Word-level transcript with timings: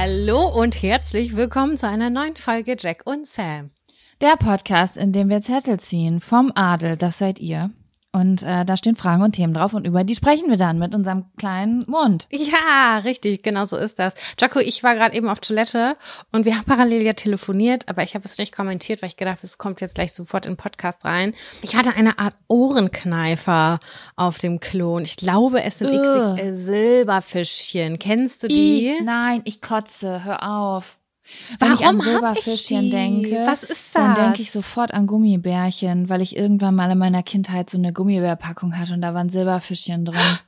Hallo 0.00 0.46
und 0.46 0.80
herzlich 0.80 1.34
willkommen 1.34 1.76
zu 1.76 1.88
einer 1.88 2.08
neuen 2.08 2.36
Folge 2.36 2.76
Jack 2.78 3.02
und 3.04 3.26
Sam. 3.26 3.72
Der 4.20 4.36
Podcast, 4.36 4.96
in 4.96 5.12
dem 5.12 5.28
wir 5.28 5.40
Zettel 5.40 5.80
ziehen 5.80 6.20
vom 6.20 6.52
Adel, 6.54 6.96
das 6.96 7.18
seid 7.18 7.40
ihr. 7.40 7.72
Und 8.10 8.42
äh, 8.42 8.64
da 8.64 8.78
stehen 8.78 8.96
Fragen 8.96 9.22
und 9.22 9.32
Themen 9.32 9.52
drauf 9.52 9.74
und 9.74 9.86
über 9.86 10.02
die 10.02 10.14
sprechen 10.14 10.48
wir 10.48 10.56
dann 10.56 10.78
mit 10.78 10.94
unserem 10.94 11.26
kleinen 11.36 11.84
Mund. 11.86 12.26
Ja, 12.30 12.98
richtig, 13.04 13.42
genau 13.42 13.66
so 13.66 13.76
ist 13.76 13.98
das. 13.98 14.14
Jaco, 14.40 14.60
ich 14.60 14.82
war 14.82 14.94
gerade 14.94 15.14
eben 15.14 15.28
auf 15.28 15.40
Toilette 15.40 15.96
und 16.32 16.46
wir 16.46 16.56
haben 16.56 16.64
parallel 16.64 17.02
ja 17.02 17.12
telefoniert, 17.12 17.86
aber 17.86 18.02
ich 18.02 18.14
habe 18.14 18.24
es 18.24 18.38
nicht 18.38 18.54
kommentiert, 18.54 19.02
weil 19.02 19.10
ich 19.10 19.18
gedacht, 19.18 19.40
es 19.42 19.58
kommt 19.58 19.82
jetzt 19.82 19.94
gleich 19.94 20.14
sofort 20.14 20.46
in 20.46 20.52
den 20.52 20.56
Podcast 20.56 21.04
rein. 21.04 21.34
Ich 21.60 21.76
hatte 21.76 21.94
eine 21.94 22.18
Art 22.18 22.34
Ohrenkneifer 22.48 23.78
auf 24.16 24.38
dem 24.38 24.58
Klo 24.58 24.96
und 24.96 25.02
ich 25.02 25.16
glaube, 25.16 25.62
es 25.62 25.78
sind 25.78 25.90
Ugh. 25.90 26.32
XXL 26.32 26.54
Silberfischchen. 26.54 27.98
Kennst 27.98 28.42
du 28.42 28.48
die? 28.48 28.88
I, 28.88 29.02
nein, 29.02 29.42
ich 29.44 29.60
kotze, 29.60 30.24
hör 30.24 30.48
auf. 30.48 30.97
Wenn 31.58 31.74
ich 31.74 31.80
Warum 31.80 32.00
an 32.00 32.06
hab 32.06 32.12
Silberfischchen 32.12 32.84
ich 32.84 32.90
denke, 32.90 33.42
Was 33.46 33.62
ist 33.62 33.94
dann 33.94 34.14
das? 34.14 34.24
denke 34.24 34.42
ich 34.42 34.50
sofort 34.50 34.92
an 34.92 35.06
Gummibärchen, 35.06 36.08
weil 36.08 36.20
ich 36.22 36.36
irgendwann 36.36 36.74
mal 36.74 36.90
in 36.90 36.98
meiner 36.98 37.22
Kindheit 37.22 37.70
so 37.70 37.78
eine 37.78 37.92
Gummibärpackung 37.92 38.78
hatte 38.78 38.94
und 38.94 39.02
da 39.02 39.14
waren 39.14 39.28
Silberfischchen 39.28 40.04
drin. 40.04 40.38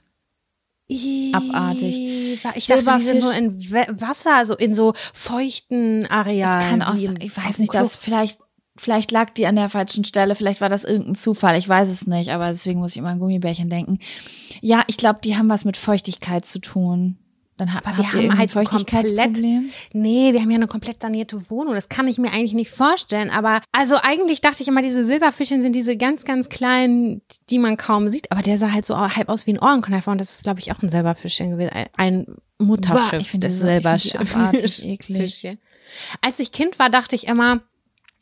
Abartig. 1.32 2.42
Ich 2.54 2.66
dachte, 2.66 2.98
die 2.98 3.04
sind 3.04 3.20
nur 3.20 3.34
in 3.34 4.00
Wasser, 4.00 4.34
also 4.34 4.56
in 4.56 4.74
so 4.74 4.94
feuchten 5.14 6.06
Arealen. 6.06 6.58
Das 6.58 6.68
kann 6.68 6.82
auch 6.82 6.96
sein. 6.96 7.18
Ich 7.20 7.36
weiß 7.36 7.58
nicht, 7.58 7.72
dass 7.72 7.94
vielleicht, 7.94 8.40
vielleicht 8.76 9.12
lag 9.12 9.30
die 9.30 9.46
an 9.46 9.54
der 9.56 9.68
falschen 9.68 10.04
Stelle, 10.04 10.34
vielleicht 10.34 10.60
war 10.60 10.68
das 10.68 10.84
irgendein 10.84 11.14
Zufall, 11.14 11.56
ich 11.56 11.68
weiß 11.68 11.88
es 11.88 12.06
nicht, 12.06 12.30
aber 12.30 12.48
deswegen 12.48 12.80
muss 12.80 12.92
ich 12.92 12.96
immer 12.96 13.10
an 13.10 13.20
Gummibärchen 13.20 13.70
denken. 13.70 14.00
Ja, 14.60 14.82
ich 14.88 14.96
glaube, 14.96 15.20
die 15.22 15.36
haben 15.36 15.48
was 15.48 15.64
mit 15.64 15.76
Feuchtigkeit 15.76 16.44
zu 16.44 16.58
tun. 16.58 17.18
Dann 17.60 17.74
ha 17.74 17.80
Aber 17.84 17.98
wir 17.98 18.12
haben 18.12 18.38
halt 18.38 18.50
Feuchtigkeitsproblem. 18.50 19.70
Nee, 19.92 20.32
wir 20.32 20.40
haben 20.40 20.50
ja 20.50 20.56
eine 20.56 20.66
komplett 20.66 21.02
sanierte 21.02 21.50
Wohnung. 21.50 21.74
Das 21.74 21.88
kann 21.90 22.08
ich 22.08 22.18
mir 22.18 22.32
eigentlich 22.32 22.54
nicht 22.54 22.70
vorstellen. 22.70 23.30
Aber 23.30 23.60
also 23.70 23.96
eigentlich 24.00 24.40
dachte 24.40 24.62
ich 24.62 24.68
immer, 24.68 24.82
diese 24.82 25.04
Silberfischchen 25.04 25.60
sind 25.62 25.74
diese 25.76 25.96
ganz, 25.96 26.24
ganz 26.24 26.48
kleinen, 26.48 27.20
die 27.50 27.58
man 27.58 27.76
kaum 27.76 28.08
sieht. 28.08 28.32
Aber 28.32 28.40
der 28.42 28.56
sah 28.58 28.72
halt 28.72 28.86
so 28.86 28.96
halb 28.98 29.28
aus 29.28 29.46
wie 29.46 29.52
ein 29.52 29.58
Ohrenkneifer. 29.58 30.10
Und 30.10 30.20
das 30.20 30.30
ist, 30.30 30.42
glaube 30.42 30.60
ich, 30.60 30.72
auch 30.72 30.82
ein 30.82 30.88
Silberfischchen 30.88 31.50
gewesen. 31.50 31.70
Ein- 31.72 31.88
Ein 31.96 32.26
Mutterschiff 32.58 33.10
Bah, 33.10 33.16
ich 33.18 33.30
finde 33.30 33.50
so- 33.50 33.66
Silberschiffs. 33.66 34.34
abartig 34.34 34.84
eklig. 34.86 35.56
Als 36.22 36.38
ich 36.38 36.52
Kind 36.52 36.78
war, 36.78 36.88
dachte 36.90 37.14
ich 37.16 37.26
immer, 37.26 37.60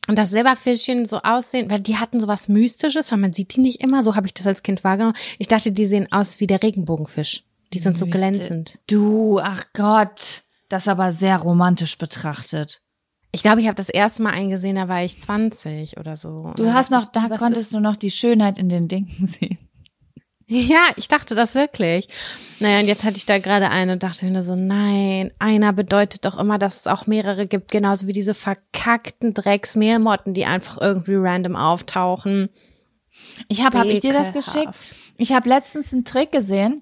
und 0.09 0.17
das 0.19 0.31
Silberfischchen 0.31 1.05
so 1.07 1.19
aussehen, 1.23 1.71
weil 1.71 1.81
die 1.81 1.99
hatten 1.99 2.19
sowas 2.19 2.49
Mystisches, 2.49 3.11
weil 3.13 3.19
man 3.19 3.33
sieht 3.35 3.55
die 3.57 3.61
nicht 3.61 3.83
immer. 3.83 4.03
So 4.03 4.17
habe 4.17 4.27
ich 4.27 4.33
das 4.35 4.47
als 4.47 4.63
Kind 4.63 4.83
wahrgenommen. 4.83 5.17
Ich 5.39 5.49
dachte, 5.49 5.71
die 5.71 5.87
sehen 5.87 6.09
aus 6.11 6.41
wie 6.41 6.47
der 6.47 6.63
Regenbogenfisch. 6.63 7.45
Die 7.73 7.79
sind 7.79 7.99
so 7.99 8.07
glänzend. 8.07 8.79
Du, 8.87 9.41
ach 9.41 9.65
Gott, 9.75 10.43
das 10.69 10.89
aber 10.89 11.13
sehr 11.13 11.39
romantisch 11.39 11.99
betrachtet. 11.99 12.81
Ich 13.31 13.43
glaube, 13.43 13.61
ich 13.61 13.67
habe 13.67 13.77
das 13.77 13.91
erste 13.91 14.23
Mal 14.23 14.33
einen 14.33 14.51
gesehen, 14.51 14.77
da 14.77 14.89
war 14.89 15.03
ich 15.05 15.21
20 15.21 15.99
oder 15.99 16.17
so. 16.17 16.53
Du 16.57 16.73
hast 16.73 16.91
noch, 16.91 17.07
da 17.07 17.29
konntest 17.37 17.75
du 17.75 17.81
noch 17.81 17.97
die 17.97 18.11
Schönheit 18.11 18.59
in 18.59 18.69
den 18.69 18.89
Dingen 18.89 19.27
sehen. 19.27 19.59
Ja, 20.51 20.87
ich 20.97 21.09
dachte 21.09 21.35
das 21.35 21.55
wirklich. 21.55 22.09
Naja, 22.59 22.81
und 22.81 22.87
jetzt 22.87 23.05
hatte 23.05 23.19
ich 23.19 23.27
da 23.27 23.39
gerade 23.39 23.69
eine 23.69 23.93
und 23.93 24.03
dachte 24.03 24.25
mir 24.25 24.41
so, 24.41 24.57
nein, 24.57 25.31
einer 25.39 25.75
bedeutet 25.75 26.25
doch 26.25 26.39
immer, 26.39 26.57
dass 26.57 26.81
es 26.81 26.87
auch 26.87 27.07
mehrere 27.07 27.47
gibt, 27.47 27.71
genauso 27.71 28.07
wie 28.07 28.15
diese 28.15 28.33
verkackten 28.33 29.35
Drecksmeermotten, 29.35 30.33
die 30.33 30.47
einfach 30.47 30.81
irgendwie 30.81 31.17
random 31.17 31.55
auftauchen. 31.55 32.49
Ich 33.49 33.63
habe, 33.63 33.79
habe 33.79 33.93
ich 33.93 34.01
dir 34.01 34.15
das 34.15 34.33
geschickt? 34.33 34.73
Ich 35.19 35.33
habe 35.33 35.51
letztens 35.51 35.93
einen 35.93 36.07
Trick 36.07 36.33
gesehen. 36.33 36.81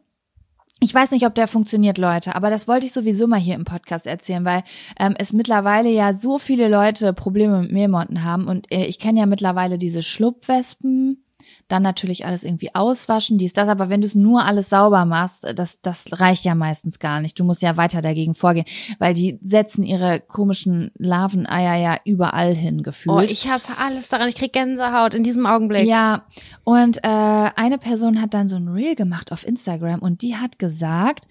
Ich 0.80 0.92
weiß 0.92 1.10
nicht, 1.12 1.24
ob 1.24 1.34
der 1.34 1.48
funktioniert, 1.48 1.96
Leute, 1.96 2.34
aber 2.34 2.50
das 2.50 2.68
wollte 2.68 2.84
ich 2.84 2.92
sowieso 2.92 3.26
mal 3.26 3.40
hier 3.40 3.54
im 3.54 3.64
Podcast 3.64 4.06
erzählen, 4.06 4.44
weil 4.44 4.62
ähm, 4.98 5.14
es 5.18 5.32
mittlerweile 5.32 5.88
ja 5.88 6.12
so 6.12 6.36
viele 6.38 6.68
Leute 6.68 7.14
Probleme 7.14 7.62
mit 7.62 7.72
Mehlmotten 7.72 8.24
haben 8.24 8.46
und 8.46 8.70
äh, 8.70 8.84
ich 8.84 8.98
kenne 8.98 9.20
ja 9.20 9.26
mittlerweile 9.26 9.78
diese 9.78 10.02
Schlupfwespen, 10.02 11.24
dann 11.68 11.82
natürlich 11.82 12.24
alles 12.26 12.44
irgendwie 12.44 12.74
auswaschen, 12.74 13.38
dies, 13.38 13.52
das, 13.52 13.68
aber 13.68 13.88
wenn 13.90 14.00
du 14.00 14.06
es 14.06 14.14
nur 14.14 14.44
alles 14.44 14.68
sauber 14.70 15.04
machst, 15.04 15.44
äh, 15.44 15.54
das, 15.54 15.80
das 15.80 16.04
reicht 16.12 16.44
ja 16.44 16.54
meistens 16.54 16.98
gar 16.98 17.20
nicht. 17.20 17.38
Du 17.40 17.44
musst 17.44 17.62
ja 17.62 17.76
weiter 17.76 18.02
dagegen 18.02 18.34
vorgehen, 18.34 18.66
weil 18.98 19.14
die 19.14 19.38
setzen 19.42 19.82
ihre 19.82 20.20
komischen 20.20 20.90
Larveneier 20.96 21.74
ja 21.76 21.98
überall 22.04 22.54
hin 22.54 22.82
gefühlt. 22.82 23.16
Oh, 23.16 23.20
ich 23.20 23.48
hasse 23.48 23.72
alles 23.78 24.08
daran. 24.08 24.28
Ich 24.28 24.36
krieg 24.36 24.52
Gänsehaut 24.52 25.14
in 25.14 25.24
diesem 25.24 25.44
Augenblick. 25.46 25.86
Ja, 25.86 26.26
und 26.64 26.98
äh, 26.98 27.00
eine 27.08 27.78
Person 27.78 28.20
hat 28.22 28.34
dann 28.34 28.48
so 28.48 28.56
ein 28.56 28.68
Reel 28.68 28.94
gemacht 28.94 29.32
auf 29.32 29.46
Instagram 29.46 30.00
und 30.00 30.22
die 30.22 30.36
hat 30.36 30.58
gesagt, 30.58 31.26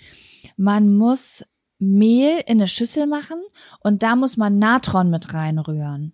man 0.57 0.95
muss 0.95 1.45
Mehl 1.79 2.39
in 2.45 2.59
eine 2.59 2.67
Schüssel 2.67 3.07
machen 3.07 3.37
und 3.81 4.03
da 4.03 4.15
muss 4.15 4.37
man 4.37 4.59
Natron 4.59 5.09
mit 5.09 5.33
reinrühren. 5.33 6.13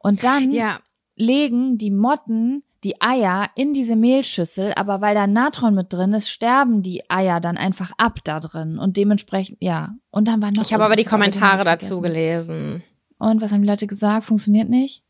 Und 0.00 0.24
dann 0.24 0.52
Ja. 0.52 0.80
legen 1.16 1.78
die 1.78 1.90
Motten 1.90 2.62
die 2.88 3.02
Eier 3.02 3.50
in 3.54 3.74
diese 3.74 3.96
Mehlschüssel, 3.96 4.72
aber 4.74 5.02
weil 5.02 5.14
da 5.14 5.26
Natron 5.26 5.74
mit 5.74 5.92
drin 5.92 6.14
ist, 6.14 6.30
sterben 6.30 6.82
die 6.82 7.02
Eier 7.10 7.38
dann 7.38 7.58
einfach 7.58 7.92
ab 7.98 8.20
da 8.24 8.40
drin 8.40 8.78
und 8.78 8.96
dementsprechend, 8.96 9.58
ja. 9.60 9.90
Und 10.10 10.26
dann 10.26 10.40
war 10.40 10.50
noch 10.50 10.62
Ich 10.62 10.72
habe 10.72 10.86
aber 10.86 10.96
die 10.96 11.04
Kommentare 11.04 11.64
dazu 11.64 12.00
gelesen. 12.00 12.82
Und 13.18 13.42
was 13.42 13.52
haben 13.52 13.60
die 13.60 13.68
Leute 13.68 13.86
gesagt? 13.86 14.24
Funktioniert 14.24 14.70
nicht? 14.70 15.02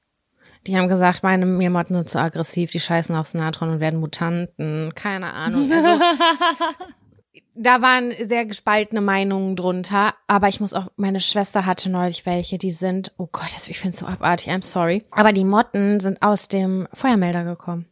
Die 0.66 0.76
haben 0.76 0.88
gesagt, 0.88 1.22
meine 1.22 1.46
Meermotten 1.46 1.94
sind 1.94 2.10
zu 2.10 2.19
aggressiv, 2.19 2.72
die 2.72 2.80
scheißen 2.80 3.14
aufs 3.14 3.34
Natron 3.34 3.70
und 3.70 3.81
werden 3.81 4.00
Mutanten. 4.00 4.92
Keine 4.96 5.32
Ahnung. 5.32 5.70
Also, 5.70 6.02
da 7.58 7.82
waren 7.82 8.12
sehr 8.22 8.44
gespaltene 8.46 9.00
Meinungen 9.00 9.56
drunter, 9.56 10.14
aber 10.26 10.49
ich 10.49 10.60
muss 10.60 10.75
auch, 10.75 10.88
meine 10.96 11.20
Schwester 11.20 11.66
hatte 11.66 11.90
neulich 11.90 12.25
welche, 12.26 12.58
die 12.58 12.70
sind, 12.70 13.12
oh 13.19 13.28
Gott, 13.31 13.50
ich 13.69 13.81
finde 13.81 13.94
es 13.94 14.00
so 14.00 14.06
abartig, 14.06 14.50
I'm 14.50 14.64
sorry. 14.64 15.05
Aber 15.10 15.32
die 15.32 15.44
Motten 15.44 16.00
sind 16.00 16.22
aus 16.22 16.49
dem 16.49 16.88
Feuermelder 16.93 17.44
gekommen. 17.44 17.87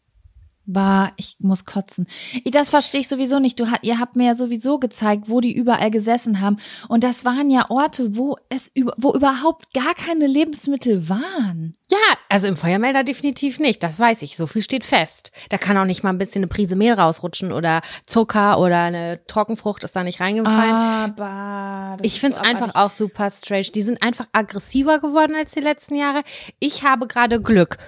Bah, 0.66 1.12
ich 1.16 1.36
muss 1.40 1.64
kotzen. 1.64 2.06
Das 2.44 2.70
verstehe 2.70 3.00
ich 3.00 3.08
sowieso 3.08 3.38
nicht. 3.38 3.60
Du, 3.60 3.66
ihr 3.82 4.00
habt 4.00 4.16
mir 4.16 4.26
ja 4.26 4.34
sowieso 4.34 4.78
gezeigt, 4.78 5.28
wo 5.28 5.40
die 5.40 5.52
überall 5.52 5.90
gesessen 5.90 6.40
haben. 6.40 6.58
Und 6.88 7.04
das 7.04 7.24
waren 7.24 7.50
ja 7.50 7.70
Orte, 7.70 8.16
wo 8.16 8.36
es, 8.48 8.72
wo 8.96 9.14
überhaupt 9.14 9.72
gar 9.72 9.94
keine 9.94 10.26
Lebensmittel 10.26 11.08
waren. 11.08 11.76
Ja, 11.88 11.98
also 12.28 12.48
im 12.48 12.56
Feuermelder 12.56 13.04
definitiv 13.04 13.60
nicht. 13.60 13.80
Das 13.84 14.00
weiß 14.00 14.22
ich. 14.22 14.36
So 14.36 14.48
viel 14.48 14.62
steht 14.62 14.84
fest. 14.84 15.30
Da 15.50 15.58
kann 15.58 15.78
auch 15.78 15.84
nicht 15.84 16.02
mal 16.02 16.10
ein 16.10 16.18
bisschen 16.18 16.40
eine 16.40 16.48
Prise 16.48 16.74
Mehl 16.74 16.94
rausrutschen 16.94 17.52
oder 17.52 17.80
Zucker 18.06 18.58
oder 18.58 18.80
eine 18.82 19.20
Trockenfrucht 19.28 19.84
ist 19.84 19.94
da 19.94 20.02
nicht 20.02 20.18
reingefallen. 20.18 20.74
Aber 20.74 21.96
ich 22.02 22.18
finde 22.18 22.38
es 22.38 22.42
einfach 22.42 22.74
auch 22.74 22.90
super 22.90 23.30
strange. 23.30 23.70
Die 23.74 23.82
sind 23.82 24.02
einfach 24.02 24.26
aggressiver 24.32 24.98
geworden 24.98 25.36
als 25.36 25.52
die 25.52 25.60
letzten 25.60 25.94
Jahre. 25.94 26.22
Ich 26.58 26.82
habe 26.82 27.06
gerade 27.06 27.40
Glück. 27.40 27.78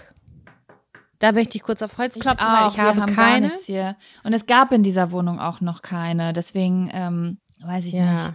Da 1.19 1.33
möchte 1.33 1.57
ich 1.57 1.63
kurz 1.63 1.83
auf 1.83 1.99
Holz 1.99 2.19
klopfen, 2.19 2.47
ich 2.47 2.61
weil 2.61 2.69
ich 2.69 2.79
habe 2.79 3.13
keine. 3.13 3.53
Hier. 3.65 3.97
Und 4.23 4.33
es 4.33 4.47
gab 4.47 4.73
in 4.73 4.83
dieser 4.83 5.11
Wohnung 5.11 5.41
auch 5.41 5.61
noch 5.61 5.83
keine. 5.83 6.33
Deswegen 6.33 6.91
ähm, 6.93 7.39
weiß 7.61 7.87
ich 7.87 7.95
ja. 7.95 8.13
nicht. 8.13 8.33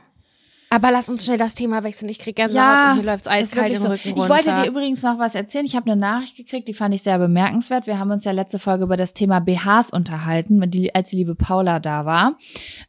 Aber 0.74 0.89
lass 0.89 1.07
uns 1.07 1.24
schnell 1.24 1.38
das 1.38 1.53
Thema 1.53 1.83
wechseln. 1.83 2.09
Ich 2.09 2.18
krieg 2.18 2.35
Gänsehaut 2.35 2.65
ja, 2.65 2.89
und 2.89 2.95
hier 2.95 3.06
läuft's 3.06 3.27
eiskalt 3.27 3.74
im 3.74 3.81
so. 3.83 3.89
Rücken 3.89 4.09
runter. 4.13 4.24
Ich 4.24 4.30
wollte 4.30 4.59
dir 4.59 4.68
übrigens 4.68 5.03
noch 5.03 5.19
was 5.19 5.35
erzählen. 5.35 5.65
Ich 5.65 5.75
habe 5.75 5.91
eine 5.91 6.01
Nachricht 6.01 6.35
gekriegt, 6.35 6.68
die 6.68 6.74
fand 6.74 6.95
ich 6.95 7.03
sehr 7.03 7.19
bemerkenswert. 7.19 7.85
Wir 7.85 8.00
haben 8.00 8.09
uns 8.09 8.25
ja 8.25 8.31
letzte 8.31 8.57
Folge 8.57 8.85
über 8.85 8.97
das 8.97 9.13
Thema 9.13 9.39
BHs 9.39 9.91
unterhalten, 9.91 10.63
als 10.95 11.12
die 11.12 11.18
liebe 11.18 11.35
Paula 11.35 11.80
da 11.80 12.07
war 12.07 12.39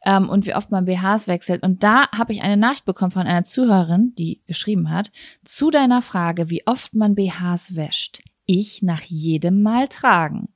ähm, 0.03 0.29
und 0.29 0.47
wie 0.47 0.55
oft 0.55 0.71
man 0.71 0.85
BHs 0.85 1.27
wechselt. 1.27 1.61
Und 1.61 1.83
da 1.83 2.09
habe 2.09 2.33
ich 2.33 2.41
eine 2.41 2.57
Nachricht 2.57 2.85
bekommen 2.85 3.11
von 3.11 3.27
einer 3.27 3.43
Zuhörerin, 3.43 4.13
die 4.17 4.41
geschrieben 4.47 4.89
hat, 4.89 5.11
zu 5.43 5.69
deiner 5.69 6.01
Frage, 6.01 6.49
wie 6.49 6.65
oft 6.65 6.95
man 6.95 7.13
BHs 7.13 7.75
wäscht 7.75 8.23
ich 8.45 8.81
nach 8.81 9.01
jedem 9.01 9.61
Mal 9.61 9.87
tragen. 9.87 10.49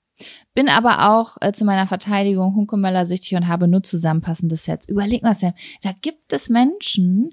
Bin 0.53 0.67
aber 0.67 1.09
auch 1.09 1.37
äh, 1.41 1.53
zu 1.53 1.63
meiner 1.63 1.87
Verteidigung 1.87 2.55
Hunkemeller 2.55 3.05
süchtig 3.05 3.35
und 3.35 3.47
habe 3.47 3.67
nur 3.67 3.83
zusammenpassende 3.83 4.57
Sets. 4.57 4.89
Überleg 4.89 5.23
mal, 5.23 5.35
Sam, 5.35 5.53
da 5.81 5.91
gibt 6.01 6.33
es 6.33 6.49
Menschen, 6.49 7.31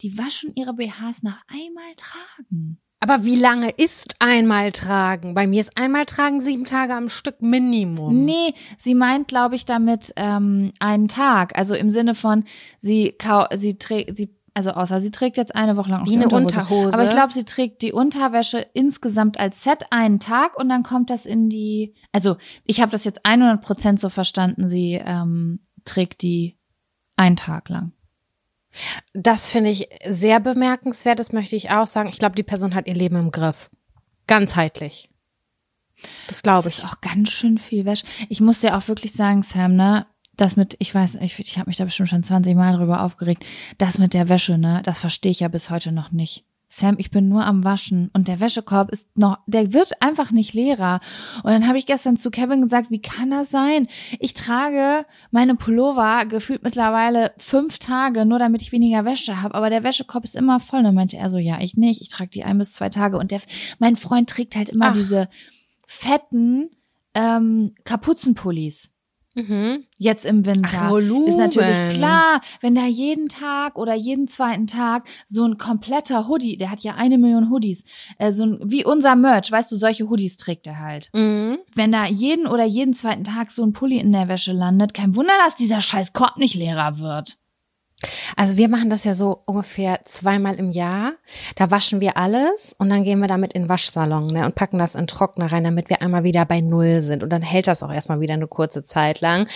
die 0.00 0.16
waschen 0.16 0.52
ihre 0.54 0.72
BHs 0.74 1.22
nach 1.22 1.42
einmal 1.48 1.94
tragen. 1.96 2.78
Aber 3.00 3.24
wie 3.24 3.34
lange 3.34 3.68
ist 3.68 4.14
einmal 4.20 4.70
tragen? 4.70 5.34
Bei 5.34 5.48
mir 5.48 5.60
ist 5.60 5.76
einmal 5.76 6.06
tragen 6.06 6.40
sieben 6.40 6.64
Tage 6.64 6.94
am 6.94 7.08
Stück 7.08 7.42
Minimum. 7.42 8.24
Nee, 8.24 8.54
sie 8.78 8.94
meint, 8.94 9.26
glaube 9.26 9.56
ich, 9.56 9.66
damit 9.66 10.12
ähm, 10.14 10.70
einen 10.78 11.08
Tag. 11.08 11.58
Also 11.58 11.74
im 11.74 11.90
Sinne 11.90 12.14
von, 12.14 12.44
sie, 12.78 13.16
sie, 13.56 13.78
trägt, 13.78 14.16
sie 14.16 14.30
also 14.54 14.72
außer 14.72 15.00
sie 15.00 15.10
trägt 15.10 15.36
jetzt 15.36 15.54
eine 15.54 15.76
Woche 15.76 15.90
lang 15.90 16.04
Wie 16.04 16.10
die 16.10 16.16
eine 16.16 16.24
Unterhose. 16.24 16.86
Unterhose. 16.86 16.94
Aber 16.94 17.04
ich 17.04 17.10
glaube, 17.10 17.32
sie 17.32 17.44
trägt 17.44 17.82
die 17.82 17.92
Unterwäsche 17.92 18.58
insgesamt 18.74 19.40
als 19.40 19.62
Set 19.62 19.86
einen 19.90 20.20
Tag 20.20 20.58
und 20.58 20.68
dann 20.68 20.82
kommt 20.82 21.10
das 21.10 21.26
in 21.26 21.48
die. 21.48 21.94
Also 22.12 22.36
ich 22.64 22.80
habe 22.80 22.92
das 22.92 23.04
jetzt 23.04 23.24
100 23.24 23.62
Prozent 23.62 24.00
so 24.00 24.08
verstanden. 24.08 24.68
Sie 24.68 25.00
ähm, 25.04 25.60
trägt 25.84 26.22
die 26.22 26.58
einen 27.16 27.36
Tag 27.36 27.68
lang. 27.68 27.92
Das 29.12 29.50
finde 29.50 29.70
ich 29.70 29.88
sehr 30.06 30.40
bemerkenswert. 30.40 31.18
Das 31.18 31.32
möchte 31.32 31.56
ich 31.56 31.70
auch 31.70 31.86
sagen. 31.86 32.08
Ich 32.08 32.18
glaube, 32.18 32.34
die 32.34 32.42
Person 32.42 32.74
hat 32.74 32.86
ihr 32.86 32.94
Leben 32.94 33.16
im 33.16 33.30
Griff. 33.30 33.70
Ganzheitlich. 34.26 35.10
Das 36.26 36.42
glaube 36.42 36.68
ich. 36.68 36.76
Das 36.76 36.84
ist 36.84 36.90
auch 36.90 37.00
ganz 37.00 37.30
schön 37.30 37.58
viel 37.58 37.84
Wäsche. 37.84 38.06
Ich 38.28 38.40
muss 38.40 38.60
dir 38.60 38.76
auch 38.76 38.88
wirklich 38.88 39.12
sagen, 39.12 39.42
Sam, 39.42 39.76
ne? 39.76 40.06
Das 40.36 40.56
mit, 40.56 40.76
ich 40.78 40.94
weiß, 40.94 41.16
ich, 41.16 41.38
ich 41.38 41.58
habe 41.58 41.68
mich 41.68 41.76
da 41.76 41.84
bestimmt 41.84 42.08
schon 42.08 42.22
20 42.22 42.56
Mal 42.56 42.76
drüber 42.76 43.02
aufgeregt, 43.02 43.44
das 43.78 43.98
mit 43.98 44.14
der 44.14 44.28
Wäsche, 44.28 44.58
ne, 44.58 44.80
das 44.84 44.98
verstehe 44.98 45.32
ich 45.32 45.40
ja 45.40 45.48
bis 45.48 45.70
heute 45.70 45.92
noch 45.92 46.10
nicht. 46.10 46.44
Sam, 46.74 46.94
ich 46.96 47.10
bin 47.10 47.28
nur 47.28 47.44
am 47.44 47.64
Waschen 47.64 48.08
und 48.14 48.28
der 48.28 48.40
Wäschekorb 48.40 48.90
ist 48.90 49.06
noch, 49.14 49.36
der 49.46 49.74
wird 49.74 50.00
einfach 50.00 50.30
nicht 50.30 50.54
leerer. 50.54 51.00
Und 51.42 51.50
dann 51.50 51.68
habe 51.68 51.76
ich 51.76 51.84
gestern 51.84 52.16
zu 52.16 52.30
Kevin 52.30 52.62
gesagt, 52.62 52.90
wie 52.90 53.02
kann 53.02 53.28
das 53.28 53.50
sein? 53.50 53.88
Ich 54.20 54.32
trage 54.32 55.04
meine 55.30 55.54
Pullover 55.54 56.24
gefühlt 56.24 56.62
mittlerweile 56.62 57.32
fünf 57.36 57.78
Tage, 57.78 58.24
nur 58.24 58.38
damit 58.38 58.62
ich 58.62 58.72
weniger 58.72 59.04
Wäsche 59.04 59.42
habe, 59.42 59.54
aber 59.54 59.68
der 59.68 59.84
Wäschekorb 59.84 60.24
ist 60.24 60.34
immer 60.34 60.60
voll. 60.60 60.78
Und 60.78 60.86
dann 60.86 60.94
meinte 60.94 61.18
er 61.18 61.28
so, 61.28 61.36
ja, 61.36 61.60
ich 61.60 61.76
nicht, 61.76 62.00
ich 62.00 62.08
trage 62.08 62.30
die 62.30 62.42
ein 62.42 62.56
bis 62.56 62.72
zwei 62.72 62.88
Tage. 62.88 63.18
Und 63.18 63.32
der, 63.32 63.42
mein 63.78 63.94
Freund 63.94 64.30
trägt 64.30 64.56
halt 64.56 64.70
immer 64.70 64.92
Ach. 64.92 64.94
diese 64.94 65.28
fetten 65.86 66.70
ähm, 67.12 67.74
Kapuzenpullis. 67.84 68.91
Mhm. 69.34 69.84
Jetzt 69.98 70.26
im 70.26 70.44
Winter. 70.44 70.90
Ach, 70.90 70.96
ist 71.26 71.38
natürlich 71.38 71.96
klar, 71.96 72.40
wenn 72.60 72.74
da 72.74 72.86
jeden 72.86 73.28
Tag 73.28 73.78
oder 73.78 73.94
jeden 73.94 74.28
zweiten 74.28 74.66
Tag 74.66 75.08
so 75.26 75.44
ein 75.44 75.58
kompletter 75.58 76.28
Hoodie, 76.28 76.56
der 76.56 76.70
hat 76.70 76.80
ja 76.80 76.94
eine 76.94 77.18
Million 77.18 77.50
Hoodies, 77.50 77.84
äh, 78.18 78.32
so 78.32 78.44
ein, 78.44 78.58
wie 78.62 78.84
unser 78.84 79.16
Merch, 79.16 79.50
weißt 79.50 79.72
du, 79.72 79.76
solche 79.76 80.08
Hoodies 80.08 80.36
trägt 80.36 80.66
er 80.66 80.80
halt. 80.80 81.10
Mhm. 81.12 81.58
Wenn 81.74 81.92
da 81.92 82.06
jeden 82.06 82.46
oder 82.46 82.64
jeden 82.64 82.94
zweiten 82.94 83.24
Tag 83.24 83.50
so 83.50 83.62
ein 83.62 83.72
Pulli 83.72 83.98
in 83.98 84.12
der 84.12 84.28
Wäsche 84.28 84.52
landet, 84.52 84.94
kein 84.94 85.16
Wunder, 85.16 85.32
dass 85.44 85.56
dieser 85.56 85.80
scheiß 85.80 86.12
Korb 86.12 86.36
nicht 86.36 86.54
leerer 86.54 86.98
wird. 86.98 87.38
Also 88.36 88.56
wir 88.56 88.68
machen 88.68 88.90
das 88.90 89.04
ja 89.04 89.14
so 89.14 89.42
ungefähr 89.46 90.00
zweimal 90.04 90.56
im 90.56 90.72
Jahr. 90.72 91.12
Da 91.56 91.70
waschen 91.70 92.00
wir 92.00 92.16
alles 92.16 92.74
und 92.78 92.90
dann 92.90 93.04
gehen 93.04 93.20
wir 93.20 93.28
damit 93.28 93.52
in 93.52 93.62
den 93.62 93.68
Waschsalon 93.68 94.28
ne, 94.28 94.44
und 94.44 94.54
packen 94.54 94.78
das 94.78 94.94
in 94.94 95.06
Trockner 95.06 95.50
rein, 95.50 95.64
damit 95.64 95.90
wir 95.90 96.02
einmal 96.02 96.24
wieder 96.24 96.44
bei 96.44 96.60
Null 96.60 97.00
sind. 97.00 97.22
Und 97.22 97.30
dann 97.30 97.42
hält 97.42 97.66
das 97.66 97.82
auch 97.82 97.92
erstmal 97.92 98.20
wieder 98.20 98.34
eine 98.34 98.48
kurze 98.48 98.84
Zeit 98.84 99.20
lang. 99.20 99.48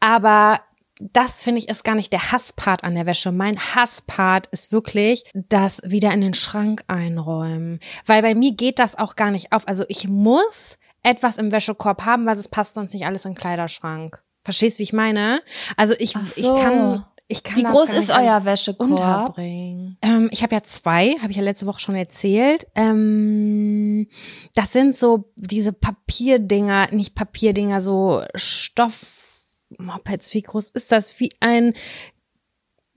Aber 0.00 0.60
das 1.00 1.42
finde 1.42 1.58
ich 1.58 1.68
ist 1.68 1.84
gar 1.84 1.94
nicht 1.94 2.12
der 2.12 2.32
Hasspart 2.32 2.84
an 2.84 2.94
der 2.94 3.06
Wäsche. 3.06 3.32
Mein 3.32 3.58
Hasspart 3.58 4.46
ist 4.48 4.70
wirklich 4.70 5.24
das 5.34 5.80
wieder 5.84 6.12
in 6.12 6.20
den 6.20 6.34
Schrank 6.34 6.84
einräumen. 6.86 7.80
Weil 8.06 8.22
bei 8.22 8.34
mir 8.34 8.52
geht 8.52 8.78
das 8.78 8.96
auch 8.96 9.16
gar 9.16 9.30
nicht 9.30 9.52
auf. 9.52 9.66
Also 9.66 9.84
ich 9.88 10.08
muss 10.08 10.78
etwas 11.02 11.36
im 11.36 11.52
Wäschekorb 11.52 12.04
haben, 12.04 12.26
weil 12.26 12.36
es 12.36 12.48
passt 12.48 12.74
sonst 12.74 12.94
nicht 12.94 13.06
alles 13.06 13.24
in 13.24 13.32
den 13.32 13.38
Kleiderschrank. 13.38 14.22
Verstehst, 14.44 14.78
wie 14.78 14.84
ich 14.84 14.92
meine? 14.92 15.42
Also 15.76 15.94
ich, 15.98 16.12
so. 16.12 16.20
ich 16.36 16.60
kann 16.60 17.04
ich 17.26 17.42
kann 17.42 17.56
Wie 17.56 17.62
groß 17.62 17.90
ist 17.90 18.10
euer 18.10 18.44
Wäschekorb? 18.44 18.90
Unterbringen. 18.90 19.96
Ähm, 20.02 20.28
ich 20.30 20.42
habe 20.42 20.54
ja 20.54 20.62
zwei, 20.62 21.16
habe 21.20 21.30
ich 21.30 21.36
ja 21.36 21.42
letzte 21.42 21.66
Woche 21.66 21.80
schon 21.80 21.94
erzählt. 21.94 22.66
Ähm, 22.74 24.08
das 24.54 24.72
sind 24.72 24.96
so 24.96 25.32
diese 25.34 25.72
Papierdinger, 25.72 26.88
nicht 26.92 27.14
Papierdinger, 27.14 27.80
so 27.80 28.24
Stoffmopeds. 28.34 30.34
Wie 30.34 30.42
groß 30.42 30.70
ist 30.70 30.92
das? 30.92 31.18
Wie 31.18 31.30
ein, 31.40 31.72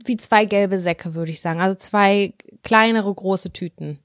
wie 0.03 0.17
zwei 0.17 0.45
gelbe 0.45 0.77
Säcke, 0.77 1.13
würde 1.13 1.31
ich 1.31 1.39
sagen. 1.39 1.61
Also 1.61 1.77
zwei 1.77 2.33
kleinere, 2.63 3.13
große 3.13 3.53
Tüten. 3.53 4.03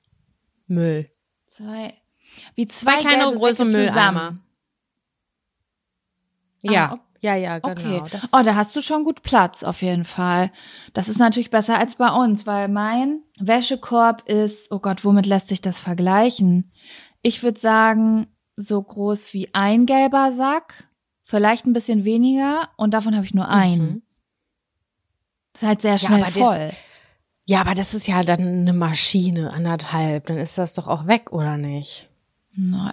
Müll. 0.69 1.11
Zwei. 1.49 1.95
Wie 2.55 2.69
zwei, 2.69 3.00
zwei 3.00 3.00
kleinere, 3.00 3.35
große 3.35 3.64
Mülleimer. 3.64 4.38
Ja. 6.62 6.93
Ah, 6.93 7.12
ja, 7.23 7.37
ja, 7.37 7.61
genau. 7.61 7.99
Okay. 7.99 8.19
Oh, 8.33 8.43
da 8.45 8.57
hast 8.57 8.75
du 8.75 8.83
schon 8.83 9.05
gut 9.05 9.23
Platz 9.23 9.62
auf 9.62 9.81
jeden 9.81 10.05
Fall. 10.05 10.50
Das 10.93 11.09
ist 11.09 11.19
natürlich 11.19 11.50
besser 11.50 11.79
als 11.79 11.95
bei 11.95 12.11
uns, 12.11 12.47
weil 12.49 12.67
mein 12.69 13.21
Wäschekorb 13.38 14.29
ist, 14.29 14.73
oh 14.73 14.81
Gott, 14.81 15.05
womit 15.05 15.26
lässt 15.26 15.49
sich 15.49 15.61
das 15.61 15.81
vergleichen? 15.81 16.73
Ich 17.23 17.45
würde 17.45 17.61
sagen, 17.61 18.26
so 18.57 18.83
groß 18.83 19.33
wie 19.35 19.49
ein 19.55 19.87
gelber 19.87 20.33
Sack, 20.33 20.88
vielleicht 21.23 21.64
ein 21.64 21.73
bisschen 21.73 22.05
weniger 22.05 22.69
und 22.76 22.93
davon 22.93 23.14
habe 23.14 23.25
ich 23.25 23.35
nur 23.35 23.49
einen. 23.49 23.87
Mhm. 23.87 24.02
Das 25.52 25.62
ist 25.62 25.69
halt 25.69 25.83
sehr 25.83 25.99
schnell 25.99 26.21
ja, 26.21 26.26
voll. 26.26 26.69
Das, 26.69 26.75
ja, 27.45 27.61
aber 27.61 27.75
das 27.75 27.95
ist 27.95 28.09
ja 28.09 28.25
dann 28.25 28.41
eine 28.41 28.73
Maschine, 28.73 29.52
anderthalb. 29.52 30.26
Dann 30.26 30.38
ist 30.38 30.59
das 30.59 30.75
doch 30.75 30.88
auch 30.88 31.07
weg, 31.07 31.33
oder 31.33 31.57
nicht? 31.57 32.09
Ja, 32.54 32.92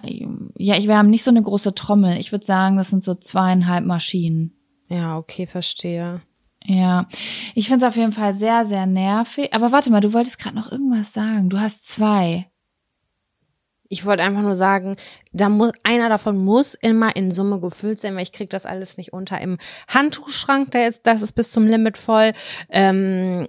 ich, 0.76 0.88
wir 0.88 0.96
haben 0.96 1.10
nicht 1.10 1.24
so 1.24 1.30
eine 1.30 1.42
große 1.42 1.74
Trommel. 1.74 2.18
Ich 2.18 2.32
würde 2.32 2.44
sagen, 2.44 2.76
das 2.76 2.88
sind 2.88 3.04
so 3.04 3.14
zweieinhalb 3.14 3.84
Maschinen. 3.84 4.52
Ja, 4.88 5.18
okay, 5.18 5.46
verstehe. 5.46 6.22
Ja, 6.64 7.06
ich 7.54 7.68
finde 7.68 7.86
es 7.86 7.88
auf 7.90 7.96
jeden 7.96 8.12
Fall 8.12 8.34
sehr, 8.34 8.66
sehr 8.66 8.86
nervig. 8.86 9.52
Aber 9.54 9.72
warte 9.72 9.90
mal, 9.90 10.00
du 10.00 10.12
wolltest 10.12 10.38
gerade 10.38 10.56
noch 10.56 10.70
irgendwas 10.70 11.12
sagen. 11.12 11.48
Du 11.48 11.58
hast 11.58 11.88
zwei. 11.88 12.49
Ich 13.92 14.06
wollte 14.06 14.22
einfach 14.22 14.42
nur 14.42 14.54
sagen, 14.54 14.96
da 15.32 15.48
muss 15.48 15.72
einer 15.82 16.08
davon 16.08 16.38
muss 16.38 16.74
immer 16.74 17.14
in 17.16 17.32
Summe 17.32 17.60
gefüllt 17.60 18.00
sein, 18.00 18.14
weil 18.14 18.22
ich 18.22 18.32
krieg 18.32 18.48
das 18.48 18.64
alles 18.64 18.96
nicht 18.96 19.12
unter 19.12 19.40
im 19.40 19.58
Handtuchschrank. 19.88 20.70
Der 20.70 20.88
ist, 20.88 21.06
das 21.06 21.22
ist 21.22 21.32
bis 21.32 21.50
zum 21.50 21.66
Limit 21.66 21.98
voll. 21.98 22.32
Ähm, 22.70 23.48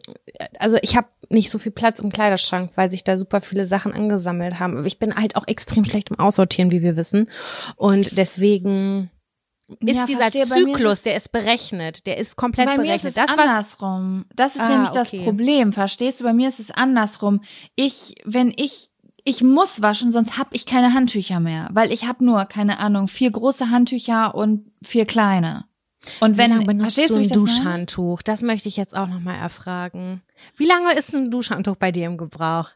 also 0.58 0.78
ich 0.82 0.98
habe 0.98 1.08
nicht 1.30 1.52
so 1.52 1.60
viel 1.60 1.72
Platz 1.72 2.00
im 2.00 2.12
Kleiderschrank, 2.12 2.72
weil 2.76 2.92
sich 2.92 3.04
da 3.04 3.18
super 3.18 3.40
viele 3.40 3.66
Sachen 3.66 3.94
angesammelt 3.94 4.60
haben. 4.60 4.86
Ich 4.86 5.00
bin 5.00 5.16
halt 5.16 5.36
auch 5.36 5.48
extrem 5.48 5.86
schlecht 5.86 6.10
im 6.10 6.20
Aussortieren, 6.20 6.72
wie 6.72 6.82
wir 6.82 6.98
wissen, 6.98 7.30
und 7.76 8.18
deswegen 8.18 9.12
ist 9.80 9.96
ja, 9.96 10.06
dieser 10.06 10.20
verstehe, 10.20 10.46
Zyklus, 10.46 10.94
ist 10.94 11.06
der 11.06 11.16
ist 11.16 11.32
berechnet, 11.32 12.06
der 12.06 12.18
ist 12.18 12.36
komplett 12.36 12.68
bei 12.68 12.76
berechnet. 12.76 13.04
Mir 13.04 13.10
ist 13.10 13.18
es 13.18 13.26
das, 13.26 13.38
andersrum. 13.38 14.26
Das 14.36 14.56
ist 14.56 14.62
ah, 14.62 14.70
nämlich 14.70 14.90
das 14.90 15.08
okay. 15.08 15.24
Problem. 15.24 15.72
Verstehst 15.74 16.20
du? 16.20 16.26
Bei 16.26 16.34
mir 16.34 16.50
ist 16.50 16.60
es 16.60 16.72
andersrum. 16.72 17.42
Ich, 17.76 18.16
wenn 18.26 18.54
ich 18.56 18.91
ich 19.24 19.44
muss 19.44 19.82
waschen, 19.82 20.12
sonst 20.12 20.38
habe 20.38 20.50
ich 20.54 20.66
keine 20.66 20.94
Handtücher 20.94 21.40
mehr, 21.40 21.70
weil 21.72 21.92
ich 21.92 22.08
habe 22.08 22.24
nur, 22.24 22.46
keine 22.46 22.80
Ahnung, 22.80 23.08
vier 23.08 23.32
große 23.32 23.70
Handtücher 23.70 24.36
und 24.36 24.72
vier 24.84 25.06
kleine. 25.06 25.66
Und 26.20 26.38
wenn 26.38 26.60
Wie 26.60 26.66
benutzt 26.66 26.98
du 26.98 27.16
ein 27.16 27.22
ich 27.22 27.30
das? 27.30 27.38
Duschhandtuch? 27.38 28.22
Das 28.24 28.42
möchte 28.42 28.68
ich 28.68 28.78
jetzt 28.78 28.96
auch 28.96 29.08
nochmal 29.08 29.38
erfragen. 29.38 30.22
Wie 30.58 30.66
lange 30.66 30.94
ist 30.94 31.14
ein 31.14 31.30
Duschhandtuch 31.30 31.76
bei 31.76 31.92
dir 31.92 32.08
im 32.08 32.18
Gebrauch? 32.18 32.70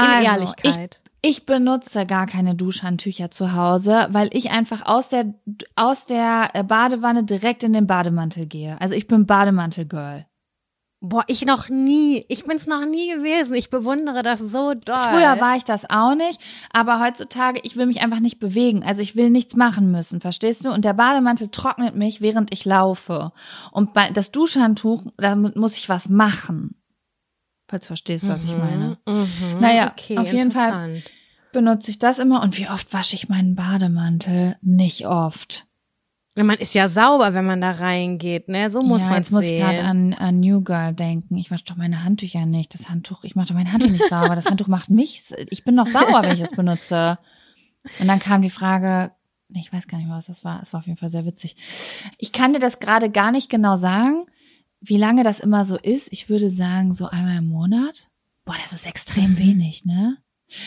In 0.00 0.06
Also, 0.06 0.26
Ehrlichkeit. 0.26 1.02
Ich 1.22 1.44
benutze 1.44 2.06
gar 2.06 2.26
keine 2.26 2.54
Duschhandtücher 2.54 3.30
zu 3.30 3.52
Hause, 3.52 4.08
weil 4.10 4.30
ich 4.32 4.50
einfach 4.50 4.86
aus 4.86 5.10
der 5.10 5.34
aus 5.76 6.06
der 6.06 6.48
Badewanne 6.66 7.24
direkt 7.24 7.62
in 7.62 7.74
den 7.74 7.86
Bademantel 7.86 8.46
gehe. 8.46 8.80
Also 8.80 8.94
ich 8.94 9.06
bin 9.06 9.26
Bademantel-Girl. 9.26 10.24
Boah, 11.02 11.24
ich 11.28 11.46
noch 11.46 11.70
nie. 11.70 12.26
Ich 12.28 12.44
bin's 12.44 12.66
noch 12.66 12.84
nie 12.84 13.10
gewesen. 13.14 13.54
Ich 13.54 13.70
bewundere 13.70 14.22
das 14.22 14.38
so 14.40 14.74
doll. 14.74 14.98
Früher 14.98 15.40
war 15.40 15.56
ich 15.56 15.64
das 15.64 15.88
auch 15.88 16.14
nicht, 16.14 16.38
aber 16.74 17.00
heutzutage, 17.00 17.60
ich 17.62 17.76
will 17.76 17.86
mich 17.86 18.02
einfach 18.02 18.20
nicht 18.20 18.38
bewegen. 18.38 18.82
Also 18.84 19.00
ich 19.00 19.16
will 19.16 19.30
nichts 19.30 19.56
machen 19.56 19.90
müssen, 19.90 20.20
verstehst 20.20 20.66
du? 20.66 20.70
Und 20.70 20.84
der 20.84 20.92
Bademantel 20.92 21.48
trocknet 21.48 21.94
mich, 21.94 22.20
während 22.20 22.52
ich 22.52 22.66
laufe. 22.66 23.32
Und 23.72 23.94
bei, 23.94 24.10
das 24.10 24.30
Duschhandtuch, 24.30 25.04
damit 25.16 25.56
muss 25.56 25.78
ich 25.78 25.88
was 25.88 26.10
machen. 26.10 26.74
Falls 27.66 27.84
du 27.84 27.88
verstehst, 27.88 28.28
was 28.28 28.44
ich 28.44 28.50
meine. 28.52 28.98
Mhm, 29.06 29.60
Naja, 29.60 29.92
okay, 29.92 30.18
auf 30.18 30.30
jeden 30.30 30.52
Fall. 30.52 31.02
Benutze 31.52 31.90
ich 31.90 31.98
das 31.98 32.18
immer. 32.18 32.42
Und 32.42 32.58
wie 32.58 32.68
oft 32.68 32.92
wasche 32.92 33.14
ich 33.16 33.28
meinen 33.30 33.54
Bademantel? 33.54 34.56
Nicht 34.60 35.06
oft. 35.06 35.66
Ja, 36.40 36.44
Man 36.44 36.58
ist 36.58 36.74
ja 36.74 36.88
sauber, 36.88 37.34
wenn 37.34 37.44
man 37.44 37.60
da 37.60 37.72
reingeht, 37.72 38.48
ne? 38.48 38.70
So 38.70 38.82
muss 38.82 39.02
ja, 39.02 39.08
man 39.08 39.18
jetzt 39.18 39.30
muss 39.30 39.42
ich 39.44 39.50
sehen. 39.50 39.58
gerade 39.58 39.82
an, 39.82 40.14
an 40.14 40.40
New 40.40 40.62
Girl 40.62 40.94
denken. 40.94 41.36
Ich 41.36 41.50
wasche 41.50 41.64
doch 41.64 41.76
meine 41.76 42.02
Handtücher 42.02 42.46
nicht. 42.46 42.72
Das 42.74 42.88
Handtuch, 42.88 43.24
ich 43.24 43.36
mache 43.36 43.48
doch 43.48 43.54
mein 43.54 43.72
Handtuch 43.72 43.90
nicht 43.90 44.08
sauber. 44.08 44.34
Das 44.36 44.46
Handtuch 44.46 44.66
macht 44.68 44.88
mich, 44.90 45.22
ich 45.50 45.64
bin 45.64 45.74
noch 45.74 45.86
sauer, 45.86 46.22
wenn 46.22 46.34
ich 46.34 46.40
es 46.40 46.52
benutze. 46.52 47.18
Und 47.98 48.08
dann 48.08 48.18
kam 48.20 48.42
die 48.42 48.50
Frage, 48.50 49.12
ich 49.52 49.72
weiß 49.72 49.86
gar 49.88 49.98
nicht 49.98 50.06
mehr, 50.06 50.16
was 50.16 50.26
das 50.26 50.44
war. 50.44 50.60
Es 50.62 50.72
war 50.72 50.80
auf 50.80 50.86
jeden 50.86 50.98
Fall 50.98 51.10
sehr 51.10 51.26
witzig. 51.26 51.56
Ich 52.18 52.32
kann 52.32 52.52
dir 52.52 52.58
das 52.60 52.78
gerade 52.80 53.10
gar 53.10 53.32
nicht 53.32 53.50
genau 53.50 53.76
sagen, 53.76 54.24
wie 54.80 54.96
lange 54.96 55.24
das 55.24 55.40
immer 55.40 55.64
so 55.66 55.76
ist. 55.76 56.08
Ich 56.12 56.28
würde 56.30 56.50
sagen, 56.50 56.94
so 56.94 57.06
einmal 57.06 57.36
im 57.38 57.48
Monat. 57.48 58.08
Boah, 58.46 58.54
das 58.62 58.72
ist 58.72 58.86
extrem 58.86 59.32
Mhm. 59.32 59.38
wenig, 59.38 59.84
ne? 59.84 60.16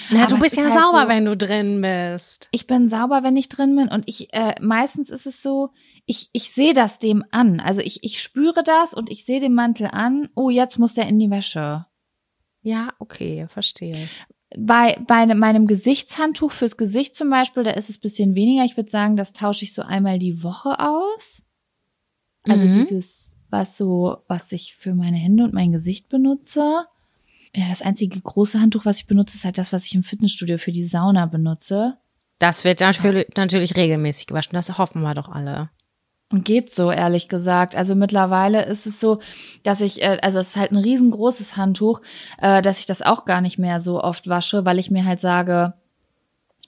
Na, 0.10 0.28
du 0.28 0.36
Aber 0.36 0.46
es 0.46 0.52
bist 0.52 0.54
ist 0.54 0.63
ja 0.63 0.70
halt 0.72 0.80
sauber, 0.86 1.02
so- 1.04 1.08
wenn 1.10 1.25
du 1.25 1.36
drin 1.38 1.82
bist. 1.82 2.48
ich 2.52 2.68
bin 2.68 2.90
sauber, 2.90 3.22
wenn 3.24 3.36
ich 3.38 3.50
drin 3.50 3.75
bin 3.75 3.90
und 3.90 4.04
ich 4.08 4.34
äh, 4.34 4.56
meistens 4.62 5.10
ist 5.10 5.25
es 5.25 5.42
so, 5.42 5.72
ich 6.06 6.30
ich 6.34 6.52
sehe 6.52 6.74
das 6.74 7.00
dem 7.00 7.24
an. 7.32 7.60
Also 7.60 7.82
ich 7.82 8.04
ich 8.04 8.22
spüre 8.22 8.63
das 8.63 8.94
und 8.94 9.10
ich 9.10 9.25
sehe 9.25 9.40
den 9.40 9.54
Mantel 9.54 9.88
an. 9.92 10.30
Oh, 10.36 10.50
jetzt 10.50 10.78
muss 10.80 10.94
der 10.94 11.08
in 11.08 11.20
die 11.20 11.30
Wäsche. 11.30 11.86
Ja, 12.62 12.94
okay, 13.00 13.46
verstehe. 13.50 14.08
Bei 14.58 14.98
bei 15.08 15.25
ne- 15.25 15.36
meinem 15.36 15.68
Gesichtshandtuch 15.68 16.52
fürs 16.52 16.78
Gesicht 16.78 17.16
zum 17.16 17.30
Beispiel, 17.30 17.63
da 17.63 17.72
ist 17.72 17.90
es 17.90 17.98
bisschen 18.00 18.36
weniger. 18.36 18.63
Ich 18.63 18.78
würde 18.78 18.90
sagen, 18.90 19.16
das 19.18 19.34
tausche 19.34 19.66
ich 19.66 19.74
so 19.74 19.82
einmal 19.82 20.18
die 20.20 20.44
Woche 20.44 20.80
aus. 20.80 21.44
Also 22.44 22.66
Mhm. 22.68 22.72
dieses 22.72 23.38
was 23.50 23.78
so 23.78 24.18
was 24.28 24.52
ich 24.52 24.75
für 24.75 24.96
meine 24.96 25.18
Hände 25.18 25.44
und 25.44 25.54
mein 25.54 25.72
Gesicht 25.72 26.08
benutze. 26.10 26.86
Ja, 27.56 27.70
das 27.70 27.82
einzige 27.82 28.20
große 28.20 28.60
Handtuch, 28.60 28.86
was 28.86 28.98
ich 28.98 29.08
benutze, 29.08 29.38
ist 29.38 29.46
halt 29.46 29.58
das, 29.58 29.74
was 29.74 29.86
ich 29.86 29.94
im 29.94 30.04
Fitnessstudio 30.04 30.58
für 30.58 30.72
die 30.72 30.86
Sauna 30.86 31.28
benutze. 31.28 31.98
Das 32.40 32.64
wird 32.64 32.80
natürlich, 32.80 33.28
natürlich 33.38 33.76
regelmäßig 33.76 34.28
gewaschen. 34.28 34.54
Das 34.54 34.78
hoffen 34.78 35.02
wir 35.02 35.14
doch 35.14 35.30
alle. 35.30 35.70
Und 36.32 36.46
geht 36.46 36.72
so, 36.72 36.90
ehrlich 36.90 37.30
gesagt. 37.30 37.76
Also 37.76 37.94
mittlerweile 37.94 38.66
ist 38.66 38.88
es 38.88 39.00
so, 39.00 39.20
dass 39.62 39.82
ich, 39.82 40.02
äh, 40.02 40.18
also 40.24 40.40
es 40.40 40.50
ist 40.50 40.58
halt 40.58 40.72
ein 40.72 40.78
riesengroßes 40.78 41.56
Handtuch, 41.56 42.02
äh, 42.42 42.64
dass 42.64 42.80
ich 42.80 42.88
das 42.88 43.04
auch 43.04 43.26
gar 43.26 43.40
nicht 43.40 43.60
mehr 43.60 43.80
so 43.80 44.02
oft 44.04 44.28
wasche, 44.28 44.66
weil 44.66 44.80
ich 44.80 44.90
mir 44.90 45.06
halt 45.06 45.20
sage, 45.20 45.74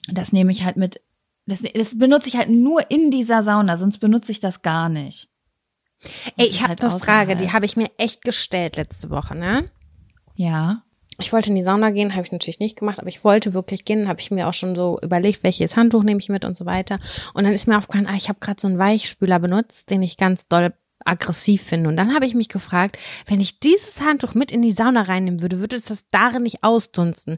das 0.06 0.32
nehme 0.32 0.52
ich 0.52 0.64
halt 0.64 0.76
mit, 0.76 1.00
das, 1.46 1.64
das 1.74 1.98
benutze 1.98 2.28
ich 2.28 2.36
halt 2.36 2.48
nur 2.48 2.88
in 2.92 3.10
dieser 3.10 3.42
Sauna, 3.42 3.76
sonst 3.76 3.98
benutze 3.98 4.30
ich 4.30 4.38
das 4.38 4.62
gar 4.62 4.88
nicht. 4.88 5.28
Ey, 6.36 6.46
ich 6.46 6.62
habe 6.62 6.70
halt 6.70 6.84
eine 6.84 7.00
Frage, 7.00 7.34
die 7.34 7.52
habe 7.52 7.66
ich 7.66 7.76
mir 7.76 7.90
echt 7.98 8.22
gestellt 8.22 8.76
letzte 8.76 9.10
Woche, 9.10 9.34
ne? 9.34 9.68
Ja. 10.36 10.82
Ich 11.18 11.32
wollte 11.32 11.48
in 11.48 11.56
die 11.56 11.62
Sauna 11.62 11.90
gehen, 11.90 12.14
habe 12.14 12.24
ich 12.24 12.32
natürlich 12.32 12.60
nicht 12.60 12.78
gemacht, 12.78 12.98
aber 12.98 13.08
ich 13.08 13.24
wollte 13.24 13.54
wirklich 13.54 13.86
gehen, 13.86 14.06
habe 14.06 14.20
ich 14.20 14.30
mir 14.30 14.46
auch 14.48 14.52
schon 14.52 14.74
so 14.74 14.98
überlegt, 15.02 15.42
welches 15.42 15.74
Handtuch 15.74 16.02
nehme 16.02 16.20
ich 16.20 16.28
mit 16.28 16.44
und 16.44 16.54
so 16.54 16.66
weiter. 16.66 17.00
Und 17.32 17.44
dann 17.44 17.54
ist 17.54 17.66
mir 17.66 17.78
aufgefallen, 17.78 18.06
ah, 18.06 18.16
ich 18.16 18.28
habe 18.28 18.38
gerade 18.38 18.60
so 18.60 18.68
einen 18.68 18.78
Weichspüler 18.78 19.38
benutzt, 19.38 19.90
den 19.90 20.02
ich 20.02 20.18
ganz 20.18 20.46
doll 20.46 20.74
aggressiv 21.06 21.62
finde. 21.62 21.88
Und 21.88 21.96
dann 21.96 22.14
habe 22.14 22.26
ich 22.26 22.34
mich 22.34 22.48
gefragt, 22.48 22.98
wenn 23.26 23.40
ich 23.40 23.60
dieses 23.60 24.00
Handtuch 24.00 24.34
mit 24.34 24.52
in 24.52 24.60
die 24.60 24.72
Sauna 24.72 25.02
reinnehmen 25.02 25.40
würde, 25.40 25.60
würde 25.60 25.76
es 25.76 25.84
das 25.84 26.06
darin 26.10 26.42
nicht 26.42 26.62
ausdunsten. 26.62 27.36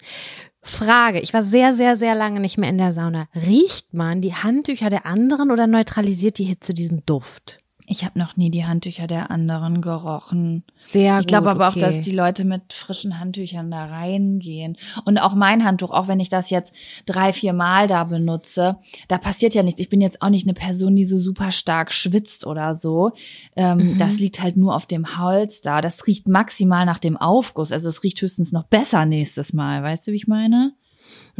Frage, 0.60 1.20
ich 1.20 1.32
war 1.32 1.42
sehr, 1.42 1.72
sehr, 1.72 1.96
sehr 1.96 2.14
lange 2.14 2.40
nicht 2.40 2.58
mehr 2.58 2.70
in 2.70 2.78
der 2.78 2.92
Sauna. 2.92 3.28
Riecht 3.34 3.94
man 3.94 4.20
die 4.20 4.34
Handtücher 4.34 4.90
der 4.90 5.06
anderen 5.06 5.50
oder 5.50 5.66
neutralisiert 5.66 6.38
die 6.38 6.44
Hitze 6.44 6.74
diesen 6.74 7.04
Duft? 7.06 7.60
Ich 7.88 8.04
habe 8.04 8.18
noch 8.18 8.36
nie 8.36 8.50
die 8.50 8.66
Handtücher 8.66 9.06
der 9.06 9.30
anderen 9.30 9.80
gerochen. 9.80 10.62
Sehr 10.76 11.14
gut. 11.14 11.20
Ich 11.22 11.26
glaube 11.26 11.50
aber 11.50 11.68
okay. 11.68 11.78
auch, 11.78 11.80
dass 11.80 12.00
die 12.00 12.12
Leute 12.12 12.44
mit 12.44 12.72
frischen 12.72 13.18
Handtüchern 13.18 13.70
da 13.70 13.86
reingehen. 13.86 14.76
Und 15.04 15.18
auch 15.18 15.34
mein 15.34 15.64
Handtuch, 15.64 15.90
auch 15.90 16.06
wenn 16.06 16.20
ich 16.20 16.28
das 16.28 16.50
jetzt 16.50 16.72
drei, 17.06 17.32
vier 17.32 17.52
Mal 17.52 17.88
da 17.88 18.04
benutze, 18.04 18.76
da 19.08 19.18
passiert 19.18 19.54
ja 19.54 19.62
nichts. 19.62 19.80
Ich 19.80 19.88
bin 19.88 20.00
jetzt 20.00 20.22
auch 20.22 20.30
nicht 20.30 20.46
eine 20.46 20.54
Person, 20.54 20.94
die 20.94 21.04
so 21.04 21.18
super 21.18 21.50
stark 21.50 21.92
schwitzt 21.92 22.46
oder 22.46 22.74
so. 22.76 23.12
Ähm, 23.56 23.78
Mhm. 23.78 23.98
Das 23.98 24.18
liegt 24.18 24.42
halt 24.42 24.56
nur 24.56 24.74
auf 24.74 24.86
dem 24.86 25.18
Holz 25.18 25.60
da. 25.60 25.80
Das 25.80 26.06
riecht 26.06 26.28
maximal 26.28 26.84
nach 26.84 26.98
dem 26.98 27.16
Aufguss. 27.16 27.72
Also 27.72 27.88
es 27.88 28.02
riecht 28.02 28.20
höchstens 28.20 28.52
noch 28.52 28.64
besser 28.64 29.06
nächstes 29.06 29.52
Mal. 29.52 29.82
Weißt 29.82 30.06
du, 30.06 30.12
wie 30.12 30.16
ich 30.16 30.26
meine? 30.26 30.74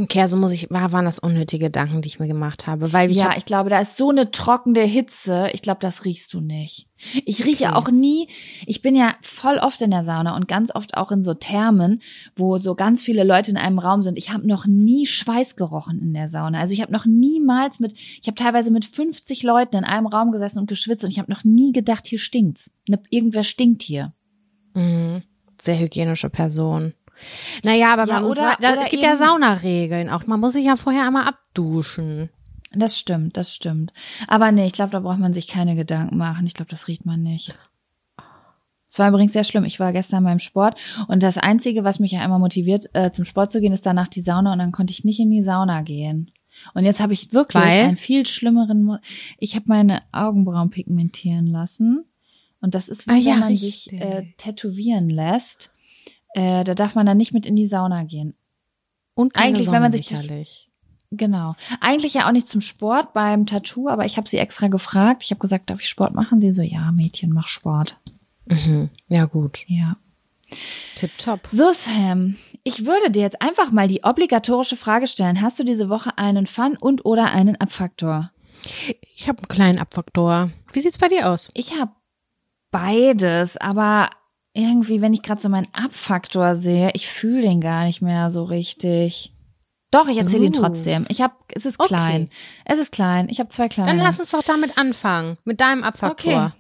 Okay, 0.00 0.20
also 0.20 0.36
muss 0.36 0.52
ich, 0.52 0.70
war, 0.70 0.92
waren 0.92 1.06
das 1.06 1.18
unnötige 1.18 1.66
Gedanken, 1.66 2.02
die 2.02 2.08
ich 2.08 2.20
mir 2.20 2.28
gemacht 2.28 2.68
habe, 2.68 2.92
weil 2.92 3.10
ich 3.10 3.16
ja, 3.16 3.30
hab, 3.30 3.36
ich 3.36 3.44
glaube, 3.44 3.68
da 3.68 3.80
ist 3.80 3.96
so 3.96 4.10
eine 4.10 4.30
trockene 4.30 4.82
Hitze. 4.82 5.50
Ich 5.52 5.60
glaube, 5.60 5.80
das 5.80 6.04
riechst 6.04 6.32
du 6.32 6.40
nicht. 6.40 6.86
Ich 7.24 7.44
rieche 7.44 7.66
Okay. 7.66 7.74
auch 7.74 7.90
nie. 7.90 8.28
Ich 8.64 8.80
bin 8.80 8.94
ja 8.94 9.16
voll 9.22 9.58
oft 9.58 9.82
in 9.82 9.90
der 9.90 10.04
Sauna 10.04 10.36
und 10.36 10.46
ganz 10.46 10.72
oft 10.72 10.96
auch 10.96 11.10
in 11.10 11.24
so 11.24 11.34
Thermen, 11.34 12.00
wo 12.36 12.58
so 12.58 12.76
ganz 12.76 13.02
viele 13.02 13.24
Leute 13.24 13.50
in 13.50 13.56
einem 13.56 13.80
Raum 13.80 14.02
sind. 14.02 14.18
Ich 14.18 14.30
habe 14.30 14.46
noch 14.46 14.66
nie 14.66 15.04
Schweiß 15.04 15.56
gerochen 15.56 15.98
in 16.00 16.14
der 16.14 16.28
Sauna. 16.28 16.60
Also 16.60 16.74
ich 16.74 16.80
habe 16.80 16.92
noch 16.92 17.04
niemals 17.04 17.80
mit, 17.80 17.92
ich 17.94 18.28
habe 18.28 18.36
teilweise 18.36 18.70
mit 18.70 18.84
50 18.84 19.42
Leuten 19.42 19.78
in 19.78 19.84
einem 19.84 20.06
Raum 20.06 20.30
gesessen 20.30 20.60
und 20.60 20.68
geschwitzt 20.68 21.02
und 21.02 21.10
ich 21.10 21.18
habe 21.18 21.30
noch 21.30 21.42
nie 21.42 21.72
gedacht, 21.72 22.06
hier 22.06 22.20
stinkt's. 22.20 22.70
Ne, 22.88 23.00
irgendwer 23.10 23.42
stinkt 23.42 23.82
hier. 23.82 24.12
Mhm. 24.74 25.22
Sehr 25.60 25.78
hygienische 25.80 26.30
Person. 26.30 26.94
Naja, 27.64 27.92
aber 27.92 28.06
Ja, 28.06 28.14
man 28.14 28.24
muss, 28.24 28.38
oder- 28.38 28.56
da, 28.60 28.72
oder 28.72 28.82
es 28.82 28.90
gibt 28.90 29.02
ja 29.02 29.16
Saunaregeln 29.16 30.08
auch. 30.10 30.26
Man 30.26 30.40
muss 30.40 30.52
sich 30.54 30.66
ja 30.66 30.76
vorher 30.76 31.06
einmal 31.06 31.26
abduschen. 31.28 32.30
Das 32.72 32.98
stimmt, 32.98 33.36
das 33.36 33.54
stimmt. 33.54 33.92
Aber 34.26 34.52
nee, 34.52 34.66
ich 34.66 34.72
glaube, 34.74 34.90
da 34.90 35.00
braucht 35.00 35.18
man 35.18 35.32
sich 35.34 35.48
keine 35.48 35.74
Gedanken 35.74 36.16
machen. 36.18 36.46
Ich 36.46 36.54
glaube, 36.54 36.70
das 36.70 36.86
riecht 36.88 37.06
man 37.06 37.22
nicht. 37.22 37.54
Es 38.90 38.98
war 38.98 39.08
übrigens 39.08 39.32
sehr 39.34 39.44
schlimm. 39.44 39.64
Ich 39.64 39.78
war 39.80 39.92
gestern 39.92 40.24
beim 40.24 40.38
Sport 40.38 40.78
und 41.08 41.22
das 41.22 41.36
Einzige, 41.36 41.84
was 41.84 41.98
mich 42.00 42.12
ja 42.12 42.20
einmal 42.20 42.38
motiviert, 42.38 42.86
äh, 42.94 43.10
zum 43.12 43.24
Sport 43.26 43.50
zu 43.50 43.60
gehen, 43.60 43.72
ist 43.72 43.84
danach 43.86 44.08
die 44.08 44.22
Sauna 44.22 44.52
und 44.52 44.58
dann 44.58 44.72
konnte 44.72 44.92
ich 44.92 45.04
nicht 45.04 45.20
in 45.20 45.30
die 45.30 45.42
Sauna 45.42 45.82
gehen. 45.82 46.30
Und 46.74 46.84
jetzt 46.84 47.00
habe 47.00 47.12
ich 47.12 47.32
wirklich 47.32 47.62
Weil? 47.62 47.84
einen 47.84 47.96
viel 47.96 48.26
schlimmeren. 48.26 48.82
Mo 48.82 48.96
ich 49.38 49.54
habe 49.54 49.66
meine 49.68 50.02
Augenbrauen 50.12 50.70
pigmentieren 50.70 51.46
lassen 51.46 52.04
und 52.60 52.74
das 52.74 52.88
ist, 52.88 53.06
wie 53.06 53.12
Ah 53.12 53.16
ja, 53.16 53.32
wenn 53.34 53.40
man 53.40 53.48
richtig. 53.48 53.84
sich 53.84 53.92
äh, 53.92 54.32
tätowieren 54.38 55.08
lässt. 55.10 55.70
Äh, 56.34 56.64
da 56.64 56.74
darf 56.74 56.94
man 56.94 57.06
dann 57.06 57.16
nicht 57.16 57.32
mit 57.32 57.46
in 57.46 57.56
die 57.56 57.66
Sauna 57.66 58.04
gehen. 58.04 58.34
Und 59.14 59.36
Eigentlich, 59.36 59.66
Sonne 59.66 59.76
wenn 59.76 59.82
man 59.82 59.92
sich 59.92 60.06
sicherlich. 60.06 60.70
Genau. 61.10 61.56
Eigentlich 61.80 62.14
ja 62.14 62.28
auch 62.28 62.32
nicht 62.32 62.46
zum 62.46 62.60
Sport 62.60 63.14
beim 63.14 63.46
Tattoo, 63.46 63.88
aber 63.88 64.04
ich 64.04 64.16
habe 64.16 64.28
sie 64.28 64.38
extra 64.38 64.68
gefragt. 64.68 65.22
Ich 65.24 65.30
habe 65.30 65.40
gesagt, 65.40 65.70
darf 65.70 65.80
ich 65.80 65.88
Sport 65.88 66.14
machen? 66.14 66.40
Sie 66.40 66.52
so, 66.52 66.62
ja, 66.62 66.92
Mädchen, 66.92 67.32
mach 67.32 67.48
Sport. 67.48 67.98
Mhm. 68.46 68.90
Ja, 69.08 69.24
gut. 69.24 69.64
Ja. 69.68 69.96
Tipptopp. 70.96 71.48
So, 71.50 71.72
Sam, 71.72 72.36
ich 72.62 72.86
würde 72.86 73.10
dir 73.10 73.22
jetzt 73.22 73.40
einfach 73.40 73.70
mal 73.70 73.88
die 73.88 74.04
obligatorische 74.04 74.76
Frage 74.76 75.06
stellen. 75.06 75.40
Hast 75.40 75.58
du 75.58 75.64
diese 75.64 75.88
Woche 75.88 76.16
einen 76.18 76.46
Fun 76.46 76.76
und 76.80 77.04
oder 77.04 77.30
einen 77.32 77.56
Abfaktor? 77.56 78.30
Ich 79.14 79.28
habe 79.28 79.38
einen 79.38 79.48
kleinen 79.48 79.78
Abfaktor. 79.78 80.50
Wie 80.72 80.80
sieht's 80.80 80.98
bei 80.98 81.08
dir 81.08 81.30
aus? 81.30 81.50
Ich 81.54 81.78
habe 81.78 81.92
beides, 82.70 83.56
aber 83.56 84.10
irgendwie, 84.58 85.00
wenn 85.00 85.14
ich 85.14 85.22
gerade 85.22 85.40
so 85.40 85.48
meinen 85.48 85.68
Abfaktor 85.72 86.54
sehe, 86.56 86.90
ich 86.94 87.08
fühle 87.08 87.42
den 87.42 87.60
gar 87.60 87.84
nicht 87.84 88.02
mehr 88.02 88.30
so 88.30 88.42
richtig. 88.44 89.32
Doch, 89.90 90.08
ich 90.08 90.18
erzähle 90.18 90.44
ihn 90.46 90.52
Uh. 90.56 90.60
trotzdem. 90.60 91.06
Ich 91.08 91.22
habe, 91.22 91.34
es 91.54 91.64
ist 91.64 91.78
Okay. 91.80 91.88
klein. 91.88 92.28
Es 92.66 92.78
ist 92.78 92.92
klein. 92.92 93.28
Ich 93.30 93.38
habe 93.40 93.48
zwei 93.48 93.68
kleine. 93.68 93.88
Dann 93.90 93.98
lass 93.98 94.18
uns 94.20 94.32
doch 94.32 94.42
damit 94.42 94.76
anfangen. 94.76 95.38
Mit 95.44 95.60
deinem 95.60 95.82
Abfaktor. 95.84 96.52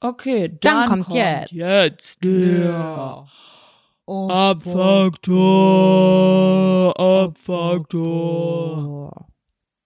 Okay, 0.00 0.56
Dann 0.60 0.86
kommt 0.88 1.08
jetzt. 1.12 1.50
Jetzt 1.50 2.22
der 2.22 3.26
Oh, 4.06 4.28
Abfaktor, 5.68 6.94
Abfaktor. 8.08 9.26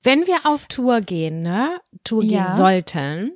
Wenn 0.03 0.27
wir 0.27 0.45
auf 0.45 0.67
Tour 0.67 1.01
gehen, 1.01 1.43
ne? 1.43 1.81
Tour 2.05 2.23
Ja. 2.23 2.47
gehen 2.47 2.57
sollten, 2.57 3.33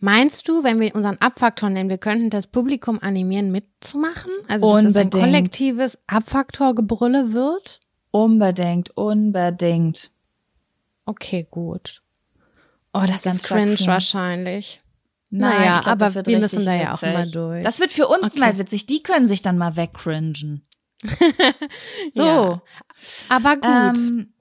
meinst 0.00 0.48
du, 0.48 0.62
wenn 0.64 0.80
wir 0.80 0.94
unseren 0.94 1.18
Abfaktor 1.20 1.70
nennen, 1.70 1.90
wir 1.90 1.98
könnten 1.98 2.30
das 2.30 2.46
Publikum 2.46 2.98
animieren, 3.00 3.50
mitzumachen? 3.52 4.30
Also, 4.48 4.66
dass 4.76 4.84
es 4.86 4.96
ein 4.96 5.04
Unbedingt. 5.04 5.24
kollektives 5.24 5.98
Abfaktorgebrülle 6.06 7.32
wird? 7.32 7.80
Unbedingt, 8.10 8.90
unbedingt. 8.96 10.10
Okay, 11.04 11.46
gut. 11.50 12.02
Oh, 12.92 13.04
das 13.06 13.22
Ganz 13.22 13.36
ist 13.40 13.46
cringe 13.48 13.76
stark 13.76 13.88
wahrscheinlich. 13.94 14.80
Nein, 15.28 15.58
Naja, 15.58 15.80
glaub, 15.80 15.92
aber 15.92 16.10
das 16.10 16.26
wir 16.26 16.38
müssen 16.38 16.64
da 16.64 16.74
ja 16.74 16.94
auch 16.94 17.02
witzig. 17.02 17.12
mal 17.14 17.30
durch. 17.30 17.62
Das 17.64 17.78
wird 17.80 17.90
für 17.90 18.06
uns 18.08 18.32
Okay. 18.32 18.38
mal 18.40 18.58
witzig. 18.58 18.86
Die 18.86 19.02
können 19.02 19.26
sich 19.28 19.42
dann 19.42 19.58
mal 19.58 19.76
wegcringen. 19.76 20.62
So. 22.12 22.24
Ja. 22.24 22.62
Aber 23.28 23.54
gut. 23.56 23.64
Ähm, 23.98 24.32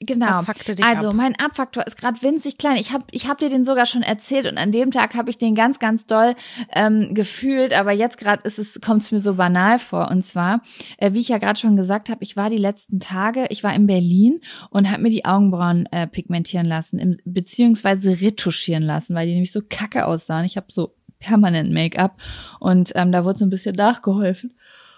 genau. 0.00 0.42
Also 0.82 1.08
ab? 1.08 1.14
mein 1.14 1.34
Abfaktor 1.38 1.86
ist 1.86 1.96
gerade 1.96 2.22
winzig 2.22 2.58
klein. 2.58 2.76
Ich 2.76 2.92
habe 2.92 3.04
ich 3.10 3.28
hab 3.28 3.38
dir 3.38 3.48
den 3.48 3.64
sogar 3.64 3.86
schon 3.86 4.02
erzählt 4.02 4.46
und 4.46 4.58
an 4.58 4.72
dem 4.72 4.90
Tag 4.90 5.14
habe 5.14 5.30
ich 5.30 5.38
den 5.38 5.54
ganz, 5.54 5.78
ganz 5.78 6.06
doll 6.06 6.34
ähm, 6.72 7.14
gefühlt. 7.14 7.72
Aber 7.72 7.92
jetzt 7.92 8.18
gerade 8.18 8.42
ist 8.44 8.58
es 8.58 8.80
kommt 8.80 9.02
es 9.02 9.12
mir 9.12 9.20
so 9.20 9.34
banal 9.34 9.78
vor. 9.78 10.10
Und 10.10 10.24
zwar, 10.24 10.62
äh, 10.98 11.12
wie 11.12 11.20
ich 11.20 11.28
ja 11.28 11.38
gerade 11.38 11.58
schon 11.58 11.76
gesagt 11.76 12.08
habe, 12.08 12.22
ich 12.22 12.36
war 12.36 12.50
die 12.50 12.56
letzten 12.56 13.00
Tage, 13.00 13.46
ich 13.50 13.62
war 13.62 13.74
in 13.74 13.86
Berlin 13.86 14.40
und 14.70 14.90
habe 14.90 15.02
mir 15.02 15.10
die 15.10 15.24
Augenbrauen 15.24 15.86
äh, 15.86 16.06
pigmentieren 16.06 16.66
lassen, 16.66 16.98
im, 16.98 17.18
beziehungsweise 17.24 18.20
retuschieren 18.20 18.82
lassen, 18.82 19.14
weil 19.14 19.26
die 19.26 19.34
nämlich 19.34 19.52
so 19.52 19.60
kacke 19.68 20.06
aussahen. 20.06 20.44
Ich 20.44 20.56
habe 20.56 20.66
so 20.70 20.94
permanent 21.18 21.72
Make-up 21.72 22.16
und 22.58 22.92
ähm, 22.94 23.12
da 23.12 23.24
wurde 23.24 23.38
so 23.38 23.44
ein 23.44 23.50
bisschen 23.50 23.74
nachgeholfen. 23.74 24.54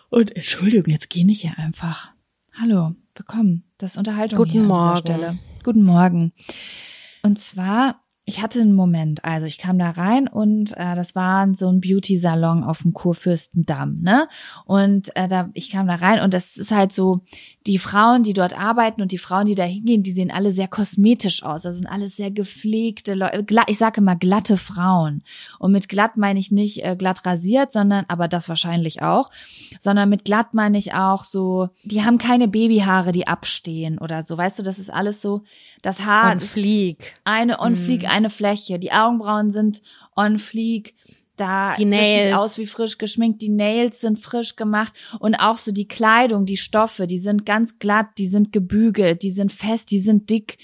Und 0.08 0.34
Entschuldigung, 0.36 0.92
jetzt 0.92 1.10
geh 1.10 1.24
nicht 1.24 1.40
hier 1.40 1.58
einfach. 1.58 2.12
Hallo, 2.52 2.94
willkommen. 3.14 3.71
Das 3.82 3.96
Unterhaltung 3.96 4.36
Guten 4.36 4.50
hier 4.52 4.60
an 4.60 4.68
Morgen. 4.68 4.94
dieser 4.94 4.96
Stelle. 5.16 5.38
Guten 5.64 5.82
Morgen. 5.82 6.32
Und 7.24 7.40
zwar, 7.40 7.96
ich 8.24 8.40
hatte 8.40 8.60
einen 8.60 8.74
Moment, 8.74 9.24
also 9.24 9.46
ich 9.46 9.58
kam 9.58 9.76
da 9.76 9.90
rein 9.90 10.28
und 10.28 10.70
äh, 10.76 10.94
das 10.94 11.16
war 11.16 11.52
so 11.56 11.68
ein 11.68 11.80
Beauty-Salon 11.80 12.62
auf 12.62 12.82
dem 12.82 12.92
Kurfürstendamm, 12.92 13.98
ne? 14.00 14.28
Und 14.66 15.16
äh, 15.16 15.26
da, 15.26 15.50
ich 15.54 15.68
kam 15.68 15.88
da 15.88 15.96
rein 15.96 16.20
und 16.20 16.32
das 16.32 16.56
ist 16.56 16.70
halt 16.70 16.92
so, 16.92 17.24
die 17.66 17.78
Frauen, 17.78 18.22
die 18.24 18.32
dort 18.32 18.58
arbeiten 18.58 19.02
und 19.02 19.12
die 19.12 19.18
Frauen, 19.18 19.46
die 19.46 19.54
da 19.54 19.62
hingehen, 19.62 20.02
die 20.02 20.12
sehen 20.12 20.30
alle 20.30 20.52
sehr 20.52 20.68
kosmetisch 20.68 21.42
aus. 21.42 21.64
Also 21.64 21.78
sind 21.78 21.86
alles 21.86 22.16
sehr 22.16 22.30
gepflegte 22.30 23.14
Leute. 23.14 23.44
Ich 23.68 23.78
sage 23.78 24.00
immer 24.00 24.16
glatte 24.16 24.56
Frauen. 24.56 25.22
Und 25.58 25.72
mit 25.72 25.88
glatt 25.88 26.16
meine 26.16 26.40
ich 26.40 26.50
nicht 26.50 26.84
äh, 26.84 26.96
glatt 26.96 27.24
rasiert, 27.24 27.70
sondern, 27.72 28.04
aber 28.08 28.26
das 28.28 28.48
wahrscheinlich 28.48 29.02
auch, 29.02 29.30
sondern 29.78 30.08
mit 30.08 30.24
glatt 30.24 30.54
meine 30.54 30.76
ich 30.78 30.94
auch 30.94 31.24
so, 31.24 31.68
die 31.84 32.02
haben 32.04 32.18
keine 32.18 32.48
Babyhaare, 32.48 33.12
die 33.12 33.26
abstehen 33.28 33.98
oder 33.98 34.24
so. 34.24 34.36
Weißt 34.36 34.58
du, 34.58 34.62
das 34.62 34.78
ist 34.78 34.92
alles 34.92 35.22
so, 35.22 35.42
das 35.82 36.04
Haar 36.04 36.36
ist 36.36 36.50
flieg. 36.50 37.14
eine 37.24 37.60
on 37.60 37.72
Mhm. 37.72 37.76
fleek, 37.76 38.08
eine 38.08 38.30
Fläche. 38.30 38.78
Die 38.78 38.92
Augenbrauen 38.92 39.52
sind 39.52 39.82
on 40.16 40.38
fleek. 40.38 40.94
Da 41.36 41.74
Die 41.76 41.88
das 41.88 41.98
sieht 41.98 42.00
Nails. 42.24 42.34
aus 42.34 42.58
wie 42.58 42.66
frisch 42.66 42.98
geschminkt. 42.98 43.40
Die 43.42 43.48
Nails 43.48 44.00
sind 44.00 44.18
frisch 44.18 44.54
gemacht 44.56 44.94
und 45.18 45.34
auch 45.34 45.56
so 45.56 45.72
die 45.72 45.88
Kleidung, 45.88 46.44
die 46.44 46.58
Stoffe, 46.58 47.06
die 47.06 47.18
sind 47.18 47.46
ganz 47.46 47.78
glatt, 47.78 48.08
die 48.18 48.26
sind 48.28 48.52
gebügelt, 48.52 49.22
die 49.22 49.30
sind 49.30 49.52
fest, 49.52 49.90
die 49.90 50.00
sind 50.00 50.28
dick. 50.30 50.58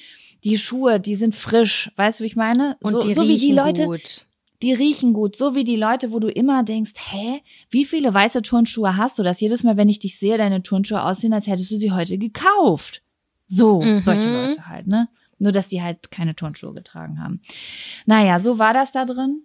Die 0.44 0.56
Schuhe, 0.58 1.00
die 1.00 1.16
sind 1.16 1.34
frisch. 1.34 1.90
Weißt 1.96 2.20
du, 2.20 2.24
wie 2.24 2.28
ich 2.28 2.36
meine? 2.36 2.76
Und 2.80 2.92
so, 2.92 3.00
die 3.00 3.12
so 3.14 3.26
wie 3.26 3.38
die 3.38 3.50
Leute, 3.52 3.86
gut. 3.86 4.24
die 4.62 4.72
riechen 4.72 5.12
gut, 5.14 5.34
so 5.34 5.54
wie 5.56 5.64
die 5.64 5.74
Leute, 5.76 6.12
wo 6.12 6.20
du 6.20 6.28
immer 6.28 6.62
denkst, 6.62 6.92
hä, 7.10 7.40
wie 7.70 7.84
viele 7.84 8.14
weiße 8.14 8.42
Turnschuhe 8.42 8.96
hast 8.96 9.18
du, 9.18 9.22
dass 9.24 9.40
jedes 9.40 9.64
Mal, 9.64 9.76
wenn 9.76 9.88
ich 9.88 9.98
dich 9.98 10.16
sehe, 10.18 10.38
deine 10.38 10.62
Turnschuhe 10.62 11.02
aussehen, 11.02 11.32
als 11.32 11.46
hättest 11.48 11.70
du 11.72 11.78
sie 11.78 11.90
heute 11.92 12.18
gekauft. 12.18 13.02
So, 13.48 13.80
Mhm. 13.80 14.00
solche 14.02 14.30
Leute 14.30 14.68
halt, 14.68 14.86
ne? 14.86 15.08
Nur, 15.40 15.50
dass 15.52 15.68
die 15.68 15.82
halt 15.82 16.10
keine 16.10 16.36
Turnschuhe 16.36 16.74
getragen 16.74 17.20
haben. 17.22 17.40
Naja, 18.06 18.38
so 18.38 18.58
war 18.58 18.74
das 18.74 18.92
da 18.92 19.04
drin. 19.06 19.42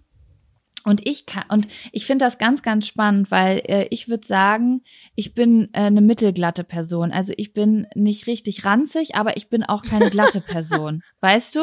Und 0.83 1.07
ich 1.07 1.25
kann, 1.25 1.45
und 1.49 1.67
ich 1.91 2.05
finde 2.05 2.25
das 2.25 2.37
ganz, 2.37 2.61
ganz 2.61 2.87
spannend, 2.87 3.31
weil 3.31 3.61
äh, 3.65 3.87
ich 3.89 4.09
würde 4.09 4.27
sagen, 4.27 4.81
ich 5.15 5.33
bin 5.33 5.69
äh, 5.73 5.81
eine 5.83 6.01
mittelglatte 6.01 6.63
Person. 6.63 7.11
Also 7.11 7.33
ich 7.37 7.53
bin 7.53 7.87
nicht 7.95 8.27
richtig 8.27 8.65
ranzig, 8.65 9.15
aber 9.15 9.37
ich 9.37 9.49
bin 9.49 9.63
auch 9.63 9.83
keine 9.83 10.09
glatte 10.09 10.41
Person. 10.53 11.01
Weißt 11.21 11.55
du? 11.55 11.61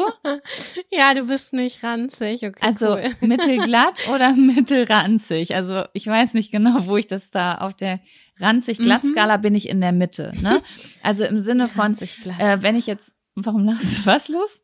Ja, 0.89 1.13
du 1.13 1.27
bist 1.27 1.53
nicht 1.53 1.83
ranzig. 1.83 2.45
Okay, 2.45 2.59
Also 2.61 2.93
cool. 2.93 3.11
mittelglatt 3.21 3.99
oder 4.13 4.33
mittelranzig. 4.33 5.55
Also 5.55 5.83
ich 5.93 6.07
weiß 6.07 6.33
nicht 6.33 6.51
genau, 6.51 6.87
wo 6.87 6.97
ich 6.97 7.07
das 7.07 7.29
da 7.29 7.55
auf 7.55 7.75
der 7.75 7.99
ranzig-glatt-Skala 8.39 9.37
bin 9.37 9.55
ich 9.55 9.69
in 9.69 9.81
der 9.81 9.91
Mitte. 9.91 10.33
Ne? 10.41 10.61
Also 11.03 11.25
im 11.25 11.41
Sinne 11.41 11.67
von, 11.67 11.95
äh, 12.39 12.57
wenn 12.61 12.75
ich 12.75 12.87
jetzt, 12.87 13.13
warum 13.35 13.65
lachst 13.65 13.99
du? 13.99 14.05
Was 14.05 14.29
los? 14.29 14.63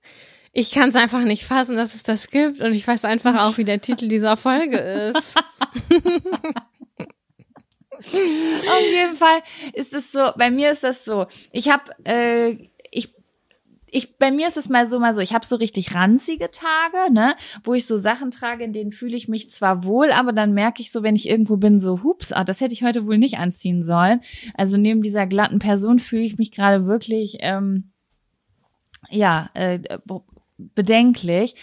Ich 0.60 0.72
kann 0.72 0.89
es 0.89 0.96
einfach 0.96 1.22
nicht 1.22 1.46
fassen, 1.46 1.76
dass 1.76 1.93
es 1.93 2.02
das 2.02 2.32
gibt 2.32 2.62
und 2.62 2.74
ich 2.74 2.88
weiß 2.88 3.06
einfach 3.06 3.43
auch, 3.43 3.60
wie 3.60 3.63
der 3.63 3.80
Titel 3.80 4.08
dieser 4.08 4.36
Folge 4.38 4.80
ist. 4.80 5.36
Auf 7.91 8.82
jeden 8.91 9.13
Fall 9.13 9.43
ist 9.74 9.93
es 9.93 10.12
so, 10.12 10.32
bei 10.36 10.50
mir 10.50 10.72
ist 10.72 10.84
das 10.84 11.06
so, 11.06 11.28
ich 11.52 11.70
habe, 11.70 11.91
äh, 12.06 12.70
ich 12.89 13.13
ich, 13.86 14.17
bei 14.17 14.32
mir 14.32 14.48
ist 14.48 14.58
es 14.58 14.67
mal 14.67 14.88
so, 14.88 15.00
mal 15.00 15.13
so, 15.13 15.22
ich 15.22 15.36
habe 15.36 15.46
so 15.46 15.58
richtig 15.58 15.93
ranzige 15.93 16.50
Tage, 16.50 17.13
ne, 17.13 17.36
wo 17.63 17.76
ich 17.76 17.86
so 17.86 18.00
Sachen 18.00 18.32
trage, 18.32 18.63
in 18.63 18.74
denen 18.74 18.91
fühle 18.91 19.15
ich 19.15 19.28
mich 19.28 19.52
zwar 19.52 19.84
wohl, 19.84 20.12
aber 20.12 20.34
dann 20.34 20.54
merke 20.54 20.82
ich 20.82 20.91
so, 20.91 21.04
wenn 21.04 21.15
ich 21.15 21.30
irgendwo 21.30 21.58
bin, 21.58 21.80
so, 21.80 22.02
hups, 22.02 22.32
ah, 22.32 22.43
das 22.43 22.62
hätte 22.62 22.74
ich 22.74 22.84
heute 22.84 23.06
wohl 23.06 23.20
nicht 23.20 23.38
anziehen 23.38 23.84
sollen. 23.84 24.22
Also 24.56 24.78
neben 24.78 25.04
dieser 25.04 25.28
glatten 25.28 25.60
Person 25.60 26.00
fühle 26.00 26.24
ich 26.24 26.39
mich 26.39 26.52
gerade 26.52 26.88
wirklich, 26.88 27.38
ähm, 27.41 27.91
ja, 29.12 29.52
äh, 29.54 30.00
bedenklich. 30.58 31.56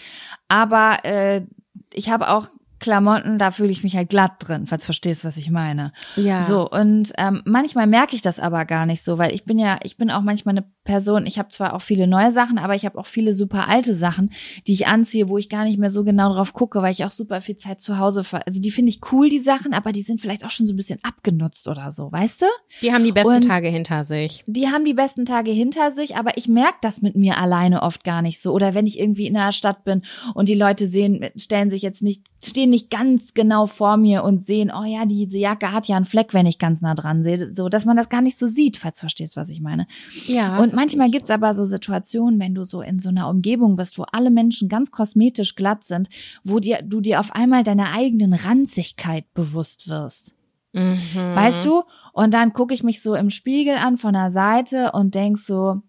Aber 0.47 1.03
äh, 1.03 1.45
ich 1.93 2.09
habe 2.09 2.29
auch 2.29 2.47
Klamotten, 2.79 3.39
da 3.39 3.51
fühle 3.51 3.71
ich 3.71 3.83
mich 3.83 3.95
halt 3.95 4.09
glatt 4.09 4.33
drin, 4.39 4.67
falls 4.67 4.83
du 4.83 4.87
verstehst, 4.87 5.23
was 5.23 5.37
ich 5.37 5.49
meine. 5.49 5.93
Ja. 6.15 6.43
So, 6.43 6.69
und 6.69 7.13
ähm, 7.17 7.41
manchmal 7.45 7.87
merke 7.87 8.15
ich 8.15 8.21
das 8.21 8.39
aber 8.39 8.65
gar 8.65 8.85
nicht 8.85 9.03
so, 9.03 9.17
weil 9.17 9.33
ich 9.33 9.45
bin 9.45 9.57
ja, 9.57 9.79
ich 9.83 9.97
bin 9.97 10.11
auch 10.11 10.21
manchmal 10.21 10.57
eine 10.57 10.65
Person, 10.85 11.25
ich 11.25 11.37
habe 11.37 11.49
zwar 11.49 11.73
auch 11.73 11.81
viele 11.81 12.07
neue 12.07 12.31
Sachen, 12.31 12.57
aber 12.57 12.75
ich 12.75 12.85
habe 12.85 12.97
auch 12.97 13.07
viele 13.07 13.33
super 13.33 13.67
alte 13.67 13.93
Sachen, 13.93 14.29
die 14.67 14.73
ich 14.73 14.87
anziehe, 14.87 15.27
wo 15.27 15.37
ich 15.37 15.49
gar 15.49 15.65
nicht 15.65 15.77
mehr 15.77 15.89
so 15.89 16.03
genau 16.05 16.31
drauf 16.33 16.53
gucke, 16.53 16.81
weil 16.81 16.93
ich 16.93 17.03
auch 17.03 17.11
super 17.11 17.41
viel 17.41 17.57
Zeit 17.57 17.81
zu 17.81 17.97
Hause 17.97 18.23
ver 18.23 18.45
Also 18.47 18.61
die 18.61 18.71
finde 18.71 18.91
ich 18.91 19.01
cool, 19.11 19.27
die 19.27 19.39
Sachen, 19.39 19.73
aber 19.73 19.91
die 19.91 20.03
sind 20.03 20.21
vielleicht 20.21 20.45
auch 20.45 20.51
schon 20.51 20.67
so 20.67 20.73
ein 20.73 20.77
bisschen 20.77 20.99
abgenutzt 21.03 21.67
oder 21.67 21.91
so, 21.91 22.11
weißt 22.11 22.43
du? 22.43 22.45
Die 22.81 22.93
haben 22.93 23.03
die 23.03 23.11
besten 23.11 23.33
Und- 23.33 23.47
Tage 23.47 23.67
hinter 23.67 24.03
sich. 24.05 24.43
die 24.47 24.67
haben 24.67 24.85
die 24.85 24.93
besten 24.93 25.25
Tage 25.25 25.51
hinter 25.51 25.91
sich, 25.91 26.15
aber 26.15 26.37
ich 26.37 26.47
merke 26.47 26.77
das 26.81 27.01
mit 27.01 27.15
mir 27.15 27.37
alleine 27.37 27.81
oft 27.81 28.03
gar 28.03 28.21
nicht 28.21 28.39
so. 28.41 28.53
Oder 28.53 28.73
wenn 28.75 28.85
ich 28.87 28.99
irgendwie 28.99 29.25
in 29.27 29.35
einer 29.35 29.51
Stadt 29.51 29.83
bin 29.83 30.03
und 30.35 30.47
die 30.47 30.53
Leute 30.55 30.87
sehen, 30.87 31.25
stellen 31.35 31.71
sich 31.71 31.81
jetzt 31.81 32.03
nicht, 32.03 32.21
stehen 32.43 32.69
nicht 32.69 32.91
ganz 32.91 33.33
genau 33.33 33.65
vor 33.65 33.97
mir 33.97 34.23
und 34.23 34.45
sehen, 34.45 34.71
oh 34.71 34.83
ja, 34.83 35.05
diese 35.05 35.39
Jacke 35.39 35.71
hat 35.71 35.87
ja 35.87 35.95
einen 35.95 36.05
Fleck, 36.05 36.33
wenn 36.35 36.45
ich 36.45 36.59
ganz 36.59 36.81
nah 36.81 36.93
dran 36.93 37.23
sehe, 37.23 37.53
so 37.55 37.69
dass 37.69 37.85
man 37.85 37.97
das 37.97 38.09
gar 38.09 38.21
nicht 38.21 38.37
so 38.37 38.45
sieht, 38.45 38.77
falls 38.77 38.97
du 38.97 39.01
verstehst, 39.01 39.35
was 39.35 39.49
ich 39.49 39.61
meine. 39.61 39.87
Ja. 40.27 40.59
Und 40.59 40.74
manchmal 40.75 41.09
gibt's 41.09 41.31
aber 41.31 41.53
so 41.53 41.65
Situationen, 41.65 42.39
wenn 42.39 42.55
du 42.55 42.65
so 42.65 42.81
in 42.81 42.99
so 42.99 43.09
einer 43.09 43.29
Umgebung 43.29 43.75
bist, 43.75 43.97
wo 43.97 44.03
alle 44.11 44.29
Menschen 44.29 44.69
ganz 44.69 44.91
kosmetisch 44.91 45.55
glatt 45.55 45.83
sind, 45.83 46.09
wo 46.43 46.59
dir, 46.59 46.81
du 46.83 47.01
dir 47.01 47.19
auf 47.19 47.31
einmal 47.33 47.63
deiner 47.63 47.91
eigenen 47.93 48.33
Ranzigkeit 48.33 49.25
bewusst 49.33 49.87
wirst. 49.87 50.35
mhm. 50.73 51.35
Weißt 51.35 51.65
du? 51.65 51.83
Und 52.13 52.33
dann 52.33 52.53
gucke 52.53 52.73
ich 52.73 52.83
mich 52.83 53.01
so 53.01 53.15
im 53.15 53.29
Spiegel 53.29 53.75
an 53.75 53.97
von 53.97 54.13
der 54.13 54.31
Seite 54.31 54.91
und 54.91 55.15
denk 55.15 55.37
so, 55.37 55.81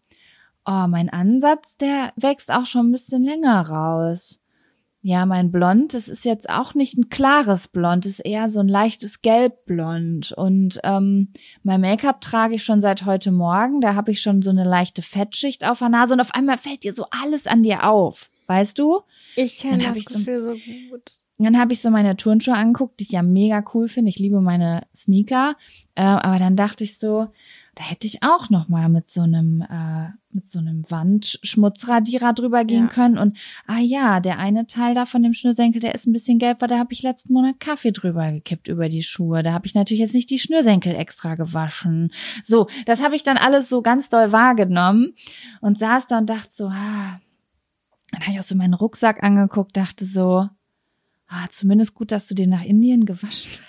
oh, 0.65 0.87
mein 0.89 1.09
Ansatz, 1.09 1.77
der 1.77 2.13
wächst 2.17 2.53
auch 2.53 2.67
schon 2.67 2.89
ein 2.89 2.93
bisschen 2.93 3.25
länger 3.25 3.69
raus. 3.69 4.41
Ja, 5.09 5.25
mein 5.25 5.53
Blond, 5.53 5.95
das 5.95 6.09
ist 6.09 6.25
jetzt 6.25 6.51
auch 6.51 6.75
nicht 6.75 6.99
ein 6.99 7.09
klares 7.11 7.69
Blond, 7.69 8.05
das 8.05 8.15
ist 8.15 8.19
eher 8.27 8.49
so 8.49 8.59
ein 8.59 8.67
leichtes 8.67 9.23
Gelbblond. 9.23 10.33
Und 10.33 10.81
ähm, 10.83 11.29
mein 11.63 11.81
Make-up 11.81 12.21
trage 12.21 12.57
ich 12.57 12.65
schon 12.65 12.81
seit 12.81 13.05
heute 13.05 13.31
Morgen. 13.31 13.81
Da 13.81 13.95
habe 13.95 14.11
ich 14.11 14.21
schon 14.21 14.43
so 14.43 14.51
eine 14.51 14.65
leichte 14.65 15.03
Fettschicht 15.03 15.65
auf 15.65 15.79
der 15.79 15.91
Nase 15.91 16.15
und 16.15 16.21
auf 16.21 16.35
einmal 16.35 16.59
fällt 16.59 16.83
dir 16.83 16.93
so 16.93 17.05
alles 17.23 17.47
an 17.47 17.63
dir 17.63 17.85
auf. 17.89 18.31
Weißt 18.49 18.81
du? 18.81 19.03
Ich 19.37 19.59
kenne 19.59 19.85
das 19.85 19.97
ich 19.97 20.09
so- 20.09 20.19
Gefühl 20.19 20.41
so 20.43 20.51
gut. 20.91 21.13
Dann 21.39 21.57
habe 21.57 21.73
ich 21.73 21.83
so 21.83 21.91
meine 21.91 22.17
Turnschuhe 22.17 22.55
angeguckt, 22.55 22.99
die 22.99 23.05
ich 23.05 23.11
ja 23.11 23.23
mega 23.23 23.63
cool 23.75 23.87
finde. 23.87 24.09
Ich 24.09 24.19
liebe 24.19 24.41
meine 24.41 24.89
Sneaker. 24.93 25.55
Äh, 25.95 26.03
aber 26.03 26.41
dann 26.41 26.57
dachte 26.57 26.83
ich 26.83 26.99
so, 26.99 27.29
da 27.77 27.85
hätte 27.85 28.07
ich 28.07 28.23
auch 28.23 28.49
noch 28.51 28.69
mal 28.69 28.89
mit 28.89 29.11
so 29.11 29.21
einem 29.21 29.61
äh, 29.61 30.09
mit 30.33 30.51
so 30.51 30.59
einem 30.59 30.85
Wandschmutzradierer 30.91 32.33
drüber 32.33 32.65
gehen 32.65 32.85
Ja. 32.87 32.89
können. 32.93 33.19
Und 33.19 33.37
ah 33.67 33.79
ja, 33.79 34.21
der 34.21 34.39
eine 34.39 34.67
Teil 34.67 34.95
da 34.95 35.07
von 35.07 35.23
dem 35.23 35.33
Schnürsenkel, 35.35 35.81
der 35.81 35.95
ist 35.95 36.07
ein 36.07 36.13
bisschen 36.13 36.39
gelb, 36.39 36.61
weil 36.61 36.69
da 36.69 36.79
habe 36.79 36.93
ich 36.93 37.03
letzten 37.03 37.33
Monat 37.33 37.61
Kaffee 37.61 37.93
drüber 37.93 38.33
gekippt 38.33 38.69
über 38.69 38.89
die 38.89 39.03
Schuhe. 39.03 39.43
Da 39.43 39.53
habe 39.53 39.67
ich 39.67 39.75
natürlich 39.75 40.01
jetzt 40.01 40.15
nicht 40.15 40.31
die 40.31 40.39
Schnürsenkel 40.39 40.95
extra 40.95 41.35
gewaschen. 41.35 42.11
So, 42.45 42.67
das 42.87 43.03
habe 43.05 43.15
ich 43.15 43.23
dann 43.23 43.37
alles 43.37 43.69
so 43.69 43.83
ganz 43.83 44.09
doll 44.09 44.33
wahrgenommen 44.33 45.13
und 45.61 45.79
saß 45.79 46.07
da 46.07 46.19
und 46.19 46.31
dachte 46.31 46.49
so, 46.53 46.67
ah. 46.69 47.21
Dann 48.13 48.21
habe 48.23 48.33
ich 48.33 48.39
auch 48.39 48.43
so 48.45 48.55
meinen 48.55 48.75
Rucksack 48.75 49.23
angeguckt, 49.23 49.77
dachte 49.77 50.05
so, 50.07 50.49
Ah, 51.29 51.49
zumindest 51.51 51.95
gut, 51.95 52.13
dass 52.13 52.29
du 52.29 52.35
den 52.37 52.51
nach 52.51 52.63
Indien 52.63 53.05
gewaschen 53.05 53.51
hast. 53.51 53.61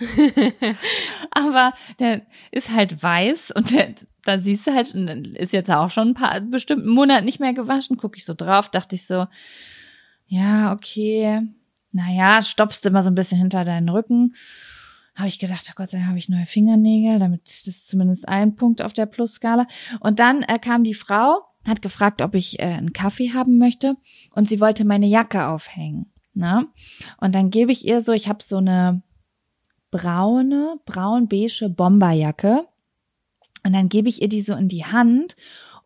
Aber 1.30 1.74
der 1.98 2.22
ist 2.50 2.70
halt 2.70 3.02
weiß 3.02 3.52
und 3.52 3.70
der, 3.70 3.94
da 4.24 4.38
siehst 4.38 4.66
du 4.66 4.74
halt, 4.74 4.94
ist 5.36 5.52
jetzt 5.52 5.70
auch 5.70 5.90
schon 5.90 6.08
ein 6.08 6.14
paar 6.14 6.40
bestimmten 6.40 6.88
Monat 6.88 7.24
nicht 7.24 7.40
mehr 7.40 7.52
gewaschen. 7.52 7.96
Guck 7.96 8.16
ich 8.16 8.24
so 8.24 8.34
drauf, 8.34 8.68
dachte 8.68 8.96
ich 8.96 9.06
so, 9.06 9.26
ja, 10.26 10.72
okay. 10.72 11.42
Naja, 11.92 12.42
stopfst 12.42 12.86
immer 12.86 13.02
so 13.02 13.10
ein 13.10 13.16
bisschen 13.16 13.38
hinter 13.38 13.64
deinen 13.64 13.88
Rücken. 13.88 14.34
Habe 15.16 15.28
ich 15.28 15.38
gedacht, 15.38 15.66
oh 15.68 15.72
Gott 15.74 15.90
sei 15.90 15.98
Dank 15.98 16.08
habe 16.08 16.18
ich 16.18 16.28
neue 16.28 16.46
Fingernägel, 16.46 17.18
damit 17.18 17.42
das 17.66 17.86
zumindest 17.86 18.28
ein 18.28 18.54
Punkt 18.54 18.80
auf 18.80 18.92
der 18.92 19.06
Plusskala. 19.06 19.66
Und 19.98 20.20
dann 20.20 20.42
äh, 20.42 20.58
kam 20.58 20.84
die 20.84 20.94
Frau, 20.94 21.42
hat 21.66 21.82
gefragt, 21.82 22.22
ob 22.22 22.34
ich 22.34 22.60
äh, 22.60 22.64
einen 22.64 22.92
Kaffee 22.92 23.32
haben 23.32 23.58
möchte 23.58 23.96
und 24.34 24.48
sie 24.48 24.60
wollte 24.60 24.84
meine 24.84 25.06
Jacke 25.06 25.48
aufhängen. 25.48 26.06
Ne? 26.32 26.66
Und 27.18 27.34
dann 27.34 27.50
gebe 27.50 27.72
ich 27.72 27.86
ihr 27.86 28.00
so, 28.00 28.12
ich 28.12 28.28
habe 28.28 28.42
so 28.42 28.58
eine 28.58 29.02
braune, 29.90 30.78
braun-beige 30.86 31.68
Bomberjacke 31.68 32.66
und 33.64 33.72
dann 33.72 33.88
gebe 33.88 34.08
ich 34.08 34.22
ihr 34.22 34.28
die 34.28 34.42
so 34.42 34.54
in 34.54 34.68
die 34.68 34.84
Hand 34.84 35.36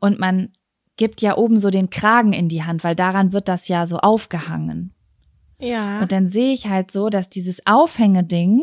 und 0.01 0.19
man 0.19 0.53
gibt 0.97 1.23
ja 1.23 1.37
oben 1.37 1.59
so 1.59 1.71
den 1.71 1.91
Kragen 1.91 2.33
in 2.33 2.49
die 2.49 2.63
Hand, 2.63 2.85
weil 2.85 2.95
daran 2.95 3.33
wird 3.33 3.49
das 3.49 3.67
ja 3.69 3.87
so 3.87 3.99
aufgehangen. 3.99 4.93
Ja. 5.59 6.01
Und 6.01 6.13
dann 6.13 6.27
sehe 6.27 6.53
ich 6.53 6.69
halt 6.69 6.91
so, 6.91 7.09
dass 7.09 7.29
dieses 7.31 7.67
Aufhängeding, 7.67 8.63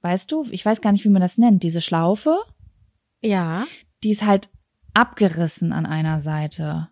weißt 0.00 0.32
du, 0.32 0.44
ich 0.50 0.64
weiß 0.64 0.80
gar 0.80 0.92
nicht, 0.92 1.04
wie 1.04 1.08
man 1.10 1.22
das 1.22 1.38
nennt, 1.38 1.62
diese 1.62 1.80
Schlaufe, 1.80 2.36
Ja. 3.20 3.64
die 4.02 4.10
ist 4.10 4.24
halt 4.26 4.48
abgerissen 4.94 5.72
an 5.72 5.86
einer 5.86 6.20
Seite. 6.20 6.88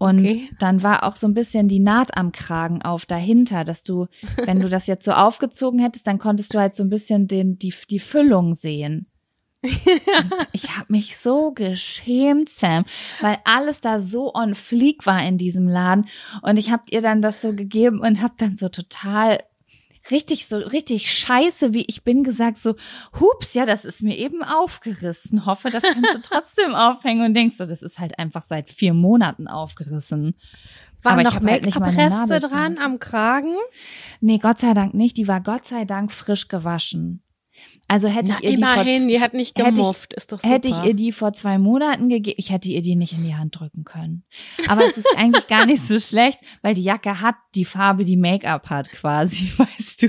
Und 0.00 0.20
Okay. 0.24 0.48
dann 0.58 0.82
war 0.82 1.04
auch 1.04 1.14
so 1.14 1.28
ein 1.28 1.34
bisschen 1.34 1.68
die 1.68 1.78
Naht 1.78 2.16
am 2.16 2.32
Kragen 2.32 2.80
auf 2.80 3.04
dahinter, 3.04 3.64
dass 3.64 3.82
du, 3.82 4.06
wenn 4.46 4.58
du 4.58 4.70
das 4.70 4.86
jetzt 4.86 5.04
so 5.04 5.12
aufgezogen 5.12 5.78
hättest, 5.78 6.06
dann 6.06 6.18
konntest 6.18 6.54
du 6.54 6.58
halt 6.58 6.74
so 6.74 6.82
ein 6.82 6.88
bisschen 6.88 7.26
den, 7.28 7.58
die, 7.58 7.74
die 7.90 7.98
Füllung 7.98 8.54
sehen. 8.54 9.06
Ich 10.52 10.76
habe 10.76 10.86
mich 10.88 11.18
so 11.18 11.52
geschämt, 11.52 12.48
Sam, 12.48 12.84
weil 13.20 13.38
alles 13.44 13.80
da 13.82 14.00
so 14.00 14.34
on 14.34 14.54
fleek 14.54 15.04
war 15.06 15.22
in 15.22 15.36
diesem 15.38 15.68
Laden. 15.68 16.06
Und 16.42 16.56
ich 16.58 16.70
habe 16.70 16.84
ihr 16.90 17.02
dann 17.02 17.20
das 17.22 17.42
so 17.42 17.54
gegeben 17.54 18.00
und 18.00 18.22
habe 18.22 18.34
dann 18.38 18.56
so 18.56 18.68
total 18.68 19.40
richtig 20.10 20.46
so 20.46 20.56
richtig 20.56 21.10
scheiße, 21.12 21.74
wie 21.74 21.84
ich 21.86 22.04
bin, 22.04 22.24
gesagt 22.24 22.58
so, 22.58 22.74
hups, 23.18 23.54
ja, 23.54 23.66
das 23.66 23.84
ist 23.84 24.02
mir 24.02 24.16
eben 24.16 24.42
aufgerissen. 24.42 25.46
Hoffe, 25.46 25.70
das 25.70 25.82
kannst 25.82 26.14
du 26.14 26.20
trotzdem 26.22 26.74
aufhängen 26.74 27.24
und 27.24 27.34
denkst 27.34 27.56
so, 27.56 27.66
das 27.66 27.82
ist 27.82 27.98
halt 27.98 28.18
einfach 28.18 28.42
seit 28.42 28.70
vier 28.70 28.94
Monaten 28.94 29.48
aufgerissen. 29.48 30.34
Waren 31.02 31.22
noch 31.22 31.34
halt 31.34 31.42
Make-up-Reste 31.42 32.08
Nadel 32.08 32.40
dran 32.40 32.78
am 32.78 32.98
Kragen? 32.98 33.56
Nee, 34.20 34.38
Gott 34.38 34.58
sei 34.58 34.74
Dank 34.74 34.94
nicht. 34.94 35.16
Die 35.16 35.28
war 35.28 35.40
Gott 35.40 35.66
sei 35.66 35.84
Dank 35.84 36.12
frisch 36.12 36.48
gewaschen. 36.48 37.22
Also 37.90 38.06
hätte 38.06 38.30
ich 38.30 38.40
ihr 38.44 38.50
die 38.54 38.62
vor 38.62 38.72
immerhin, 38.74 39.08
die 39.08 39.20
hat 39.20 39.34
nicht 39.34 39.56
gemufft. 39.56 40.14
ist 40.14 40.30
doch 40.30 40.38
super. 40.40 40.48
Hätte 40.54 40.68
ich 40.68 40.80
ihr 40.84 40.94
die 40.94 41.10
vor 41.10 41.32
zwei 41.32 41.58
Monaten 41.58 42.08
gegeben, 42.08 42.36
ich 42.38 42.52
hätte 42.52 42.68
ihr 42.68 42.82
die 42.82 42.94
nicht 42.94 43.14
in 43.14 43.24
die 43.24 43.34
Hand 43.34 43.58
drücken 43.58 43.82
können. 43.82 44.22
Aber 44.68 44.84
es 44.86 44.96
ist 44.96 45.08
eigentlich 45.16 45.48
gar 45.48 45.66
nicht 45.66 45.82
so 45.88 45.98
schlecht, 45.98 46.38
weil 46.62 46.74
die 46.74 46.84
Jacke 46.84 47.20
hat 47.20 47.34
die 47.56 47.64
Farbe, 47.64 48.04
die 48.04 48.16
Make-up 48.16 48.70
hat 48.70 48.92
quasi, 48.92 49.50
weißt 49.56 50.04
du. 50.04 50.08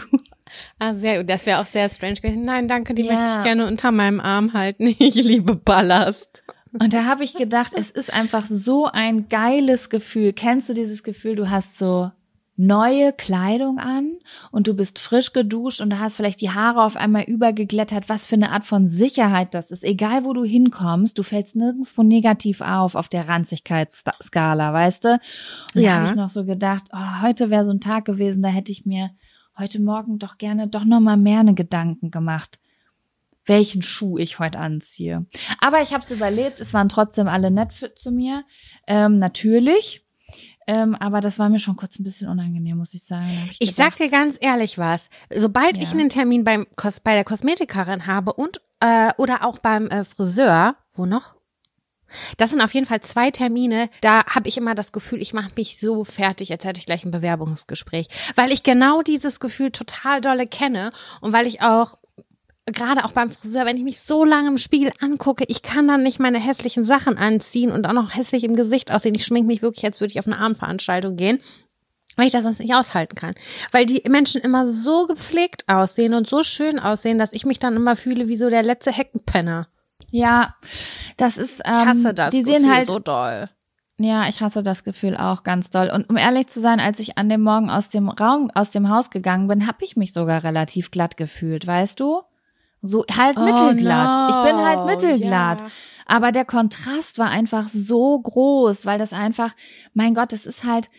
Ah, 0.78 0.94
sehr 0.94 1.17
gut. 1.17 1.30
Das 1.32 1.48
wäre 1.48 1.60
auch 1.60 1.65
sehr 1.65 1.89
strange 1.89 2.15
gewesen. 2.22 2.46
Nein, 2.46 2.67
danke, 2.67 2.94
die 2.94 3.02
Ja. 3.02 3.13
möchte 3.13 3.38
ich 3.39 3.44
gerne 3.46 3.65
unter 3.65 3.91
meinem 3.91 4.20
Arm 4.20 4.54
halten. 4.54 4.86
Ich 5.00 5.15
liebe 5.15 5.56
Ballast. 5.56 6.44
Und 6.80 6.94
da 6.94 7.06
habe 7.06 7.24
ich 7.24 7.34
gedacht, 7.34 7.74
es 7.76 7.89
ist 7.89 8.13
einfach 8.13 8.46
so 8.46 8.86
ein 8.86 9.28
geiles 9.28 9.89
Gefühl. 9.89 10.34
Kennst 10.34 10.70
du 10.70 10.74
dieses 10.76 11.02
Gefühl, 11.02 11.36
du 11.36 11.50
hast 11.50 11.80
so 11.80 12.12
neue 12.62 13.12
Kleidung 13.12 13.80
an 13.80 14.17
und 14.52 14.67
du 14.67 14.76
bist 14.76 15.00
frisch 15.00 15.34
geduscht 15.34 15.82
und 15.82 15.89
du 15.89 16.00
hast 16.00 16.15
vielleicht 16.15 16.41
die 16.41 16.52
Haare 16.52 16.84
auf 16.84 16.95
einmal 16.95 17.24
übergeglättert, 17.24 18.08
was 18.08 18.26
für 18.26 18.36
eine 18.36 18.52
Art 18.52 18.63
von 18.63 18.86
Sicherheit 18.86 19.54
das 19.54 19.71
ist. 19.71 19.84
Egal 19.84 20.24
wo 20.24 20.34
du 20.34 20.43
hinkommst, 20.43 21.17
du 21.17 21.24
fällst 21.24 21.56
nirgendwo 21.56 22.04
negativ 22.04 22.62
auf 22.62 22.95
auf 22.95 23.10
der 23.10 23.28
Ranzigkeitsskala, 23.28 24.74
weißt 24.74 25.06
du? 25.06 25.19
Und 25.76 25.82
Ja. 25.82 25.89
da 25.89 25.95
habe 25.95 26.06
ich 26.06 26.15
noch 26.15 26.30
so 26.30 26.45
gedacht, 26.45 26.84
oh, 26.93 27.21
heute 27.24 27.50
wäre 27.50 27.65
so 27.65 27.71
ein 27.71 27.80
Tag 27.82 28.06
gewesen, 28.06 28.43
da 28.43 28.50
hätte 28.50 28.71
ich 28.71 28.86
mir 28.86 29.10
heute 29.58 29.82
Morgen 29.82 30.19
doch 30.19 30.38
gerne 30.38 30.67
doch 30.67 30.86
noch 30.86 31.00
mal 31.00 31.17
mehr 31.17 31.39
eine 31.39 31.56
Gedanken 31.56 32.12
gemacht 32.12 32.60
welchen 33.45 33.82
Schuh 33.82 34.19
ich 34.19 34.38
heute 34.38 34.60
anziehe. 34.60 35.26
Aber 35.60 35.82
ich 35.82 35.93
habe 35.93 36.04
es 36.04 36.12
überlebt. 36.12 36.60
Es 36.60 36.76
waren 36.76 36.89
trotzdem 36.89 37.28
alle 37.28 37.50
nett 37.50 37.74
für, 37.74 37.93
zu 37.95 38.12
mir. 38.12 38.43
Ähm, 38.86 39.17
natürlich. 39.17 40.06
Ähm, 40.67 40.95
aber 40.95 41.21
das 41.21 41.39
war 41.39 41.50
mir 41.50 41.60
schon 41.60 41.76
kurz 41.76 41.97
ein 42.00 42.04
bisschen 42.04 42.30
unangenehm, 42.30 42.78
muss 42.78 42.93
ich 42.93 43.04
sagen. 43.04 43.26
Hab 43.28 43.56
Ich 43.60 43.76
sag 43.76 43.95
dir 43.95 44.10
ganz 44.10 44.38
ehrlich 44.39 44.78
was. 44.78 45.10
Sobald 45.36 45.78
ich 45.78 45.89
Ja. 45.91 45.97
einen 45.97 46.10
Termin 46.10 46.43
beim 46.43 46.67
Kos 46.76 47.00
bei 47.00 47.13
der 47.15 47.24
Kosmetikerin 47.24 48.06
habe 48.06 48.34
und 48.34 48.62
äh, 48.80 49.12
oder 49.17 49.45
auch 49.45 49.60
beim 49.60 49.88
äh, 49.88 50.04
Friseur, 50.04 50.76
wo 50.95 51.06
noch? 51.06 51.36
Das 52.38 52.50
sind 52.50 52.62
auf 52.62 52.74
jeden 52.74 52.86
Fall 52.86 53.00
zwei 53.02 53.32
Termine, 53.32 53.89
da 54.02 54.26
habe 54.26 54.50
ich 54.50 54.58
immer 54.58 54.76
das 54.76 54.91
Gefühl, 54.91 55.21
ich 55.21 55.34
mache 55.34 55.52
mich 55.56 55.80
so 55.80 56.04
fertig, 56.04 56.52
als 56.52 56.65
hätte 56.65 56.80
ich 56.80 56.86
gleich 56.86 57.06
ein 57.06 57.12
Bewerbungsgespräch, 57.12 58.08
weil 58.36 58.52
ich 58.52 58.63
genau 58.63 59.02
dieses 59.02 59.39
Gefühl 59.39 59.71
total 59.71 60.19
dolle 60.19 60.45
kenne 60.45 60.91
und 61.21 61.32
weil 61.32 61.47
ich 61.47 61.62
auch 61.62 61.97
gerade 62.65 63.06
auch 63.06 63.12
beim 63.12 63.30
Friseur, 63.30 63.65
wenn 63.65 63.78
ich 63.78 63.84
mich 63.84 64.00
so 64.00 64.24
lange 64.24 64.50
im 64.50 64.58
Spiegel 64.58 64.91
angucke, 65.00 65.45
ich 65.47 65.62
kann 65.62 65.88
dann 65.88 66.04
nicht 66.04 66.19
meine 66.19 66.39
hässlichen 66.39 66.86
Sachen 66.86 67.17
anziehen 67.17 67.71
und 67.71 67.86
auch 67.88 67.93
noch 67.93 68.15
hässlich 68.15 68.43
im 68.43 68.56
Gesicht 68.56 68.91
aussehen. 68.91 69.15
Ich 69.15 69.26
schminke 69.26 69.47
mich 69.47 69.62
wirklich, 69.62 69.86
als 69.86 70.00
würde 70.00 70.12
ich 70.12 70.19
auf 70.19 70.28
eine 70.28 70.38
Abendveranstaltung 70.38 71.15
gehen 71.15 71.39
weil 72.15 72.28
ich 72.28 72.34
das 72.34 72.43
sonst 72.43 72.60
nicht 72.60 72.74
aushalten 72.74 73.15
kann. 73.15 73.36
Weil 73.71 73.86
die 73.86 74.04
Menschen 74.08 74.41
immer 74.41 74.65
so 74.65 75.08
gepflegt 75.08 75.63
aussehen 75.67 76.13
und 76.13 76.28
so 76.28 76.43
schön 76.43 76.80
aussehen, 76.80 77.17
dass 77.17 77.34
ich 77.34 77.45
mich 77.45 77.60
dann 77.60 77.76
immer 77.76 77.95
fühle 77.95 78.28
wie 78.28 78.36
so 78.36 78.50
der 78.50 78.63
letzte 78.63 78.91
Heckenpenner. 78.91 79.67
Ja, 80.12 80.56
das 81.17 81.38
ist. 81.38 81.62
Ähm, 81.65 81.74
Ich 81.82 81.88
hasse 81.88 82.13
das 82.13 82.32
Die 82.32 82.43
Gefühl 82.43 82.62
sehen 82.62 82.74
halt. 82.74 82.88
so 82.88 83.00
doll. 83.00 83.50
Ja, 84.00 84.28
ich 84.28 84.41
hasse 84.41 84.63
das 84.63 84.84
Gefühl 84.84 85.15
auch 85.15 85.43
ganz 85.43 85.69
doll. 85.69 85.91
Und 85.93 86.10
um 86.10 86.17
ehrlich 86.17 86.47
zu 86.47 86.60
sein, 86.60 86.80
als 86.80 87.00
ich 87.00 87.17
an 87.17 87.30
dem 87.30 87.41
Morgen 87.41 87.69
aus 87.69 87.89
dem 87.89 88.10
Raum, 88.10 88.50
aus 88.54 88.71
dem 88.71 88.89
Haus 88.89 89.12
gegangen 89.12 89.47
bin, 89.47 89.67
habe 89.67 89.84
ich 89.84 89.95
mich 89.95 90.12
sogar 90.12 90.43
relativ 90.43 90.89
glatt 90.89 91.17
gefühlt, 91.17 91.67
weißt 91.67 92.00
du? 92.00 92.21
So 92.82 93.06
halt 93.15 93.38
mittelglatt. 93.38 94.30
ich 94.30 94.52
bin 94.52 94.58
halt 94.58 94.86
mittelglatt. 94.86 95.62
Ja. 95.62 95.67
Aber 96.06 96.32
der 96.32 96.46
Kontrast 96.46 97.20
war 97.20 97.30
einfach 97.30 97.70
so 97.70 98.20
groß, 98.20 98.86
weil 98.86 99.00
das 99.00 99.13
einfach, 99.13 99.54
mein 99.94 100.13
Gott, 100.13 100.34
das 100.34 100.46
ist 100.46 100.63
halt 100.63 100.89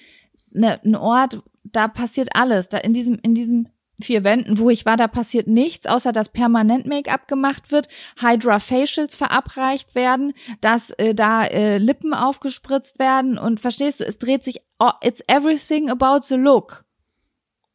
ne, 0.51 0.81
ein 0.85 0.97
Ort, 0.97 1.42
da 1.64 1.88
passiert 1.88 2.31
alles. 2.35 2.68
Da 2.68 2.79
in 2.79 2.92
diesem, 2.92 3.18
in 3.23 3.35
diesem 3.35 3.68
vier 4.01 4.25
Wänden, 4.25 4.59
wo 4.59 4.71
ich 4.71 4.87
war, 4.87 4.97
da 4.97 5.09
passiert 5.09 5.47
nichts, 5.47 5.87
außer 5.87 6.12
dass 6.12 6.29
permanent 6.29 6.87
Make-up 6.87 7.29
gemacht 7.29 7.71
wird, 7.71 7.88
Hydra 8.21 8.59
Facials 8.59 9.16
verabreicht 9.16 9.95
werden, 9.95 10.33
dass 10.61 10.90
äh, 10.90 11.14
da 11.14 11.45
äh, 11.45 11.79
Lippen 11.79 12.14
aufgespritzt 12.14 12.99
werden 12.99 13.38
und 13.38 13.61
verstehst 13.61 14.01
du, 14.01 14.05
es 14.05 14.18
dreht 14.18 14.45
sich, 14.45 14.61
oh, 14.79 14.90
it's 15.03 15.23
everything 15.29 15.90
about 15.90 16.27
the 16.27 16.37
look. 16.37 16.85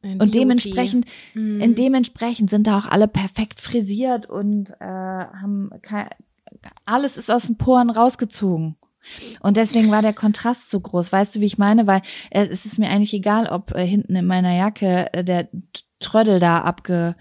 Und 0.04 0.18
Beauty. 0.20 0.32
dementsprechend, 0.32 1.06
Mhm. 1.34 1.60
in 1.62 1.76
dementsprechend 1.76 2.50
sind 2.50 2.68
da 2.68 2.78
auch 2.78 2.86
alle 2.86 3.08
perfekt 3.08 3.60
frisiert 3.60 4.28
und 4.28 4.70
äh, 4.80 4.86
haben 4.86 5.70
kein, 5.82 6.10
alles 6.86 7.18
ist 7.18 7.32
aus 7.32 7.48
den 7.48 7.58
Poren 7.58 7.90
rausgezogen. 7.90 8.76
Und 9.40 9.58
deswegen 9.58 9.90
war 9.90 10.02
der 10.02 10.14
Kontrast 10.14 10.70
so 10.70 10.80
groß. 10.80 11.12
Weißt 11.12 11.36
du, 11.36 11.40
wie 11.40 11.46
ich 11.46 11.58
meine? 11.58 11.88
Weil 11.88 12.02
äh, 12.30 12.46
es 12.48 12.66
ist 12.66 12.78
mir 12.78 12.90
eigentlich 12.90 13.14
egal, 13.14 13.48
ob 13.48 13.74
äh, 13.74 13.86
hinten 13.86 14.16
in 14.16 14.26
meiner 14.26 14.56
Jacke 14.56 15.14
äh, 15.14 15.24
der 15.24 15.48
Trödel 16.00 16.40
da 16.40 16.60
abge 16.62 17.16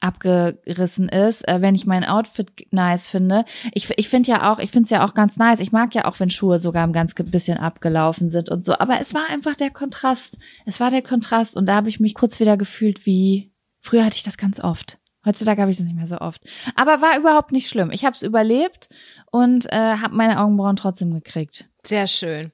abgerissen 0.00 1.08
ist, 1.08 1.46
äh, 1.48 1.60
wenn 1.60 1.74
ich 1.74 1.86
mein 1.86 2.04
Outfit 2.04 2.66
nice 2.70 3.08
finde. 3.08 3.44
Ich, 3.72 3.90
ich 3.96 4.08
finde 4.08 4.30
ja 4.30 4.52
auch, 4.52 4.58
ich 4.58 4.70
finde 4.70 4.84
es 4.84 4.90
ja 4.90 5.04
auch 5.04 5.14
ganz 5.14 5.36
nice. 5.36 5.60
Ich 5.60 5.72
mag 5.72 5.94
ja 5.94 6.04
auch, 6.04 6.20
wenn 6.20 6.30
Schuhe 6.30 6.58
sogar 6.58 6.84
ein 6.84 6.92
ganz 6.92 7.14
bisschen 7.14 7.58
abgelaufen 7.58 8.30
sind 8.30 8.48
und 8.50 8.64
so. 8.64 8.78
Aber 8.78 9.00
es 9.00 9.14
war 9.14 9.28
einfach 9.30 9.56
der 9.56 9.70
Kontrast. 9.70 10.38
Es 10.66 10.80
war 10.80 10.90
der 10.90 11.02
Kontrast 11.02 11.56
und 11.56 11.66
da 11.66 11.74
habe 11.74 11.88
ich 11.88 12.00
mich 12.00 12.14
kurz 12.14 12.38
wieder 12.40 12.56
gefühlt 12.56 13.06
wie 13.06 13.52
früher 13.80 14.04
hatte 14.04 14.16
ich 14.16 14.22
das 14.22 14.38
ganz 14.38 14.60
oft. 14.60 14.98
Heutzutage 15.24 15.60
habe 15.60 15.70
ich 15.70 15.76
das 15.76 15.86
nicht 15.86 15.96
mehr 15.96 16.06
so 16.06 16.18
oft. 16.18 16.42
Aber 16.76 17.02
war 17.02 17.18
überhaupt 17.18 17.52
nicht 17.52 17.68
schlimm. 17.68 17.90
Ich 17.90 18.04
habe 18.04 18.14
es 18.14 18.22
überlebt 18.22 18.88
und 19.30 19.66
äh, 19.72 19.76
habe 19.76 20.14
meine 20.14 20.40
Augenbrauen 20.40 20.76
trotzdem 20.76 21.12
gekriegt. 21.12 21.68
Sehr 21.82 22.06
schön. 22.06 22.52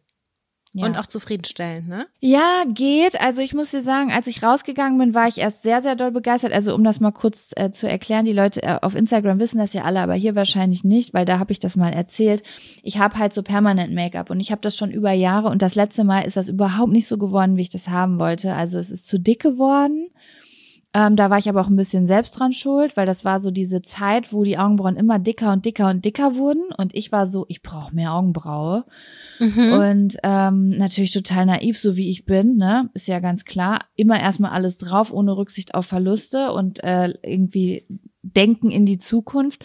Ja. 0.77 0.87
Und 0.87 0.99
auch 0.99 1.07
zufriedenstellend, 1.07 1.89
ne? 1.89 2.09
Ja, 2.19 2.65
geht. 2.67 3.21
Also 3.21 3.43
ich 3.43 3.55
muss 3.55 3.71
dir 3.71 3.81
sagen, 3.81 4.11
als 4.11 4.27
ich 4.27 4.43
rausgegangen 4.43 4.99
bin, 4.99 5.15
war 5.15 5.29
ich 5.29 5.39
erst 5.39 5.63
sehr, 5.63 5.81
sehr 5.81 5.95
doll 5.95 6.11
begeistert. 6.11 6.53
Also 6.53 6.75
um 6.75 6.83
das 6.83 6.99
mal 6.99 7.13
kurz 7.13 7.53
äh, 7.55 7.71
zu 7.71 7.89
erklären, 7.89 8.25
die 8.25 8.33
Leute 8.33 8.61
äh, 8.65 8.79
auf 8.83 8.97
Instagram 8.97 9.39
wissen 9.39 9.59
das 9.59 9.73
ja 9.73 9.83
alle, 9.85 10.01
aber 10.01 10.15
hier 10.15 10.35
wahrscheinlich 10.35 10.83
nicht, 10.83 11.15
weil 11.15 11.27
da 11.27 11.39
habe 11.39 11.53
ich 11.53 11.61
das 11.61 11.77
mal 11.77 11.91
erzählt. 11.91 12.43
Ich 12.83 12.99
habe 12.99 13.17
halt 13.19 13.33
so 13.33 13.45
permanent 13.45 13.95
Make-up 13.95 14.31
und 14.31 14.41
ich 14.41 14.51
habe 14.51 14.63
das 14.63 14.77
schon 14.77 14.91
über 14.91 15.13
Jahre 15.13 15.49
und 15.49 15.63
das 15.63 15.77
letzte 15.77 16.03
Mal 16.03 16.23
ist 16.23 16.37
das 16.37 16.49
überhaupt 16.49 16.91
nicht 16.91 17.07
so 17.07 17.19
geworden, 17.19 17.57
wie 17.57 17.63
ich 17.63 17.69
das 17.69 17.89
haben 17.89 18.19
wollte. 18.19 18.53
Also 18.55 18.81
es 18.81 18.91
ist 18.91 19.07
zu 19.07 19.21
dick 19.21 19.41
geworden. 19.41 20.09
Ähm, 20.95 21.17
da 21.17 21.29
war 21.29 21.39
ich 21.39 21.49
aber 21.49 21.61
auch 21.61 21.69
ein 21.69 21.77
bisschen 21.77 22.07
selbst 22.07 22.39
dran 22.39 22.53
schuld, 22.53 22.97
weil 22.97 23.05
das 23.05 23.25
war 23.25 23.41
so 23.41 23.51
diese 23.51 23.83
Zeit, 23.83 24.33
wo 24.33 24.45
die 24.45 24.59
Augenbrauen 24.59 24.97
immer 24.97 25.19
dicker 25.19 25.53
und 25.53 25.67
dicker 25.67 25.91
und 25.91 26.05
dicker 26.05 26.37
wurden 26.37 26.63
und 26.79 26.95
ich 26.95 27.11
war 27.11 27.27
so, 27.27 27.45
ich 27.49 27.63
brauche 27.63 27.95
mehr 27.95 28.13
Augenbraue. 28.15 28.85
Mhm. 29.41 29.73
Und 29.73 30.17
ähm, 30.23 30.69
natürlich 30.69 31.13
total 31.13 31.47
naiv, 31.47 31.79
so 31.79 31.97
wie 31.97 32.11
ich 32.11 32.25
bin, 32.25 32.57
ne? 32.57 32.91
Ist 32.95 33.09
ja 33.09 33.19
ganz 33.19 33.45
klar. 33.45 33.81
Immer 33.97 34.21
erstmal 34.21 34.53
alles 34.53 34.79
drauf, 34.79 35.13
ohne 35.13 35.37
Rücksicht 35.37 35.75
auf 35.75 35.87
Verluste 35.87 36.53
und 36.53 36.83
äh, 36.85 37.13
irgendwie 37.23 37.87
denken 38.23 38.71
in 38.71 38.87
die 38.87 38.99
Zukunft. 38.99 39.65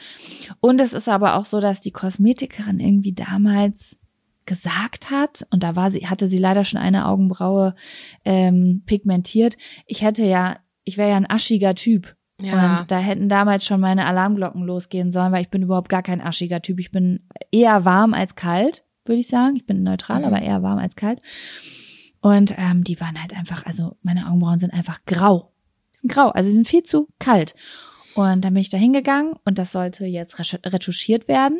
Und 0.59 0.81
es 0.81 0.93
ist 0.93 1.07
aber 1.07 1.35
auch 1.35 1.45
so, 1.45 1.61
dass 1.61 1.79
die 1.79 1.91
Kosmetikerin 1.91 2.79
irgendwie 2.79 3.13
damals 3.13 3.97
gesagt 4.45 5.11
hat, 5.11 5.45
und 5.51 5.61
da 5.61 5.75
war 5.75 5.91
sie, 5.91 6.07
hatte 6.07 6.27
sie 6.27 6.39
leider 6.39 6.65
schon 6.65 6.79
eine 6.79 7.05
Augenbraue 7.05 7.75
ähm, 8.25 8.81
pigmentiert, 8.87 9.57
ich 9.85 10.01
hätte 10.01 10.25
ja, 10.25 10.57
ich 10.89 10.97
wäre 10.97 11.11
ja 11.11 11.17
ein 11.17 11.29
aschiger 11.29 11.75
Typ. 11.75 12.15
Ja. 12.41 12.77
Und 12.77 12.91
da 12.91 12.97
hätten 12.99 13.29
damals 13.29 13.65
schon 13.65 13.79
meine 13.79 14.05
Alarmglocken 14.05 14.63
losgehen 14.63 15.11
sollen, 15.11 15.31
weil 15.31 15.41
ich 15.41 15.49
bin 15.49 15.61
überhaupt 15.61 15.89
gar 15.89 16.01
kein 16.01 16.21
aschiger 16.21 16.61
Typ. 16.61 16.79
Ich 16.79 16.91
bin 16.91 17.21
eher 17.51 17.85
warm 17.85 18.13
als 18.13 18.35
kalt, 18.35 18.83
würde 19.05 19.19
ich 19.19 19.27
sagen. 19.27 19.55
Ich 19.55 19.65
bin 19.65 19.83
neutral, 19.83 20.19
mhm. 20.19 20.25
aber 20.25 20.41
eher 20.41 20.63
warm 20.63 20.79
als 20.79 20.95
kalt. 20.95 21.21
Und 22.21 22.55
ähm, 22.57 22.83
die 22.83 22.99
waren 22.99 23.21
halt 23.21 23.37
einfach, 23.37 23.65
also 23.65 23.97
meine 24.03 24.27
Augenbrauen 24.27 24.59
sind 24.59 24.73
einfach 24.73 24.99
grau. 25.05 25.51
Die 25.93 25.97
sind 25.99 26.11
grau, 26.11 26.29
also 26.29 26.49
sie 26.49 26.55
sind 26.55 26.67
viel 26.67 26.83
zu 26.83 27.07
kalt. 27.19 27.55
Und 28.15 28.43
dann 28.43 28.53
bin 28.53 28.61
ich 28.61 28.69
da 28.69 28.77
hingegangen 28.77 29.33
und 29.45 29.59
das 29.59 29.71
sollte 29.71 30.05
jetzt 30.05 30.39
retuschiert 30.65 31.27
werden. 31.27 31.59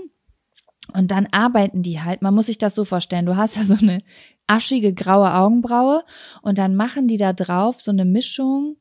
Und 0.93 1.11
dann 1.11 1.27
arbeiten 1.31 1.83
die 1.83 2.01
halt, 2.01 2.21
man 2.21 2.33
muss 2.33 2.47
sich 2.47 2.57
das 2.57 2.73
so 2.73 2.83
vorstellen, 2.83 3.25
du 3.25 3.37
hast 3.37 3.57
ja 3.57 3.63
so 3.63 3.75
eine 3.75 4.01
aschige 4.47 4.93
graue 4.93 5.33
Augenbraue 5.33 6.03
und 6.41 6.57
dann 6.57 6.75
machen 6.75 7.07
die 7.07 7.17
da 7.17 7.33
drauf 7.33 7.79
so 7.79 7.91
eine 7.91 8.05
Mischung 8.05 8.77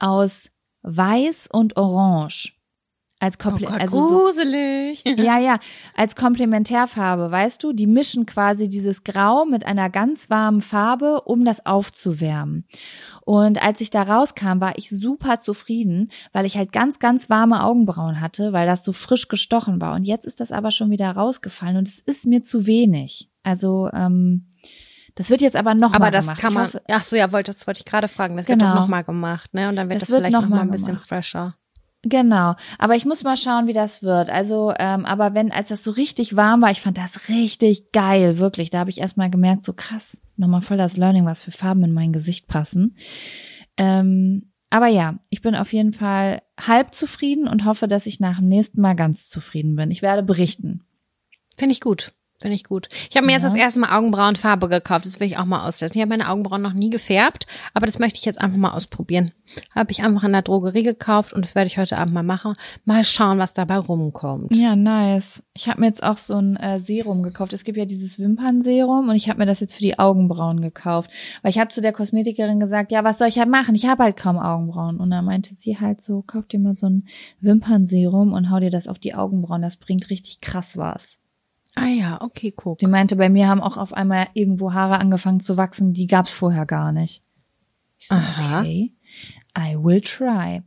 aus 0.00 0.50
weiß 0.82 1.48
und 1.52 1.76
orange 1.76 2.60
als 3.20 3.38
Kompl 3.38 3.64
oh 3.64 3.70
Gott, 3.70 3.80
also 3.82 4.00
gruselig. 4.00 5.04
So, 5.04 5.10
ja, 5.22 5.38
ja, 5.38 5.58
als 5.94 6.16
Komplementärfarbe, 6.16 7.30
weißt 7.30 7.62
du, 7.62 7.72
die 7.72 7.86
mischen 7.86 8.24
quasi 8.24 8.66
dieses 8.66 9.04
Grau 9.04 9.44
mit 9.44 9.66
einer 9.66 9.90
ganz 9.90 10.30
warmen 10.30 10.62
Farbe, 10.62 11.20
um 11.20 11.44
das 11.44 11.66
aufzuwärmen. 11.66 12.64
Und 13.24 13.62
als 13.62 13.82
ich 13.82 13.90
da 13.90 14.02
rauskam, 14.02 14.60
war 14.60 14.78
ich 14.78 14.88
super 14.88 15.38
zufrieden, 15.38 16.10
weil 16.32 16.46
ich 16.46 16.56
halt 16.56 16.72
ganz, 16.72 16.98
ganz 16.98 17.28
warme 17.28 17.62
Augenbrauen 17.62 18.20
hatte, 18.20 18.54
weil 18.54 18.66
das 18.66 18.84
so 18.84 18.92
frisch 18.92 19.28
gestochen 19.28 19.80
war. 19.80 19.94
Und 19.94 20.04
jetzt 20.04 20.26
ist 20.26 20.40
das 20.40 20.50
aber 20.50 20.70
schon 20.70 20.90
wieder 20.90 21.10
rausgefallen 21.10 21.76
und 21.76 21.88
es 21.88 22.00
ist 22.00 22.24
mir 22.26 22.42
zu 22.42 22.66
wenig. 22.66 23.30
Also, 23.42 23.90
ähm, 23.92 24.46
das 25.20 25.28
wird 25.28 25.42
jetzt 25.42 25.56
aber 25.56 25.74
noch 25.74 25.92
aber 25.92 26.06
mal 26.06 26.10
das 26.10 26.24
gemacht. 26.24 26.40
kann 26.40 26.54
man. 26.54 26.64
Hoffe, 26.64 26.82
ach 26.88 27.04
so, 27.04 27.14
ja, 27.14 27.30
wollte 27.30 27.52
das 27.52 27.66
wollte 27.66 27.80
ich 27.80 27.84
gerade 27.84 28.08
fragen. 28.08 28.38
Das 28.38 28.46
genau. 28.46 28.64
wird 28.64 28.74
doch 28.74 28.80
noch 28.80 28.88
mal 28.88 29.04
gemacht, 29.04 29.52
ne? 29.52 29.68
Und 29.68 29.76
dann 29.76 29.90
wird 29.90 29.96
das, 29.96 30.08
das 30.08 30.10
wird 30.10 30.20
vielleicht 30.20 30.32
noch, 30.32 30.40
noch 30.40 30.48
mal 30.48 30.62
ein 30.62 30.70
bisschen 30.70 30.94
gemacht. 30.94 31.06
fresher. 31.06 31.56
Genau, 32.02 32.54
aber 32.78 32.96
ich 32.96 33.04
muss 33.04 33.22
mal 33.22 33.36
schauen, 33.36 33.66
wie 33.66 33.74
das 33.74 34.02
wird. 34.02 34.30
Also, 34.30 34.72
ähm, 34.78 35.04
aber 35.04 35.34
wenn, 35.34 35.52
als 35.52 35.68
das 35.68 35.84
so 35.84 35.90
richtig 35.90 36.36
warm 36.36 36.62
war, 36.62 36.70
ich 36.70 36.80
fand 36.80 36.96
das 36.96 37.28
richtig 37.28 37.92
geil, 37.92 38.38
wirklich. 38.38 38.70
Da 38.70 38.78
habe 38.78 38.88
ich 38.88 38.98
erstmal 38.98 39.28
gemerkt, 39.28 39.62
so 39.62 39.74
krass, 39.74 40.18
nochmal 40.38 40.62
voll 40.62 40.78
das 40.78 40.96
Learning, 40.96 41.26
was 41.26 41.42
für 41.42 41.50
Farben 41.52 41.84
in 41.84 41.92
mein 41.92 42.14
Gesicht 42.14 42.46
passen. 42.46 42.96
Ähm, 43.76 44.52
aber 44.70 44.86
ja, 44.86 45.18
ich 45.28 45.42
bin 45.42 45.54
auf 45.54 45.74
jeden 45.74 45.92
Fall 45.92 46.40
halb 46.58 46.94
zufrieden 46.94 47.46
und 47.46 47.66
hoffe, 47.66 47.88
dass 47.88 48.06
ich 48.06 48.20
nach 48.20 48.38
dem 48.38 48.48
nächsten 48.48 48.80
Mal 48.80 48.96
ganz 48.96 49.28
zufrieden 49.28 49.76
bin. 49.76 49.90
Ich 49.90 50.00
werde 50.00 50.22
berichten. 50.22 50.82
Finde 51.58 51.74
ich 51.74 51.82
gut. 51.82 52.14
Finde 52.40 52.54
ich 52.54 52.64
gut. 52.64 52.88
Ich 53.10 53.16
habe 53.16 53.26
mir 53.26 53.32
ja. 53.32 53.38
jetzt 53.38 53.44
das 53.44 53.54
erste 53.54 53.80
Mal 53.80 53.96
Augenbrauenfarbe 53.96 54.68
gekauft. 54.68 55.04
Das 55.04 55.20
will 55.20 55.26
ich 55.26 55.36
auch 55.36 55.44
mal 55.44 55.68
austesten. 55.68 55.98
Ich 55.98 56.02
habe 56.02 56.16
meine 56.16 56.30
Augenbrauen 56.30 56.62
noch 56.62 56.72
nie 56.72 56.88
gefärbt, 56.88 57.46
aber 57.74 57.84
das 57.84 57.98
möchte 57.98 58.18
ich 58.18 58.24
jetzt 58.24 58.40
einfach 58.40 58.56
mal 58.56 58.72
ausprobieren. 58.72 59.32
Habe 59.74 59.90
ich 59.90 60.02
einfach 60.02 60.24
in 60.24 60.32
der 60.32 60.42
Drogerie 60.42 60.82
gekauft 60.82 61.32
und 61.32 61.44
das 61.44 61.54
werde 61.54 61.66
ich 61.66 61.76
heute 61.76 61.98
Abend 61.98 62.14
mal 62.14 62.22
machen. 62.22 62.54
Mal 62.84 63.04
schauen, 63.04 63.38
was 63.38 63.52
dabei 63.52 63.78
rumkommt. 63.78 64.56
Ja, 64.56 64.76
nice. 64.76 65.42
Ich 65.54 65.68
habe 65.68 65.80
mir 65.80 65.88
jetzt 65.88 66.02
auch 66.02 66.18
so 66.18 66.36
ein 66.36 66.56
äh, 66.56 66.80
Serum 66.80 67.22
gekauft. 67.22 67.52
Es 67.52 67.64
gibt 67.64 67.76
ja 67.76 67.84
dieses 67.84 68.18
Wimpernserum 68.18 69.08
und 69.08 69.16
ich 69.16 69.28
habe 69.28 69.40
mir 69.40 69.46
das 69.46 69.60
jetzt 69.60 69.74
für 69.74 69.82
die 69.82 69.98
Augenbrauen 69.98 70.60
gekauft. 70.60 71.10
Weil 71.42 71.50
ich 71.50 71.58
habe 71.58 71.70
zu 71.70 71.80
der 71.80 71.92
Kosmetikerin 71.92 72.60
gesagt, 72.60 72.92
ja, 72.92 73.04
was 73.04 73.18
soll 73.18 73.28
ich 73.28 73.38
halt 73.38 73.50
machen? 73.50 73.74
Ich 73.74 73.86
habe 73.86 74.04
halt 74.04 74.16
kaum 74.16 74.38
Augenbrauen. 74.38 74.98
Und 74.98 75.10
dann 75.10 75.24
meinte 75.24 75.54
sie 75.54 75.78
halt 75.78 76.00
so, 76.00 76.22
kauf 76.22 76.46
dir 76.46 76.60
mal 76.60 76.76
so 76.76 76.88
ein 76.88 77.06
Wimpernserum 77.40 78.32
und 78.32 78.50
hau 78.50 78.60
dir 78.60 78.70
das 78.70 78.88
auf 78.88 78.98
die 78.98 79.14
Augenbrauen. 79.14 79.62
Das 79.62 79.76
bringt 79.76 80.10
richtig 80.10 80.40
krass 80.40 80.76
was. 80.76 81.18
Ah 81.74 81.86
ja, 81.86 82.20
okay, 82.20 82.52
guck. 82.54 82.80
Sie 82.80 82.86
meinte, 82.86 83.16
bei 83.16 83.28
mir 83.28 83.48
haben 83.48 83.60
auch 83.60 83.76
auf 83.76 83.92
einmal 83.92 84.28
irgendwo 84.34 84.72
Haare 84.72 84.98
angefangen 84.98 85.40
zu 85.40 85.56
wachsen, 85.56 85.92
die 85.92 86.06
gab's 86.06 86.34
vorher 86.34 86.66
gar 86.66 86.92
nicht. 86.92 87.22
Ich 87.98 88.08
so, 88.08 88.14
Aha. 88.14 88.60
okay. 88.60 88.94
I 89.58 89.76
will 89.76 90.00
try. 90.00 90.62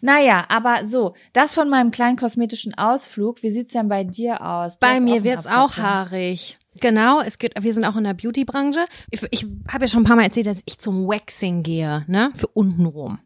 Naja, 0.00 0.44
aber 0.48 0.86
so, 0.86 1.14
das 1.32 1.54
von 1.54 1.68
meinem 1.68 1.90
kleinen 1.90 2.16
kosmetischen 2.16 2.74
Ausflug. 2.74 3.42
Wie 3.42 3.50
sieht's 3.50 3.72
denn 3.72 3.88
bei 3.88 4.04
dir 4.04 4.44
aus? 4.44 4.78
Bei 4.78 5.00
mir 5.00 5.24
wird's 5.24 5.46
auch 5.46 5.76
haarig. 5.76 6.58
Genau, 6.80 7.20
es 7.20 7.38
geht, 7.38 7.54
wir 7.60 7.74
sind 7.74 7.84
auch 7.84 7.96
in 7.96 8.04
der 8.04 8.14
Beauty-Branche. 8.14 8.84
Ich, 9.10 9.26
ich 9.32 9.46
habe 9.68 9.84
ja 9.84 9.88
schon 9.88 10.02
ein 10.02 10.06
paar 10.06 10.14
Mal 10.14 10.24
erzählt, 10.24 10.46
dass 10.46 10.62
ich 10.64 10.78
zum 10.78 11.08
Waxing 11.08 11.64
gehe, 11.64 12.04
ne, 12.06 12.30
für 12.36 12.46
untenrum 12.46 13.18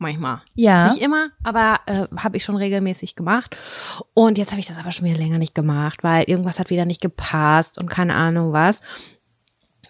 manchmal. 0.00 0.42
Ja. 0.54 0.92
Nicht 0.92 1.02
immer, 1.02 1.28
aber 1.42 1.80
äh, 1.86 2.06
habe 2.16 2.36
ich 2.36 2.44
schon 2.44 2.56
regelmäßig 2.56 3.16
gemacht. 3.16 3.56
Und 4.14 4.38
jetzt 4.38 4.50
habe 4.50 4.60
ich 4.60 4.66
das 4.66 4.78
aber 4.78 4.92
schon 4.92 5.06
wieder 5.06 5.18
länger 5.18 5.38
nicht 5.38 5.54
gemacht, 5.54 6.02
weil 6.02 6.24
irgendwas 6.24 6.58
hat 6.58 6.70
wieder 6.70 6.84
nicht 6.84 7.00
gepasst 7.00 7.78
und 7.78 7.88
keine 7.88 8.14
Ahnung 8.14 8.52
was. 8.52 8.80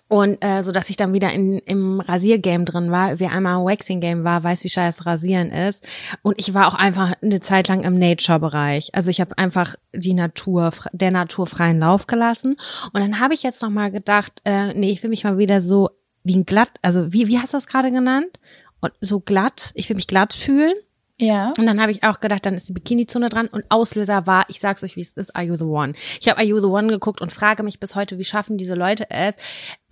Und 0.09 0.39
äh, 0.45 0.65
so 0.65 0.73
dass 0.73 0.91
ich 0.91 0.97
dann 0.97 1.13
wieder 1.15 1.33
in, 1.33 1.59
im 1.59 2.01
Rasiergame 2.01 2.65
drin 2.65 2.91
war. 2.91 3.21
Wer 3.21 3.31
einmal 3.31 3.61
im 3.61 3.65
Waxing-Game 3.65 4.25
war, 4.25 4.43
weiß, 4.43 4.65
wie 4.65 4.69
scheiße 4.69 5.07
Rasieren 5.07 5.53
ist. 5.53 5.87
Und 6.23 6.35
ich 6.37 6.53
war 6.53 6.67
auch 6.67 6.75
einfach 6.75 7.13
eine 7.23 7.41
Zeit 7.41 7.69
lang 7.69 7.85
im 7.85 7.97
Nature-Bereich. 7.97 8.91
Also 8.93 9.11
ich 9.11 9.21
habe 9.21 9.39
einfach 9.39 9.77
die 9.93 10.15
Natur, 10.15 10.73
der 10.93 11.13
Natur 11.13 11.47
freien 11.47 11.79
Lauf 11.79 12.09
gelassen. 12.09 12.57
Und 12.93 13.01
dann 13.01 13.21
habe 13.21 13.35
ich 13.35 13.45
jetzt 13.45 13.63
noch 13.63 13.71
mal 13.71 13.93
gedacht, 13.93 14.33
äh, 14.45 14.75
nee, 14.75 14.91
ich 14.91 15.01
will 15.05 15.11
mich 15.11 15.23
mal 15.23 15.39
wieder 15.39 15.61
so 15.61 15.91
wie 16.25 16.37
ein 16.37 16.45
glatt, 16.45 16.71
also 16.83 17.13
wie, 17.13 17.29
wie 17.29 17.39
hast 17.39 17.55
du 17.55 17.57
das 17.57 17.67
gerade 17.67 17.91
genannt? 17.91 18.39
Und 18.81 18.93
so 19.01 19.21
glatt. 19.21 19.73
Ich 19.75 19.89
will 19.89 19.97
mich 19.97 20.07
glatt 20.07 20.33
fühlen. 20.33 20.75
Ja. 21.21 21.53
Und 21.59 21.67
dann 21.67 21.83
habe 21.83 21.93
ich 21.93 22.03
auch 22.03 22.21
gedacht, 22.21 22.47
dann 22.47 22.55
ist 22.55 22.69
die 22.71 22.73
Bikini-Zone 22.73 23.29
dran 23.29 23.47
und 23.49 23.65
Auslöser 23.69 24.27
war, 24.27 24.47
ich 24.49 24.59
sag's 24.59 24.83
euch, 24.83 24.97
wie 24.97 25.03
es 25.03 25.11
ist, 25.11 25.37
Are 25.37 25.45
You 25.45 25.57
the 25.57 25.65
One? 25.65 25.93
Ich 26.19 26.29
habe 26.29 26.39
Are 26.39 26.47
You 26.47 26.61
the 26.61 26.67
One 26.67 26.89
geguckt 26.89 27.21
und 27.21 27.31
frage 27.31 27.63
mich 27.63 27.79
bis 27.79 27.95
heute, 27.95 28.19
wie 28.19 28.25
schaffen 28.25 28.57
diese 28.57 28.75
Leute 28.75 29.11
es, 29.11 29.35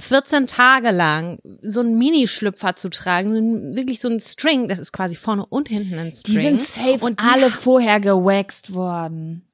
14 0.01 0.47
Tage 0.47 0.91
lang 0.91 1.39
so 1.61 1.81
einen 1.81 1.99
Minischlüpfer 1.99 2.77
zu 2.77 2.89
tragen, 2.89 3.77
wirklich 3.77 4.01
so 4.01 4.09
ein 4.09 4.21
String, 4.21 4.69
das 4.69 4.79
ist 4.79 4.93
quasi 4.93 5.17
vorne 5.17 5.45
und 5.45 5.69
hinten 5.69 5.99
ein 5.99 6.13
String. 6.13 6.35
Die 6.35 6.43
sind 6.43 6.61
safe 6.61 7.05
und 7.05 7.21
alle 7.23 7.51
vorher 7.51 8.01
gewaxt 8.01 8.73
worden. 8.73 9.45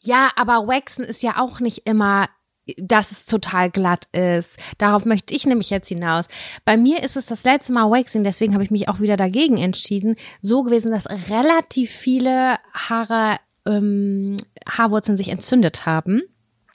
Ja, 0.00 0.30
aber 0.36 0.66
Waxen 0.66 1.04
ist 1.04 1.22
ja 1.22 1.38
auch 1.38 1.60
nicht 1.60 1.82
immer 1.84 2.30
dass 2.76 3.12
es 3.12 3.26
total 3.26 3.70
glatt 3.70 4.06
ist. 4.12 4.56
Darauf 4.78 5.04
möchte 5.04 5.34
ich 5.34 5.46
nämlich 5.46 5.70
jetzt 5.70 5.88
hinaus. 5.88 6.26
Bei 6.64 6.76
mir 6.76 7.02
ist 7.02 7.16
es 7.16 7.26
das 7.26 7.44
letzte 7.44 7.72
Mal 7.72 7.90
Waxing, 7.90 8.24
deswegen 8.24 8.54
habe 8.54 8.64
ich 8.64 8.70
mich 8.70 8.88
auch 8.88 9.00
wieder 9.00 9.16
dagegen 9.16 9.58
entschieden, 9.58 10.16
so 10.40 10.62
gewesen, 10.62 10.90
dass 10.90 11.08
relativ 11.30 11.90
viele 11.90 12.56
Haare, 12.72 13.38
ähm, 13.66 14.36
Haarwurzeln 14.68 15.16
sich 15.16 15.28
entzündet 15.28 15.86
haben. 15.86 16.22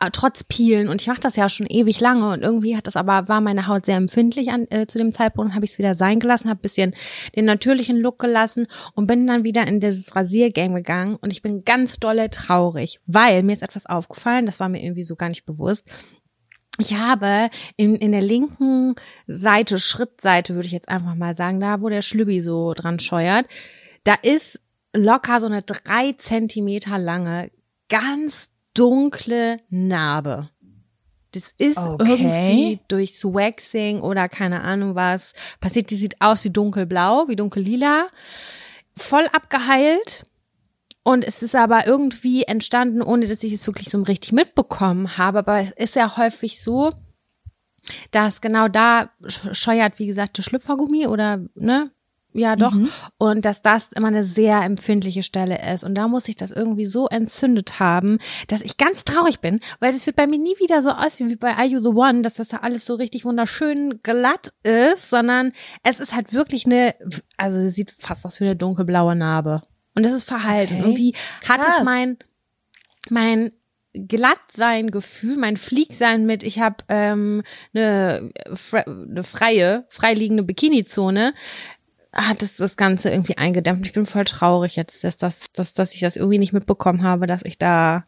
Äh, 0.01 0.11
trotz 0.11 0.45
Peelen. 0.45 0.87
Und 0.87 1.01
ich 1.01 1.07
mache 1.07 1.19
das 1.19 1.35
ja 1.35 1.49
schon 1.49 1.67
ewig 1.67 1.99
lange 1.99 2.31
und 2.31 2.41
irgendwie 2.41 2.77
hat 2.77 2.87
das 2.87 2.95
aber 2.95 3.27
war 3.27 3.41
meine 3.41 3.67
Haut 3.67 3.85
sehr 3.85 3.97
empfindlich 3.97 4.49
an 4.49 4.65
äh, 4.69 4.87
zu 4.87 4.97
dem 4.97 5.11
Zeitpunkt 5.11 5.53
habe 5.53 5.65
ich 5.65 5.71
es 5.71 5.77
wieder 5.77 5.93
sein 5.93 6.21
gelassen 6.21 6.49
habe 6.49 6.61
bisschen 6.61 6.95
den 7.35 7.43
natürlichen 7.43 7.97
Look 7.97 8.17
gelassen 8.17 8.67
und 8.95 9.07
bin 9.07 9.27
dann 9.27 9.43
wieder 9.43 9.67
in 9.67 9.81
dieses 9.81 10.15
Rasiergame 10.15 10.75
gegangen 10.75 11.15
und 11.15 11.31
ich 11.31 11.41
bin 11.41 11.65
ganz 11.65 11.99
dolle 11.99 12.29
traurig 12.29 13.01
weil 13.07 13.43
mir 13.43 13.53
ist 13.53 13.61
etwas 13.61 13.87
aufgefallen 13.87 14.45
das 14.45 14.61
war 14.61 14.69
mir 14.69 14.81
irgendwie 14.81 15.03
so 15.03 15.15
gar 15.15 15.29
nicht 15.29 15.45
bewusst. 15.45 15.85
Ich 16.79 16.95
habe 16.95 17.49
in, 17.75 17.95
in 17.95 18.13
der 18.13 18.21
linken 18.21 18.95
Seite, 19.27 19.79
Schrittseite 19.79 20.55
würde 20.55 20.67
ich 20.67 20.71
jetzt 20.71 20.87
einfach 20.87 21.13
mal 21.13 21.35
sagen, 21.35 21.59
da 21.59 21.81
wo 21.81 21.89
der 21.89 22.01
Schlübbi 22.01 22.39
so 22.39 22.73
dran 22.73 22.99
scheuert, 22.99 23.47
da 24.05 24.13
ist 24.13 24.61
locker 24.93 25.41
so 25.41 25.47
eine 25.47 25.61
drei 25.61 26.13
Zentimeter 26.13 26.97
lange, 26.97 27.51
ganz 27.89 28.49
dunkle 28.79 29.59
Narbe. 29.69 30.49
Das 31.31 31.53
ist 31.57 31.77
okay. 31.77 32.11
irgendwie 32.11 32.79
durchs 32.87 33.23
Waxing 33.23 34.01
oder 34.01 34.29
keine 34.29 34.61
Ahnung 34.61 34.95
was 34.95 35.33
passiert. 35.59 35.91
Die 35.91 35.97
sieht 35.97 36.19
aus 36.21 36.43
wie 36.43 36.49
dunkelblau, 36.49 37.27
wie 37.27 37.35
dunkellila. 37.35 38.07
Voll 38.97 39.27
abgeheilt. 39.31 40.25
Und 41.03 41.25
es 41.25 41.43
ist 41.43 41.55
aber 41.55 41.87
irgendwie 41.87 42.43
entstanden, 42.43 43.01
ohne 43.01 43.27
dass 43.27 43.43
ich 43.43 43.53
es 43.53 43.67
wirklich 43.67 43.89
so 43.89 44.01
richtig 44.01 44.31
mitbekommen 44.31 45.17
habe. 45.17 45.39
Aber 45.39 45.59
es 45.59 45.71
ist 45.71 45.95
ja 45.95 46.17
häufig 46.17 46.61
so, 46.61 46.91
dass 48.11 48.41
genau 48.41 48.67
da 48.67 49.09
scheuert, 49.53 49.99
wie 49.99 50.07
gesagt, 50.07 50.37
der 50.37 50.43
Schlüpfergummi 50.43 51.07
oder, 51.07 51.39
ne, 51.55 51.91
ja, 52.31 52.55
doch. 52.55 52.73
Mhm. 52.73 52.89
Und 53.17 53.45
dass 53.45 53.61
das 53.61 53.91
immer 53.91 54.09
eine 54.09 54.23
sehr 54.23 54.61
empfindliche 54.61 55.23
Stelle 55.23 55.59
ist. 55.73 55.83
Und 55.83 55.95
da 55.95 56.07
muss 56.07 56.27
ich 56.27 56.35
das 56.35 56.51
irgendwie 56.51 56.85
so 56.85 57.07
entzündet 57.07 57.79
haben, 57.79 58.19
dass 58.47 58.61
ich 58.61 58.77
ganz 58.77 59.03
traurig 59.03 59.39
bin, 59.39 59.59
weil 59.79 59.93
es 59.93 60.05
wird 60.05 60.15
bei 60.15 60.27
mir 60.27 60.37
nie 60.37 60.55
wieder 60.59 60.81
so 60.81 60.91
aussehen 60.91 61.29
wie 61.29 61.35
bei 61.35 61.55
Are 61.55 61.65
You 61.65 61.81
the 61.81 61.87
One, 61.87 62.21
dass 62.21 62.35
das 62.35 62.49
da 62.49 62.57
alles 62.57 62.85
so 62.85 62.95
richtig 62.95 63.25
wunderschön 63.25 64.01
glatt 64.03 64.53
ist, 64.63 65.09
sondern 65.09 65.53
es 65.83 65.99
ist 65.99 66.15
halt 66.15 66.33
wirklich 66.33 66.65
eine, 66.65 66.93
also 67.37 67.59
es 67.59 67.73
sieht 67.73 67.91
fast 67.91 68.25
aus 68.25 68.39
wie 68.39 68.45
eine 68.45 68.55
dunkelblaue 68.55 69.15
Narbe. 69.15 69.63
Und 69.95 70.03
das 70.03 70.13
ist 70.13 70.23
Verhalten. 70.23 70.75
Okay. 70.75 70.83
Irgendwie 70.83 71.15
hat 71.47 71.61
es 71.61 71.83
mein, 71.83 72.17
mein 73.09 73.53
glatt 73.93 74.39
sein 74.53 74.91
Gefühl, 74.91 75.35
mein 75.35 75.57
Flieg 75.57 75.95
sein 75.95 76.25
mit, 76.25 76.43
ich 76.43 76.59
habe 76.59 76.77
ähm, 76.89 77.43
eine, 77.73 78.31
eine 78.85 79.23
freie, 79.23 79.85
freiliegende 79.89 80.43
Bikini-Zone, 80.43 81.33
hat 82.13 82.41
es 82.41 82.57
das 82.57 82.77
Ganze 82.77 83.09
irgendwie 83.09 83.37
eingedämmt. 83.37 83.85
Ich 83.85 83.93
bin 83.93 84.05
voll 84.05 84.25
traurig 84.25 84.75
jetzt, 84.75 85.03
dass, 85.03 85.17
das, 85.17 85.51
dass, 85.51 85.73
dass 85.73 85.93
ich 85.93 86.01
das 86.01 86.15
irgendwie 86.15 86.39
nicht 86.39 86.53
mitbekommen 86.53 87.03
habe, 87.03 87.27
dass 87.27 87.43
ich 87.43 87.57
da 87.57 88.05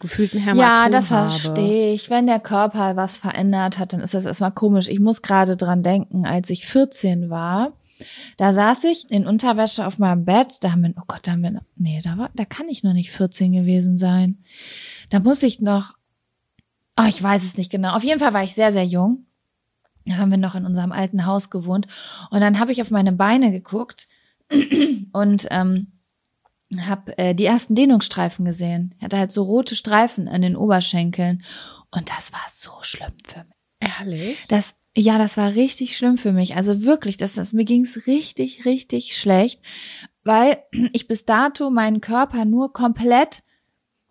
gefühlten 0.00 0.40
Hämatom 0.40 0.60
Ja, 0.60 0.88
das 0.88 1.08
verstehe 1.08 1.94
ich. 1.94 2.10
Wenn 2.10 2.26
der 2.26 2.40
Körper 2.40 2.96
was 2.96 3.16
verändert 3.16 3.78
hat, 3.78 3.92
dann 3.92 4.00
ist 4.00 4.14
das 4.14 4.26
erstmal 4.26 4.52
komisch. 4.52 4.88
Ich 4.88 5.00
muss 5.00 5.22
gerade 5.22 5.56
dran 5.56 5.82
denken, 5.82 6.26
als 6.26 6.50
ich 6.50 6.66
14 6.66 7.30
war, 7.30 7.72
da 8.36 8.52
saß 8.52 8.84
ich 8.84 9.10
in 9.10 9.26
Unterwäsche 9.26 9.86
auf 9.86 9.98
meinem 9.98 10.24
Bett, 10.24 10.56
da 10.60 10.72
haben 10.72 10.82
wir, 10.82 10.92
oh 10.98 11.04
Gott, 11.06 11.20
da 11.22 11.32
haben 11.32 11.42
wir, 11.42 11.62
nee, 11.76 12.00
da 12.02 12.18
war, 12.18 12.30
da 12.34 12.44
kann 12.44 12.68
ich 12.68 12.82
noch 12.82 12.94
nicht 12.94 13.12
14 13.12 13.52
gewesen 13.52 13.96
sein. 13.96 14.42
Da 15.08 15.20
muss 15.20 15.42
ich 15.42 15.60
noch, 15.60 15.94
Oh, 16.98 17.04
ich 17.08 17.22
weiß 17.22 17.42
es 17.42 17.56
nicht 17.56 17.70
genau. 17.70 17.94
Auf 17.94 18.04
jeden 18.04 18.20
Fall 18.20 18.34
war 18.34 18.42
ich 18.42 18.54
sehr, 18.54 18.72
sehr 18.72 18.84
jung. 18.84 19.24
Da 20.06 20.16
haben 20.16 20.30
wir 20.30 20.38
noch 20.38 20.54
in 20.54 20.66
unserem 20.66 20.92
alten 20.92 21.26
Haus 21.26 21.50
gewohnt. 21.50 21.86
Und 22.30 22.40
dann 22.40 22.58
habe 22.58 22.72
ich 22.72 22.82
auf 22.82 22.90
meine 22.90 23.12
Beine 23.12 23.52
geguckt 23.52 24.08
und 25.12 25.46
ähm, 25.50 25.92
habe 26.80 27.16
äh, 27.18 27.34
die 27.34 27.44
ersten 27.44 27.74
Dehnungsstreifen 27.74 28.44
gesehen. 28.44 28.94
Ich 28.98 29.04
hatte 29.04 29.18
halt 29.18 29.32
so 29.32 29.42
rote 29.42 29.76
Streifen 29.76 30.28
an 30.28 30.42
den 30.42 30.56
Oberschenkeln. 30.56 31.42
Und 31.90 32.10
das 32.10 32.32
war 32.32 32.44
so 32.50 32.70
schlimm 32.82 33.12
für 33.26 33.40
mich. 33.40 33.98
Ehrlich? 33.98 34.44
Das, 34.48 34.76
ja, 34.96 35.18
das 35.18 35.36
war 35.36 35.54
richtig 35.54 35.96
schlimm 35.96 36.18
für 36.18 36.32
mich. 36.32 36.56
Also 36.56 36.82
wirklich, 36.82 37.16
das, 37.16 37.34
das 37.34 37.52
mir 37.52 37.64
ging's 37.64 38.06
richtig, 38.06 38.64
richtig 38.64 39.16
schlecht, 39.16 39.60
weil 40.24 40.62
ich 40.92 41.06
bis 41.08 41.24
dato 41.24 41.70
meinen 41.70 42.00
Körper 42.00 42.44
nur 42.44 42.72
komplett 42.72 43.42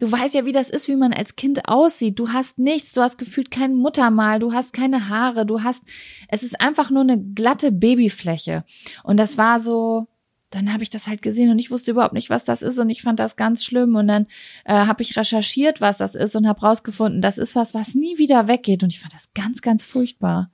Du 0.02 0.12
weißt 0.12 0.34
ja, 0.34 0.48
wie 0.48 0.52
das 0.52 0.72
ist, 0.72 0.88
wie 0.88 0.96
man 0.96 1.14
als 1.14 1.36
Kind 1.36 1.68
aussieht. 1.70 2.18
Du 2.18 2.30
hast 2.30 2.58
nichts, 2.58 2.94
du 2.94 3.02
hast 3.02 3.20
gefühlt 3.20 3.52
kein 3.52 3.76
Muttermal, 3.76 4.40
du 4.40 4.52
hast 4.52 4.74
keine 4.74 5.10
Haare, 5.10 5.46
du 5.46 5.62
hast, 5.62 5.84
es 6.28 6.42
ist 6.42 6.60
einfach 6.60 6.90
nur 6.90 7.04
eine 7.04 7.22
glatte 7.22 7.72
Babyfläche. 7.72 8.64
Und 9.04 9.18
das 9.18 9.38
war 9.38 9.60
so, 9.60 10.08
dann 10.50 10.74
habe 10.74 10.82
ich 10.82 10.90
das 10.90 11.06
halt 11.06 11.22
gesehen 11.22 11.52
und 11.52 11.60
ich 11.60 11.70
wusste 11.70 11.92
überhaupt 11.92 12.16
nicht, 12.16 12.32
was 12.32 12.44
das 12.44 12.64
ist 12.64 12.80
und 12.80 12.90
ich 12.90 13.04
fand 13.04 13.20
das 13.20 13.36
ganz 13.36 13.64
schlimm 13.64 13.96
und 13.96 14.08
dann 14.08 14.26
äh, 14.66 14.74
habe 14.74 15.04
ich 15.04 15.16
recherchiert, 15.18 15.82
was 15.82 16.00
das 16.00 16.16
ist 16.16 16.36
und 16.36 16.48
habe 16.48 16.62
rausgefunden, 16.62 17.22
das 17.22 17.38
ist 17.38 17.56
was, 17.56 17.76
was 17.76 17.94
nie 17.94 18.18
wieder 18.18 18.48
weggeht 18.48 18.82
und 18.82 18.92
ich 18.92 19.00
fand 19.00 19.14
das 19.14 19.30
ganz, 19.36 19.62
ganz 19.62 19.86
furchtbar. 19.86 20.50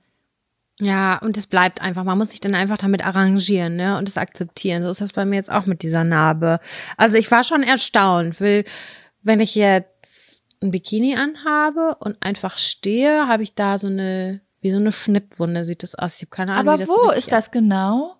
Ja, 0.78 1.18
und 1.22 1.38
es 1.38 1.46
bleibt 1.46 1.80
einfach. 1.80 2.04
Man 2.04 2.18
muss 2.18 2.30
sich 2.30 2.40
dann 2.40 2.54
einfach 2.54 2.78
damit 2.78 3.02
arrangieren, 3.02 3.76
ne, 3.76 3.96
und 3.96 4.08
es 4.08 4.16
akzeptieren. 4.18 4.84
So 4.84 4.90
ist 4.90 5.00
das 5.00 5.12
bei 5.12 5.24
mir 5.24 5.36
jetzt 5.36 5.50
auch 5.50 5.64
mit 5.66 5.82
dieser 5.82 6.04
Narbe. 6.04 6.60
Also 6.96 7.16
ich 7.16 7.30
war 7.30 7.42
schon 7.42 7.64
erstaunt, 7.64 8.40
weil 8.40 8.64
wenn 9.22 9.40
ich 9.40 9.54
jetzt 9.54 10.44
ein 10.62 10.70
Bikini 10.70 11.16
anhabe 11.16 11.96
und 12.00 12.16
einfach 12.20 12.58
stehe, 12.58 13.28
habe 13.28 13.42
ich 13.42 13.54
da 13.54 13.78
so 13.78 13.86
eine, 13.86 14.40
wie 14.60 14.70
so 14.70 14.76
eine 14.76 14.92
Schnittwunde 14.92 15.64
sieht 15.64 15.82
das 15.82 15.94
aus. 15.94 16.16
Ich 16.16 16.22
habe 16.22 16.30
keine 16.30 16.52
Ahnung. 16.52 16.74
Aber 16.74 16.86
wo 16.88 17.10
ist 17.10 17.30
das 17.30 17.50
genau? 17.50 18.16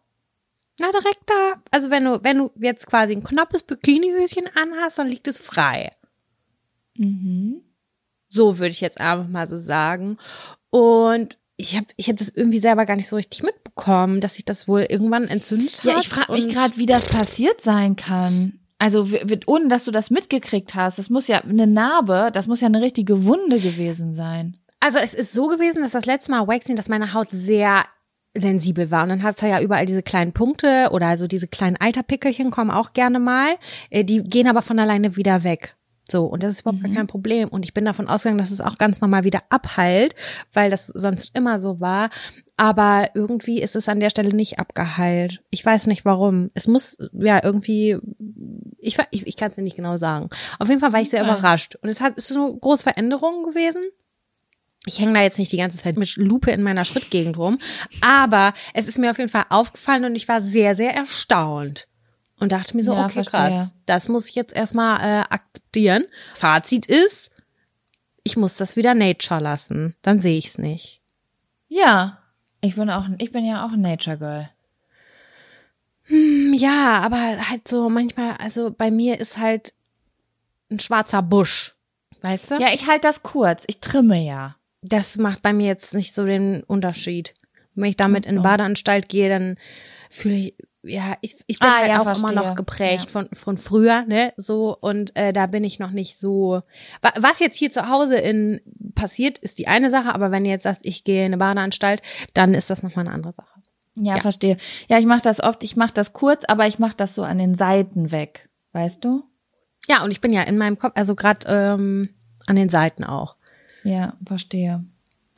Na, 0.78 0.90
direkt 0.92 1.22
da. 1.26 1.62
Also 1.70 1.90
wenn 1.90 2.04
du, 2.04 2.22
wenn 2.22 2.38
du 2.38 2.50
jetzt 2.61 2.87
quasi 2.87 3.12
ein 3.12 3.24
knappes 3.24 3.64
Bikinihöschen 3.64 4.48
anhast, 4.54 4.98
dann 4.98 5.08
liegt 5.08 5.26
es 5.26 5.38
frei. 5.38 5.90
Mhm. 6.96 7.62
So 8.28 8.58
würde 8.58 8.70
ich 8.70 8.80
jetzt 8.80 9.00
einfach 9.00 9.28
mal 9.28 9.46
so 9.46 9.56
sagen. 9.56 10.18
Und 10.70 11.37
ich 11.56 11.76
habe 11.76 11.87
ich 11.96 12.08
hab 12.08 12.16
das 12.16 12.28
irgendwie 12.28 12.61
selber 12.61 12.87
gar 12.87 12.94
nicht 12.94 13.08
so 13.08 13.16
richtig 13.16 13.42
mitbekommen, 13.42 14.20
dass 14.20 14.34
sich 14.34 14.44
das 14.44 14.68
wohl 14.68 14.82
irgendwann 14.82 15.26
entzündet 15.26 15.78
hat. 15.78 15.84
Ja, 15.84 15.98
ich 15.98 16.08
frage 16.08 16.32
mich 16.32 16.48
gerade, 16.48 16.76
wie 16.76 16.87
das 16.87 17.04
passiert 17.06 17.61
sein 17.61 17.96
kann. 17.96 18.61
Also 18.78 19.08
ohne 19.46 19.68
dass 19.68 19.84
du 19.84 19.90
das 19.90 20.10
mitgekriegt 20.10 20.74
hast, 20.74 20.98
das 20.98 21.10
muss 21.10 21.26
ja 21.26 21.40
eine 21.40 21.66
Narbe, 21.66 22.30
das 22.32 22.46
muss 22.46 22.60
ja 22.60 22.66
eine 22.66 22.80
richtige 22.80 23.24
Wunde 23.24 23.58
gewesen 23.58 24.14
sein. 24.14 24.56
Also 24.80 24.98
es 24.98 25.14
ist 25.14 25.32
so 25.32 25.48
gewesen, 25.48 25.82
dass 25.82 25.92
das 25.92 26.06
letzte 26.06 26.30
Mal 26.30 26.46
Waxing, 26.46 26.76
dass 26.76 26.88
meine 26.88 27.12
Haut 27.12 27.28
sehr 27.32 27.84
sensibel 28.36 28.90
war. 28.90 29.02
Und 29.02 29.08
dann 29.08 29.22
hast 29.22 29.42
du 29.42 29.48
ja 29.48 29.60
überall 29.60 29.86
diese 29.86 30.02
kleinen 30.02 30.32
Punkte 30.32 30.90
oder 30.92 31.08
also 31.08 31.26
diese 31.26 31.48
kleinen 31.48 31.76
Eiterpickelchen 31.80 32.50
kommen 32.50 32.70
auch 32.70 32.92
gerne 32.92 33.18
mal. 33.18 33.56
Äh, 33.90 34.04
die 34.04 34.22
gehen 34.22 34.46
aber 34.46 34.62
von 34.62 34.78
alleine 34.78 35.16
wieder 35.16 35.42
weg. 35.42 35.74
So, 36.10 36.24
und 36.24 36.42
das 36.42 36.52
ist 36.52 36.60
überhaupt 36.60 36.82
mhm. 36.82 36.94
kein 36.94 37.06
Problem. 37.06 37.48
Und 37.48 37.64
ich 37.64 37.74
bin 37.74 37.84
davon 37.84 38.08
ausgegangen, 38.08 38.38
dass 38.38 38.50
es 38.50 38.60
auch 38.60 38.78
ganz 38.78 39.00
normal 39.00 39.24
wieder 39.24 39.42
abheilt, 39.50 40.14
weil 40.52 40.70
das 40.70 40.86
sonst 40.86 41.34
immer 41.34 41.58
so 41.58 41.80
war. 41.80 42.10
Aber 42.61 43.11
irgendwie 43.14 43.62
ist 43.62 43.77
es 43.77 43.88
an 43.88 44.01
der 44.01 44.11
Stelle 44.11 44.35
nicht 44.35 44.59
abgeheilt. 44.59 45.42
Ich 45.49 45.64
weiß 45.64 45.87
nicht 45.87 46.05
warum. 46.05 46.51
Es 46.55 46.66
muss, 46.66 46.99
ja, 47.12 47.40
irgendwie, 47.42 47.97
ich, 48.79 48.99
ich, 49.12 49.29
ich 49.29 49.37
kann 49.37 49.51
es 49.51 49.55
dir 49.55 49.62
nicht 49.62 49.77
genau 49.77 49.97
sagen. 49.97 50.29
Auf 50.59 50.68
jeden 50.68 50.81
Fall 50.81 50.92
war 50.92 51.01
ich 51.01 51.09
sehr 51.09 51.23
okay. 51.23 51.31
überrascht. 51.31 51.77
Und 51.77 51.88
es 51.88 52.01
hat, 52.01 52.14
es 52.16 52.25
ist 52.25 52.35
so 52.35 52.49
eine 52.49 52.59
große 52.59 52.83
Veränderung 52.83 53.44
gewesen. 53.44 53.81
Ich 54.87 54.99
hänge 54.99 55.14
da 55.14 55.23
jetzt 55.23 55.38
nicht 55.38 55.53
die 55.53 55.57
ganze 55.57 55.79
Zeit 55.79 55.97
mit 55.97 56.16
Lupe 56.16 56.51
in 56.51 56.64
meiner 56.64 56.85
Schrittgegend 56.85 57.38
rum, 57.38 57.59
aber 58.01 58.55
es 58.75 58.88
ist 58.88 58.99
mir 58.99 59.11
auf 59.11 59.18
jeden 59.18 59.31
Fall 59.31 59.44
aufgefallen 59.51 60.05
und 60.05 60.14
ich 60.14 60.29
war 60.29 60.40
sehr, 60.40 60.75
sehr 60.75 60.94
erstaunt 60.94 61.87
und 62.40 62.53
dachte 62.53 62.77
mir 62.77 62.85
so, 62.85 62.94
ja, 62.94 63.05
okay, 63.05 63.25
verstehe. 63.25 63.40
krass, 63.40 63.75
das 63.87 64.09
muss 64.09 64.29
ich 64.29 64.35
jetzt 64.35 64.55
erstmal 64.55 65.01
äh, 65.01 65.25
akzeptieren. 65.29 66.05
Fazit 66.35 66.87
ist, 66.87 67.31
ich 68.23 68.37
muss 68.37 68.57
das 68.57 68.77
wieder 68.77 68.94
Nature 68.94 69.40
lassen, 69.40 69.94
dann 70.01 70.21
sehe 70.21 70.38
ich 70.38 70.47
es 70.47 70.59
nicht. 70.59 71.03
Ja, 71.68 72.18
ich 72.61 72.75
bin 72.77 72.90
auch, 72.90 73.05
ich 73.18 73.33
bin 73.33 73.44
ja 73.44 73.64
auch 73.64 73.73
ein 73.73 73.81
Nature 73.81 74.18
Girl. 74.18 74.49
Hm, 76.05 76.55
ja, 76.55 77.01
aber 77.01 77.49
halt 77.49 77.68
so 77.68 77.88
manchmal, 77.88 78.37
also 78.38 78.71
bei 78.71 78.90
mir 78.90 79.21
ist 79.21 79.38
halt 79.38 79.75
ein 80.71 80.81
schwarzer 80.81 81.23
Busch, 81.23 81.75
weißt 82.23 82.53
du? 82.53 82.55
Ja, 82.57 82.68
ich 82.73 82.87
halte 82.87 83.03
das 83.03 83.23
kurz, 83.23 83.64
ich 83.66 83.81
trimme 83.81 84.18
ja. 84.18 84.57
Das 84.83 85.18
macht 85.18 85.42
bei 85.42 85.53
mir 85.53 85.66
jetzt 85.66 85.94
nicht 85.94 86.14
so 86.14 86.25
den 86.25 86.62
Unterschied. 86.62 87.35
Wenn 87.75 87.90
ich 87.90 87.97
damit 87.97 88.25
so. 88.25 88.31
in 88.31 88.42
Badeanstalt 88.42 89.09
gehe, 89.09 89.29
dann 89.29 89.57
fühle 90.11 90.35
ich, 90.35 90.55
ja, 90.88 91.16
ich, 91.20 91.37
ich 91.46 91.59
bin 91.59 91.68
ah, 91.68 91.79
halt 91.79 91.88
ja, 91.88 92.01
auch 92.01 92.05
verstehe. 92.05 92.31
immer 92.31 92.42
noch 92.42 92.55
geprägt 92.55 93.05
ja. 93.07 93.11
von, 93.11 93.29
von 93.33 93.59
früher, 93.59 94.03
ne, 94.03 94.33
so, 94.37 94.77
und 94.81 95.14
äh, 95.16 95.33
da 95.33 95.46
bin 95.46 95.64
ich 95.64 95.79
noch 95.79 95.90
nicht 95.90 96.18
so. 96.18 96.62
Was 97.20 97.38
jetzt 97.38 97.57
hier 97.57 97.70
zu 97.70 97.88
Hause 97.88 98.16
in 98.16 98.61
passiert, 98.94 99.38
ist 99.38 99.59
die 99.59 99.68
eine 99.68 99.90
Sache, 99.90 100.14
aber 100.14 100.31
wenn 100.31 100.44
du 100.44 100.51
jetzt 100.51 100.64
sagst, 100.64 100.83
ich 100.85 101.05
gehe 101.05 101.20
in 101.20 101.27
eine 101.27 101.38
Badeanstalt, 101.38 102.03
dann 102.35 102.55
ist 102.55 102.70
das 102.70 102.83
nochmal 102.83 103.07
eine 103.07 103.14
andere 103.14 103.33
Sache. 103.33 103.61
Ja, 103.94 104.16
ja. 104.16 104.20
verstehe. 104.20 104.57
Ja, 104.88 104.98
ich 104.98 105.07
mache 105.07 105.22
das 105.22 105.40
oft, 105.40 105.62
ich 105.64 105.77
mache 105.77 105.92
das 105.94 106.12
kurz, 106.12 106.44
aber 106.44 106.66
ich 106.66 106.79
mache 106.79 106.96
das 106.96 107.14
so 107.14 107.22
an 107.22 107.38
den 107.38 107.55
Seiten 107.55 108.12
weg, 108.12 108.48
weißt 108.72 109.05
du? 109.05 109.24
Ja, 109.88 110.05
und 110.05 110.11
ich 110.11 110.20
bin 110.20 110.33
ja 110.33 110.42
in 110.42 110.59
meinem 110.59 110.79
Kopf, 110.79 110.92
also 110.96 111.14
gerade 111.14 111.46
ähm, 111.48 112.11
an 112.46 112.57
den 112.57 112.68
Seiten 112.68 113.05
auch. 113.05 113.37
Ja, 113.85 114.14
verstehe. 114.24 114.85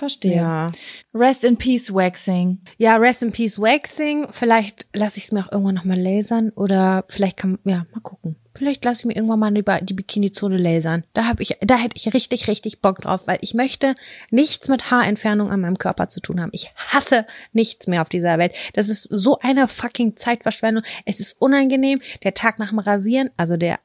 Verstehe. 0.01 0.35
Ja. 0.35 0.73
Rest 1.13 1.45
in 1.45 1.59
Peace 1.59 1.93
Waxing. 1.93 2.63
Ja, 2.79 2.97
Rest 2.97 3.23
in 3.23 3.33
Peace 3.33 3.59
Waxing. 3.59 4.29
Vielleicht 4.31 4.87
lasse 4.95 5.19
ich 5.19 5.25
es 5.25 5.33
mir 5.33 5.45
auch 5.45 5.53
irgendwann 5.53 5.75
nochmal 5.75 6.01
lasern 6.01 6.49
oder 6.57 7.05
vielleicht 7.09 7.37
kann, 7.37 7.59
ja, 7.65 7.85
mal 7.93 8.01
gucken. 8.03 8.37
Vielleicht 8.57 8.83
lasse 8.83 9.03
ich 9.03 9.05
mir 9.05 9.15
irgendwann 9.15 9.41
mal 9.41 9.55
über 9.55 9.79
die 9.83 9.93
Bikini-Zone 9.93 10.57
lasern. 10.57 11.05
Da 11.13 11.27
habe 11.27 11.43
ich, 11.43 11.59
da 11.61 11.77
hätte 11.77 11.99
ich 11.99 12.15
richtig, 12.15 12.49
richtig 12.49 12.81
Bock 12.81 13.03
drauf, 13.03 13.21
weil 13.27 13.41
ich 13.43 13.53
möchte 13.53 13.95
nichts 14.31 14.69
mit 14.69 14.91
Haarentfernung 14.91 15.51
an 15.51 15.61
meinem 15.61 15.77
Körper 15.77 16.09
zu 16.09 16.21
tun 16.21 16.41
haben. 16.41 16.51
Ich 16.55 16.73
hasse 16.75 17.27
nichts 17.53 17.87
mehr 17.87 18.01
auf 18.01 18.09
dieser 18.09 18.39
Welt. 18.39 18.55
Das 18.73 18.89
ist 18.89 19.07
so 19.11 19.39
eine 19.41 19.69
fucking 19.69 20.17
Zeitverschwendung. 20.17 20.83
Es 21.05 21.21
ist 21.21 21.37
unangenehm. 21.43 22.01
Der 22.25 22.33
Tag 22.33 22.59
nach 22.59 22.71
dem 22.71 22.79
Rasieren, 22.79 23.29
also 23.37 23.59
der 23.59 23.81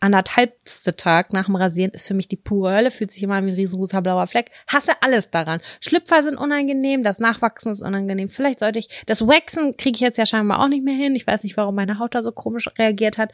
anderthalbste 0.00 0.94
Tag 0.96 1.32
nach 1.32 1.46
dem 1.46 1.56
Rasieren 1.56 1.92
ist 1.92 2.06
für 2.06 2.14
mich 2.14 2.28
die 2.28 2.36
pure 2.36 2.74
Hölle, 2.74 2.90
fühlt 2.90 3.10
sich 3.10 3.22
immer 3.22 3.42
wie 3.44 3.50
ein 3.50 3.54
riesengroßer 3.54 4.02
blauer 4.02 4.26
Fleck. 4.26 4.50
Hasse 4.66 4.92
alles 5.00 5.30
daran. 5.30 5.60
Schlüpfer 5.80 6.22
sind 6.22 6.36
unangenehm, 6.36 7.02
das 7.02 7.18
Nachwachsen 7.18 7.72
ist 7.72 7.80
unangenehm. 7.80 8.28
Vielleicht 8.28 8.60
sollte 8.60 8.78
ich, 8.78 8.88
das 9.06 9.26
Waxen 9.26 9.76
kriege 9.76 9.96
ich 9.96 10.00
jetzt 10.00 10.18
ja 10.18 10.26
scheinbar 10.26 10.60
auch 10.60 10.68
nicht 10.68 10.84
mehr 10.84 10.94
hin. 10.94 11.16
Ich 11.16 11.26
weiß 11.26 11.44
nicht, 11.44 11.56
warum 11.56 11.74
meine 11.74 11.98
Haut 11.98 12.14
da 12.14 12.22
so 12.22 12.32
komisch 12.32 12.68
reagiert 12.78 13.18
hat. 13.18 13.32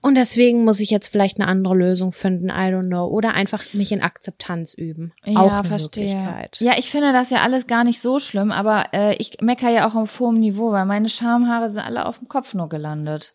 Und 0.00 0.14
deswegen 0.14 0.64
muss 0.64 0.78
ich 0.78 0.90
jetzt 0.90 1.08
vielleicht 1.08 1.40
eine 1.40 1.48
andere 1.48 1.74
Lösung 1.74 2.12
finden, 2.12 2.50
I 2.50 2.70
don't 2.70 2.86
know. 2.86 3.06
Oder 3.06 3.34
einfach 3.34 3.74
mich 3.74 3.90
in 3.90 4.00
Akzeptanz 4.00 4.74
üben. 4.74 5.12
Ja, 5.24 5.40
auch 5.40 5.52
eine 5.52 5.64
verstehe. 5.64 6.14
Möglichkeit. 6.14 6.60
Ja, 6.60 6.74
ich 6.78 6.88
finde 6.88 7.12
das 7.12 7.30
ja 7.30 7.42
alles 7.42 7.66
gar 7.66 7.82
nicht 7.82 8.00
so 8.00 8.20
schlimm, 8.20 8.52
aber 8.52 8.86
äh, 8.92 9.16
ich 9.16 9.38
mecker 9.40 9.70
ja 9.70 9.88
auch 9.88 9.96
auf 9.96 10.20
hohem 10.20 10.38
Niveau, 10.38 10.70
weil 10.70 10.86
meine 10.86 11.08
Schamhaare 11.08 11.70
sind 11.70 11.80
alle 11.80 12.06
auf 12.06 12.18
dem 12.18 12.28
Kopf 12.28 12.54
nur 12.54 12.68
gelandet 12.68 13.34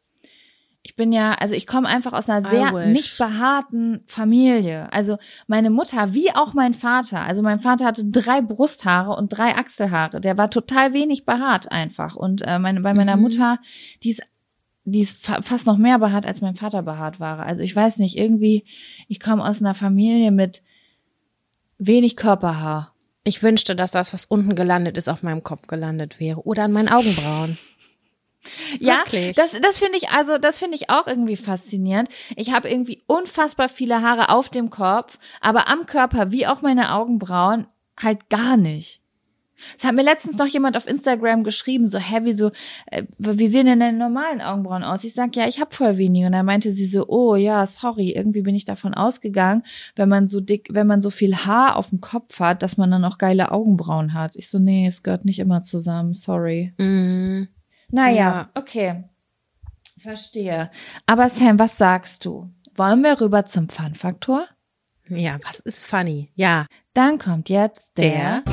ich 0.86 0.98
bin 0.98 1.14
ja, 1.14 1.34
also 1.36 1.56
ich 1.56 1.66
komme 1.66 1.88
einfach 1.88 2.12
aus 2.12 2.30
einer 2.30 2.48
sehr 2.48 2.88
nicht 2.88 3.18
behaarten 3.18 4.02
Familie. 4.06 4.92
Also 4.92 5.18
meine 5.48 5.70
Mutter 5.70 6.14
wie 6.14 6.36
auch 6.36 6.54
mein 6.54 6.74
Vater. 6.74 7.22
Also 7.22 7.42
mein 7.42 7.60
Vater 7.60 7.86
hatte 7.86 8.04
drei 8.04 8.42
Brusthaare 8.42 9.16
und 9.16 9.30
drei 9.30 9.56
Achselhaare. 9.56 10.20
Der 10.20 10.38
war 10.38 10.50
total 10.50 10.94
wenig 10.94 11.26
behaart 11.26 11.72
einfach. 11.72 12.18
Und 12.18 12.42
äh, 12.46 12.60
meine, 12.60 12.82
bei 12.82 12.94
meiner 12.94 13.16
mhm. 13.16 13.22
Mutter, 13.22 13.60
die 14.04 14.10
ist, 14.10 14.24
die 14.84 15.00
ist 15.00 15.18
fa 15.18 15.42
fast 15.42 15.68
noch 15.68 15.78
mehr 15.78 16.00
behaart, 16.00 16.26
als 16.26 16.42
mein 16.42 16.58
Vater 16.58 16.84
behaart 16.84 17.22
war. 17.22 17.40
Also 17.40 17.62
ich 17.62 17.74
weiß 17.74 17.98
nicht, 18.00 18.18
irgendwie, 18.18 18.66
ich 19.08 19.22
komme 19.22 19.48
aus 19.48 19.62
einer 19.62 19.76
Familie 19.76 20.32
mit 20.32 20.64
wenig 21.78 22.18
Körperhaar. 22.18 22.94
Ich 23.24 23.42
wünschte, 23.42 23.74
dass 23.74 23.92
das, 23.92 24.12
was 24.12 24.26
unten 24.26 24.54
gelandet 24.54 24.98
ist, 24.98 25.08
auf 25.08 25.24
meinem 25.24 25.44
Kopf 25.44 25.68
gelandet 25.68 26.20
wäre. 26.20 26.46
Oder 26.46 26.66
an 26.66 26.74
meinen 26.74 26.90
Augenbrauen. 26.90 27.58
Ja, 28.80 29.00
Wirklich? 29.00 29.36
das, 29.36 29.60
das 29.62 29.78
finde 29.80 29.98
ich 29.98 30.10
also, 30.10 30.38
das 30.38 30.58
finde 30.58 30.76
ich 30.76 30.90
auch 30.90 31.08
irgendwie 31.08 31.38
faszinierend. 31.38 32.10
Ich 32.36 32.52
habe 32.54 32.70
irgendwie 32.70 33.02
unfassbar 33.08 33.70
viele 33.70 34.02
Haare 34.02 34.30
auf 34.30 34.50
dem 34.50 34.70
Kopf, 34.70 35.18
aber 35.42 35.68
am 35.68 35.86
Körper 35.86 36.32
wie 36.32 36.48
auch 36.48 36.62
meine 36.62 36.94
Augenbrauen 36.94 37.68
halt 37.98 38.30
gar 38.30 38.58
nicht. 38.58 39.04
Es 39.78 39.86
hat 39.86 39.96
mir 39.96 40.04
letztens 40.04 40.38
noch 40.38 40.48
jemand 40.48 40.78
auf 40.78 40.88
Instagram 40.88 41.44
geschrieben, 41.44 41.88
so, 41.88 41.98
hä, 41.98 42.22
wie 42.24 42.34
so, 42.34 42.52
äh, 42.88 43.04
wie 43.18 43.48
sehen 43.48 43.66
denn 43.66 43.80
deine 43.80 43.98
normalen 43.98 44.42
Augenbrauen 44.42 44.84
aus? 44.84 45.04
Ich 45.04 45.14
sag, 45.14 45.36
ja, 45.36 45.48
ich 45.48 45.60
habe 45.60 45.74
voll 45.74 45.98
wenige. 45.98 46.26
Und 46.26 46.34
dann 46.34 46.46
meinte 46.46 46.72
sie 46.72 46.86
so, 46.86 47.08
oh 47.08 47.36
ja, 47.36 47.66
sorry, 47.66 48.12
irgendwie 48.12 48.42
bin 48.42 48.56
ich 48.56 48.66
davon 48.66 48.94
ausgegangen, 48.94 49.64
wenn 49.96 50.10
man 50.10 50.28
so 50.28 50.40
dick, 50.40 50.70
wenn 50.72 50.88
man 50.88 51.02
so 51.02 51.10
viel 51.10 51.36
Haar 51.36 51.76
auf 51.76 51.90
dem 51.90 52.02
Kopf 52.02 52.40
hat, 52.40 52.64
dass 52.64 52.78
man 52.78 52.92
dann 52.92 53.06
auch 53.06 53.18
geile 53.18 53.52
Augenbrauen 53.52 54.14
hat. 54.14 54.36
Ich 54.36 54.50
so, 54.50 54.60
nee, 54.60 54.88
es 54.88 55.04
gehört 55.04 55.26
nicht 55.26 55.40
immer 55.40 55.64
zusammen, 55.64 56.14
sorry. 56.14 56.74
Mm. 56.78 57.48
Naja, 57.94 58.16
ja. 58.16 58.50
okay. 58.56 59.04
Verstehe. 60.00 60.72
Aber 61.06 61.30
Sam, 61.30 61.60
was 61.60 61.78
sagst 61.78 62.26
du? 62.26 62.50
Wollen 62.76 63.04
wir 63.04 63.22
rüber 63.22 63.46
zum 63.46 63.70
Fun-Faktor? 63.70 64.48
Ja, 65.10 65.38
was 65.44 65.60
ist 65.60 65.86
funny? 65.86 66.32
Ja. 66.34 66.66
Dann 66.96 67.20
kommt 67.20 67.50
jetzt 67.50 67.96
der, 67.96 68.42
Der 68.42 68.44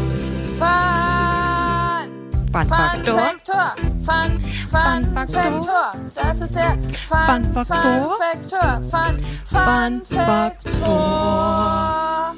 Fun, 0.59 2.33
Fun 2.53 2.65
Faktor. 2.65 3.19
Faktor. 3.19 3.77
Fun, 4.05 4.41
Fun, 4.71 5.05
Fun. 5.05 5.15
Faktor. 5.15 5.91
Das 6.15 6.41
ist 6.41 6.55
der 6.55 6.77
Fun, 7.09 7.43
Fun 7.43 7.45
Faktor. 7.55 8.19
Faktor. 8.21 8.83
Fun, 8.91 9.19
Fun, 9.47 10.03
Fun 10.05 10.19
Faktor. 10.19 11.91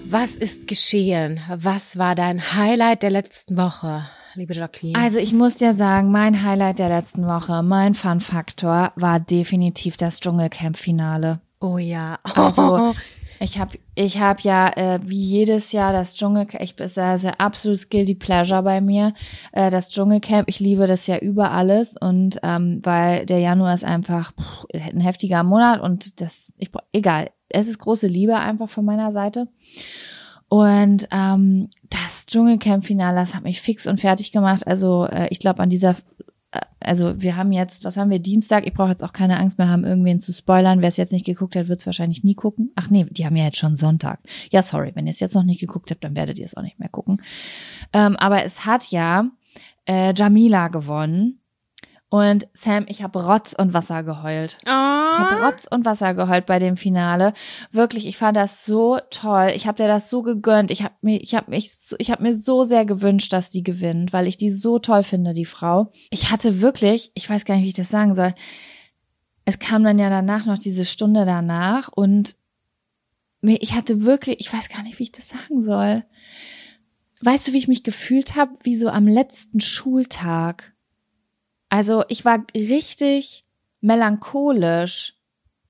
Was 0.05 0.37
ist 0.37 0.69
geschehen? 0.69 1.41
Was 1.49 1.99
war 1.99 2.15
dein 2.15 2.55
Highlight 2.55 3.03
der 3.03 3.11
letzten 3.11 3.57
Woche, 3.57 4.05
liebe 4.35 4.55
Jacqueline? 4.55 4.99
Also 4.99 5.19
ich 5.19 5.33
muss 5.33 5.57
dir 5.57 5.75
sagen, 5.75 6.11
mein 6.11 6.43
Highlight 6.43 6.79
der 6.79 6.89
letzten 6.89 7.27
Woche, 7.27 7.63
mein 7.63 7.95
Fun-Faktor 7.95 8.93
war 8.97 9.21
definitiv 9.21 9.97
das 9.97 10.21
Dschungelcamp-Finale. 10.21 11.41
oh 11.61 11.79
ja. 11.79 12.19
Also 12.35 12.95
ich 13.41 13.59
habe 13.59 13.79
ich 13.95 14.21
hab 14.21 14.41
ja 14.41 14.69
äh, 14.77 15.01
wie 15.03 15.21
jedes 15.21 15.73
Jahr 15.73 15.93
das 15.93 16.15
Dschungelcamp, 16.17 16.63
ich 16.63 16.77
bin 16.77 16.89
sehr, 16.89 17.19
sehr 17.19 17.41
absolutes 17.41 17.91
Guilty 17.91 18.15
Pleasure 18.15 18.63
bei 18.63 18.81
mir, 18.81 19.15
äh, 19.53 19.71
das 19.71 19.91
Dschungelcamp, 19.91 20.49
ich 20.49 20.61
liebe 20.61 20.87
das 20.87 21.07
ja 21.07 21.19
über 21.19 21.51
alles 21.51 21.95
und 22.01 22.39
ähm, 22.43 22.81
weil 22.83 23.27
der 23.27 23.39
Januar 23.41 23.75
ist 23.75 23.85
einfach 23.85 24.33
pff, 24.33 24.67
ein 24.75 25.01
heftiger 25.01 25.43
Monat 25.43 25.81
und 25.81 26.21
das, 26.21 26.53
ich 26.59 26.71
egal, 26.93 27.31
es 27.49 27.69
ist 27.69 27.79
große 27.79 28.07
Liebe 28.07 28.37
einfach 28.37 28.69
von 28.69 28.85
meiner 28.85 29.13
Seite. 29.13 29.49
Und 30.53 31.09
ähm, 31.11 31.71
das 31.89 32.27
Dschungelcamp-Finale, 32.27 33.17
das 33.17 33.35
hat 33.35 33.43
mich 33.43 33.63
fix 33.63 33.87
und 33.87 34.01
fertig 34.01 34.33
gemacht. 34.33 34.67
Also 34.67 35.07
äh, 35.07 35.29
ich 35.31 35.39
glaube 35.39 35.63
an 35.63 35.71
dieser 35.71 35.93
äh, 36.51 36.61
also 36.79 37.23
wir 37.23 37.37
haben 37.39 37.53
jetzt, 37.53 37.87
was 37.87 37.97
haben 37.97 38.11
wir, 38.11 38.19
Dienstag, 38.19 38.67
ich 38.67 38.75
brauche 38.75 38.91
jetzt 38.91 39.03
auch 39.03 39.15
keine 39.15 39.39
Angst 39.39 39.57
mehr 39.57 39.71
haben, 39.71 39.87
irgendwen 39.87 40.21
zu 40.21 40.31
spoilern. 40.31 40.83
Wer 40.83 40.89
es 40.89 40.99
jetzt 40.99 41.11
nicht 41.11 41.25
geguckt 41.25 41.57
hat, 41.57 41.69
wird 41.69 41.81
es 41.81 41.87
wahrscheinlich 41.87 42.23
nie 42.23 42.35
gucken. 42.35 42.71
Ach 42.77 42.91
nee, 42.91 43.07
die 43.09 43.25
haben 43.25 43.35
ja 43.35 43.47
jetzt 43.47 43.57
schon 43.57 43.77
Sonntag. 43.77 44.21
Ja, 44.51 44.61
sorry, 44.61 44.91
wenn 44.95 45.07
ihr 45.07 45.13
es 45.13 45.21
jetzt 45.21 45.35
noch 45.35 45.43
nicht 45.43 45.59
geguckt 45.61 45.91
habt, 45.91 46.05
dann 46.05 46.17
werdet 46.17 46.39
ihr 46.39 46.45
es 46.45 46.55
auch 46.55 46.63
nicht 46.63 46.79
mehr 46.79 46.91
gucken. 46.91 47.23
Ähm, 47.95 48.17
aber 48.17 48.45
es 48.45 48.67
hat 48.67 48.91
ja 48.91 49.31
äh, 49.89 50.13
Jamila 50.15 50.69
gewonnen. 50.69 51.41
Und 52.13 52.47
Sam, 52.53 52.85
ich 52.89 53.03
habe 53.03 53.25
Rotz 53.25 53.55
und 53.55 53.73
Wasser 53.73 54.03
geheult. 54.03 54.59
Ich 55.13 55.19
habe 55.19 55.47
Rotz 55.47 55.67
und 55.67 55.87
Wasser 55.87 56.13
geheult 56.13 56.45
bei 56.45 56.59
dem 56.59 56.77
Finale. 56.77 57.33
Wirklich, 57.71 58.07
ich 58.07 58.19
fand 58.19 58.37
das 58.37 58.67
so 58.67 58.99
toll. 59.09 59.51
Ich 59.57 59.67
habe 59.67 59.83
dir 59.83 59.89
das 59.89 60.11
so 60.11 60.21
gegönnt. 60.21 60.71
Ich 60.71 60.83
habe 60.83 60.93
mir, 61.01 61.23
ich 61.23 61.35
habe 61.35 61.51
mich, 61.51 61.75
so, 61.75 61.97
ich 61.99 62.11
habe 62.11 62.23
mir 62.23 62.37
so 62.37 62.65
sehr 62.65 62.85
gewünscht, 62.85 63.33
dass 63.33 63.49
die 63.49 63.63
gewinnt, 63.63 64.13
weil 64.13 64.27
ich 64.27 64.37
die 64.37 64.51
so 64.51 64.79
toll 64.79 65.05
finde, 65.05 65.33
die 65.33 65.47
Frau. 65.47 65.91
Ich 66.11 66.31
hatte 66.31 66.61
wirklich, 66.61 67.13
ich 67.15 67.31
weiß 67.31 67.47
gar 67.47 67.55
nicht, 67.55 67.65
wie 67.65 67.69
ich 67.69 67.75
das 67.75 67.89
sagen 67.89 68.15
soll. 68.15 68.35
Es 69.47 69.59
kam 69.59 69.83
dann 69.83 69.99
ja 69.99 70.11
danach 70.11 70.45
noch 70.45 70.59
diese 70.59 70.85
Stunde 70.85 71.25
danach 71.25 71.89
und 71.89 72.37
mir, 73.41 73.57
ich 73.63 73.73
hatte 73.73 74.05
wirklich, 74.05 74.37
ich 74.39 74.53
weiß 74.53 74.69
gar 74.69 74.83
nicht, 74.83 74.99
wie 74.99 75.05
ich 75.05 75.13
das 75.13 75.31
sagen 75.31 75.63
soll. 75.63 76.05
Weißt 77.23 77.49
du, 77.49 77.55
wie 77.55 77.59
ich 77.59 77.69
mich 77.69 77.85
gefühlt 77.85 78.37
habe, 78.37 78.53
wie 78.65 78.77
so 78.77 78.91
am 78.91 79.07
letzten 79.07 79.61
Schultag? 79.61 80.72
Also 81.73 82.05
ich 82.09 82.27
war 82.27 82.45
richtig 82.55 83.47
melancholisch, 83.81 85.15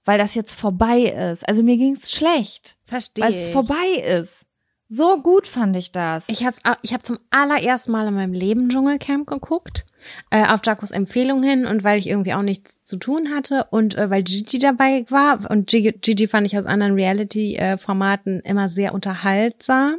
weil 0.04 0.18
das 0.18 0.34
jetzt 0.34 0.54
vorbei 0.54 1.02
ist. 1.02 1.48
Also 1.48 1.62
mir 1.62 1.76
ging's 1.76 2.10
schlecht, 2.10 2.76
Verstehe. 2.86 3.24
weil 3.24 3.34
es 3.34 3.50
vorbei 3.50 4.02
ist. 4.04 4.44
So 4.88 5.22
gut 5.22 5.46
fand 5.46 5.76
ich 5.76 5.92
das. 5.92 6.28
Ich 6.28 6.44
habe 6.44 6.56
ich 6.82 6.92
hab 6.92 7.06
zum 7.06 7.20
allerersten 7.30 7.92
Mal 7.92 8.08
in 8.08 8.14
meinem 8.14 8.32
Leben 8.32 8.68
Dschungelcamp 8.68 9.28
geguckt, 9.28 9.86
äh, 10.30 10.44
auf 10.44 10.62
Jacos 10.64 10.90
Empfehlung 10.90 11.40
hin 11.40 11.66
und 11.66 11.84
weil 11.84 12.00
ich 12.00 12.08
irgendwie 12.08 12.34
auch 12.34 12.42
nichts 12.42 12.84
zu 12.84 12.96
tun 12.96 13.30
hatte 13.32 13.68
und 13.70 13.94
äh, 13.94 14.10
weil 14.10 14.24
Gigi 14.24 14.58
dabei 14.58 15.06
war 15.08 15.48
und 15.48 15.68
Gigi, 15.68 15.92
Gigi 15.92 16.26
fand 16.26 16.48
ich 16.48 16.58
aus 16.58 16.66
anderen 16.66 16.94
Reality-Formaten 16.94 18.40
immer 18.40 18.68
sehr 18.68 18.92
unterhaltsam. 18.92 19.98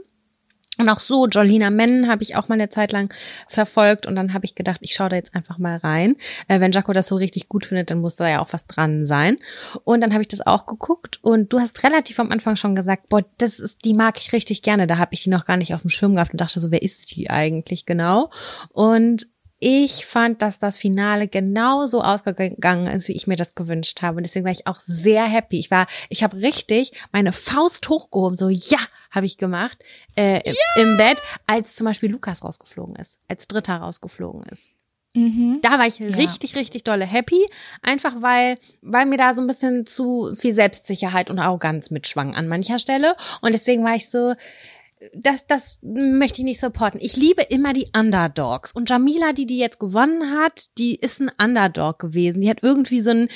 Und 0.80 0.90
auch 0.90 1.00
so, 1.00 1.28
Jolina 1.28 1.70
Men 1.70 2.10
habe 2.10 2.24
ich 2.24 2.36
auch 2.36 2.48
mal 2.48 2.56
eine 2.56 2.70
Zeit 2.70 2.92
lang 2.92 3.14
verfolgt 3.48 4.08
und 4.08 4.16
dann 4.16 4.34
habe 4.34 4.46
ich 4.46 4.56
gedacht, 4.56 4.80
ich 4.82 4.96
schaue 4.96 5.10
da 5.10 5.16
jetzt 5.16 5.36
einfach 5.36 5.60
mal 5.60 5.78
rein. 5.78 6.16
Äh, 6.48 6.60
wenn 6.60 6.72
Jaco 6.72 6.94
das 6.94 7.08
so 7.08 7.16
richtig 7.16 7.48
gut 7.48 7.68
findet, 7.68 7.92
dann 7.92 8.02
muss 8.02 8.16
da 8.16 8.28
ja 8.28 8.42
auch 8.42 8.54
was 8.54 8.66
dran 8.66 9.06
sein. 9.06 9.38
Und 9.84 10.02
dann 10.02 10.14
habe 10.14 10.24
ich 10.24 10.28
das 10.30 10.42
auch 10.42 10.66
geguckt 10.66 11.20
und 11.22 11.54
du 11.54 11.60
hast 11.60 11.84
relativ 11.84 12.20
am 12.20 12.32
Anfang 12.32 12.56
schon 12.56 12.76
gesagt, 12.76 13.10
boah, 13.10 13.24
das 13.38 13.60
ist, 13.60 13.86
die 13.86 13.94
mag 13.94 14.18
ich 14.18 14.34
richtig 14.34 14.64
gerne. 14.64 14.88
Da 14.88 14.98
habe 14.98 15.14
ich 15.14 15.24
die 15.24 15.30
noch 15.30 15.46
gar 15.46 15.58
nicht 15.58 15.76
auf 15.76 15.82
dem 15.82 15.90
Schirm 15.90 16.16
gehabt 16.16 16.32
und 16.32 16.42
dachte 16.42 16.60
so, 16.60 16.72
wer 16.72 16.82
ist 16.82 17.16
die 17.16 17.30
eigentlich 17.30 17.86
genau? 17.86 18.32
Und 18.72 19.28
ich 19.64 20.05
fand, 20.05 20.41
dass 20.41 20.59
das 20.59 20.78
Finale 20.78 21.28
genauso 21.30 22.01
ausgegangen 22.01 22.88
ist, 22.88 23.07
wie 23.07 23.14
ich 23.14 23.28
mir 23.28 23.38
das 23.38 23.55
gewünscht 23.55 24.01
habe. 24.01 24.18
Und 24.18 24.24
deswegen 24.24 24.43
war 24.45 24.51
ich 24.51 24.68
auch 24.68 24.80
sehr 24.82 25.24
happy. 25.26 25.57
Ich 25.59 25.72
war, 25.72 25.88
ich 26.09 26.22
habe 26.24 26.38
richtig 26.38 26.91
meine 27.11 27.32
Faust 27.32 27.88
hochgehoben, 27.88 28.36
so 28.38 28.49
ja, 28.49 28.80
habe 29.11 29.26
ich 29.26 29.38
gemacht 29.38 29.78
äh, 30.16 30.41
im- 30.49 30.55
im 30.82 30.97
Bett, 30.97 31.18
als 31.47 31.76
zum 31.76 31.86
Beispiel 31.86 32.11
Lukas 32.11 32.43
rausgeflogen 32.43 32.95
ist, 32.97 33.18
als 33.28 33.47
Dritter 33.47 33.78
rausgeflogen 33.78 34.43
ist. 34.51 34.72
mhm. 35.16 35.59
Da 35.61 35.78
war 35.80 35.86
ich 35.88 36.01
richtig, 36.01 36.55
richtig 36.55 36.84
dolle 36.84 37.05
happy, 37.05 37.45
einfach 37.82 38.16
weil, 38.22 38.57
weil 38.82 39.05
mir 39.05 39.18
da 39.18 39.34
so 39.34 39.41
ein 39.41 39.47
bisschen 39.47 39.86
zu 39.86 40.34
viel 40.36 40.53
Selbstsicherheit 40.53 41.30
und 41.30 41.39
Arroganz 41.39 41.89
mitschwang 41.91 42.36
an 42.36 42.47
mancher 42.47 42.80
Stelle. 42.80 43.16
Und 43.41 43.53
deswegen 43.53 43.84
war 43.86 43.95
ich 43.95 44.09
so, 44.09 44.34
das, 45.14 45.45
das 45.47 45.80
möchte 45.82 46.41
ich 46.41 46.45
nicht 46.45 46.60
supporten. 46.60 46.99
Ich 47.01 47.16
liebe 47.16 47.41
immer 47.41 47.74
die 47.74 47.88
Underdogs. 47.95 48.72
Und 48.74 48.89
Jamila, 48.89 49.34
die 49.34 49.45
die 49.45 49.58
jetzt 49.58 49.80
gewonnen 49.80 50.32
hat, 50.38 50.70
die 50.78 50.95
ist 50.95 51.22
ein 51.22 51.32
Underdog 51.41 51.99
gewesen. 51.99 52.41
Die 52.41 52.49
hat 52.49 52.60
irgendwie 52.62 53.01
so 53.01 53.12
ein, 53.12 53.28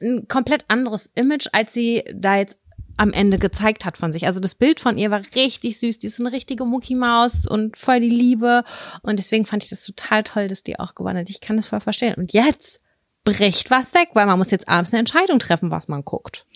ein 0.00 0.28
komplett 0.28 0.64
anderes 0.68 1.10
Image, 1.14 1.48
als 1.52 1.72
sie 1.72 2.04
da 2.14 2.36
jetzt 2.36 2.58
am 2.96 3.12
Ende 3.12 3.38
gezeigt 3.38 3.84
hat 3.84 3.98
von 3.98 4.12
sich. 4.12 4.26
Also 4.26 4.40
das 4.40 4.54
Bild 4.54 4.78
von 4.78 4.98
ihr 4.98 5.10
war 5.10 5.22
richtig 5.34 5.78
süß. 5.78 5.98
Die 5.98 6.06
ist 6.06 6.20
eine 6.20 6.32
richtige 6.32 6.64
Muckimaus 6.64 7.46
und 7.46 7.76
voll 7.76 8.00
die 8.00 8.08
Liebe. 8.08 8.64
Und 9.02 9.18
deswegen 9.18 9.46
fand 9.46 9.64
ich 9.64 9.70
das 9.70 9.84
total 9.84 10.22
toll, 10.22 10.48
dass 10.48 10.62
die 10.62 10.78
auch 10.78 10.94
gewonnen 10.94 11.18
hat. 11.18 11.30
Ich 11.30 11.40
kann 11.40 11.56
das 11.56 11.66
voll 11.66 11.80
verstehen. 11.80 12.14
Und 12.14 12.32
jetzt 12.32 12.80
bricht 13.24 13.70
was 13.70 13.94
weg, 13.94 14.10
weil 14.14 14.26
man 14.26 14.38
muss 14.38 14.50
jetzt 14.50 14.68
abends 14.68 14.92
eine 14.92 15.00
Entscheidung 15.00 15.38
treffen, 15.38 15.70
was 15.70 15.88
man 15.88 16.04
guckt. 16.04 16.46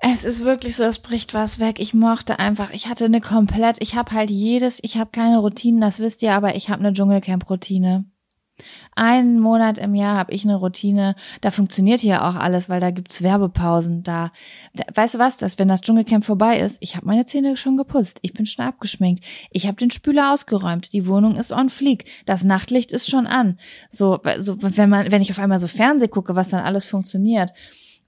Es 0.00 0.24
ist 0.24 0.44
wirklich 0.44 0.76
so, 0.76 0.84
es 0.84 1.00
bricht 1.00 1.34
was 1.34 1.58
weg. 1.58 1.80
Ich 1.80 1.92
mochte 1.92 2.38
einfach, 2.38 2.70
ich 2.70 2.88
hatte 2.88 3.06
eine 3.06 3.20
komplett, 3.20 3.78
ich 3.80 3.96
habe 3.96 4.12
halt 4.12 4.30
jedes, 4.30 4.78
ich 4.82 4.96
habe 4.96 5.10
keine 5.10 5.38
Routinen, 5.38 5.80
das 5.80 5.98
wisst 5.98 6.22
ihr, 6.22 6.34
aber 6.34 6.54
ich 6.54 6.70
habe 6.70 6.80
eine 6.80 6.92
Dschungelcamp-Routine. 6.92 8.04
Einen 8.94 9.38
Monat 9.38 9.78
im 9.78 9.94
Jahr 9.94 10.16
habe 10.16 10.32
ich 10.32 10.44
eine 10.44 10.56
Routine. 10.56 11.14
Da 11.40 11.50
funktioniert 11.50 12.00
hier 12.00 12.24
auch 12.24 12.34
alles, 12.34 12.68
weil 12.68 12.80
da 12.80 12.90
gibt's 12.90 13.22
Werbepausen. 13.22 14.02
Da, 14.02 14.32
da 14.74 14.84
weißt 14.92 15.14
du 15.14 15.18
was, 15.18 15.36
dass 15.36 15.58
wenn 15.58 15.68
das 15.68 15.80
Dschungelcamp 15.80 16.24
vorbei 16.24 16.58
ist, 16.58 16.78
ich 16.80 16.96
habe 16.96 17.06
meine 17.06 17.26
Zähne 17.26 17.56
schon 17.56 17.76
geputzt, 17.76 18.18
ich 18.22 18.32
bin 18.32 18.46
schon 18.46 18.64
abgeschminkt, 18.64 19.24
ich 19.50 19.66
habe 19.66 19.76
den 19.76 19.90
Spüler 19.90 20.32
ausgeräumt, 20.32 20.92
die 20.92 21.06
Wohnung 21.06 21.36
ist 21.36 21.52
on 21.52 21.70
fleek, 21.70 22.06
das 22.26 22.44
Nachtlicht 22.44 22.92
ist 22.92 23.08
schon 23.08 23.26
an. 23.26 23.58
So, 23.90 24.20
so 24.38 24.56
wenn 24.60 24.90
man, 24.90 25.10
wenn 25.12 25.22
ich 25.22 25.30
auf 25.30 25.38
einmal 25.38 25.60
so 25.60 25.68
Fernseh 25.68 26.08
gucke, 26.08 26.34
was 26.34 26.50
dann 26.50 26.64
alles 26.64 26.86
funktioniert. 26.86 27.52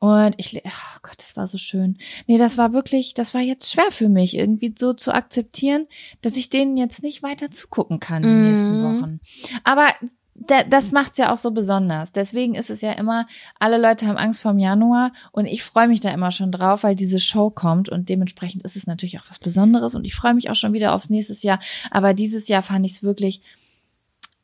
Und 0.01 0.35
ich, 0.39 0.61
oh 0.65 0.99
Gott, 1.03 1.19
das 1.19 1.37
war 1.37 1.47
so 1.47 1.59
schön. 1.59 1.97
Nee, 2.27 2.39
das 2.39 2.59
war 2.59 2.73
wirklich, 2.73 3.15
das 3.15 3.35
war 3.35 3.43
jetzt 3.43 3.71
schwer 3.71 3.91
für 3.91 4.09
mich, 4.09 4.37
irgendwie 4.37 4.75
so 4.77 4.93
zu 4.95 5.15
akzeptieren, 5.15 5.87
dass 6.23 6.37
ich 6.37 6.51
denen 6.51 6.77
jetzt 6.77 7.03
nicht 7.03 7.23
weiter 7.23 7.51
zugucken 7.51 8.01
kann 8.01 8.23
die 8.23 8.29
Mhm. 8.29 8.43
nächsten 8.49 8.83
Wochen. 8.83 9.21
Aber 9.63 9.87
da, 10.35 10.63
das 10.63 10.91
macht's 10.91 11.19
ja 11.19 11.33
auch 11.35 11.37
so 11.39 11.51
besonders. 11.51 12.13
Deswegen 12.13 12.55
ist 12.55 12.71
es 12.71 12.81
ja 12.81 12.93
immer, 12.93 13.27
alle 13.59 13.77
Leute 13.77 14.07
haben 14.07 14.17
Angst 14.17 14.41
vorm 14.41 14.59
Januar 14.59 15.13
und 15.33 15.45
ich 15.45 15.63
freue 15.63 15.87
mich 15.87 16.01
da 16.01 16.11
immer 16.13 16.31
schon 16.31 16.51
drauf, 16.51 16.83
weil 16.83 16.95
diese 16.95 17.21
Show 17.21 17.51
kommt 17.51 17.91
und 17.91 18.09
dementsprechend 18.09 18.63
ist 18.63 18.77
es 18.77 18.87
natürlich 18.87 19.21
auch 19.21 19.29
was 19.29 19.39
Besonderes 19.39 19.95
und 19.95 20.07
ich 20.07 20.15
freue 20.15 20.33
mich 20.33 20.49
auch 20.49 20.55
schon 20.55 20.73
wieder 20.73 20.95
aufs 20.95 21.11
nächste 21.11 21.35
Jahr. 21.47 21.59
Aber 21.91 22.15
dieses 22.15 22.49
Jahr 22.49 22.63
fand 22.63 22.87
ich 22.87 22.93
es 22.93 23.03
wirklich, 23.03 23.43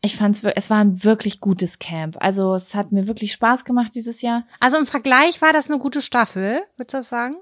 ich 0.07 0.17
fand's, 0.17 0.43
es 0.43 0.71
war 0.71 0.79
ein 0.79 1.05
wirklich 1.05 1.41
gutes 1.41 1.79
Camp. 1.79 2.17
Also 2.21 2.55
es 2.55 2.75
hat 2.75 2.93
mir 2.93 3.07
wirklich 3.09 3.33
Spaß 3.33 3.65
gemacht 3.65 3.95
dieses 3.95 4.23
Jahr. 4.23 4.45
Also 4.61 4.77
im 4.77 4.87
Vergleich 4.87 5.43
war 5.43 5.53
das 5.53 5.71
eine 5.71 5.79
gute 5.79 6.01
Staffel, 6.01 6.63
würdest 6.77 6.95
du 6.95 6.99
das 6.99 7.09
sagen? 7.09 7.37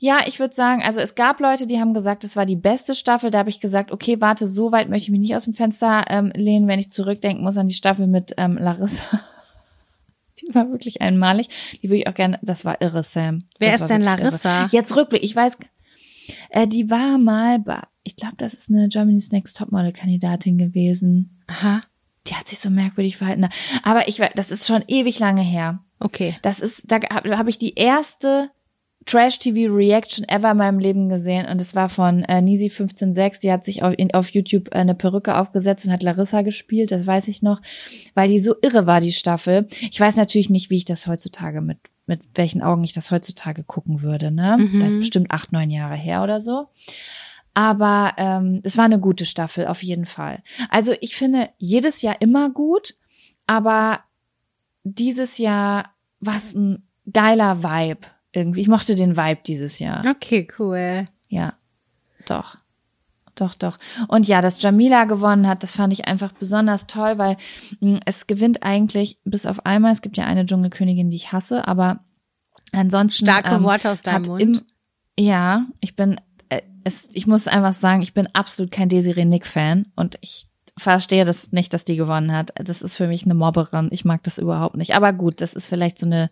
Ja, 0.00 0.20
ich 0.26 0.40
würde 0.40 0.54
sagen, 0.54 0.82
also 0.82 1.00
es 1.00 1.14
gab 1.14 1.38
Leute, 1.38 1.66
die 1.66 1.78
haben 1.78 1.94
gesagt, 1.94 2.24
es 2.24 2.34
war 2.34 2.46
die 2.46 2.56
beste 2.56 2.96
Staffel. 2.96 3.30
Da 3.30 3.38
habe 3.38 3.50
ich 3.50 3.60
gesagt, 3.60 3.92
okay, 3.92 4.20
warte, 4.20 4.48
so 4.48 4.72
weit 4.72 4.88
möchte 4.88 5.04
ich 5.04 5.10
mich 5.10 5.20
nicht 5.20 5.36
aus 5.36 5.44
dem 5.44 5.54
Fenster 5.54 6.04
ähm, 6.08 6.32
lehnen, 6.34 6.66
wenn 6.66 6.80
ich 6.80 6.90
zurückdenken 6.90 7.44
muss 7.44 7.56
an 7.56 7.68
die 7.68 7.74
Staffel 7.74 8.08
mit 8.08 8.34
ähm, 8.38 8.58
Larissa. 8.58 9.20
Die 10.40 10.54
war 10.54 10.70
wirklich 10.70 11.02
einmalig. 11.02 11.48
Die 11.82 11.88
würde 11.88 11.98
ich 11.98 12.06
auch 12.06 12.14
gerne, 12.14 12.38
das 12.42 12.64
war 12.64 12.80
irre, 12.80 13.02
Sam. 13.02 13.48
Wer 13.58 13.72
das 13.72 13.80
ist 13.82 13.90
denn 13.90 14.02
Larissa? 14.02 14.60
Irre. 14.60 14.68
Jetzt 14.70 14.94
Rückblick, 14.94 15.24
ich 15.24 15.34
weiß, 15.34 15.58
äh, 16.50 16.68
die 16.68 16.90
war 16.90 17.18
mal 17.18 17.58
ich 18.08 18.16
glaube, 18.16 18.36
das 18.38 18.54
ist 18.54 18.70
eine 18.70 18.88
Germany's 18.88 19.32
Next 19.32 19.58
Topmodel-Kandidatin 19.58 20.56
gewesen. 20.56 21.42
Aha. 21.46 21.82
Die 22.28 22.34
hat 22.34 22.48
sich 22.48 22.58
so 22.58 22.70
merkwürdig 22.70 23.16
verhalten. 23.16 23.48
Aber 23.82 24.08
ich 24.08 24.20
das 24.34 24.50
ist 24.50 24.66
schon 24.66 24.84
ewig 24.86 25.18
lange 25.18 25.42
her. 25.42 25.80
Okay. 26.00 26.36
Das 26.42 26.60
ist, 26.60 26.82
da 26.86 27.00
habe 27.12 27.36
hab 27.36 27.48
ich 27.48 27.58
die 27.58 27.74
erste 27.74 28.50
Trash-TV-Reaction 29.06 30.28
ever 30.28 30.50
in 30.50 30.56
meinem 30.58 30.78
Leben 30.78 31.08
gesehen 31.08 31.46
und 31.46 31.60
es 31.60 31.74
war 31.74 31.88
von 31.88 32.24
äh, 32.24 32.42
Nisi 32.42 32.66
156. 32.66 33.40
Die 33.40 33.50
hat 33.50 33.64
sich 33.64 33.82
auf, 33.82 33.94
in, 33.96 34.12
auf 34.12 34.30
YouTube 34.30 34.68
äh, 34.68 34.78
eine 34.78 34.94
Perücke 34.94 35.36
aufgesetzt 35.36 35.86
und 35.86 35.92
hat 35.92 36.02
Larissa 36.02 36.42
gespielt, 36.42 36.92
das 36.92 37.06
weiß 37.06 37.28
ich 37.28 37.42
noch, 37.42 37.60
weil 38.14 38.28
die 38.28 38.38
so 38.38 38.54
irre 38.60 38.86
war, 38.86 39.00
die 39.00 39.12
Staffel. 39.12 39.66
Ich 39.90 39.98
weiß 39.98 40.16
natürlich 40.16 40.50
nicht, 40.50 40.70
wie 40.70 40.76
ich 40.76 40.84
das 40.84 41.06
heutzutage 41.06 41.60
mit 41.60 41.78
mit 42.08 42.22
welchen 42.36 42.62
Augen 42.62 42.82
ich 42.84 42.94
das 42.94 43.10
heutzutage 43.10 43.62
gucken 43.64 44.00
würde. 44.00 44.30
Ne? 44.30 44.56
Mhm. 44.58 44.80
Das 44.80 44.90
ist 44.90 44.98
bestimmt 44.98 45.30
acht, 45.30 45.52
neun 45.52 45.70
Jahre 45.70 45.94
her 45.94 46.22
oder 46.22 46.40
so. 46.40 46.68
Aber 47.54 48.14
ähm, 48.16 48.60
es 48.62 48.76
war 48.76 48.84
eine 48.84 49.00
gute 49.00 49.24
Staffel, 49.26 49.66
auf 49.66 49.82
jeden 49.82 50.06
Fall. 50.06 50.42
Also 50.70 50.94
ich 51.00 51.16
finde 51.16 51.50
jedes 51.58 52.02
Jahr 52.02 52.20
immer 52.20 52.50
gut, 52.50 52.94
aber 53.46 54.00
dieses 54.84 55.38
Jahr 55.38 55.94
war 56.20 56.36
es 56.36 56.54
ein 56.54 56.86
geiler 57.12 57.62
Vibe 57.62 58.06
irgendwie. 58.32 58.60
Ich 58.60 58.68
mochte 58.68 58.94
den 58.94 59.16
Vibe 59.16 59.40
dieses 59.46 59.78
Jahr. 59.78 60.04
Okay, 60.08 60.46
cool. 60.58 61.08
Ja, 61.28 61.54
doch. 62.26 62.56
Doch, 63.34 63.54
doch. 63.54 63.78
Und 64.08 64.26
ja, 64.26 64.40
dass 64.40 64.60
Jamila 64.60 65.04
gewonnen 65.04 65.46
hat, 65.46 65.62
das 65.62 65.72
fand 65.72 65.92
ich 65.92 66.06
einfach 66.06 66.32
besonders 66.32 66.86
toll, 66.86 67.18
weil 67.18 67.36
mh, 67.80 68.00
es 68.04 68.26
gewinnt 68.26 68.64
eigentlich 68.64 69.20
bis 69.24 69.46
auf 69.46 69.64
einmal, 69.64 69.92
es 69.92 70.02
gibt 70.02 70.16
ja 70.16 70.24
eine 70.24 70.44
Dschungelkönigin, 70.44 71.10
die 71.10 71.16
ich 71.16 71.32
hasse, 71.32 71.68
aber 71.68 72.00
ansonsten. 72.72 73.24
Starke 73.26 73.54
ähm, 73.54 73.62
Worte 73.62 73.90
aus 73.90 74.02
deinem 74.02 74.24
Mund. 74.24 74.42
Im, 74.42 74.62
ja, 75.16 75.66
ich 75.80 75.94
bin, 75.94 76.20
es, 76.88 77.08
ich 77.12 77.26
muss 77.26 77.46
einfach 77.46 77.74
sagen, 77.74 78.02
ich 78.02 78.14
bin 78.14 78.26
absolut 78.32 78.72
kein 78.72 78.88
Desiree 78.88 79.24
Nick-Fan 79.24 79.86
und 79.94 80.18
ich 80.20 80.48
verstehe 80.76 81.24
das 81.24 81.52
nicht, 81.52 81.74
dass 81.74 81.84
die 81.84 81.96
gewonnen 81.96 82.32
hat. 82.32 82.52
Das 82.56 82.82
ist 82.82 82.96
für 82.96 83.06
mich 83.06 83.24
eine 83.24 83.34
Mobberin. 83.34 83.88
Ich 83.92 84.04
mag 84.04 84.22
das 84.22 84.38
überhaupt 84.38 84.76
nicht. 84.76 84.94
Aber 84.94 85.12
gut, 85.12 85.40
das 85.40 85.54
ist 85.54 85.68
vielleicht 85.68 85.98
so 85.98 86.06
eine 86.06 86.30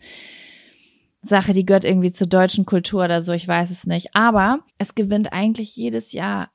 Sache, 1.21 1.53
die 1.53 1.67
gehört 1.67 1.85
irgendwie 1.85 2.13
zur 2.13 2.27
deutschen 2.27 2.65
Kultur 2.65 3.05
oder 3.05 3.23
so, 3.23 3.33
ich 3.33 3.47
weiß 3.47 3.71
es 3.71 3.87
nicht. 3.87 4.15
Aber 4.15 4.61
es 4.79 4.95
gewinnt 4.95 5.33
eigentlich 5.33 5.77
jedes 5.77 6.13
Jahr 6.13 6.51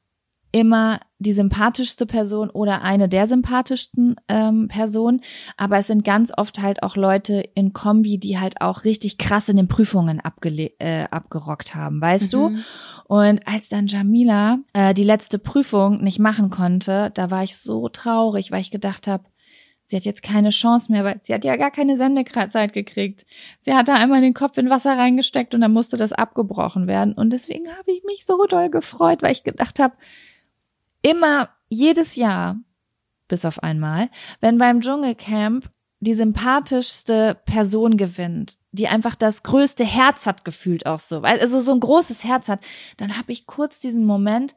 immer 0.52 1.00
die 1.20 1.34
sympathischste 1.34 2.06
Person 2.06 2.50
oder 2.50 2.82
eine 2.82 3.08
der 3.08 3.28
sympathischsten 3.28 4.16
ähm, 4.28 4.68
Personen. 4.68 5.22
Aber 5.56 5.78
es 5.78 5.88
sind 5.88 6.04
ganz 6.04 6.32
oft 6.36 6.62
halt 6.62 6.84
auch 6.84 6.96
Leute 6.96 7.44
in 7.54 7.74
Kombi, 7.74 8.18
die 8.18 8.40
halt 8.40 8.62
auch 8.62 8.84
richtig 8.84 9.18
krass 9.18 9.48
in 9.50 9.58
den 9.58 9.68
Prüfungen 9.68 10.20
abgele 10.20 10.72
äh, 10.80 11.06
abgerockt 11.10 11.76
haben, 11.76 12.02
weißt 12.02 12.34
du? 12.34 12.50
Mhm. 12.50 12.64
Und 13.06 13.48
als 13.48 13.70
dann 13.70 13.88
Jamila 13.88 14.60
äh, 14.74 14.94
die 14.94 15.04
letzte 15.04 15.38
Prüfung 15.38 16.02
nicht 16.02 16.20
machen 16.20 16.50
konnte, 16.50 17.12
da 17.14 17.30
war 17.30 17.44
ich 17.44 17.58
so 17.58 17.88
traurig, 17.90 18.52
weil 18.52 18.62
ich 18.62 18.72
gedacht 18.72 19.08
habe, 19.08 19.26
sie 19.92 19.98
hat 19.98 20.06
jetzt 20.06 20.24
keine 20.24 20.50
Chance 20.50 20.92
mehr, 20.92 21.04
weil 21.04 21.20
sie 21.22 21.34
hat 21.34 21.44
ja 21.46 21.58
gar 21.58 21.70
keine 21.70 21.98
Sendezeit 21.98 22.74
gekriegt. 22.74 23.26
Sie 23.60 23.74
hat 23.74 23.90
da 23.90 23.96
einmal 23.96 24.22
den 24.22 24.34
Kopf 24.34 24.58
in 24.58 24.70
Wasser 24.70 24.98
reingesteckt 24.98 25.54
und 25.54 25.62
dann 25.62 25.74
musste 25.74 25.98
das 25.98 26.14
abgebrochen 26.14 26.88
werden. 26.88 27.14
Und 27.14 27.32
deswegen 27.32 27.70
habe 27.70 27.92
ich 27.92 28.04
mich 28.06 28.26
so 28.26 28.46
doll 28.48 28.70
gefreut, 28.70 29.22
weil 29.22 29.34
ich 29.34 29.44
gedacht 29.44 29.80
habe, 29.80 29.94
immer, 31.02 31.50
jedes 31.70 32.16
Jahr, 32.16 32.58
bis 33.28 33.46
auf 33.46 33.64
einmal, 33.64 34.10
wenn 34.40 34.58
beim 34.58 34.82
Dschungelcamp 34.82 35.70
die 36.02 36.16
sympathischste 36.16 37.40
Person 37.46 37.96
gewinnt, 37.96 38.58
die 38.72 38.88
einfach 38.88 39.16
das 39.16 39.44
größte 39.44 39.86
Herz 39.86 40.26
hat 40.26 40.44
gefühlt 40.44 40.86
auch 40.86 41.00
so, 41.00 41.22
also 41.22 41.60
so 41.60 41.72
ein 41.72 41.80
großes 41.80 42.24
Herz 42.24 42.50
hat, 42.50 42.62
dann 42.98 43.18
habe 43.18 43.32
ich 43.32 43.46
kurz 43.46 43.80
diesen 43.80 44.06
Moment, 44.06 44.56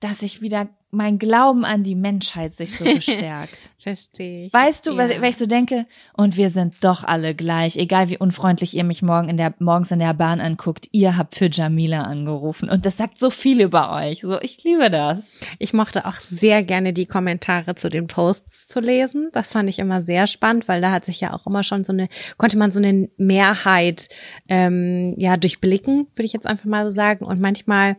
dass 0.00 0.22
ich 0.22 0.42
wieder 0.42 0.68
mein 0.90 1.18
Glauben 1.18 1.64
an 1.64 1.82
die 1.82 1.94
Menschheit 1.94 2.54
sich 2.54 2.76
so 2.76 2.84
bestärkt. 2.96 3.70
Verstehe 3.78 4.46
ich. 4.46 4.52
Weißt 4.52 4.86
du, 4.86 4.96
weil, 4.96 5.20
weil 5.20 5.30
ich 5.30 5.36
so 5.36 5.46
denke, 5.46 5.86
und 6.14 6.36
wir 6.36 6.50
sind 6.50 6.82
doch 6.82 7.04
alle 7.04 7.34
gleich, 7.34 7.76
egal 7.76 8.08
wie 8.08 8.18
unfreundlich 8.18 8.76
ihr 8.76 8.82
mich 8.82 9.02
morgen 9.02 9.28
in 9.28 9.36
der, 9.36 9.54
morgens 9.58 9.90
in 9.90 9.98
der 9.98 10.14
Bahn 10.14 10.40
anguckt, 10.40 10.88
ihr 10.92 11.16
habt 11.16 11.34
für 11.34 11.48
Jamila 11.50 12.02
angerufen. 12.02 12.68
Und 12.68 12.86
das 12.86 12.96
sagt 12.96 13.18
so 13.18 13.30
viel 13.30 13.60
über 13.60 13.92
euch. 13.92 14.22
So, 14.22 14.40
ich 14.40 14.64
liebe 14.64 14.90
das. 14.90 15.38
Ich 15.58 15.72
mochte 15.72 16.06
auch 16.06 16.16
sehr 16.16 16.62
gerne 16.62 16.92
die 16.92 17.06
Kommentare 17.06 17.74
zu 17.76 17.88
den 17.88 18.06
Posts 18.06 18.66
zu 18.66 18.80
lesen. 18.80 19.28
Das 19.32 19.52
fand 19.52 19.68
ich 19.68 19.78
immer 19.78 20.02
sehr 20.02 20.26
spannend, 20.26 20.66
weil 20.66 20.80
da 20.80 20.90
hat 20.90 21.04
sich 21.04 21.20
ja 21.20 21.32
auch 21.32 21.46
immer 21.46 21.62
schon 21.62 21.84
so 21.84 21.92
eine, 21.92 22.08
konnte 22.38 22.58
man 22.58 22.72
so 22.72 22.80
eine 22.80 23.08
Mehrheit 23.16 24.08
ähm, 24.48 25.14
ja 25.16 25.36
durchblicken, 25.36 26.06
würde 26.14 26.26
ich 26.26 26.32
jetzt 26.32 26.46
einfach 26.46 26.64
mal 26.64 26.84
so 26.84 26.90
sagen. 26.90 27.24
Und 27.24 27.40
manchmal 27.40 27.96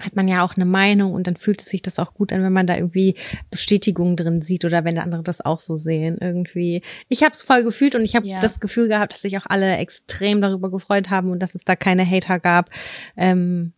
hat 0.00 0.14
man 0.14 0.28
ja 0.28 0.44
auch 0.44 0.56
eine 0.56 0.66
Meinung 0.66 1.12
und 1.14 1.26
dann 1.26 1.36
fühlt 1.36 1.62
es 1.62 1.68
sich 1.68 1.80
das 1.80 1.98
auch 1.98 2.12
gut 2.14 2.32
an, 2.32 2.42
wenn 2.42 2.52
man 2.52 2.66
da 2.66 2.76
irgendwie 2.76 3.14
Bestätigung 3.50 4.14
drin 4.16 4.42
sieht 4.42 4.64
oder 4.66 4.84
wenn 4.84 4.98
andere 4.98 5.22
das 5.22 5.40
auch 5.40 5.58
so 5.58 5.76
sehen 5.78 6.18
irgendwie. 6.20 6.82
Ich 7.08 7.22
habe 7.22 7.32
es 7.32 7.42
voll 7.42 7.64
gefühlt 7.64 7.94
und 7.94 8.02
ich 8.02 8.14
habe 8.14 8.26
Ja. 8.26 8.40
das 8.40 8.60
Gefühl 8.60 8.88
gehabt, 8.88 9.14
dass 9.14 9.22
sich 9.22 9.38
auch 9.38 9.46
alle 9.46 9.76
extrem 9.78 10.40
darüber 10.42 10.70
gefreut 10.70 11.08
haben 11.10 11.30
und 11.30 11.40
dass 11.40 11.54
es 11.54 11.64
da 11.64 11.76
keine 11.76 12.04
Hater 12.08 12.38
gab. 12.40 12.68
Ähm, 13.16 13.72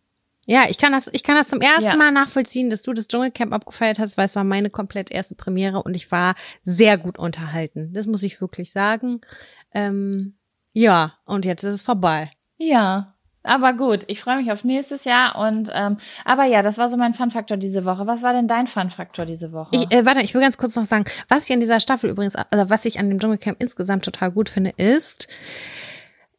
ja, 0.45 0.63
ich 0.67 0.77
kann 0.79 0.91
das, 0.91 1.09
ich 1.13 1.23
kann 1.23 1.35
das 1.35 1.47
zum 1.47 1.61
ersten 1.61 1.83
Ja. 1.91 1.95
Mal 1.95 2.11
nachvollziehen, 2.11 2.69
dass 2.69 2.81
du 2.81 2.91
das 2.91 3.07
Dschungelcamp 3.07 3.53
abgefeiert 3.53 3.99
hast, 3.99 4.17
weil 4.17 4.25
es 4.25 4.35
war 4.35 4.43
meine 4.43 4.69
komplett 4.69 5.11
erste 5.11 5.35
Premiere 5.35 5.83
und 5.83 5.95
ich 5.95 6.11
war 6.11 6.35
sehr 6.63 6.97
gut 6.97 7.19
unterhalten. 7.19 7.93
Das 7.93 8.07
muss 8.07 8.23
ich 8.23 8.41
wirklich 8.41 8.71
sagen. 8.71 9.21
Ähm, 9.73 10.35
ja, 10.73 11.13
und 11.25 11.45
jetzt 11.45 11.63
ist 11.63 11.75
es 11.75 11.81
vorbei. 11.81 12.31
Ja. 12.57 13.15
Aber 13.43 13.73
gut, 13.73 14.03
ich 14.07 14.19
freue 14.19 14.37
mich 14.37 14.51
auf 14.51 14.63
nächstes 14.63 15.05
Jahr 15.05 15.37
und 15.37 15.71
ähm, 15.73 15.97
aber 16.25 16.43
ja, 16.45 16.61
das 16.61 16.77
war 16.77 16.89
so 16.89 16.97
mein 16.97 17.13
Fun-Faktor 17.13 17.57
diese 17.57 17.85
Woche. 17.85 18.05
Was 18.05 18.21
war 18.21 18.33
denn 18.33 18.47
dein 18.47 18.67
Fun-Faktor 18.67 19.25
diese 19.25 19.53
Woche? 19.53 19.69
Ich, 19.71 19.91
äh, 19.91 20.05
warte, 20.05 20.21
ich 20.21 20.33
will 20.33 20.41
ganz 20.41 20.57
kurz 20.57 20.75
noch 20.75 20.85
sagen, 20.85 21.05
was 21.29 21.45
ich 21.45 21.53
an 21.53 21.61
dieser 21.61 21.79
Staffel 21.79 22.09
übrigens, 22.09 22.35
also 22.35 22.69
was 22.69 22.83
ich 22.85 22.99
an 22.99 23.09
dem 23.09 23.19
Dschungelcamp 23.19 23.61
insgesamt 23.61 24.03
total 24.03 24.31
gut 24.31 24.49
finde, 24.49 24.71
ist, 24.71 25.29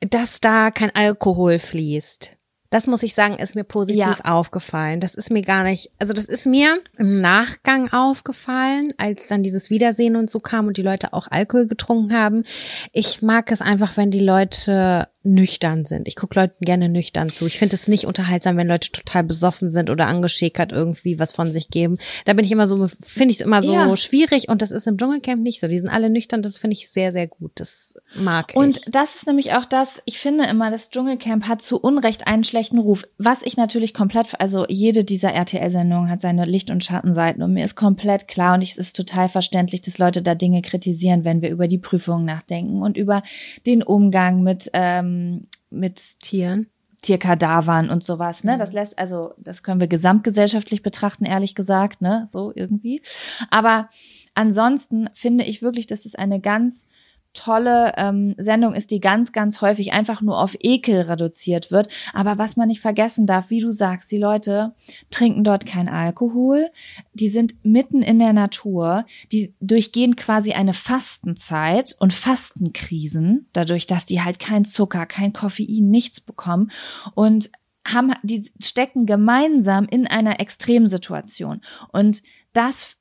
dass 0.00 0.40
da 0.40 0.70
kein 0.70 0.94
Alkohol 0.94 1.58
fließt. 1.58 2.36
Das 2.70 2.86
muss 2.86 3.02
ich 3.02 3.16
sagen, 3.16 3.34
ist 3.34 3.56
mir 3.56 3.64
positiv 3.64 4.20
aufgefallen. 4.22 5.00
Das 5.00 5.16
ist 5.16 5.32
mir 5.32 5.42
gar 5.42 5.64
nicht, 5.64 5.90
also 5.98 6.12
das 6.12 6.26
ist 6.26 6.46
mir 6.46 6.80
im 6.96 7.20
Nachgang 7.20 7.92
aufgefallen, 7.92 8.94
als 8.96 9.26
dann 9.26 9.42
dieses 9.42 9.70
Wiedersehen 9.70 10.14
und 10.14 10.30
so 10.30 10.38
kam 10.38 10.68
und 10.68 10.76
die 10.76 10.82
Leute 10.82 11.12
auch 11.12 11.26
Alkohol 11.28 11.66
getrunken 11.66 12.16
haben. 12.16 12.44
Ich 12.92 13.22
mag 13.22 13.50
es 13.50 13.60
einfach, 13.60 13.96
wenn 13.96 14.12
die 14.12 14.20
Leute 14.20 15.08
nüchtern 15.22 15.84
sind. 15.84 16.08
Ich 16.08 16.16
gucke 16.16 16.40
Leuten 16.40 16.64
gerne 16.64 16.88
nüchtern 16.88 17.28
zu. 17.28 17.46
Ich 17.46 17.58
finde 17.58 17.76
es 17.76 17.88
nicht 17.88 18.06
unterhaltsam, 18.06 18.56
wenn 18.56 18.66
Leute 18.68 18.90
total 18.90 19.22
besoffen 19.22 19.68
sind 19.68 19.90
oder 19.90 20.06
angeschäkert 20.06 20.72
irgendwie 20.72 21.18
was 21.18 21.32
von 21.34 21.52
sich 21.52 21.68
geben. 21.68 21.98
Da 22.24 22.32
bin 22.32 22.44
ich 22.44 22.52
immer 22.52 22.66
so, 22.66 22.88
finde 22.88 23.32
ich 23.32 23.40
es 23.40 23.44
immer 23.46 23.62
so 23.62 23.74
Ja. 23.74 23.96
schwierig 23.98 24.48
und 24.48 24.62
das 24.62 24.70
ist 24.70 24.86
im 24.86 24.96
Dschungelcamp 24.96 25.42
nicht 25.42 25.60
so. 25.60 25.68
Die 25.68 25.78
sind 25.78 25.90
alle 25.90 26.08
nüchtern, 26.08 26.40
das 26.40 26.56
finde 26.56 26.74
ich 26.74 26.90
sehr, 26.90 27.12
sehr 27.12 27.26
gut. 27.26 27.52
Das 27.56 27.94
mag 28.16 28.52
Und 28.54 28.78
ich. 28.78 28.84
das 28.90 29.16
ist 29.16 29.26
nämlich 29.26 29.52
auch 29.52 29.66
das, 29.66 30.00
ich 30.06 30.18
finde 30.18 30.44
immer, 30.44 30.70
das 30.70 30.88
Dschungelcamp 30.88 31.46
hat 31.46 31.60
zu 31.60 31.78
Unrecht 31.78 32.26
einen 32.26 32.44
schlechten 32.44 32.78
Ruf. 32.78 33.04
Was 33.18 33.42
ich 33.42 33.58
natürlich 33.58 33.92
komplett, 33.92 34.40
also 34.40 34.64
jede 34.68 35.04
dieser 35.04 35.32
RTL-Sendungen 35.34 36.08
hat 36.08 36.22
seine 36.22 36.46
Licht- 36.46 36.70
und 36.70 36.82
Schattenseiten 36.82 37.42
und 37.42 37.52
mir 37.52 37.64
ist 37.66 37.74
komplett 37.74 38.26
klar 38.26 38.54
und 38.54 38.62
es 38.62 38.78
ist 38.78 38.96
total 38.96 39.28
verständlich, 39.28 39.82
dass 39.82 39.98
Leute 39.98 40.22
da 40.22 40.34
Dinge 40.34 40.62
kritisieren, 40.62 41.24
wenn 41.24 41.42
wir 41.42 41.50
über 41.50 41.68
die 41.68 41.78
Prüfungen 41.78 42.24
nachdenken 42.24 42.80
und 42.80 42.96
über 42.96 43.22
den 43.66 43.82
Umgang 43.82 44.42
mit, 44.42 44.70
ähm, 44.72 45.09
mit 45.70 46.20
Tieren. 46.20 46.68
Tierkadavern 47.02 47.88
und 47.88 48.04
sowas, 48.04 48.44
ne? 48.44 48.58
Das 48.58 48.72
lässt, 48.72 48.98
also, 48.98 49.32
das 49.38 49.62
können 49.62 49.80
wir 49.80 49.88
gesamtgesellschaftlich 49.88 50.82
betrachten, 50.82 51.24
ehrlich 51.24 51.54
gesagt, 51.54 52.02
ne? 52.02 52.26
So 52.28 52.52
irgendwie. 52.54 53.00
Aber 53.50 53.88
ansonsten 54.34 55.08
finde 55.14 55.44
ich 55.44 55.62
wirklich, 55.62 55.86
dass 55.86 56.04
es 56.04 56.14
eine 56.14 56.40
ganz 56.40 56.86
tolle 57.32 57.92
ähm, 57.96 58.34
Sendung 58.38 58.74
ist, 58.74 58.90
die 58.90 59.00
ganz, 59.00 59.32
ganz 59.32 59.60
häufig 59.60 59.92
einfach 59.92 60.20
nur 60.20 60.38
auf 60.38 60.56
Ekel 60.58 61.02
reduziert 61.02 61.70
wird. 61.70 61.88
Aber 62.12 62.38
was 62.38 62.56
man 62.56 62.68
nicht 62.68 62.80
vergessen 62.80 63.26
darf, 63.26 63.50
wie 63.50 63.60
du 63.60 63.70
sagst, 63.70 64.10
die 64.10 64.18
Leute 64.18 64.74
trinken 65.10 65.44
dort 65.44 65.66
kein 65.66 65.88
Alkohol, 65.88 66.70
die 67.14 67.28
sind 67.28 67.64
mitten 67.64 68.02
in 68.02 68.18
der 68.18 68.32
Natur, 68.32 69.04
die 69.30 69.54
durchgehen 69.60 70.16
quasi 70.16 70.52
eine 70.52 70.74
Fastenzeit 70.74 71.94
und 71.98 72.12
Fastenkrisen, 72.12 73.48
dadurch, 73.52 73.86
dass 73.86 74.06
die 74.06 74.22
halt 74.22 74.38
kein 74.38 74.64
Zucker, 74.64 75.06
kein 75.06 75.32
Koffein, 75.32 75.90
nichts 75.90 76.20
bekommen 76.20 76.70
und 77.14 77.50
haben, 77.86 78.12
die 78.22 78.50
stecken 78.62 79.06
gemeinsam 79.06 79.86
in 79.88 80.06
einer 80.06 80.40
Extremsituation. 80.40 81.60
Und 81.92 82.22
das 82.52 82.96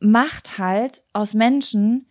macht 0.00 0.58
halt 0.58 1.02
aus 1.12 1.34
Menschen 1.34 2.06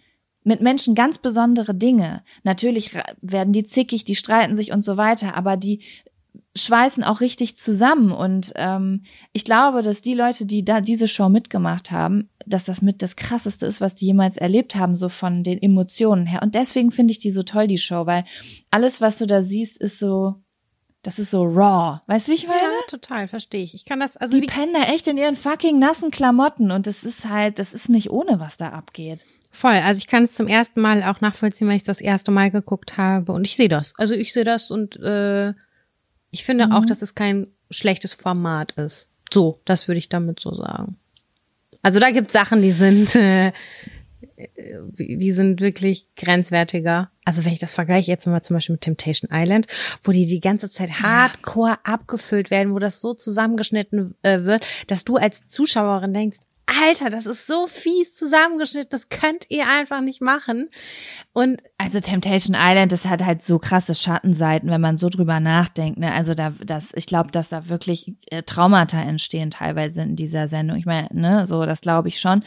mit 0.47 0.61
Menschen 0.61 0.95
ganz 0.95 1.17
besondere 1.17 1.75
Dinge. 1.75 2.23
Natürlich 2.43 2.91
werden 3.21 3.51
die 3.51 3.65
zickig, 3.65 4.05
die 4.05 4.15
streiten 4.15 4.55
sich 4.55 4.71
und 4.71 4.81
so 4.81 4.95
weiter, 4.95 5.35
aber 5.35 5.57
die 5.57 5.81
schweißen 6.55 7.03
auch 7.03 7.19
richtig 7.19 7.57
zusammen. 7.57 8.13
Und 8.13 8.53
ähm, 8.55 9.03
ich 9.33 9.43
glaube, 9.43 9.81
dass 9.81 10.01
die 10.01 10.13
Leute, 10.13 10.45
die 10.45 10.63
da 10.63 10.79
diese 10.79 11.09
Show 11.09 11.27
mitgemacht 11.27 11.91
haben, 11.91 12.29
dass 12.45 12.63
das 12.63 12.81
mit 12.81 13.01
das 13.01 13.17
Krasseste 13.17 13.65
ist, 13.65 13.81
was 13.81 13.93
die 13.93 14.05
jemals 14.05 14.37
erlebt 14.37 14.75
haben, 14.75 14.95
so 14.95 15.09
von 15.09 15.43
den 15.43 15.61
Emotionen 15.61 16.25
her. 16.25 16.41
Und 16.41 16.55
deswegen 16.55 16.91
finde 16.91 17.11
ich 17.11 17.19
die 17.19 17.31
so 17.31 17.43
toll, 17.43 17.67
die 17.67 17.77
Show, 17.77 18.05
weil 18.05 18.23
alles, 18.71 19.01
was 19.01 19.17
du 19.17 19.27
da 19.27 19.41
siehst, 19.41 19.77
ist 19.77 19.99
so, 19.99 20.35
das 21.03 21.19
ist 21.19 21.31
so 21.31 21.43
raw. 21.43 21.99
Weißt 22.07 22.27
du, 22.27 22.31
wie 22.31 22.35
ich 22.35 22.47
meine? 22.47 22.61
Ja, 22.61 22.87
total, 22.89 23.27
verstehe 23.27 23.63
ich. 23.63 23.73
Ich 23.73 23.85
kann 23.85 23.99
das, 23.99 24.15
also 24.15 24.39
Die 24.39 24.47
pennen 24.47 24.73
da 24.73 24.93
echt 24.93 25.07
in 25.07 25.17
ihren 25.17 25.35
fucking 25.35 25.77
nassen 25.77 26.09
Klamotten 26.09 26.71
und 26.71 26.87
das 26.87 27.03
ist 27.03 27.29
halt, 27.29 27.59
das 27.59 27.73
ist 27.73 27.89
nicht 27.89 28.11
ohne, 28.11 28.39
was 28.39 28.55
da 28.55 28.69
abgeht. 28.69 29.25
Voll. 29.57 29.73
Also 29.73 29.97
ich 29.97 30.07
kann 30.07 30.23
es 30.23 30.33
zum 30.33 30.47
ersten 30.47 30.81
Mal 30.81 31.03
auch 31.03 31.21
nachvollziehen, 31.21 31.67
weil 31.67 31.75
ich 31.75 31.83
das 31.83 32.01
erste 32.01 32.31
Mal 32.31 32.51
geguckt 32.51 32.97
habe 32.97 33.31
und 33.31 33.45
ich 33.45 33.57
sehe 33.57 33.69
das. 33.69 33.93
Also 33.97 34.13
ich 34.13 34.33
sehe 34.33 34.43
das 34.43 34.71
und 34.71 34.97
äh, 34.97 35.53
ich 36.31 36.43
finde 36.43 36.71
auch, 36.71 36.85
dass 36.85 37.01
es 37.01 37.15
kein 37.15 37.47
schlechtes 37.69 38.13
Format 38.13 38.73
ist. 38.73 39.09
So, 39.31 39.59
das 39.65 39.87
würde 39.87 39.99
ich 39.99 40.09
damit 40.09 40.39
so 40.39 40.53
sagen. 40.53 40.97
Also 41.81 41.99
da 41.99 42.11
gibt 42.11 42.31
Sachen, 42.31 42.61
die 42.61 42.71
sind, 42.71 43.15
äh, 43.15 43.47
äh, 43.47 43.53
die 44.97 45.31
sind 45.31 45.61
wirklich 45.61 46.07
grenzwertiger. 46.15 47.11
Also 47.25 47.45
wenn 47.45 47.53
ich 47.53 47.59
das 47.59 47.73
vergleiche 47.73 48.11
jetzt 48.11 48.25
mal 48.25 48.41
zum 48.41 48.55
Beispiel 48.55 48.73
mit 48.73 48.81
Temptation 48.81 49.29
Island, 49.33 49.67
wo 50.03 50.11
die 50.11 50.25
die 50.25 50.39
ganze 50.39 50.69
Zeit 50.69 51.01
hardcore 51.01 51.77
abgefüllt 51.83 52.51
werden, 52.51 52.73
wo 52.73 52.79
das 52.79 52.99
so 53.01 53.13
zusammengeschnitten 53.13 54.15
äh, 54.21 54.43
wird, 54.43 54.65
dass 54.87 55.03
du 55.03 55.17
als 55.17 55.47
Zuschauerin 55.47 56.13
denkst, 56.13 56.39
Alter, 56.67 57.09
das 57.09 57.25
ist 57.25 57.47
so 57.47 57.65
fies 57.65 58.13
zusammengeschnitten, 58.13 58.89
das 58.89 59.07
könnt 59.07 59.45
ihr 59.49 59.67
einfach 59.67 60.01
nicht 60.01 60.21
machen. 60.21 60.69
Und 61.37 61.61
Also 61.79 61.99
Temptation 61.99 62.57
Island, 62.59 62.91
das 62.91 63.05
hat 63.05 63.23
halt 63.23 63.43
so 63.43 63.59
krasse 63.59 63.93
Schattenseiten, 63.93 64.71
wenn 64.71 64.81
man 64.81 64.97
so 64.97 65.09
drüber 65.09 65.39
nachdenkt. 65.39 65.99
Ne? 65.99 66.11
Also 66.11 66.33
da, 66.33 66.51
das, 66.65 66.91
ich 66.95 67.05
glaube, 67.05 67.29
dass 67.29 67.49
da 67.49 67.69
wirklich 67.69 68.15
äh, 68.31 68.41
Traumata 68.41 68.99
entstehen 68.99 69.51
teilweise 69.51 70.01
in 70.01 70.15
dieser 70.15 70.47
Sendung. 70.47 70.77
Ich 70.79 70.87
meine, 70.87 71.07
ne, 71.13 71.45
so 71.45 71.63
das 71.67 71.81
glaube 71.81 72.07
ich 72.07 72.19
schon. 72.19 72.43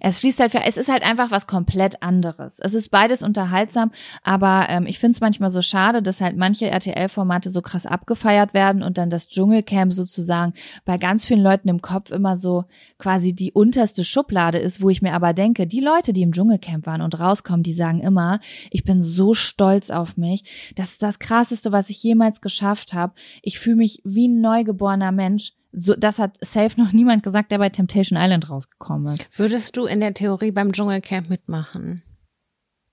Es 0.00 0.18
fließt 0.18 0.40
halt, 0.40 0.52
es 0.66 0.76
ist 0.76 0.90
halt 0.90 1.04
einfach 1.04 1.30
was 1.30 1.46
komplett 1.46 2.02
anderes. 2.02 2.58
Es 2.58 2.74
ist 2.74 2.90
beides 2.90 3.22
unterhaltsam, 3.22 3.92
aber 4.24 4.66
ähm, 4.68 4.86
ich 4.86 4.98
finde 4.98 5.12
es 5.12 5.20
manchmal 5.20 5.50
so 5.50 5.62
schade, 5.62 6.02
dass 6.02 6.20
halt 6.20 6.36
manche 6.36 6.68
RTL-Formate 6.68 7.50
so 7.50 7.62
krass 7.62 7.86
abgefeiert 7.86 8.52
werden 8.52 8.82
und 8.82 8.98
dann 8.98 9.10
das 9.10 9.28
Dschungelcamp 9.28 9.92
sozusagen 9.92 10.54
bei 10.84 10.98
ganz 10.98 11.24
vielen 11.24 11.42
Leuten 11.42 11.68
im 11.68 11.82
Kopf 11.82 12.10
immer 12.10 12.36
so 12.36 12.64
quasi 12.98 13.32
die 13.32 13.52
unterste 13.52 14.02
Schublade 14.02 14.58
ist, 14.58 14.82
wo 14.82 14.90
ich 14.90 15.02
mir 15.02 15.14
aber 15.14 15.34
denke, 15.34 15.68
die 15.68 15.80
Leute, 15.80 16.12
die 16.12 16.22
im 16.22 16.32
Dschungelcamp 16.32 16.84
waren 16.86 17.00
und 17.00 17.20
rauskommen, 17.20 17.62
die 17.62 17.74
sagen 17.74 18.00
immer, 18.00 18.31
ich 18.70 18.84
bin 18.84 19.02
so 19.02 19.34
stolz 19.34 19.90
auf 19.90 20.16
mich. 20.16 20.72
Das 20.74 20.92
ist 20.92 21.02
das 21.02 21.18
Krasseste, 21.18 21.72
was 21.72 21.90
ich 21.90 22.02
jemals 22.02 22.40
geschafft 22.40 22.94
habe. 22.94 23.14
Ich 23.42 23.58
fühle 23.58 23.76
mich 23.76 24.00
wie 24.04 24.28
ein 24.28 24.40
neugeborener 24.40 25.12
Mensch. 25.12 25.52
So, 25.72 25.94
das 25.94 26.18
hat 26.18 26.36
safe 26.40 26.78
noch 26.80 26.92
niemand 26.92 27.22
gesagt, 27.22 27.50
der 27.50 27.58
bei 27.58 27.70
Temptation 27.70 28.18
Island 28.20 28.50
rausgekommen 28.50 29.14
ist. 29.14 29.38
würdest 29.38 29.76
du 29.76 29.86
in 29.86 30.00
der 30.00 30.12
Theorie 30.12 30.52
beim 30.52 30.72
Dschungelcamp 30.72 31.30
mitmachen? 31.30 32.02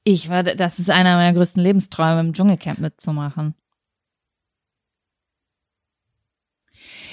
Ich 0.05 0.29
war, 0.29 0.43
das 0.43 0.79
ist 0.79 0.89
einer 0.89 1.15
meiner 1.15 1.37
größten 1.37 1.61
Lebensträume, 1.61 2.21
im 2.21 2.33
Dschungelcamp 2.33 2.79
mitzumachen. 2.79 3.53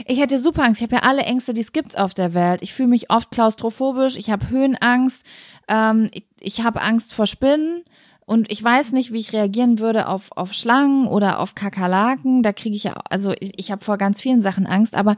Ich 0.06 0.20
hätte 0.20 0.38
super 0.38 0.62
Angst. 0.62 0.80
Ich 0.80 0.86
habe 0.86 0.96
ja 0.96 1.08
alle 1.08 1.22
Ängste, 1.22 1.54
die 1.54 1.60
es 1.60 1.72
gibt 1.72 1.98
auf 1.98 2.14
der 2.14 2.34
Welt. 2.34 2.62
Ich 2.62 2.74
fühle 2.74 2.88
mich 2.88 3.10
oft 3.10 3.30
klaustrophobisch. 3.30 4.16
Ich 4.16 4.30
habe 4.30 4.50
Höhenangst. 4.50 5.24
Ähm, 5.68 6.10
ich 6.12 6.26
ich 6.38 6.62
habe 6.62 6.82
Angst 6.82 7.14
vor 7.14 7.26
Spinnen. 7.26 7.82
Und 8.26 8.50
ich 8.50 8.62
weiß 8.62 8.92
nicht, 8.92 9.12
wie 9.12 9.18
ich 9.18 9.32
reagieren 9.32 9.78
würde 9.78 10.08
auf, 10.08 10.32
auf 10.32 10.52
Schlangen 10.52 11.06
oder 11.06 11.38
auf 11.38 11.54
Kakerlaken. 11.54 12.42
Da 12.42 12.52
kriege 12.52 12.74
ich 12.74 12.84
ja, 12.84 12.94
also 13.08 13.32
ich, 13.38 13.56
ich 13.56 13.70
habe 13.70 13.84
vor 13.84 13.98
ganz 13.98 14.20
vielen 14.20 14.40
Sachen 14.40 14.66
Angst, 14.66 14.96
aber 14.96 15.16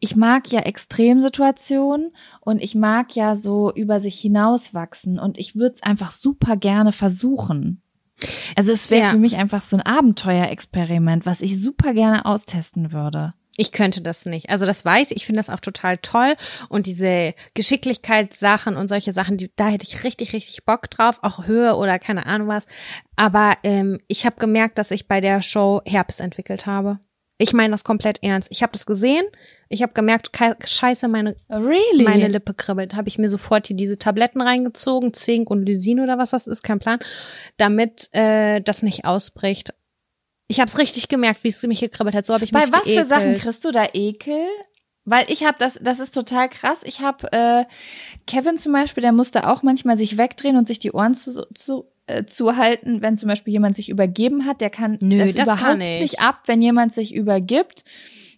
ich 0.00 0.16
mag 0.16 0.50
ja 0.50 0.60
Extremsituationen 0.60 2.12
und 2.40 2.60
ich 2.60 2.74
mag 2.74 3.14
ja 3.14 3.36
so 3.36 3.72
über 3.72 4.00
sich 4.00 4.18
hinauswachsen 4.18 5.18
und 5.18 5.38
ich 5.38 5.54
würde 5.54 5.74
es 5.74 5.82
einfach 5.82 6.10
super 6.10 6.56
gerne 6.56 6.92
versuchen. 6.92 7.82
Also 8.56 8.72
es 8.72 8.90
wäre 8.90 9.04
Ja. 9.04 9.10
für 9.10 9.18
mich 9.18 9.36
einfach 9.36 9.60
so 9.60 9.76
ein 9.76 9.82
Abenteuerexperiment, 9.82 11.26
was 11.26 11.40
ich 11.40 11.60
super 11.60 11.94
gerne 11.94 12.26
austesten 12.26 12.92
würde. 12.92 13.34
Ich 13.60 13.72
könnte 13.72 14.00
das 14.00 14.24
nicht. 14.24 14.48
Also 14.48 14.64
das 14.64 14.86
weiß 14.86 15.10
ich, 15.10 15.18
ich 15.18 15.26
finde 15.26 15.40
das 15.40 15.50
auch 15.50 15.60
total 15.60 15.98
toll. 15.98 16.34
Und 16.70 16.86
diese 16.86 17.34
Geschicklichkeitssachen 17.52 18.74
und 18.74 18.88
solche 18.88 19.12
Sachen, 19.12 19.36
die, 19.36 19.50
da 19.54 19.68
hätte 19.68 19.86
ich 19.86 20.02
richtig, 20.02 20.32
richtig 20.32 20.64
Bock 20.64 20.88
drauf, 20.88 21.18
auch 21.20 21.46
Höhe 21.46 21.76
oder 21.76 21.98
keine 21.98 22.24
Ahnung 22.24 22.48
was. 22.48 22.66
Aber 23.16 23.58
ähm, 23.62 24.00
ich 24.08 24.24
habe 24.24 24.36
gemerkt, 24.36 24.78
dass 24.78 24.90
ich 24.90 25.08
bei 25.08 25.20
der 25.20 25.42
Show 25.42 25.82
Herpes 25.84 26.20
entwickelt 26.20 26.64
habe. 26.64 27.00
Ich 27.36 27.52
meine 27.52 27.72
das 27.72 27.84
komplett 27.84 28.22
ernst. 28.22 28.48
Ich 28.50 28.62
habe 28.62 28.72
das 28.72 28.86
gesehen. 28.86 29.26
Ich 29.68 29.82
habe 29.82 29.92
gemerkt, 29.92 30.30
scheiße, 30.64 31.06
meine, 31.08 31.36
Really? 31.50 32.04
meine 32.04 32.28
Lippe 32.28 32.54
kribbelt. 32.54 32.94
Habe 32.94 33.08
ich 33.08 33.18
mir 33.18 33.28
sofort 33.28 33.66
hier 33.66 33.76
diese 33.76 33.98
Tabletten 33.98 34.40
reingezogen, 34.40 35.12
Zink 35.12 35.50
und 35.50 35.66
Lysin 35.66 36.00
oder 36.00 36.16
was 36.16 36.30
das 36.30 36.46
ist, 36.46 36.62
kein 36.62 36.78
Plan, 36.78 36.98
damit 37.58 38.08
äh, 38.12 38.62
das 38.62 38.82
nicht 38.82 39.04
ausbricht. 39.04 39.74
Ich 40.50 40.58
habe 40.58 40.68
es 40.68 40.78
richtig 40.78 41.06
gemerkt, 41.06 41.44
wie 41.44 41.48
es 41.48 41.62
mich 41.62 41.78
gekribbelt 41.78 42.16
hat. 42.16 42.26
So 42.26 42.34
habe 42.34 42.42
ich 42.42 42.50
Bei 42.50 42.62
mich 42.66 42.72
was 42.72 42.80
für 42.82 42.88
geekelt. 42.88 43.08
Sachen 43.08 43.34
kriegst 43.36 43.64
du 43.64 43.70
da 43.70 43.86
Ekel? 43.92 44.46
Weil 45.04 45.24
ich 45.28 45.44
habe 45.44 45.56
das, 45.60 45.78
das 45.80 46.00
ist 46.00 46.12
total 46.12 46.48
krass. 46.48 46.82
Ich 46.84 47.00
habe 47.00 47.32
äh, 47.32 47.64
Kevin 48.26 48.58
zum 48.58 48.72
Beispiel, 48.72 49.00
der 49.00 49.12
musste 49.12 49.48
auch 49.48 49.62
manchmal 49.62 49.96
sich 49.96 50.18
wegdrehen 50.18 50.56
und 50.56 50.66
sich 50.66 50.80
die 50.80 50.90
Ohren 50.90 51.14
zu, 51.14 51.46
zu 51.54 51.86
äh, 52.06 52.26
zuhalten, 52.26 53.00
wenn 53.00 53.16
zum 53.16 53.28
Beispiel 53.28 53.52
jemand 53.52 53.76
sich 53.76 53.90
übergeben 53.90 54.44
hat. 54.44 54.60
Der 54.60 54.70
kann 54.70 54.98
Nö, 55.00 55.18
das, 55.18 55.34
das 55.34 55.44
überhaupt 55.44 55.62
kann 55.62 55.80
ich. 55.80 56.02
nicht 56.02 56.20
ab, 56.20 56.40
wenn 56.46 56.60
jemand 56.60 56.92
sich 56.92 57.14
übergibt. 57.14 57.84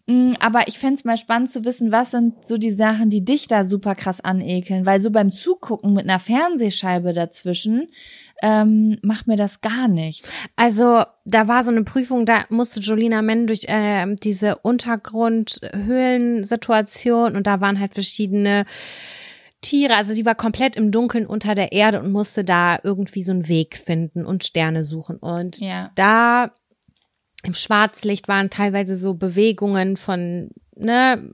Mm, 0.06 0.34
Aber 0.38 0.68
ich 0.68 0.78
fänd's 0.78 1.04
mal 1.04 1.16
spannend 1.16 1.50
zu 1.50 1.64
wissen, 1.64 1.92
was 1.92 2.10
sind 2.10 2.46
so 2.46 2.58
die 2.58 2.72
Sachen, 2.72 3.08
die 3.08 3.24
dich 3.24 3.48
da 3.48 3.64
super 3.64 3.94
krass 3.94 4.20
anekeln. 4.20 4.84
Weil 4.84 5.00
so 5.00 5.10
beim 5.10 5.30
Zugucken 5.30 5.94
mit 5.94 6.04
einer 6.04 6.18
Fernsehscheibe 6.20 7.12
dazwischen 7.14 7.88
ähm, 8.42 8.98
macht 9.02 9.26
mir 9.28 9.36
das 9.36 9.60
gar 9.60 9.86
nichts. 9.88 10.28
Also 10.56 11.04
da 11.24 11.48
war 11.48 11.64
so 11.64 11.70
eine 11.70 11.84
Prüfung, 11.84 12.26
da 12.26 12.44
musste 12.50 12.80
Jolina 12.80 13.22
Men 13.22 13.46
durch 13.46 13.64
ähm, 13.68 14.16
diese 14.16 14.56
Untergrundhöhlensituation 14.56 17.36
und 17.36 17.46
da 17.46 17.60
waren 17.60 17.78
halt 17.80 17.94
verschiedene 17.94 18.66
Tiere. 19.60 19.94
Also 19.94 20.12
sie 20.12 20.26
war 20.26 20.34
komplett 20.34 20.74
im 20.76 20.90
Dunkeln 20.90 21.26
unter 21.26 21.54
der 21.54 21.72
Erde 21.72 22.00
und 22.00 22.10
musste 22.12 22.44
da 22.44 22.78
irgendwie 22.82 23.22
so 23.22 23.32
einen 23.32 23.48
Weg 23.48 23.76
finden 23.76 24.24
und 24.26 24.44
Sterne 24.44 24.84
suchen. 24.84 25.16
Und 25.18 25.58
Ja. 25.60 25.90
da 25.94 26.52
im 27.44 27.54
Schwarzlicht 27.54 28.28
waren 28.28 28.50
teilweise 28.50 28.96
so 28.96 29.14
Bewegungen 29.14 29.96
von, 29.96 30.50
ne, 30.76 31.32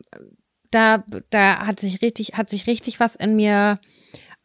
da, 0.71 1.05
da 1.31 1.67
hat 1.67 1.81
sich 1.81 2.03
richtig, 2.03 2.35
hat 2.35 2.51
sich 2.51 2.67
richtig 2.67 3.01
was 3.01 3.17
in 3.17 3.35
mir 3.37 3.79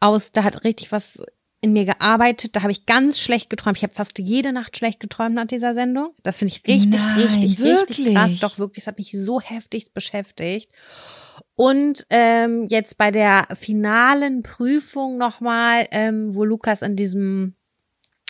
aus, 0.00 0.32
da 0.32 0.44
hat 0.44 0.64
richtig 0.64 0.90
was 0.92 1.22
in 1.64 1.72
mir 1.72 1.86
gearbeitet. 1.86 2.54
Da 2.54 2.60
habe 2.60 2.72
ich 2.72 2.84
ganz 2.84 3.18
schlecht 3.18 3.48
geträumt. 3.48 3.78
Ich 3.78 3.82
habe 3.82 3.94
fast 3.94 4.18
jede 4.18 4.52
Nacht 4.52 4.76
schlecht 4.76 5.00
geträumt 5.00 5.34
nach 5.34 5.46
dieser 5.46 5.72
Sendung. 5.72 6.10
Das 6.22 6.38
finde 6.38 6.52
ich 6.54 6.66
richtig, 6.68 7.00
Nein, 7.00 7.18
richtig, 7.18 7.42
richtig 7.42 7.64
wirklich? 7.64 8.14
krass. 8.14 8.40
Doch 8.40 8.58
wirklich, 8.58 8.82
es 8.82 8.86
hat 8.86 8.98
mich 8.98 9.12
so 9.12 9.40
heftig 9.40 9.92
beschäftigt. 9.94 10.70
Und 11.56 12.06
ähm, 12.10 12.66
jetzt 12.68 12.98
bei 12.98 13.10
der 13.10 13.48
finalen 13.54 14.42
Prüfung 14.42 15.16
nochmal, 15.16 15.88
ähm, 15.90 16.34
wo 16.34 16.44
Lukas 16.44 16.82
in 16.82 16.96
diesem 16.96 17.54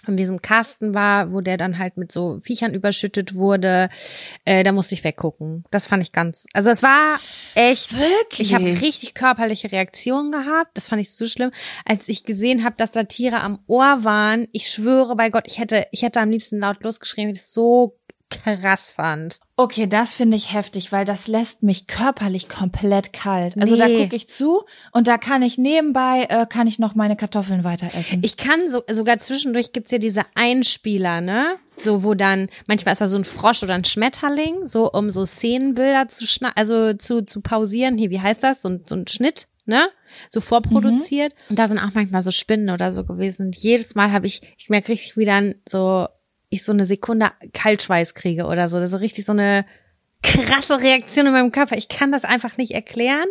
in 0.09 0.17
diesem 0.17 0.43
Kasten 0.43 0.95
war, 0.95 1.33
wo 1.33 1.41
der 1.41 1.57
dann 1.57 1.79
halt 1.79 1.97
mit 1.97 2.13
so 2.13 2.41
Viechern 2.43 2.75
überschüttet 2.75 3.35
wurde, 3.35 3.89
äh, 4.45 4.63
da 4.63 4.73
musste 4.73 4.95
ich 4.95 5.05
weggucken. 5.05 5.65
Das 5.71 5.87
fand 5.87 6.03
ich 6.03 6.13
ganz, 6.13 6.47
also 6.53 6.71
es 6.71 6.83
war 6.83 7.21
echt, 7.55 7.93
Wirklich? 7.93 8.41
ich 8.49 8.55
habe 8.55 8.65
richtig 8.65 9.15
körperliche 9.15 9.73
Reaktionen 9.73 10.33
gehabt. 10.33 10.71
Das 10.75 10.89
fand 10.89 11.01
ich 11.01 11.13
so 11.13 11.27
schlimm, 11.27 11.51
als 11.85 12.09
ich 12.09 12.25
gesehen 12.25 12.65
habe, 12.65 12.77
dass 12.77 12.93
da 12.93 13.05
Tiere 13.05 13.41
am 13.41 13.61
Ohr 13.67 14.05
waren. 14.05 14.49
Ich 14.53 14.69
schwöre 14.69 15.17
bei 15.17 15.31
Gott, 15.31 15.45
ich 15.47 15.59
hätte, 15.59 15.87
ich 15.91 16.03
hätte 16.03 16.21
am 16.21 16.31
liebsten 16.31 16.59
laut 16.59 16.83
losgeschrien, 16.83 17.29
weil 17.29 17.37
ich 17.37 17.43
so 17.43 17.97
krass 18.31 18.91
fand. 18.91 19.39
Okay, 19.57 19.87
das 19.87 20.15
finde 20.15 20.37
ich 20.37 20.53
heftig, 20.53 20.91
weil 20.93 21.05
das 21.05 21.29
lässt 21.29 21.63
mich 21.63 21.87
körperlich 21.87 22.49
komplett 22.49 23.13
kalt. 23.13 23.55
Also 23.61 23.77
da 23.77 23.87
Nee. 23.87 24.03
gucke 24.03 24.17
ich 24.17 24.29
zu 24.29 24.65
und 24.93 25.07
da 25.07 25.19
kann 25.19 25.43
ich 25.43 25.57
nebenbei, 25.59 26.27
äh, 26.29 26.47
kann 26.47 26.67
ich 26.67 26.79
noch 26.79 26.95
meine 26.95 27.17
Kartoffeln 27.17 27.63
weiter 27.65 27.89
essen. 27.95 28.21
Ich 28.25 28.37
kann 28.37 28.69
so, 28.69 28.83
sogar 28.91 29.19
zwischendurch 29.21 29.73
gibt's 29.73 29.91
ja 29.93 29.99
diese 29.99 30.23
Einspieler, 30.35 31.21
ne? 31.21 31.57
So, 31.79 32.05
wo 32.05 32.15
dann, 32.15 32.49
manchmal 32.67 32.93
ist 32.93 33.01
da 33.01 33.07
so 33.07 33.17
ein 33.17 33.25
Frosch 33.25 33.63
oder 33.63 33.75
ein 33.75 33.85
Schmetterling, 33.85 34.67
so 34.69 34.91
um 34.93 35.11
so 35.11 35.25
Szenenbilder 35.25 36.09
zu 36.09 36.27
schna 36.27 36.53
also 36.55 36.95
zu, 36.95 37.23
zu 37.25 37.41
pausieren. 37.41 37.99
Hier, 37.99 38.11
wie 38.11 38.21
heißt 38.21 38.43
das? 38.43 38.63
So, 38.63 38.69
ein- 38.69 38.83
so 38.87 38.95
ein 38.95 39.07
Schnitt, 39.09 39.47
ne? 39.67 39.89
So 40.29 40.41
vorproduziert. 40.41 41.35
Und 41.51 41.59
da 41.59 41.67
sind 41.69 41.79
auch 41.81 41.93
manchmal 41.95 42.23
so 42.23 42.31
Spinnen 42.31 42.71
oder 42.71 42.93
so 42.93 43.05
gewesen. 43.05 43.47
Und 43.47 43.57
jedes 43.57 43.95
Mal 43.97 44.13
habe 44.13 44.27
ich, 44.29 44.41
ich 44.57 44.69
merke 44.71 44.91
richtig, 44.91 45.17
wie 45.17 45.25
dann 45.25 45.57
so, 45.69 46.07
ich 46.55 46.65
so 46.65 46.73
eine 46.73 46.87
Sekunde 46.87 47.31
Kaltschweiß 47.53 48.15
kriege 48.15 48.47
oder 48.47 48.69
so. 48.69 48.79
Das 48.81 48.93
ist 48.93 49.01
richtig 49.01 49.25
so 49.25 49.33
eine 49.33 49.65
krasse 50.25 50.81
Reaktion 50.81 51.27
in 51.27 51.33
meinem 51.33 51.53
Körper. 51.53 51.77
Ich 51.77 51.89
kann 51.89 52.11
das 52.11 52.25
einfach 52.25 52.57
nicht 52.57 52.73
erklären. 52.73 53.27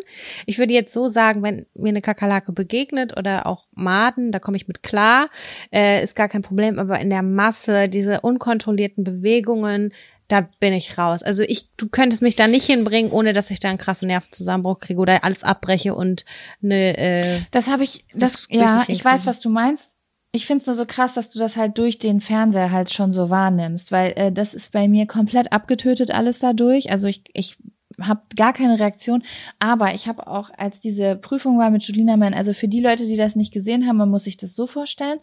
Ich 0.46 0.60
würde 0.60 0.74
jetzt 0.74 0.94
so 0.94 1.08
sagen, 1.08 1.42
wenn 1.42 1.66
mir 1.74 1.90
eine 1.90 2.02
Kakerlake 2.02 2.52
begegnet 2.52 3.18
oder 3.18 3.48
auch 3.48 3.66
Maden, 3.74 4.32
da 4.32 4.40
komme 4.40 4.58
ich 4.58 4.68
mit 4.68 4.84
klar, 4.84 5.30
äh, 5.72 6.04
ist 6.04 6.16
gar 6.16 6.30
kein 6.30 6.44
Problem. 6.44 6.80
Aber 6.80 7.00
in 7.00 7.10
der 7.10 7.24
Masse, 7.24 7.90
diese 7.90 8.22
unkontrollierten 8.22 9.04
Bewegungen, 9.04 9.92
da 10.28 10.48
bin 10.60 10.74
ich 10.74 10.98
raus. 10.98 11.24
Also 11.24 11.44
ich, 11.44 11.70
du 11.76 11.90
könntest 11.90 12.22
mich 12.22 12.36
da 12.36 12.48
nicht 12.48 12.66
hinbringen, 12.66 13.12
ohne 13.12 13.34
dass 13.34 13.52
ich 13.52 13.60
da 13.60 13.70
einen 13.70 13.78
krassen 13.78 14.08
Nervenzusammenbruch 14.08 14.80
kriege 14.80 15.00
oder 15.00 15.24
alles 15.24 15.44
abbreche 15.44 15.96
und 15.96 16.26
eine, 16.64 16.98
äh, 16.98 17.42
das 17.52 17.70
habe 17.70 17.84
ich, 17.84 18.06
das, 18.14 18.34
Das 18.34 18.48
ja, 18.50 18.84
ich 18.88 19.04
weiß, 19.04 19.26
was 19.26 19.42
du 19.42 19.50
meinst. 19.50 19.96
Ich 20.36 20.48
find's 20.48 20.66
nur 20.66 20.76
so 20.76 20.88
krass, 20.88 21.14
dass 21.14 21.30
du 21.30 21.38
das 21.38 21.58
halt 21.58 21.78
durch 21.78 22.00
den 22.00 22.20
Fernseher 22.20 22.72
halt 22.72 22.92
schon 22.92 23.12
so 23.12 23.30
wahrnimmst, 23.30 23.92
weil 23.92 24.14
äh, 24.16 24.32
das 24.32 24.56
ist 24.56 24.72
bei 24.72 24.88
mir 24.88 25.06
komplett 25.06 25.52
abgetötet 25.52 26.10
alles 26.10 26.40
dadurch. 26.40 26.90
Also 26.90 27.08
ich, 27.08 27.24
ich 27.34 27.58
habe 28.02 28.22
gar 28.36 28.52
keine 28.52 28.80
Reaktion, 28.80 29.24
aber 29.60 29.94
ich 29.94 30.08
habe 30.08 30.26
auch, 30.26 30.50
als 30.58 30.80
diese 30.80 31.16
Prüfung 31.16 31.60
war 31.60 31.70
mit 31.70 31.84
Julina 31.84 32.18
Mann, 32.18 32.34
also 32.34 32.54
für 32.54 32.68
die 32.68 32.80
Leute, 32.80 33.06
die 33.06 33.16
das 33.16 33.36
nicht 33.36 33.54
gesehen 33.54 33.86
haben, 33.86 33.98
man 33.98 34.10
muss 34.10 34.24
sich 34.24 34.36
das 34.36 34.56
so 34.56 34.66
vorstellen, 34.66 35.20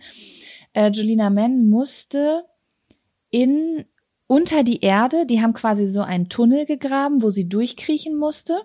äh, 0.75 0.93
Julina 0.93 1.29
Mann 1.29 1.69
musste 1.69 2.45
in 3.31 3.85
unter 4.31 4.62
die 4.62 4.78
Erde. 4.78 5.26
Die 5.26 5.43
haben 5.43 5.55
quasi 5.55 5.89
so 5.89 6.03
einen 6.03 6.28
Tunnel 6.28 6.64
gegraben, 6.64 7.20
wo 7.20 7.31
sie 7.31 7.49
durchkriechen 7.49 8.14
musste. 8.14 8.61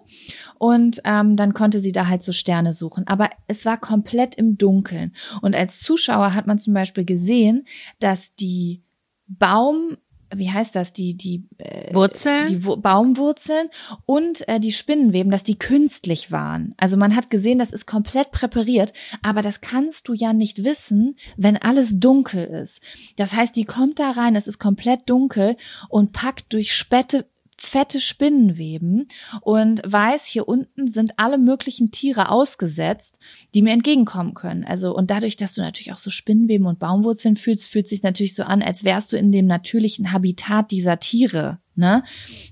Und 0.59 1.01
ähm, 1.05 1.35
dann 1.37 1.55
konnte 1.55 1.79
sie 1.79 1.91
da 1.91 2.07
halt 2.07 2.21
so 2.21 2.31
Sterne 2.31 2.71
suchen. 2.71 3.07
Aber 3.07 3.31
es 3.47 3.65
war 3.65 3.79
komplett 3.79 4.35
im 4.35 4.59
Dunkeln. 4.59 5.15
Und 5.41 5.55
als 5.55 5.79
Zuschauer 5.79 6.35
hat 6.35 6.45
man 6.45 6.59
zum 6.59 6.75
Beispiel 6.75 7.03
gesehen, 7.03 7.65
dass 7.99 8.35
die 8.35 8.83
Baum 9.25 9.97
wie 10.37 10.51
heißt 10.51 10.75
das, 10.75 10.93
die, 10.93 11.15
die, 11.15 11.43
äh, 11.57 11.93
Wurzeln? 11.93 12.47
die 12.47 12.65
Wu- 12.65 12.77
Baumwurzeln 12.77 13.69
und 14.05 14.47
äh, 14.47 14.59
die 14.59 14.71
Spinnenweben, 14.71 15.31
dass 15.31 15.43
die 15.43 15.57
künstlich 15.57 16.31
waren. 16.31 16.73
Also 16.77 16.97
man 16.97 17.15
hat 17.15 17.29
gesehen, 17.29 17.59
das 17.59 17.71
ist 17.71 17.85
komplett 17.85 18.31
präpariert, 18.31 18.93
aber 19.21 19.41
das 19.41 19.61
kannst 19.61 20.07
du 20.07 20.13
ja 20.13 20.33
nicht 20.33 20.63
wissen, 20.63 21.15
wenn 21.37 21.57
alles 21.57 21.99
dunkel 21.99 22.43
ist. 22.45 22.81
Das 23.15 23.33
heißt, 23.33 23.55
die 23.55 23.65
kommt 23.65 23.99
da 23.99 24.11
rein, 24.11 24.35
es 24.35 24.47
ist 24.47 24.59
komplett 24.59 25.09
dunkel 25.09 25.55
und 25.89 26.11
packt 26.11 26.53
durch 26.53 26.73
Spätte 26.75 27.25
fette 27.57 27.99
Spinnenweben 27.99 29.07
und 29.41 29.81
weiß, 29.85 30.25
hier 30.25 30.47
unten 30.47 30.87
sind 30.87 31.13
alle 31.17 31.37
möglichen 31.37 31.91
Tiere 31.91 32.29
ausgesetzt, 32.29 33.17
die 33.53 33.61
mir 33.61 33.73
entgegenkommen 33.73 34.33
können. 34.33 34.65
Also, 34.65 34.93
und 34.93 35.09
dadurch, 35.09 35.37
dass 35.37 35.55
du 35.55 35.61
natürlich 35.61 35.93
auch 35.93 35.97
so 35.97 36.09
Spinnenweben 36.09 36.67
und 36.67 36.79
Baumwurzeln 36.79 37.37
fühlst, 37.37 37.67
fühlt 37.67 37.87
sich 37.87 38.03
natürlich 38.03 38.35
so 38.35 38.43
an, 38.43 38.61
als 38.61 38.83
wärst 38.83 39.13
du 39.13 39.17
in 39.17 39.31
dem 39.31 39.45
natürlichen 39.45 40.11
Habitat 40.11 40.71
dieser 40.71 40.99
Tiere, 40.99 41.59
ne? 41.75 42.03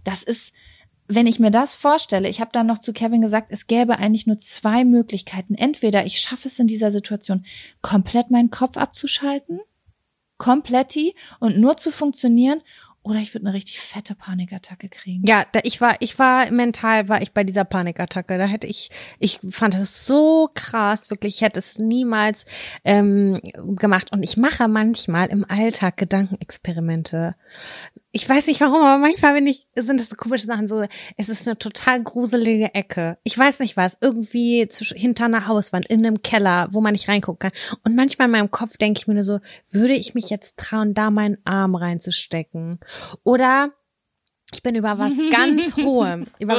Das 0.03 0.23
ist, 0.23 0.53
wenn 1.07 1.27
ich 1.27 1.39
mir 1.39 1.51
das 1.51 1.75
vorstelle, 1.75 2.29
ich 2.29 2.39
habe 2.39 2.51
dann 2.53 2.67
noch 2.67 2.79
zu 2.79 2.93
Kevin 2.93 3.21
gesagt, 3.21 3.49
es 3.51 3.67
gäbe 3.67 3.99
eigentlich 3.99 4.25
nur 4.25 4.39
zwei 4.39 4.85
Möglichkeiten. 4.85 5.55
Entweder 5.55 6.05
ich 6.05 6.19
schaffe 6.19 6.47
es 6.47 6.59
in 6.59 6.67
dieser 6.67 6.91
Situation, 6.91 7.45
komplett 7.81 8.31
meinen 8.31 8.51
Kopf 8.51 8.77
abzuschalten, 8.77 9.59
kompletti 10.37 11.13
und 11.39 11.57
nur 11.57 11.77
zu 11.77 11.91
funktionieren, 11.91 12.61
oder 13.03 13.19
ich 13.19 13.33
würde 13.33 13.45
eine 13.45 13.53
richtig 13.53 13.81
fette 13.81 14.15
Panikattacke 14.15 14.87
kriegen. 14.87 15.25
Ja, 15.25 15.45
da, 15.51 15.59
ich 15.63 15.81
war, 15.81 15.97
ich 15.99 16.17
war 16.19 16.49
mental, 16.51 17.09
war 17.09 17.21
ich 17.21 17.33
bei 17.33 17.43
dieser 17.43 17.65
Panikattacke. 17.65 18.37
Da 18.37 18.45
hätte 18.45 18.65
ich, 18.65 18.91
ich 19.19 19.41
fand 19.49 19.73
das 19.73 20.05
so 20.05 20.49
krass, 20.53 21.09
wirklich, 21.09 21.35
ich 21.35 21.41
hätte 21.41 21.59
es 21.59 21.77
niemals 21.77 22.45
ähm, 22.85 23.41
gemacht. 23.75 24.13
Und 24.13 24.23
ich 24.23 24.37
mache 24.37 24.69
manchmal 24.69 25.27
im 25.27 25.45
Alltag 25.47 25.97
Gedankenexperimente. 25.97 27.35
Ich 28.13 28.27
weiß 28.27 28.47
nicht 28.47 28.61
warum, 28.61 28.81
aber 28.81 28.99
manchmal 28.99 29.33
bin 29.33 29.47
ich, 29.47 29.67
sind 29.75 29.99
das 29.99 30.09
so 30.09 30.15
komische 30.15 30.45
Sachen, 30.45 30.67
so, 30.69 30.85
es 31.17 31.27
ist 31.27 31.45
eine 31.45 31.57
total 31.57 32.01
gruselige 32.01 32.73
Ecke. 32.73 33.17
Ich 33.23 33.37
weiß 33.37 33.59
nicht 33.59 33.75
was, 33.75 33.97
irgendwie 33.99 34.69
zwischen, 34.69 34.97
hinter 34.97 35.25
einer 35.25 35.47
Hauswand, 35.47 35.87
in 35.87 36.05
einem 36.05 36.21
Keller, 36.21 36.69
wo 36.71 36.79
man 36.79 36.93
nicht 36.93 37.09
reingucken 37.09 37.49
kann. 37.51 37.77
Und 37.83 37.95
manchmal 37.95 38.27
in 38.27 38.31
meinem 38.31 38.51
Kopf 38.51 38.77
denke 38.77 38.99
ich 38.99 39.07
mir 39.07 39.15
nur 39.15 39.23
so, 39.23 39.39
würde 39.69 39.93
ich 39.93 40.13
mich 40.13 40.29
jetzt 40.29 40.55
trauen, 40.57 40.93
da 40.93 41.11
meinen 41.11 41.37
Arm 41.43 41.75
reinzustecken? 41.75 42.79
Oder 43.23 43.71
ich 44.53 44.61
bin 44.61 44.75
über 44.75 44.99
was 44.99 45.13
ganz 45.31 45.75
Hohem, 45.77 46.27
über 46.39 46.55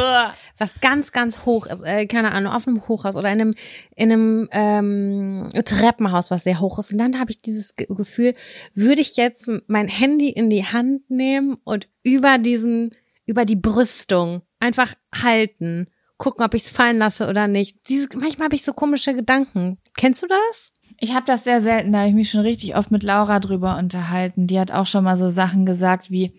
was 0.59 0.81
ganz, 0.81 1.13
ganz 1.13 1.45
hoch 1.45 1.67
ist, 1.67 1.83
äh, 1.83 2.07
keine 2.07 2.33
Ahnung, 2.33 2.53
auf 2.53 2.67
einem 2.67 2.89
Hochhaus 2.89 3.17
oder 3.17 3.31
in 3.33 3.41
einem, 3.41 3.55
in 3.95 4.13
einem 4.13 4.49
ähm, 4.51 5.49
Treppenhaus, 5.65 6.31
was 6.31 6.45
sehr 6.45 6.61
hoch 6.61 6.79
ist. 6.79 6.91
Und 6.93 6.99
dann 6.99 7.21
habe 7.21 7.31
ich 7.31 7.39
dieses 7.39 7.77
Ge- 7.77 7.87
Gefühl, 7.89 8.35
würde 8.75 9.01
ich 9.01 9.17
jetzt 9.17 9.49
mein 9.69 9.87
Handy 9.89 10.29
in 10.31 10.51
die 10.51 10.65
Hand 10.65 11.09
nehmen 11.09 11.57
und 11.65 11.89
über 12.03 12.39
diesen, 12.39 12.91
über 13.27 13.45
die 13.45 13.57
Brüstung 13.57 14.43
einfach 14.59 14.95
halten, 15.15 15.89
gucken, 16.17 16.45
ob 16.45 16.55
ich 16.55 16.63
es 16.65 16.69
fallen 16.71 16.99
lasse 16.99 17.29
oder 17.29 17.47
nicht. 17.49 17.89
Dieses, 17.89 18.09
manchmal 18.15 18.47
habe 18.47 18.57
ich 18.57 18.65
so 18.65 18.73
komische 18.73 19.15
Gedanken. 19.15 19.79
Kennst 19.97 20.23
du 20.23 20.27
das? 20.27 20.73
Ich 20.99 21.15
habe 21.15 21.27
das 21.27 21.45
sehr 21.45 21.61
selten, 21.61 21.93
da 21.93 22.01
habe 22.01 22.09
ich 22.09 22.15
mich 22.15 22.31
schon 22.31 22.41
richtig 22.41 22.77
oft 22.77 22.91
mit 22.91 23.03
Laura 23.03 23.41
drüber 23.41 23.77
unterhalten. 23.79 24.47
Die 24.47 24.59
hat 24.59 24.73
auch 24.73 24.87
schon 24.87 25.05
mal 25.05 25.17
so 25.17 25.29
Sachen 25.29 25.67
gesagt 25.67 26.11
wie, 26.11 26.35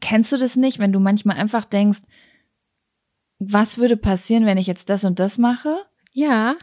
kennst 0.00 0.32
du 0.32 0.36
das 0.36 0.56
nicht, 0.56 0.78
wenn 0.78 0.92
du 0.92 1.00
manchmal 1.00 1.36
einfach 1.36 1.64
denkst, 1.64 2.00
was 3.38 3.78
würde 3.78 3.96
passieren, 3.96 4.46
wenn 4.46 4.58
ich 4.58 4.66
jetzt 4.66 4.90
das 4.90 5.04
und 5.04 5.20
das 5.20 5.38
mache? 5.38 5.76
Ja. 6.12 6.56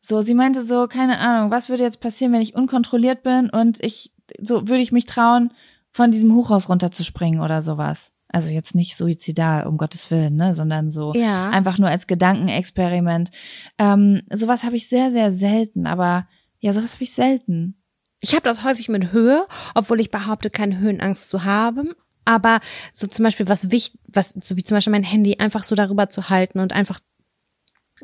So, 0.00 0.20
sie 0.20 0.34
meinte 0.34 0.64
so, 0.64 0.86
keine 0.86 1.18
Ahnung, 1.18 1.50
was 1.50 1.68
würde 1.68 1.84
jetzt 1.84 2.00
passieren, 2.00 2.32
wenn 2.32 2.42
ich 2.42 2.54
unkontrolliert 2.54 3.22
bin 3.22 3.48
und 3.48 3.82
ich, 3.82 4.12
so 4.40 4.68
würde 4.68 4.82
ich 4.82 4.92
mich 4.92 5.06
trauen, 5.06 5.52
von 5.90 6.10
diesem 6.10 6.34
Hochhaus 6.34 6.68
runterzuspringen 6.68 7.40
oder 7.40 7.62
sowas. 7.62 8.12
Also 8.34 8.50
jetzt 8.50 8.74
nicht 8.74 8.96
suizidal, 8.96 9.66
um 9.66 9.76
Gottes 9.76 10.10
Willen, 10.10 10.34
ne, 10.34 10.54
sondern 10.56 10.90
so 10.90 11.14
Ja. 11.14 11.50
einfach 11.50 11.78
nur 11.78 11.88
als 11.88 12.06
Gedankenexperiment. 12.08 13.30
Ähm, 13.78 14.22
sowas 14.30 14.64
habe 14.64 14.74
ich 14.74 14.88
sehr, 14.88 15.12
sehr 15.12 15.30
selten, 15.30 15.86
aber 15.86 16.26
ja, 16.58 16.72
sowas 16.72 16.94
habe 16.94 17.04
ich 17.04 17.12
selten. 17.12 17.80
Ich 18.20 18.32
habe 18.34 18.42
das 18.42 18.64
häufig 18.64 18.88
mit 18.88 19.12
Höhe, 19.12 19.46
obwohl 19.74 20.00
ich 20.00 20.10
behaupte, 20.10 20.50
keine 20.50 20.78
Höhenangst 20.78 21.28
zu 21.28 21.44
haben. 21.44 21.90
Aber 22.24 22.60
so 22.90 23.06
zum 23.06 23.22
Beispiel 23.22 23.48
was 23.48 23.70
wichtig, 23.70 24.00
was, 24.08 24.30
so 24.42 24.56
wie 24.56 24.64
zum 24.64 24.76
Beispiel 24.76 24.90
mein 24.90 25.04
Handy 25.04 25.36
einfach 25.38 25.62
so 25.62 25.74
darüber 25.76 26.08
zu 26.08 26.30
halten 26.30 26.58
und 26.58 26.72
einfach, 26.72 27.00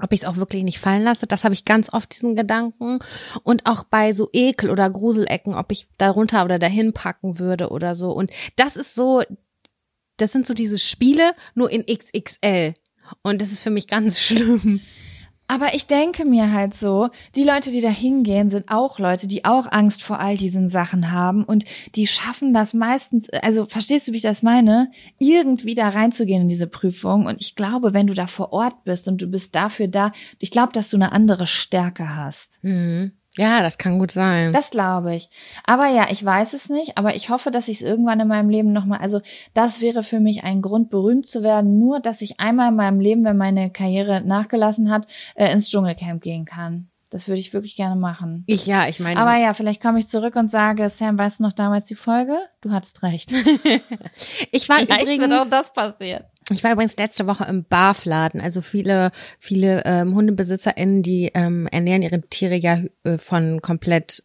ob 0.01 0.13
ich 0.13 0.21
es 0.21 0.27
auch 0.27 0.37
wirklich 0.37 0.63
nicht 0.63 0.79
fallen 0.79 1.03
lasse, 1.03 1.27
das 1.27 1.43
habe 1.43 1.55
ich 1.55 1.65
ganz 1.65 1.93
oft 1.93 2.15
diesen 2.15 2.37
Gedanken. 2.37 3.01
Und 3.43 3.67
auch 3.67 3.83
bei 3.85 4.13
so 4.13 4.29
Ekel 4.33 4.71
oder 4.71 4.89
Gruselecken, 4.91 5.55
ob 5.55 5.73
ich 5.73 5.89
da 5.99 6.11
runter 6.11 6.45
oder 6.45 6.59
dahin 6.61 6.93
packen 6.93 7.39
würde 7.41 7.71
oder 7.71 7.95
so. 7.95 8.13
Und 8.13 8.31
das 8.57 8.77
ist 8.77 8.95
so, 8.95 9.23
das 10.21 10.33
sind 10.33 10.47
so 10.47 10.55
diese 10.55 10.79
Spiele 10.79 11.35
nur 11.55 11.71
in 11.71 11.85
XXL. 11.87 12.75
Und 13.23 13.43
das 13.43 13.53
ist 13.53 13.63
für 13.63 13.71
mich 13.71 13.87
ganz 13.87 14.21
schlimm. 14.21 14.81
Aber 15.51 15.75
ich 15.75 15.89
denke 15.89 16.25
mir 16.25 16.53
halt 16.53 16.75
so, 16.75 17.09
die 17.35 17.43
Leute, 17.43 17.73
die 17.73 17.81
da 17.81 17.89
hingehen, 17.89 18.49
sind 18.49 18.71
auch 18.71 19.01
Leute, 19.01 19.27
die 19.27 19.45
auch 19.45 19.67
Angst 19.73 20.05
vor 20.05 20.21
all 20.21 20.37
diesen 20.37 20.69
Sachen 20.69 21.11
haben 21.11 21.43
und 21.43 21.65
die 21.97 22.07
schaffen 22.07 22.55
das 22.55 22.73
meistens, 22.73 23.29
also 23.31 23.67
verstehst 23.67 24.07
du, 24.07 24.13
wie 24.13 24.19
ich 24.19 24.23
das 24.23 24.45
meine, 24.45 24.93
irgendwie 25.19 25.75
da 25.75 25.89
reinzugehen 25.89 26.43
in 26.43 26.49
diese 26.49 26.69
Prüfung. 26.69 27.27
Und 27.27 27.41
ich 27.41 27.57
glaube, 27.57 27.93
wenn 27.95 28.07
du 28.07 28.15
da 28.15 28.29
vor 28.29 28.53
Ort 28.53 28.85
bist 28.85 29.09
und 29.09 29.21
du 29.21 29.27
bist 29.27 29.57
dafür 29.57 29.89
da, 29.89 30.13
ich 30.39 30.53
glaube, 30.53 30.73
dass 30.73 30.89
du 30.89 30.97
eine 30.97 31.11
andere 31.11 31.49
Stärke 31.49 32.15
hast. 32.15 32.63
Mhm. 32.63 33.11
Ja, 33.37 33.63
das 33.63 33.79
kann 33.79 33.99
gut 33.99 34.11
sein. 34.11 34.53
Das 34.53 34.71
glaube 34.71 35.15
ich. 35.15 35.31
Aber 35.65 35.87
ja, 35.87 36.09
ich 36.11 36.25
weiß 36.25 36.53
es 36.53 36.69
nicht, 36.69 36.99
aber 36.99 37.15
ich 37.15 37.31
hoffe, 37.31 37.51
dass 37.51 37.69
ich 37.69 37.79
es 37.79 37.83
irgendwann 37.83 38.19
in 38.19 38.29
meinem 38.29 38.51
Leben 38.51 38.73
nochmal, 38.73 38.99
also 38.99 39.21
das 39.55 39.81
wäre 39.81 40.03
für 40.03 40.19
mich 40.19 40.43
ein 40.43 40.63
Grund, 40.63 40.91
berühmt 40.91 41.27
zu 41.27 41.43
werden, 41.43 41.79
nur 41.79 42.01
dass 42.01 42.23
ich 42.23 42.41
einmal 42.41 42.71
in 42.71 42.77
meinem 42.77 42.99
Leben, 42.99 43.25
wenn 43.25 43.37
meine 43.37 43.71
Karriere 43.71 44.21
nachgelassen 44.23 44.91
hat, 44.91 45.07
äh, 45.37 45.53
ins 45.53 45.71
Dschungelcamp 45.71 46.23
gehen 46.23 46.45
kann. 46.45 46.89
Das 47.11 47.27
würde 47.27 47.41
ich 47.41 47.53
wirklich 47.53 47.75
gerne 47.75 47.97
machen. 47.97 48.45
ich 48.47 48.67
ja, 48.67 48.87
ich 48.87 49.01
meine. 49.01 49.21
Aber 49.21 49.37
ja, 49.37 49.53
vielleicht 49.53 49.83
komme 49.83 49.99
ich 49.99 50.07
zurück 50.07 50.37
und 50.37 50.49
sage, 50.49 50.89
Sam, 50.89 51.19
weißt 51.19 51.41
du 51.41 51.43
noch 51.43 51.53
damals 51.53 51.87
die 51.87 51.97
Folge? 51.97 52.37
Du 52.61 52.71
hattest 52.71 53.03
recht. 53.03 53.33
ich 54.53 54.69
war 54.69 54.83
übrigens, 54.83 55.51
das 55.51 55.73
passiert. 55.73 56.27
Ich 56.51 56.65
war 56.65 56.73
übrigens 56.73 56.97
letzte 56.97 57.27
Woche 57.27 57.45
im 57.45 57.65
Barfladen. 57.65 58.41
Also 58.41 58.61
viele, 58.61 59.13
viele 59.39 59.83
ähm, 59.85 60.15
HundebesitzerInnen, 60.15 61.03
die 61.03 61.31
ähm, 61.35 61.67
ernähren 61.69 62.03
ihre 62.03 62.21
Tiere 62.23 62.57
ja 62.57 62.81
äh, 63.05 63.19
von 63.19 63.63
komplett. 63.63 64.25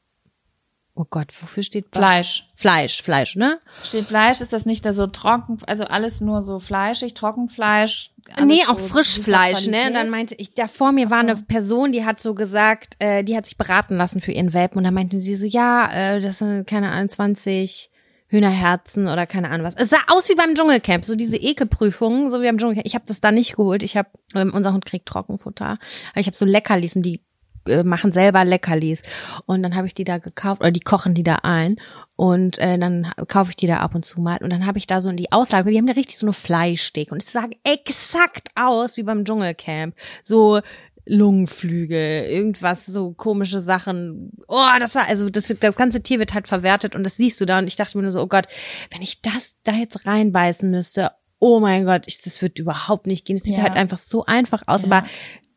Oh 0.98 1.06
Gott, 1.10 1.34
wofür 1.42 1.62
steht 1.62 1.92
Bar? 1.92 2.02
Fleisch. 2.02 2.50
Fleisch, 2.56 3.02
Fleisch, 3.02 3.36
ne? 3.36 3.60
Steht 3.84 4.06
Fleisch, 4.08 4.40
ist 4.40 4.54
das 4.54 4.66
nicht 4.66 4.86
da 4.86 4.94
so 4.94 5.08
trocken, 5.08 5.58
also 5.68 5.84
alles 5.84 6.22
nur 6.22 6.42
so 6.44 6.60
fleischig, 6.60 7.14
Trockenfleisch? 7.14 8.12
nee, 8.46 8.62
so 8.66 8.72
auch 8.72 8.80
Frischfleisch, 8.80 9.66
super 9.66 9.78
ne? 9.78 9.88
Und 9.88 9.94
dann 9.94 10.10
meinte 10.10 10.36
ich, 10.36 10.54
da 10.54 10.68
vor 10.68 10.94
mir 10.94 11.12
war 11.12 11.20
Ach 11.20 11.24
so. 11.24 11.30
eine 11.32 11.42
Person, 11.44 11.92
die 11.92 12.06
hat 12.06 12.22
so 12.22 12.34
gesagt, 12.34 12.96
äh, 13.00 13.26
die 13.26 13.36
hat 13.36 13.46
sich 13.46 13.58
beraten 13.58 13.98
lassen 13.98 14.22
für 14.22 14.32
ihren 14.32 14.54
Welpen. 14.54 14.78
Und 14.78 14.86
dann 14.86 14.94
meinte 14.94 15.20
sie 15.20 15.36
so, 15.36 15.46
ja, 15.46 15.92
äh, 15.92 16.22
das 16.22 16.40
sind 16.40 16.66
keine 16.66 16.92
Ahnung, 16.92 17.10
20 17.10 17.92
Hühnerherzen 18.28 19.08
oder 19.08 19.28
keine 19.28 19.50
Ahnung 19.50 19.66
was. 19.66 19.76
Es 19.76 19.90
sah 19.90 20.00
aus 20.08 20.30
wie 20.30 20.36
beim 20.36 20.56
Dschungelcamp, 20.56 21.06
so 21.06 21.16
diese 21.16 21.38
Ekelprüfungen, 21.38 22.30
so 22.30 22.42
wie 22.42 22.46
beim 22.46 22.58
Dschungelcamp. 22.58 22.86
Ich 22.86 22.96
habe 22.96 23.06
das 23.08 23.22
da 23.22 23.32
nicht 23.32 23.56
geholt. 23.56 23.84
Ich 23.84 23.96
habe, 23.96 24.10
ähm, 24.34 24.52
unser 24.54 24.74
Hund 24.74 24.86
kriegt 24.86 25.08
Trockenfutter. 25.08 25.78
Aber 26.12 26.20
ich 26.20 26.28
habe 26.28 26.36
so 26.36 26.46
Leckerlis 26.46 26.96
und 26.96 27.04
die 27.04 27.22
äh, 27.68 27.84
machen 27.84 28.12
selber 28.12 28.46
Leckerlis. 28.46 29.02
Und 29.46 29.64
dann 29.64 29.76
habe 29.76 29.88
ich 29.88 29.94
die 29.94 30.04
da 30.04 30.18
gekauft, 30.18 30.62
oder 30.62 30.72
die 30.72 30.82
kochen 30.82 31.14
die 31.14 31.24
da 31.24 31.38
ein. 31.44 31.78
Und 32.16 32.58
äh, 32.60 32.78
dann 32.78 33.12
kaufe 33.28 33.50
ich 33.52 33.56
die 33.58 33.68
da 33.68 33.78
ab 33.78 33.94
und 33.94 34.06
zu 34.06 34.22
mal. 34.22 34.38
Und 34.42 34.54
dann 34.54 34.66
habe 34.66 34.78
ich 34.78 34.88
da 34.88 35.02
so 35.02 35.10
in 35.10 35.18
die 35.18 35.32
Auslage, 35.32 35.70
die 35.70 35.78
haben 35.78 35.88
da 35.88 35.94
richtig 35.94 36.18
so 36.18 36.26
eine 36.26 36.34
Fleischsteak. 36.34 37.12
Und 37.12 37.24
es 37.24 37.32
sah 37.32 37.48
exakt 37.64 38.50
aus 38.56 38.98
wie 38.98 39.04
beim 39.04 39.26
Dschungelcamp. 39.26 39.96
So 40.24 40.62
Lungenflügel, 41.06 42.26
irgendwas, 42.30 42.86
so 42.86 43.12
komische 43.14 43.60
Sachen. 43.62 44.32
Oh, 44.48 44.66
das 44.80 44.96
war, 44.96 45.08
also 45.08 45.30
das, 45.30 45.50
wird, 45.50 45.64
das 45.64 45.76
ganze 45.76 46.02
Tier 46.02 46.20
wird 46.20 46.34
halt 46.34 46.48
verwertet 46.48 46.96
und 46.96 47.04
das 47.04 47.18
siehst 47.18 47.40
du 47.42 47.46
da. 47.46 47.60
Und 47.60 47.68
ich 47.68 47.76
dachte 47.76 47.98
mir 47.98 48.04
nur 48.04 48.12
so, 48.12 48.22
oh 48.22 48.28
Gott, 48.28 48.48
wenn 48.92 49.02
ich 49.02 49.22
das 49.22 49.56
da 49.64 49.74
jetzt 49.74 50.06
reinbeißen 50.06 50.70
müsste, 50.70 51.12
oh 51.40 51.60
mein 51.60 51.86
Gott, 51.86 52.04
ich, 52.08 52.22
das 52.22 52.42
wird 52.42 52.60
überhaupt 52.60 53.08
nicht 53.08 53.26
gehen. 53.26 53.36
Es 53.38 53.44
sieht 53.44 53.58
Ja. 53.58 53.64
halt 53.64 53.74
einfach 53.74 53.98
so 53.98 54.26
einfach 54.26 54.64
aus, 54.68 54.84
Ja. 54.84 54.92
aber 54.92 55.08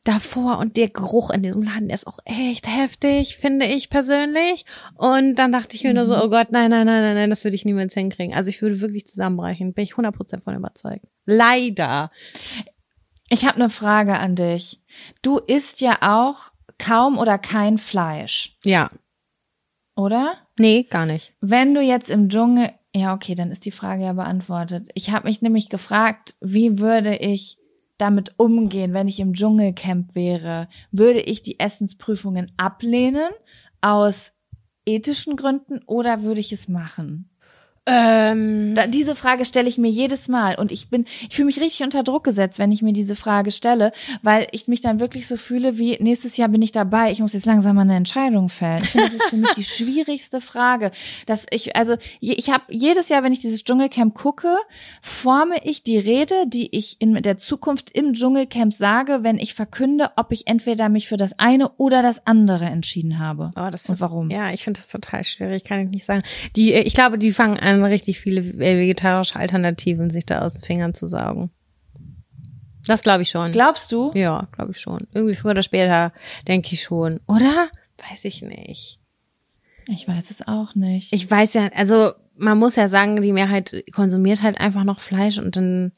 davor 0.05 0.59
und 0.59 0.76
der 0.78 0.88
Geruch 0.88 1.28
in 1.30 1.42
diesem 1.42 1.62
Laden, 1.62 1.88
der 1.88 1.94
ist 1.96 2.07
auch 2.07 2.18
echt 2.24 2.66
heftig, 2.66 3.36
finde 3.36 3.66
ich 3.66 3.90
persönlich. 3.90 4.64
Und 4.96 5.34
dann 5.36 5.53
dachte 5.53 5.76
ich 5.76 5.84
mir 5.84 5.92
nur 5.92 6.07
so, 6.07 6.14
Mhm. 6.14 6.20
oh 6.24 6.28
Gott, 6.30 6.49
nein, 6.51 6.70
nein, 6.70 6.86
nein, 6.86 7.03
nein, 7.03 7.14
nein, 7.14 7.30
das 7.30 7.44
würde 7.44 7.55
ich 7.57 7.64
niemals 7.66 7.92
hinkriegen. 7.94 8.34
Also 8.34 8.49
ich 8.49 8.62
würde 8.62 8.80
wirklich 8.80 9.07
zusammenbrechen, 9.07 9.74
bin 9.74 9.84
ich 9.84 9.94
100% 9.96 10.42
von 10.44 10.55
überzeugt. 10.57 11.05
Leider. 11.26 12.11
Ich 13.30 13.44
habe 13.44 13.56
eine 13.56 13.70
Frage 13.70 14.18
an 14.18 14.34
dich. 14.36 14.80
Du 15.22 15.38
isst 15.38 15.80
ja 15.80 15.98
auch 16.00 16.52
kaum 16.78 17.18
oder 17.18 17.38
kein 17.38 17.78
Fleisch, 17.78 18.56
Ja. 18.64 18.88
oder? 19.96 20.36
Nee, 20.58 20.84
gar 20.84 21.06
nicht. 21.06 21.34
Wenn 21.40 21.74
du 21.74 21.80
jetzt 21.82 22.10
im 22.10 22.28
Dschungel, 22.28 22.70
Ja, 22.94 23.12
okay, 23.14 23.34
dann 23.34 23.50
ist 23.50 23.66
die 23.66 23.70
Frage 23.70 24.04
ja 24.04 24.12
beantwortet. 24.14 24.88
Ich 24.94 25.10
habe 25.10 25.28
mich 25.28 25.42
nämlich 25.42 25.68
gefragt, 25.68 26.34
wie 26.40 26.78
würde 26.80 27.16
ich 27.16 27.58
damit 27.98 28.32
umgehen, 28.38 28.94
wenn 28.94 29.08
ich 29.08 29.20
im 29.20 29.34
Dschungelcamp 29.34 30.14
wäre? 30.14 30.68
Würde 30.90 31.20
ich 31.20 31.42
die 31.42 31.60
Essensprüfungen 31.60 32.50
ablehnen 32.56 33.28
aus 33.82 34.32
ethischen 34.86 35.36
Gründen 35.36 35.82
oder 35.86 36.22
würde 36.22 36.40
ich 36.40 36.50
es 36.50 36.66
machen? 36.66 37.28
Ähm, 37.89 38.74
Da, 38.74 38.86
diese 38.86 39.14
Frage 39.14 39.45
stelle 39.45 39.68
ich 39.68 39.78
mir 39.78 39.89
jedes 39.91 40.28
Mal 40.28 40.55
und 40.57 40.70
ich 40.72 40.89
bin, 40.91 41.07
ich 41.28 41.34
fühle 41.36 41.47
mich 41.47 41.61
richtig 41.61 41.82
unter 41.82 42.03
Druck 42.03 42.24
gesetzt, 42.24 42.59
wenn 42.59 42.70
ich 42.72 42.82
mir 42.82 42.93
diese 42.93 43.16
Frage 43.16 43.51
stelle, 43.51 43.93
weil 44.22 44.47
ich 44.53 44.68
mich 44.68 44.80
dann 44.80 45.01
wirklich 45.01 45.26
so 45.26 45.36
fühle, 45.36 45.78
wie 45.78 45.97
nächstes 46.01 46.36
Jahr 46.36 46.49
bin 46.49 46.62
ich 46.62 46.72
dabei, 46.72 47.11
ich 47.11 47.20
muss 47.20 47.32
jetzt 47.32 47.47
langsam 47.47 47.76
mal 47.76 47.82
eine 47.82 47.97
Entscheidung 47.97 48.49
fällen. 48.49 48.82
Ich 48.82 48.91
finde, 48.91 49.07
das 49.07 49.14
ist 49.16 49.30
für 49.30 49.36
mich 49.36 49.51
die 49.53 49.64
schwierigste 49.64 50.41
Frage, 50.41 50.91
dass 51.26 51.47
ich, 51.51 51.76
also 51.76 51.97
je- 52.20 52.34
ich 52.34 52.51
habe 52.51 52.64
jedes 52.68 53.09
Jahr, 53.09 53.22
wenn 53.22 53.32
ich 53.32 53.41
dieses 53.41 53.64
Dschungelcamp 53.64 54.14
gucke, 54.14 54.55
forme 55.03 55.57
ich 55.64 55.82
die 55.82 55.99
Rede, 55.99 56.34
die 56.47 56.76
ich 56.76 56.97
in 57.01 57.14
der 57.14 57.39
Zukunft 57.39 57.91
im 57.97 58.12
Dschungelcamp 58.12 58.72
sage, 58.72 59.20
wenn 59.22 59.39
ich 59.39 59.55
verkünde, 59.55 60.11
ob 60.16 60.32
ich 60.32 60.47
entweder 60.47 60.89
mich 60.89 61.09
für 61.09 61.16
das 61.16 61.39
eine 61.39 61.70
oder 61.76 62.03
das 62.03 62.26
andere 62.26 62.66
entschieden 62.66 63.18
habe. 63.18 63.51
Oh, 63.57 63.68
das 63.70 63.89
und 63.89 64.01
warum? 64.01 64.30
Ja, 64.30 64.53
ich 64.53 64.64
finde 64.64 64.80
das 64.80 64.89
total 64.89 65.24
schwierig, 65.24 65.64
kann 65.64 65.80
ich 65.80 65.89
nicht 65.91 66.05
sagen. 66.05 66.22
Die, 66.57 66.72
äh, 66.72 66.80
ich 66.82 66.95
glaube, 66.95 67.18
die 67.18 67.32
fangen 67.32 67.59
an, 67.59 67.77
richtig 67.84 68.20
viele 68.20 68.40
äh, 68.40 68.78
vegetarische 68.78 69.36
Alternativen 69.36 70.10
sich 70.10 70.26
da 70.26 70.40
aus 70.40 70.54
den 70.54 70.62
Fingern 70.62 70.94
zu 70.94 71.06
saugen. 71.06 71.50
Das 72.86 73.02
glaube 73.02 73.22
ich 73.22 73.30
schon. 73.30 73.52
Glaubst 73.52 73.92
du? 73.92 74.10
ja, 74.14 74.48
glaube 74.52 74.72
ich 74.72 74.80
schon. 74.80 75.06
Irgendwie 75.12 75.34
früher 75.34 75.52
oder 75.52 75.62
später 75.62 76.12
denke 76.46 76.70
ich 76.72 76.82
schon. 76.82 77.20
Oder? 77.26 77.68
Weiß 78.10 78.24
ich 78.24 78.42
nicht. 78.42 78.98
Ich 79.86 80.06
weiß 80.06 80.30
es 80.30 80.46
auch 80.46 80.74
nicht. 80.74 81.12
Ich 81.12 81.30
weiß 81.30 81.54
ja, 81.54 81.68
also 81.74 82.12
man 82.36 82.58
muss 82.58 82.76
ja 82.76 82.88
sagen, 82.88 83.20
die 83.20 83.32
Mehrheit 83.32 83.84
konsumiert 83.92 84.42
halt 84.42 84.60
einfach 84.60 84.84
noch 84.84 85.00
Fleisch 85.00 85.38
und 85.38 85.56
dann 85.56 85.92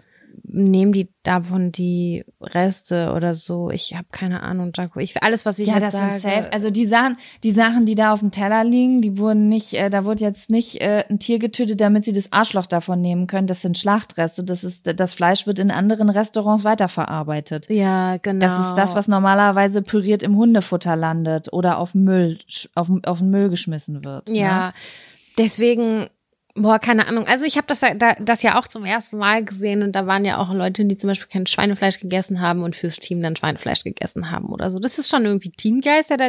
nehmen 0.45 0.93
die 0.93 1.09
davon 1.23 1.71
die 1.73 2.25
Reste 2.41 3.13
oder 3.15 3.35
so. 3.35 3.71
Ich 3.71 3.95
habe 3.95 4.07
keine 4.11 4.43
Ahnung, 4.43 4.73
Jaco. 4.75 4.99
Ich 5.01 5.23
alles, 5.23 5.45
was 5.45 5.59
ich 5.59 5.69
Ja, 5.69 5.79
das 5.79 5.93
sage, 5.93 6.19
sind 6.19 6.23
safe. 6.23 6.53
Also 6.53 6.71
die 6.71 6.87
Sachen, 6.87 7.17
die 7.45 7.51
Sachen, 7.51 7.87
die 7.87 7.95
da 7.95 8.13
auf 8.13 8.21
dem 8.21 8.31
Teller 8.31 8.65
liegen, 8.65 9.03
die 9.03 9.19
wurden 9.19 9.49
nicht, 9.49 9.75
äh, 9.75 9.91
da 9.91 10.05
wurde 10.05 10.25
jetzt 10.25 10.51
nicht 10.51 10.81
äh, 10.81 11.05
ein 11.09 11.19
Tier 11.19 11.39
getötet, 11.39 11.81
damit 11.81 12.05
sie 12.05 12.13
das 12.13 12.33
Arschloch 12.33 12.67
davon 12.67 13.01
nehmen 13.01 13.27
können. 13.27 13.47
Das 13.47 13.63
sind 13.63 13.77
Schlachtreste. 13.79 14.43
Das 14.45 14.65
ist, 14.65 14.87
das 14.99 15.15
Fleisch 15.15 15.47
wird 15.47 15.59
in 15.59 15.71
anderen 15.71 16.09
Restaurants 16.11 16.65
weiterverarbeitet. 16.65 17.69
ja, 17.69 18.17
genau. 18.17 18.41
Das 18.41 18.59
ist 18.59 18.75
das, 18.75 18.95
was 18.95 19.09
normalerweise 19.09 19.83
püriert 19.83 20.23
im 20.23 20.37
Hundefutter 20.37 20.97
landet 20.97 21.53
oder 21.53 21.79
auf 21.79 21.95
Müll, 21.95 22.39
auf, 22.75 22.89
auf 23.05 23.19
den 23.19 23.31
Müll 23.31 23.51
geschmissen 23.51 24.05
wird. 24.05 24.31
Ja, 24.31 24.69
Ne? 24.69 24.73
deswegen, 25.39 26.09
boah, 26.55 26.79
keine 26.79 27.07
Ahnung. 27.07 27.27
Also 27.27 27.45
ich 27.45 27.57
habe 27.57 27.67
das, 27.67 27.81
ja- 27.81 27.95
da, 27.95 28.15
das 28.15 28.43
ja 28.43 28.59
auch 28.59 28.69
zum 28.69 28.85
ersten 28.85 29.19
Mal 29.19 29.45
gesehen 29.45 29.83
und 29.83 29.93
da 29.97 30.07
waren 30.07 30.25
ja 30.25 30.39
auch 30.39 30.53
Leute, 30.53 30.85
die 30.85 30.97
zum 30.97 31.09
Beispiel 31.09 31.29
kein 31.29 31.47
Schweinefleisch 31.47 32.01
gegessen 32.01 32.41
haben 32.41 32.63
und 32.63 32.77
fürs 32.77 32.97
Team 32.97 33.23
dann 33.23 33.37
Schweinefleisch 33.37 33.83
gegessen 33.85 34.31
haben 34.31 34.51
oder 34.51 34.71
so. 34.71 34.79
Das 34.79 34.99
ist 34.99 35.09
schon 35.09 35.25
irgendwie 35.25 35.51
Teamgeist, 35.51 36.11
der 36.11 36.17
da 36.17 36.29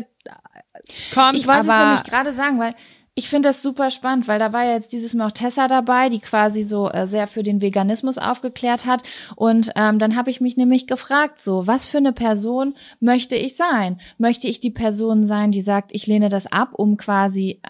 kommt. 1.13 1.37
Ich 1.37 1.47
wollte 1.47 1.61
es 1.61 1.67
nämlich 1.67 2.03
gerade 2.03 2.33
sagen, 2.33 2.59
weil 2.59 2.73
ich 3.13 3.27
finde 3.27 3.49
das 3.49 3.61
super 3.61 3.89
spannend, 3.89 4.29
weil 4.29 4.39
da 4.39 4.53
war 4.53 4.63
ja 4.63 4.71
jetzt 4.75 4.93
dieses 4.93 5.13
Mal 5.13 5.27
auch 5.27 5.31
Tessa 5.33 5.67
dabei, 5.67 6.07
die 6.07 6.19
quasi 6.21 6.63
so 6.63 6.89
äh, 6.89 7.07
sehr 7.07 7.27
für 7.27 7.43
den 7.43 7.59
Veganismus 7.59 8.17
aufgeklärt 8.17 8.85
hat. 8.85 9.03
Und 9.35 9.71
ähm, 9.75 9.99
dann 9.99 10.15
habe 10.15 10.29
ich 10.31 10.39
mich 10.39 10.55
nämlich 10.55 10.87
gefragt, 10.87 11.41
so, 11.41 11.67
was 11.67 11.85
für 11.85 11.97
eine 11.97 12.13
Person 12.13 12.73
möchte 13.01 13.35
ich 13.35 13.57
sein? 13.57 13.99
Möchte 14.17 14.47
ich 14.47 14.61
die 14.61 14.71
Person 14.71 15.27
sein, 15.27 15.51
die 15.51 15.61
sagt, 15.61 15.91
ich 15.93 16.07
lehne 16.07 16.29
das 16.29 16.47
ab, 16.49 16.69
um 16.73 16.95
quasi 16.95 17.61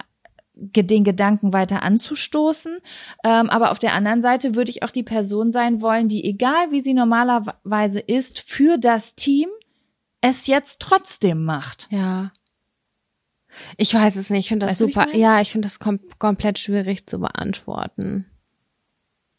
den 0.54 1.04
Gedanken 1.04 1.52
weiter 1.52 1.82
anzustoßen. 1.82 2.78
Ähm, 3.24 3.50
aber 3.50 3.70
auf 3.70 3.78
der 3.78 3.94
anderen 3.94 4.22
Seite 4.22 4.54
würde 4.54 4.70
ich 4.70 4.82
auch 4.82 4.90
die 4.90 5.02
Person 5.02 5.50
sein 5.50 5.80
wollen, 5.80 6.08
die, 6.08 6.24
egal 6.24 6.70
wie 6.70 6.80
sie 6.80 6.94
normalerweise 6.94 8.00
ist, 8.00 8.38
für 8.38 8.78
das 8.78 9.14
Team 9.14 9.48
es 10.20 10.46
jetzt 10.46 10.80
trotzdem 10.80 11.44
macht. 11.44 11.88
ja. 11.90 12.32
Ich 13.76 13.92
weiß 13.92 14.16
es 14.16 14.30
nicht. 14.30 14.44
Ich 14.44 14.48
finde 14.48 14.64
das 14.64 14.72
Weißt 14.76 14.80
wie 14.80 14.86
ich 14.88 14.94
super. 14.94 15.06
meine? 15.08 15.18
Ja, 15.18 15.40
ich 15.42 15.52
finde 15.52 15.66
das 15.66 15.78
kom 15.78 16.00
komplett 16.18 16.58
schwierig 16.58 17.06
zu 17.06 17.18
beantworten. 17.18 18.26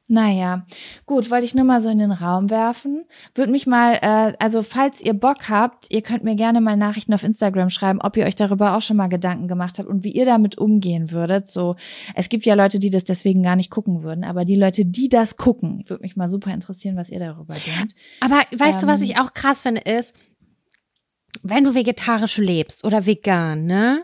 Naja, 0.08 0.66
gut, 1.06 1.32
wollte 1.32 1.45
ich 1.45 1.56
nur 1.56 1.64
mal 1.64 1.80
so 1.80 1.89
in 1.89 1.97
den 1.97 2.12
Raum 2.12 2.49
werfen. 2.49 3.06
Würde 3.36 3.51
mich 3.51 3.66
mal, 3.66 3.93
äh, 4.01 4.34
also 4.38 4.62
falls 4.62 5.01
ihr 5.01 5.14
Bock 5.14 5.49
habt, 5.49 5.89
ihr 5.89 6.01
könnt 6.01 6.26
mir 6.26 6.36
gerne 6.36 6.60
mal 6.60 6.76
Nachrichten 6.76 7.14
auf 7.14 7.24
Instagram 7.24 7.70
schreiben, 7.70 8.01
ob 8.01 8.18
ihr 8.18 8.26
euch 8.26 8.36
darüber 8.36 8.76
auch 8.76 8.82
schon 8.82 8.97
mal 8.97 9.08
Gedanken 9.08 9.47
gemacht 9.47 9.80
habt 9.80 9.88
und 9.88 10.04
wie 10.04 10.12
ihr 10.12 10.26
damit 10.26 10.58
umgehen 10.58 11.10
würdet. 11.12 11.47
So, 11.47 11.78
es 12.16 12.28
gibt 12.28 12.45
ja 12.45 12.54
Leute, 12.54 12.80
die 12.80 12.89
das 12.89 13.06
deswegen 13.06 13.43
gar 13.43 13.56
nicht 13.56 13.70
gucken 13.72 14.04
würden, 14.04 14.26
aber 14.26 14.43
die 14.43 14.58
Leute, 14.58 14.86
die 14.86 15.08
das 15.08 15.38
gucken, 15.38 15.86
würde 15.88 16.04
mich 16.04 16.18
mal 16.18 16.28
super 16.28 16.54
interessieren, 16.54 16.97
was 16.97 17.10
ihr 17.10 17.20
darüber 17.20 17.54
denkt. 17.54 17.95
Aber 18.20 18.41
weißt 18.51 18.84
du, 18.84 18.88
was 18.88 18.99
Ähm, 18.99 19.10
ich 19.10 19.18
auch 19.18 19.34
krass 19.34 19.62
finde, 19.62 19.82
ist, 19.82 20.14
wenn 21.41 21.64
du 21.64 21.74
vegetarisch 21.74 22.38
lebst 22.38 22.84
oder 22.84 23.06
vegan, 23.06 23.66
ne? 23.66 24.04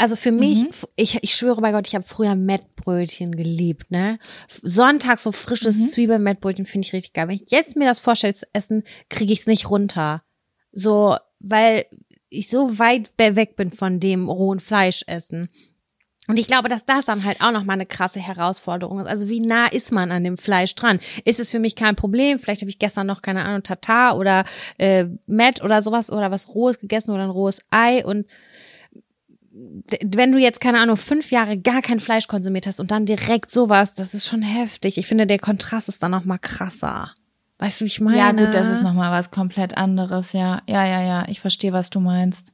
Also 0.00 0.16
für 0.16 0.32
mich, 0.32 0.62
Mhm. 0.62 0.70
ich, 0.96 1.18
ich 1.22 1.34
schwöre 1.34 1.60
bei 1.60 1.72
Gott, 1.72 1.86
ich 1.86 1.94
habe 1.94 2.04
früher 2.06 2.34
Mettbrötchen 2.34 3.36
geliebt, 3.36 3.90
ne? 3.90 4.18
Sonntag 4.62 5.18
so 5.18 5.30
frisches 5.30 5.76
Mhm. 5.76 5.88
Zwiebelmettbrötchen 5.90 6.64
finde 6.64 6.86
ich 6.86 6.94
richtig 6.94 7.12
geil. 7.12 7.28
Wenn 7.28 7.34
ich 7.36 7.50
jetzt 7.50 7.76
mir 7.76 7.84
das 7.86 7.98
vorstelle 8.00 8.32
zu 8.32 8.46
essen, 8.54 8.84
kriege 9.10 9.32
ich 9.32 9.40
es 9.40 9.46
nicht 9.46 9.68
runter. 9.68 10.22
So, 10.72 11.16
weil 11.38 11.84
ich 12.30 12.48
so 12.48 12.78
weit 12.78 13.10
weg 13.18 13.56
bin 13.56 13.72
von 13.72 14.00
dem 14.00 14.30
rohen 14.30 14.58
Fleischessen. 14.60 15.50
Und 16.28 16.38
ich 16.38 16.46
glaube, 16.46 16.68
dass 16.68 16.86
das 16.86 17.04
dann 17.04 17.24
halt 17.24 17.40
auch 17.42 17.50
nochmal 17.50 17.74
eine 17.74 17.86
krasse 17.86 18.20
Herausforderung 18.20 19.00
ist. 19.00 19.06
Also 19.08 19.28
wie 19.28 19.40
nah 19.40 19.66
ist 19.66 19.90
man 19.92 20.12
an 20.12 20.22
dem 20.24 20.38
Fleisch 20.38 20.74
dran? 20.76 21.00
Ist 21.24 21.40
es 21.40 21.50
für 21.50 21.58
mich 21.58 21.74
kein 21.74 21.96
Problem? 21.96 22.38
Vielleicht 22.38 22.60
habe 22.62 22.70
ich 22.70 22.78
gestern 22.78 23.06
noch, 23.08 23.20
keine 23.20 23.44
Ahnung, 23.44 23.64
Tatar 23.64 24.16
oder 24.16 24.44
äh, 24.78 25.06
Met 25.26 25.62
oder 25.62 25.82
sowas 25.82 26.08
oder 26.10 26.30
was 26.30 26.48
Rohes 26.54 26.78
gegessen 26.78 27.10
oder 27.10 27.24
ein 27.24 27.30
rohes 27.30 27.60
Ei 27.70 28.04
und 28.04 28.26
wenn 30.02 30.32
du 30.32 30.38
jetzt, 30.38 30.60
keine 30.60 30.80
Ahnung, 30.80 30.96
fünf 30.96 31.30
Jahre 31.30 31.58
gar 31.58 31.82
kein 31.82 32.00
Fleisch 32.00 32.28
konsumiert 32.28 32.66
hast 32.66 32.80
und 32.80 32.90
dann 32.90 33.06
direkt 33.06 33.50
sowas, 33.50 33.94
das 33.94 34.14
ist 34.14 34.26
schon 34.26 34.42
heftig. 34.42 34.98
Ich 34.98 35.06
finde, 35.06 35.26
der 35.26 35.38
Kontrast 35.38 35.88
ist 35.88 36.02
dann 36.02 36.12
noch 36.12 36.24
mal 36.24 36.38
krasser. 36.38 37.12
Weißt 37.58 37.80
du, 37.80 37.84
wie 37.84 37.88
ich 37.88 38.00
meine? 38.00 38.18
Ja, 38.18 38.32
gut, 38.32 38.54
das 38.54 38.68
ist 38.68 38.82
nochmal 38.82 39.12
was 39.12 39.30
komplett 39.30 39.76
anderes, 39.76 40.32
ja. 40.32 40.62
Ja, 40.66 40.86
ja, 40.86 41.02
ja, 41.02 41.28
ich 41.28 41.40
verstehe, 41.40 41.72
was 41.72 41.90
du 41.90 42.00
meinst. 42.00 42.52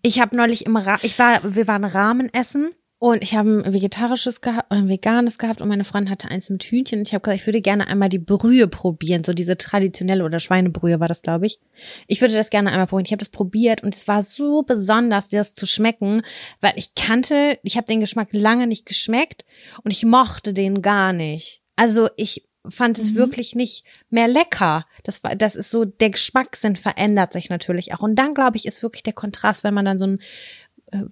Ich 0.00 0.20
habe 0.20 0.36
neulich 0.36 0.66
im 0.66 0.76
Ra 0.76 0.98
ich 1.02 1.18
war, 1.18 1.40
wir 1.54 1.66
waren 1.66 1.84
Ramen 1.84 2.32
essen 2.32 2.70
und 3.04 3.22
ich 3.22 3.36
habe 3.36 3.62
ein 3.66 3.74
vegetarisches 3.74 4.40
gehabt 4.40 4.70
oder 4.70 4.80
ein 4.80 4.88
veganes 4.88 5.36
gehabt 5.36 5.60
und 5.60 5.68
meine 5.68 5.84
Freundin 5.84 6.10
hatte 6.10 6.30
eins 6.30 6.48
mit 6.48 6.64
Hühnchen. 6.64 7.00
Und 7.00 7.06
ich 7.06 7.12
habe 7.12 7.20
gesagt, 7.20 7.38
ich 7.38 7.46
würde 7.46 7.60
gerne 7.60 7.86
einmal 7.86 8.08
die 8.08 8.18
Brühe 8.18 8.66
probieren, 8.66 9.24
so 9.24 9.34
diese 9.34 9.58
traditionelle 9.58 10.24
oder 10.24 10.40
Schweinebrühe 10.40 11.00
war 11.00 11.08
das, 11.08 11.20
glaube 11.20 11.44
ich. 11.44 11.60
Ich 12.06 12.22
würde 12.22 12.32
das 12.32 12.48
gerne 12.48 12.70
einmal 12.70 12.86
probieren. 12.86 13.04
Ich 13.04 13.12
habe 13.12 13.18
das 13.18 13.28
probiert 13.28 13.82
und 13.82 13.94
es 13.94 14.08
war 14.08 14.22
so 14.22 14.62
besonders, 14.62 15.28
das 15.28 15.52
zu 15.52 15.66
schmecken, 15.66 16.22
weil 16.62 16.72
ich 16.76 16.94
kannte, 16.94 17.58
ich 17.62 17.76
habe 17.76 17.86
den 17.86 18.00
Geschmack 18.00 18.28
lange 18.30 18.66
nicht 18.66 18.86
geschmeckt 18.86 19.44
und 19.82 19.90
ich 19.90 20.06
mochte 20.06 20.54
den 20.54 20.80
gar 20.80 21.12
nicht. 21.12 21.60
Also 21.76 22.08
ich 22.16 22.48
fand 22.68 22.98
es 22.98 23.14
wirklich 23.14 23.54
nicht 23.54 23.84
mehr 24.08 24.28
lecker. 24.28 24.86
Das 25.02 25.22
war, 25.22 25.36
das 25.36 25.56
ist 25.56 25.70
so, 25.70 25.84
der 25.84 26.10
Geschmackssinn 26.10 26.76
verändert 26.76 27.32
sich 27.32 27.50
natürlich 27.50 27.92
auch. 27.92 28.00
Und 28.00 28.16
dann, 28.16 28.34
glaube 28.34 28.56
ich, 28.56 28.64
ist 28.64 28.82
wirklich 28.82 29.02
der 29.02 29.12
Kontrast, 29.12 29.64
wenn 29.64 29.74
man 29.74 29.84
dann 29.84 29.98
so 29.98 30.06
ein 30.06 30.20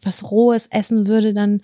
was 0.02 0.30
Rohes 0.30 0.66
essen 0.70 1.06
würde, 1.06 1.34
dann, 1.34 1.60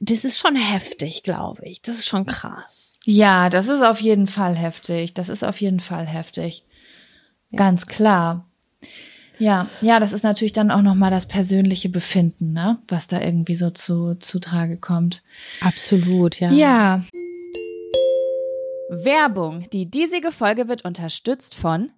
das 0.00 0.24
ist 0.24 0.38
schon 0.38 0.56
heftig, 0.56 1.22
glaube 1.22 1.64
ich. 1.64 1.82
Das 1.82 1.98
ist 1.98 2.06
schon 2.06 2.26
krass. 2.26 2.98
Ja, 3.04 3.48
das 3.50 3.68
ist 3.68 3.82
auf 3.82 4.00
jeden 4.00 4.26
Fall 4.26 4.54
heftig. 4.54 5.14
Das 5.14 5.28
ist 5.28 5.44
auf 5.44 5.60
jeden 5.60 5.80
Fall 5.80 6.06
heftig. 6.06 6.64
Ganz 7.54 7.86
klar. 7.86 8.46
Ja, 9.38 9.68
ja, 9.80 9.98
das 9.98 10.12
ist 10.12 10.22
natürlich 10.22 10.52
dann 10.52 10.70
auch 10.70 10.82
nochmal 10.82 11.10
das 11.10 11.26
persönliche 11.26 11.88
Befinden, 11.88 12.52
ne? 12.52 12.78
Was 12.88 13.08
da 13.08 13.20
irgendwie 13.20 13.56
so 13.56 13.70
zu, 13.70 14.14
zu 14.14 14.38
Trage 14.38 14.76
kommt. 14.76 15.22
Absolut, 15.60 16.38
ja. 16.38 16.52
Ja. 16.52 17.04
Werbung. 18.90 19.68
Die 19.72 19.90
diesige 19.90 20.30
Folge 20.30 20.68
wird 20.68 20.84
unterstützt 20.84 21.54
von 21.54 21.90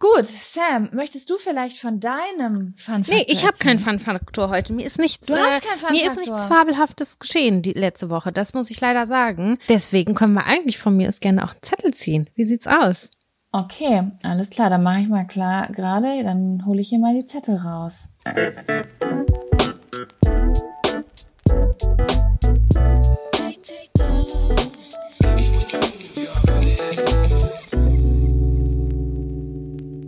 Gut, 0.00 0.24
Sam, 0.24 0.88
möchtest 0.92 1.28
du 1.28 1.36
vielleicht 1.36 1.78
von 1.78 2.00
deinem 2.00 2.72
Fun 2.78 3.04
Nee, 3.06 3.26
ich 3.28 3.46
habe 3.46 3.58
keinen 3.58 3.78
Fun-Faktor 3.78 4.48
heute. 4.48 4.72
Mir 4.72 4.86
ist 4.86 4.98
nichts, 4.98 5.26
Du 5.26 5.34
hast 5.36 5.62
keinen 5.62 5.92
Mir 5.92 6.06
ist 6.06 6.14
Fun-Faktor. 6.14 6.34
nichts 6.34 6.44
Fabelhaftes 6.46 7.18
geschehen 7.18 7.60
die 7.60 7.74
letzte 7.74 8.08
Woche. 8.08 8.32
Das 8.32 8.54
muss 8.54 8.70
ich 8.70 8.80
leider 8.80 9.06
sagen. 9.06 9.58
Deswegen 9.68 10.14
können 10.14 10.32
wir 10.32 10.46
eigentlich 10.46 10.78
von 10.78 10.96
mir 10.96 11.08
aus 11.08 11.20
gerne 11.20 11.44
auch 11.44 11.50
einen 11.50 11.62
Zettel 11.62 11.92
ziehen. 11.92 12.30
Wie 12.34 12.44
sieht's 12.44 12.66
aus? 12.66 13.10
Okay, 13.52 14.10
alles 14.22 14.48
klar, 14.48 14.70
dann 14.70 14.82
mache 14.82 15.00
ich 15.00 15.08
mal 15.08 15.26
klar 15.26 15.68
gerade, 15.70 16.24
dann 16.24 16.64
hole 16.64 16.80
ich 16.80 16.88
hier 16.88 16.98
mal 16.98 17.12
die 17.14 17.26
Zettel 17.26 17.56
raus. 17.56 18.08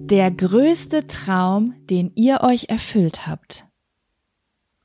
Der 0.05 0.31
größte 0.31 1.07
Traum, 1.07 1.75
den 1.89 2.13
ihr 2.15 2.43
euch 2.43 2.67
erfüllt 2.69 3.27
habt. 3.27 3.67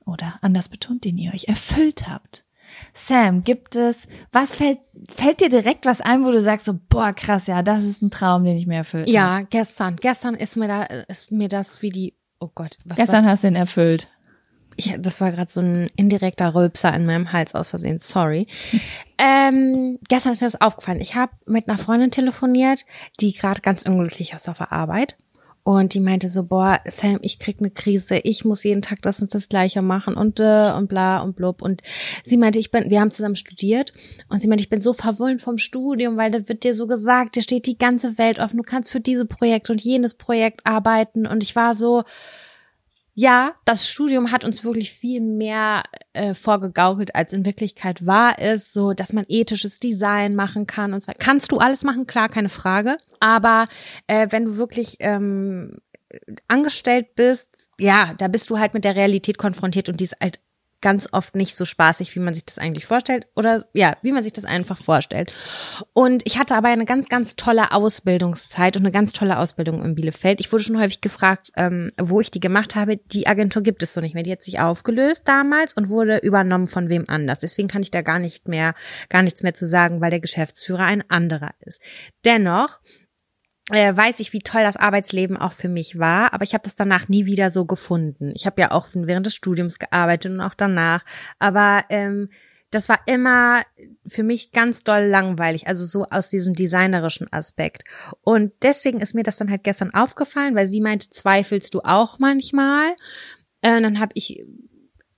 Oder 0.05 0.39
anders 0.41 0.69
betont, 0.69 1.03
den 1.03 1.17
ihr 1.17 1.33
euch 1.33 1.45
erfüllt 1.47 2.07
habt. 2.07 2.45
Sam, 2.93 3.43
gibt 3.43 3.75
es, 3.75 4.07
was 4.31 4.53
fällt, 4.53 4.79
fällt 5.15 5.41
dir 5.41 5.49
direkt 5.49 5.85
was 5.85 6.01
ein, 6.01 6.25
wo 6.25 6.31
du 6.31 6.41
sagst 6.41 6.65
so, 6.65 6.79
boah, 6.89 7.13
krass, 7.13 7.47
ja, 7.47 7.63
das 7.63 7.83
ist 7.83 8.01
ein 8.01 8.09
Traum, 8.09 8.43
den 8.43 8.57
ich 8.57 8.67
mir 8.67 8.77
erfüllt 8.77 9.03
habe. 9.03 9.11
Ja, 9.11 9.41
gestern. 9.41 9.95
Gestern 9.97 10.35
ist 10.35 10.55
mir 10.55 10.67
da 10.67 10.83
ist 10.83 11.31
mir 11.31 11.49
das 11.49 11.81
wie 11.81 11.89
die 11.89 12.17
Oh 12.39 12.51
Gott, 12.53 12.77
was 12.85 12.97
Gestern 12.97 13.25
war, 13.25 13.31
hast 13.31 13.43
du 13.43 13.47
ihn 13.47 13.55
erfüllt. 13.55 14.07
Ich, 14.77 14.95
das 14.99 15.19
war 15.19 15.31
gerade 15.31 15.51
so 15.51 15.59
ein 15.59 15.89
indirekter 15.95 16.53
Rülpser 16.53 16.93
in 16.93 17.05
meinem 17.05 17.33
Hals 17.33 17.55
aus 17.55 17.71
Versehen. 17.71 17.99
Sorry. 17.99 18.47
ähm, 19.17 19.97
gestern 20.07 20.31
ist 20.31 20.41
mir 20.41 20.47
das 20.47 20.61
aufgefallen. 20.61 21.01
Ich 21.01 21.15
habe 21.15 21.33
mit 21.45 21.67
einer 21.67 21.77
Freundin 21.77 22.11
telefoniert, 22.11 22.85
die 23.19 23.33
gerade 23.33 23.61
ganz 23.61 23.83
unglücklich 23.83 24.33
ist 24.33 24.47
auf 24.47 24.59
der 24.59 24.71
Arbeit. 24.71 25.17
Und 25.63 25.93
die 25.93 25.99
meinte 25.99 26.29
so, 26.29 26.43
boah, 26.43 26.79
Sam, 26.85 27.19
ich 27.23 27.39
krieg 27.39 27.57
eine 27.59 27.69
Krise, 27.69 28.19
ich 28.19 28.45
muss 28.45 28.63
jeden 28.63 28.81
Tag 28.81 29.01
das 29.01 29.21
und 29.21 29.33
das 29.33 29.49
Gleiche 29.49 29.81
machen 29.81 30.15
und 30.15 30.39
äh, 30.39 30.71
und 30.71 30.87
bla 30.87 31.21
und 31.21 31.35
blub. 31.35 31.61
Und 31.61 31.81
sie 32.23 32.37
meinte, 32.37 32.57
ich 32.57 32.71
bin, 32.71 32.89
wir 32.89 33.01
haben 33.01 33.11
zusammen 33.11 33.35
studiert 33.35 33.91
und 34.29 34.41
sie 34.41 34.47
meinte, 34.47 34.63
ich 34.63 34.69
bin 34.69 34.79
so 34.79 34.93
verwöhnt 34.93 35.41
vom 35.41 35.57
Studium, 35.57 36.15
weil 36.15 36.31
da 36.31 36.47
wird 36.47 36.63
dir 36.63 36.73
so 36.73 36.87
gesagt, 36.87 37.35
dir 37.35 37.41
steht 37.41 37.65
die 37.65 37.77
ganze 37.77 38.17
Welt 38.17 38.39
offen, 38.39 38.55
du 38.55 38.63
kannst 38.63 38.91
für 38.91 39.01
diese 39.01 39.25
Projekt 39.25 39.69
und 39.69 39.81
jenes 39.81 40.13
Projekt 40.13 40.65
arbeiten. 40.65 41.27
Und 41.27 41.43
ich 41.43 41.53
war 41.53 41.75
so, 41.75 42.03
ja, 43.19 43.55
das 43.65 43.89
Studium 43.89 44.31
hat 44.31 44.45
uns 44.45 44.63
wirklich 44.63 44.91
viel 44.91 45.21
mehr 45.21 45.81
äh, 46.13 46.35
vorgegaukelt, 46.35 47.15
als 47.15 47.33
in 47.33 47.47
Wirklichkeit 47.47 48.05
war 48.05 48.37
es, 48.37 48.71
so 48.71 48.93
dass 48.93 49.11
man 49.11 49.25
ethisches 49.27 49.79
Design 49.79 50.35
machen 50.35 50.67
kann 50.67 50.93
und 50.93 51.07
weiter. 51.07 51.17
Kannst 51.17 51.51
du 51.51 51.57
alles 51.57 51.83
machen, 51.83 52.05
klar, 52.05 52.29
keine 52.29 52.49
Frage. 52.49 52.99
Aber 53.19 53.65
äh, 54.05 54.27
wenn 54.29 54.45
du 54.45 54.57
wirklich 54.57 54.97
ähm, 54.99 55.79
angestellt 56.47 57.15
bist, 57.15 57.71
ja, 57.79 58.13
da 58.19 58.27
bist 58.27 58.51
du 58.51 58.59
halt 58.59 58.75
mit 58.75 58.83
der 58.83 58.95
Realität 58.95 59.39
konfrontiert 59.39 59.89
und 59.89 59.99
die 59.99 60.03
ist 60.03 60.17
halt 60.21 60.39
ganz 60.87 61.09
oft 61.11 61.35
nicht 61.35 61.57
so 61.57 61.65
spaßig, 61.65 62.15
wie 62.15 62.21
man 62.21 62.33
sich 62.33 62.45
das 62.45 62.59
eigentlich 62.59 62.85
vorstellt 62.85 63.27
oder 63.35 63.65
ja, 63.73 63.97
wie 64.03 64.13
man 64.13 64.23
sich 64.23 64.31
das 64.31 64.45
einfach 64.45 64.77
vorstellt. 64.77 65.33
Und 65.91 66.23
ich 66.25 66.39
hatte 66.39 66.55
aber 66.55 66.69
eine 66.69 66.85
ganz, 66.85 67.09
ganz 67.09 67.35
tolle 67.35 67.73
Ausbildungszeit 67.73 68.77
und 68.77 68.83
eine 68.83 68.93
ganz 68.93 69.11
tolle 69.11 69.37
Ausbildung 69.37 69.83
in 69.83 69.95
Bielefeld. 69.95 70.39
Ich 70.39 70.49
wurde 70.49 70.63
schon 70.63 70.79
häufig 70.79 71.01
gefragt, 71.01 71.51
ähm, 71.57 71.91
wo 71.99 72.21
ich 72.21 72.31
die 72.31 72.39
gemacht 72.39 72.75
habe. 72.75 72.95
Die 72.95 73.27
Agentur 73.27 73.63
gibt 73.63 73.83
es 73.83 73.93
so 73.93 73.99
nicht 73.99 74.13
mehr. 74.13 74.23
Die 74.23 74.31
hat 74.31 74.43
sich 74.43 74.61
aufgelöst 74.61 75.23
damals 75.25 75.73
und 75.73 75.89
wurde 75.89 76.19
übernommen 76.19 76.67
von 76.67 76.87
wem 76.87 77.03
anders. 77.09 77.39
Deswegen 77.39 77.67
kann 77.67 77.81
ich 77.81 77.91
da 77.91 78.01
gar 78.01 78.19
nicht 78.19 78.47
mehr, 78.47 78.73
gar 79.09 79.23
nichts 79.23 79.43
mehr 79.43 79.53
zu 79.53 79.67
sagen, 79.67 79.99
weil 79.99 80.11
der 80.11 80.21
Geschäftsführer 80.21 80.85
ein 80.85 81.03
anderer 81.09 81.51
ist. 81.59 81.81
Dennoch 82.23 82.79
äh, 83.71 83.95
weiß 83.95 84.19
ich, 84.19 84.33
wie 84.33 84.39
toll 84.39 84.61
das 84.61 84.77
Arbeitsleben 84.77 85.37
auch 85.37 85.53
für 85.53 85.69
mich 85.69 85.99
war, 85.99 86.33
aber 86.33 86.43
ich 86.43 86.53
habe 86.53 86.63
das 86.63 86.75
danach 86.75 87.09
nie 87.09 87.25
wieder 87.25 87.49
so 87.49 87.65
gefunden. 87.65 88.31
Ich 88.35 88.45
habe 88.45 88.61
ja 88.61 88.71
auch 88.71 88.87
während 88.93 89.25
des 89.25 89.35
Studiums 89.35 89.79
gearbeitet 89.79 90.31
und 90.31 90.41
auch 90.41 90.53
danach, 90.53 91.03
aber 91.39 91.83
ähm, 91.89 92.29
das 92.71 92.89
war 92.89 92.99
immer 93.05 93.63
für 94.07 94.23
mich 94.23 94.51
ganz 94.51 94.83
doll 94.83 95.03
langweilig, 95.03 95.67
also 95.67 95.85
so 95.85 96.05
aus 96.05 96.27
diesem 96.27 96.53
designerischen 96.53 97.31
Aspekt. 97.31 97.83
Und 98.21 98.51
deswegen 98.61 98.99
ist 98.99 99.13
mir 99.13 99.23
das 99.23 99.37
dann 99.37 99.49
halt 99.49 99.63
gestern 99.63 99.93
aufgefallen, 99.93 100.55
weil 100.55 100.65
sie 100.65 100.81
meinte, 100.81 101.09
zweifelst 101.09 101.73
du 101.73 101.79
auch 101.81 102.19
manchmal? 102.19 102.93
Äh, 103.61 103.81
dann 103.81 103.99
habe 103.99 104.11
ich 104.15 104.43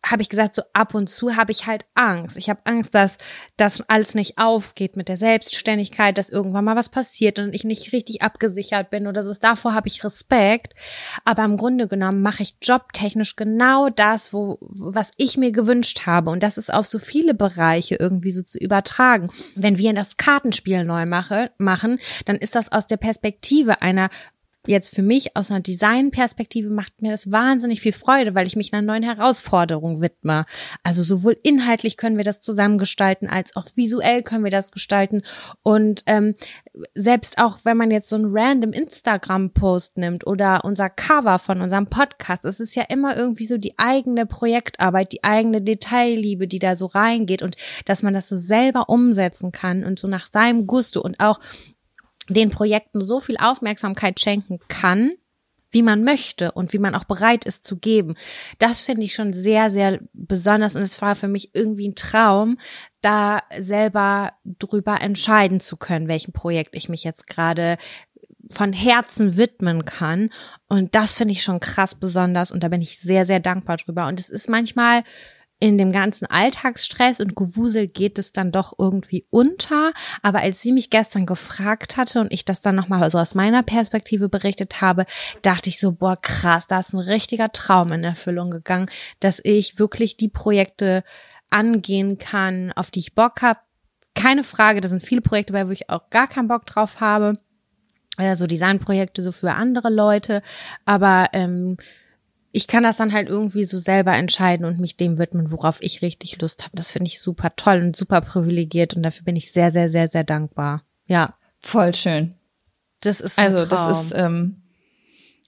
habe 0.06 0.22
ich 0.22 0.30
gesagt, 0.30 0.56
so 0.56 0.62
ab 0.74 0.95
und 0.95 1.10
zu 1.10 1.36
habe 1.36 1.52
ich 1.52 1.68
halt 1.68 1.86
Angst. 1.93 2.38
Ich 2.38 2.50
habe 2.50 2.62
Angst, 2.64 2.95
dass 2.95 3.18
das 3.58 3.82
alles 3.89 4.16
nicht 4.16 4.38
aufgeht 4.38 4.95
mit 4.95 5.10
der 5.10 5.18
Selbstständigkeit, 5.18 6.18
dass 6.18 6.30
irgendwann 6.30 6.64
mal 6.66 6.76
was 6.76 6.89
passiert 6.89 7.38
und 7.38 7.54
ich 7.54 7.66
nicht 7.66 7.91
richtig 7.91 8.22
abgesichert 8.22 8.89
bin 8.89 9.08
oder 9.08 9.24
so. 9.24 9.34
Davor 9.34 9.74
habe 9.74 9.88
ich 9.88 10.04
Respekt. 10.04 10.74
Aber 11.26 11.43
im 11.43 11.58
Grunde 11.58 11.88
genommen 11.88 12.22
mache 12.22 12.43
ich 12.43 12.56
jobtechnisch 12.62 13.36
genau 13.36 13.89
das, 13.89 14.34
wo, 14.34 14.58
was 14.62 15.12
ich 15.18 15.38
mir 15.38 15.52
gewünscht 15.52 16.06
habe. 16.06 16.30
Und 16.30 16.43
das 16.43 16.58
ist 16.58 16.74
auf 16.74 16.86
so 16.86 16.97
viele 16.97 17.34
Bereiche 17.34 17.95
irgendwie 17.95 18.32
so 18.32 18.43
zu 18.43 18.58
übertragen. 18.58 19.30
Wenn 19.56 19.78
wir 19.78 19.93
das 19.93 20.18
Kartenspiel 20.18 20.86
neu 20.86 21.06
mache, 21.06 21.52
machen, 21.58 22.00
dann 22.26 22.38
ist 22.38 22.56
das 22.56 22.72
aus 22.72 22.88
der 22.88 22.97
Perspektive 22.97 23.82
einer 23.82 24.10
jetzt 24.68 24.93
für 24.93 25.01
mich 25.01 25.36
aus 25.36 25.51
einer 25.51 25.62
Designperspektive 25.62 26.70
macht 26.70 27.01
mir 27.01 27.12
das 27.12 27.32
wahnsinnig 27.32 27.82
viel 27.82 27.93
Freude, 27.93 28.36
weil 28.36 28.47
ich 28.47 28.55
mich 28.55 28.74
einer 28.74 28.82
neuen 28.82 29.03
Herausforderung 29.03 30.01
widme. 30.01 30.45
Also 30.84 31.03
sowohl 31.03 31.38
inhaltlich 31.43 31.97
können 31.97 32.18
wir 32.18 32.24
das 32.24 32.41
zusammen 32.41 32.78
gestalten, 32.78 33.28
als 33.28 33.55
auch 33.55 33.66
visuell 33.76 34.22
können 34.22 34.43
wir 34.43 34.51
das 34.51 34.72
gestalten. 34.72 35.24
Und 35.64 36.03
ähm, 36.07 36.36
selbst 36.93 37.38
auch 37.38 37.60
wenn 37.64 37.78
man 37.78 37.91
jetzt 37.91 38.10
so 38.10 38.16
einen 38.16 38.30
random 38.30 38.74
Instagram-Post 38.74 39.97
nimmt 39.97 40.28
oder 40.28 40.66
unser 40.66 40.89
Cover 40.89 41.39
von 41.39 41.62
unserem 41.62 41.88
Podcast, 41.88 42.45
es 42.45 42.60
ist 42.60 42.76
ja 42.76 42.84
immer 42.89 43.16
irgendwie 43.16 43.45
so 43.45 43.57
die 43.57 43.78
eigene 43.78 44.26
Projektarbeit, 44.26 45.12
die 45.14 45.24
eigene 45.24 45.62
Detailliebe, 45.62 46.47
die 46.47 46.60
da 46.60 46.76
so 46.76 46.86
reingeht 46.86 47.43
und 47.43 47.55
dass 47.86 48.03
man 48.03 48.14
das 48.14 48.28
so 48.28 48.36
selber 48.36 48.89
umsetzen 48.89 49.51
kann 49.51 49.84
und 49.84 49.99
so 49.99 50.07
nach 50.07 50.28
seinem 50.28 50.68
Gusto 50.68 51.01
und 51.01 51.20
auch 51.20 51.39
den 52.30 52.49
Projekten 52.49 53.01
so 53.01 53.19
viel 53.19 53.38
Aufmerksamkeit 53.38 54.19
schenken 54.19 54.59
kann, 54.67 55.11
wie 55.71 55.82
man 55.84 56.03
möchte 56.03 56.51
und 56.51 56.73
wie 56.73 56.80
man 56.80 56.95
auch 56.95 57.03
bereit 57.03 57.45
ist 57.45 57.65
zu 57.65 57.77
geben. 57.77 58.15
Das 58.57 58.84
finde 58.84 59.03
ich 59.03 59.13
schon 59.13 59.34
sehr, 59.34 59.69
sehr 59.69 59.99
besonders 60.13 60.75
und 60.75 60.82
es 60.82 60.99
war 61.01 61.15
für 61.15 61.27
mich 61.27 61.53
irgendwie 61.53 61.88
ein 61.88 61.95
Traum, 61.95 62.57
da 63.01 63.43
selber 63.59 64.34
drüber 64.45 65.01
entscheiden 65.01 65.59
zu 65.59 65.77
können, 65.77 66.07
welchem 66.07 66.34
Projekt 66.34 66.75
ich 66.75 66.89
mich 66.89 67.03
jetzt 67.03 67.27
gerade 67.27 67.77
von 68.51 68.73
Herzen 68.73 69.38
widmen 69.38 69.86
kann. 69.86 70.32
Und 70.67 70.95
das 70.95 71.15
finde 71.15 71.34
ich 71.34 71.43
schon 71.43 71.59
krass 71.59 71.93
besonders 71.93 72.51
und 72.51 72.63
da 72.63 72.69
bin 72.69 72.82
ich 72.82 72.99
sehr, 72.99 73.25
sehr 73.25 73.39
dankbar 73.39 73.77
drüber. 73.77 74.07
Und 74.07 74.19
es 74.19 74.30
ist 74.30 74.49
manchmal 74.49 75.03
in 75.60 75.78
dem 75.78 75.91
ganzen 75.91 76.26
Alltagsstress 76.26 77.20
und 77.20 77.36
Gewusel 77.36 77.88
geht 77.88 78.18
es 78.18 78.32
dann 78.32 78.51
doch 78.51 78.74
irgendwie 78.78 79.26
unter. 79.30 79.91
Aber 80.22 80.39
als 80.39 80.62
sie 80.62 80.72
mich 80.72 80.89
gestern 80.89 81.26
gefragt 81.26 81.97
hatte 81.97 82.22
und 82.22 82.32
ich 82.32 82.45
das 82.45 82.62
dann 82.62 82.76
nochmal 82.76 83.10
so 83.12 83.20
aus 83.20 83.36
meiner 83.36 83.62
Perspektive 83.62 84.30
berichtet 84.30 84.80
habe, 84.80 85.05
dachte 85.41 85.70
ich 85.70 85.80
so, 85.80 85.91
boah, 85.91 86.16
krass, 86.16 86.68
da 86.68 86.80
ist 86.80 86.93
ein 86.93 86.99
richtiger 86.99 87.51
Traum 87.51 87.91
in 87.91 88.03
Erfüllung 88.03 88.51
gegangen, 88.51 88.89
dass 89.20 89.41
ich 89.43 89.80
wirklich 89.80 90.16
die 90.16 90.30
Projekte 90.30 91.03
angehen 91.49 92.18
kann, 92.18 92.72
auf 92.74 92.89
die 92.89 92.99
ich 92.99 93.16
Bock 93.16 93.41
habe. 93.41 93.60
Keine 94.16 94.43
Frage, 94.43 94.82
da 94.82 94.88
sind 94.89 95.03
viele 95.03 95.22
Projekte 95.22 95.53
bei, 95.53 95.68
wo 95.68 95.72
ich 95.72 95.89
auch 95.89 96.10
gar 96.10 96.28
keinen 96.28 96.47
Bock 96.47 96.66
drauf 96.66 97.01
habe. 97.01 97.38
äh, 98.18 98.36
so 98.36 98.47
Designprojekte 98.47 99.22
so 99.24 99.32
für 99.32 99.51
andere 99.51 99.89
Leute, 99.89 100.41
aber 100.86 101.30
ähm, 101.34 101.78
ich 102.52 102.68
kann 102.68 102.84
das 102.84 102.97
dann 102.97 103.14
halt 103.14 103.30
irgendwie 103.30 103.66
so 103.66 103.80
selber 103.80 104.14
entscheiden 104.14 104.66
und 104.66 104.80
mich 104.80 104.97
dem 104.97 105.18
widmen, 105.18 105.52
worauf 105.52 105.82
ich 105.82 106.02
richtig 106.02 106.41
Lust 106.41 106.64
habe. 106.64 106.76
Das 106.76 106.91
finde 106.91 107.08
ich 107.10 107.20
super 107.22 107.56
toll 107.56 107.82
und 107.82 107.95
super 107.95 108.22
privilegiert 108.22 108.95
und 108.95 109.04
dafür 109.04 109.24
bin 109.26 109.36
ich 109.36 109.52
sehr, 109.52 109.72
sehr, 109.72 109.89
sehr, 109.89 110.08
sehr 110.10 110.24
dankbar. 110.24 110.82
Ja, 111.06 111.36
Voll 111.60 111.93
schön. 111.93 112.36
das 113.02 113.20
ist 113.20 113.38
Also 113.38 113.66
das 113.66 114.06
ist, 114.06 114.14
ähm, 114.16 114.62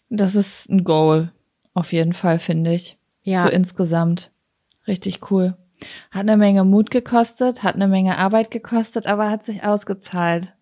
das 0.09 0.35
ist 0.35 0.69
ein 0.69 0.83
Goal. 0.83 1.31
Auf 1.73 1.93
jeden 1.93 2.13
Fall, 2.13 2.37
finde 2.39 2.73
ich. 2.73 2.97
ja. 3.23 3.41
So 3.41 3.47
insgesamt. 3.47 4.31
Richtig 4.87 5.31
cool. 5.31 5.55
Hat 6.11 6.21
eine 6.21 6.37
Menge 6.37 6.63
Mut 6.65 6.91
gekostet, 6.91 7.63
hat 7.63 7.75
eine 7.75 7.87
Menge 7.87 8.17
Arbeit 8.17 8.51
gekostet, 8.51 9.07
aber 9.07 9.29
hat 9.31 9.43
sich 9.43 9.63
ausgezahlt. 9.63 10.53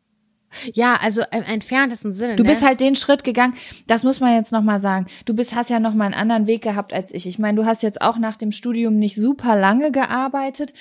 Ja, 0.74 0.98
also 1.02 1.22
im 1.32 1.44
entferntesten 1.44 2.14
Sinne. 2.14 2.36
Du 2.36 2.44
ne? 2.44 2.50
bist 2.50 2.66
halt 2.66 2.80
den 2.80 2.96
Schritt 2.96 3.24
gegangen, 3.24 3.54
das 3.88 4.04
muss 4.04 4.20
man 4.20 4.34
jetzt 4.34 4.52
nochmal 4.52 4.80
sagen. 4.80 5.06
Du 5.26 5.34
bist, 5.34 5.56
hast 5.56 5.70
ja 5.70 5.80
nochmal 5.80 6.08
einen 6.08 6.16
anderen 6.16 6.48
Weg 6.48 6.62
gehabt 6.62 6.94
als 6.94 7.14
ich. 7.14 7.28
Ich 7.28 7.40
meine, 7.40 7.60
du 7.60 7.66
hast 7.66 7.84
jetzt 7.84 8.02
auch 8.02 8.18
nach 8.18 8.36
dem 8.36 8.52
Studium 8.52 8.98
nicht 8.98 9.16
super 9.16 9.56
lange 9.56 9.92
gearbeitet, 9.92 10.74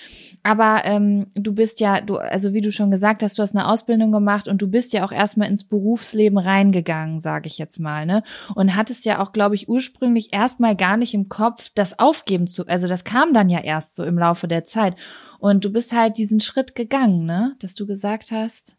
aber 0.42 0.82
ähm, 0.84 1.26
du 1.34 1.52
bist 1.52 1.80
ja, 1.80 2.00
du, 2.00 2.16
also 2.16 2.54
wie 2.54 2.60
du 2.60 2.72
schon 2.72 2.90
gesagt 2.90 3.22
hast, 3.22 3.38
du 3.38 3.42
hast 3.42 3.54
eine 3.54 3.68
Ausbildung 3.68 4.12
gemacht 4.12 4.48
und 4.48 4.62
du 4.62 4.68
bist 4.68 4.92
ja 4.92 5.04
auch 5.04 5.12
erstmal 5.12 5.48
ins 5.48 5.64
Berufsleben 5.64 6.38
reingegangen, 6.38 7.20
sage 7.20 7.46
ich 7.48 7.58
jetzt 7.58 7.78
mal, 7.78 8.06
ne? 8.06 8.22
Und 8.54 8.76
hattest 8.76 9.04
ja 9.04 9.20
auch, 9.20 9.32
glaube 9.32 9.54
ich, 9.54 9.68
ursprünglich 9.68 10.32
erstmal 10.32 10.76
gar 10.76 10.96
nicht 10.96 11.14
im 11.14 11.28
Kopf, 11.28 11.70
das 11.74 11.98
aufgeben 11.98 12.46
zu, 12.46 12.66
also 12.66 12.88
das 12.88 13.04
kam 13.04 13.32
dann 13.32 13.48
ja 13.48 13.60
erst 13.60 13.96
so 13.96 14.04
im 14.04 14.18
Laufe 14.18 14.48
der 14.48 14.64
Zeit. 14.64 14.96
Und 15.38 15.64
du 15.64 15.72
bist 15.72 15.92
halt 15.92 16.18
diesen 16.18 16.40
Schritt 16.40 16.74
gegangen, 16.74 17.24
ne? 17.24 17.54
Dass 17.60 17.74
du 17.74 17.86
gesagt 17.86 18.32
hast, 18.32 18.77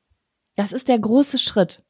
das 0.59 0.71
ist 0.71 0.89
der 0.89 0.99
große 0.99 1.37
Schritt 1.37 1.83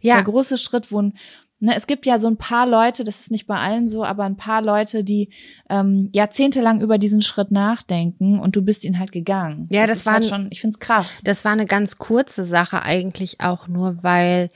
ja, 0.00 0.16
der 0.16 0.24
große 0.24 0.58
Schritt, 0.58 0.92
wo 0.92 1.02
ein, 1.02 1.14
ne, 1.60 1.74
es 1.74 1.86
gibt 1.86 2.06
ja 2.06 2.18
so 2.18 2.28
ein 2.28 2.36
paar 2.36 2.66
Leute, 2.66 3.04
das 3.04 3.20
ist 3.20 3.30
nicht 3.30 3.46
bei 3.46 3.58
allen 3.58 3.88
so, 3.88 4.04
aber 4.04 4.24
ein 4.24 4.36
paar 4.36 4.62
Leute, 4.62 5.04
die 5.04 5.30
ähm, 5.68 6.10
jahrzehntelang 6.14 6.80
über 6.80 6.98
diesen 6.98 7.22
Schritt 7.22 7.50
nachdenken 7.50 8.38
und 8.38 8.56
du 8.56 8.62
bist 8.62 8.84
ihn 8.84 8.98
halt 8.98 9.12
gegangen. 9.12 9.66
Ja, 9.70 9.86
das 9.86 9.98
ist 9.98 10.06
war 10.06 10.14
halt 10.14 10.26
schon, 10.26 10.48
ich 10.50 10.60
find's 10.60 10.78
krass. 10.78 11.20
Das 11.24 11.44
war 11.44 11.52
eine 11.52 11.66
ganz 11.66 11.98
kurze 11.98 12.44
Sache 12.44 12.82
eigentlich 12.82 13.40
auch 13.40 13.68
nur, 13.68 14.02
weil 14.02 14.50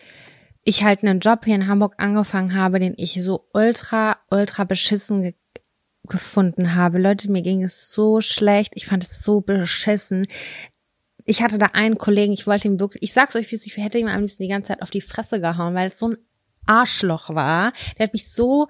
ich 0.65 0.85
halt 0.85 1.03
einen 1.03 1.19
Job 1.19 1.45
hier 1.45 1.57
in 1.57 1.67
Hamburg 1.67 1.95
angefangen 1.99 2.55
habe, 2.55 2.79
den 2.79 2.95
ich 2.97 3.21
so 3.23 3.49
ultra, 3.53 4.19
ultra 4.31 4.65
beschissen 4.65 5.23
ge 5.23 5.35
gefunden 6.09 6.75
habe. 6.75 6.99
Leute, 6.99 7.31
mir 7.31 7.43
ging 7.43 7.63
es 7.63 7.93
so 7.93 8.21
schlecht. 8.21 8.73
Ich 8.75 8.87
fand 8.87 9.05
es 9.05 9.21
so 9.21 9.41
beschissen. 9.41 10.27
Ich 11.25 11.43
hatte 11.43 11.59
da 11.59 11.67
einen 11.73 11.99
Kollegen, 11.99 12.33
ich 12.33 12.47
wollte 12.47 12.69
ihm 12.69 12.81
wirklich, 12.81 13.03
ich 13.03 13.13
sag's 13.13 13.37
euch, 13.37 13.53
ich 13.53 13.77
hätte 13.77 13.99
ihm 13.99 14.09
am 14.09 14.23
liebsten 14.23 14.43
die 14.43 14.49
ganze 14.49 14.69
Zeit 14.69 14.83
auf 14.83 14.91
die 14.91 15.01
Fresse 15.01 15.41
gehauen, 15.41 15.75
weil 15.75 15.89
es 15.89 15.99
so 15.99 16.09
ein 16.09 16.19
Arschloch 16.67 17.31
war. 17.31 17.73
Der 17.99 18.07
hat 18.07 18.13
mich 18.13 18.33
so 18.33 18.69